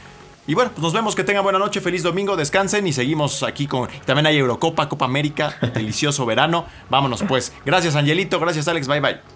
Y 0.46 0.54
bueno, 0.54 0.70
pues 0.72 0.82
nos 0.82 0.92
vemos, 0.92 1.14
que 1.14 1.24
tengan 1.24 1.42
buena 1.42 1.58
noche, 1.58 1.80
feliz 1.80 2.02
domingo, 2.02 2.36
descansen 2.36 2.86
y 2.86 2.92
seguimos 2.92 3.42
aquí 3.42 3.66
con... 3.66 3.88
También 4.04 4.26
hay 4.26 4.38
Eurocopa, 4.38 4.88
Copa 4.88 5.04
América, 5.04 5.56
delicioso 5.74 6.24
verano. 6.24 6.66
Vámonos 6.88 7.22
pues. 7.24 7.52
Gracias 7.64 7.96
Angelito, 7.96 8.40
gracias 8.40 8.66
Alex, 8.68 8.86
bye 8.88 9.00
bye. 9.00 9.35